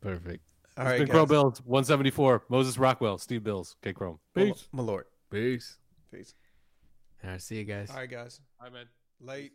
Perfect. 0.00 0.44
All 0.76 0.84
It's 0.84 0.92
right, 0.92 0.98
been 1.00 1.08
Crow. 1.08 1.26
Bills 1.26 1.60
174. 1.64 2.44
Moses 2.48 2.78
Rockwell, 2.78 3.18
Steve 3.18 3.42
Bills, 3.42 3.74
K 3.82 3.92
Chrome. 3.92 4.20
Peace. 4.34 4.68
Malort. 4.72 5.04
Peace. 5.30 5.78
Peace. 6.12 6.34
All 7.24 7.30
right, 7.30 7.42
see 7.42 7.56
you 7.56 7.64
guys. 7.64 7.90
All 7.90 7.96
right, 7.96 8.08
guys. 8.08 8.40
Hi, 8.60 8.70
man. 8.70 8.86
Late. 9.20 9.52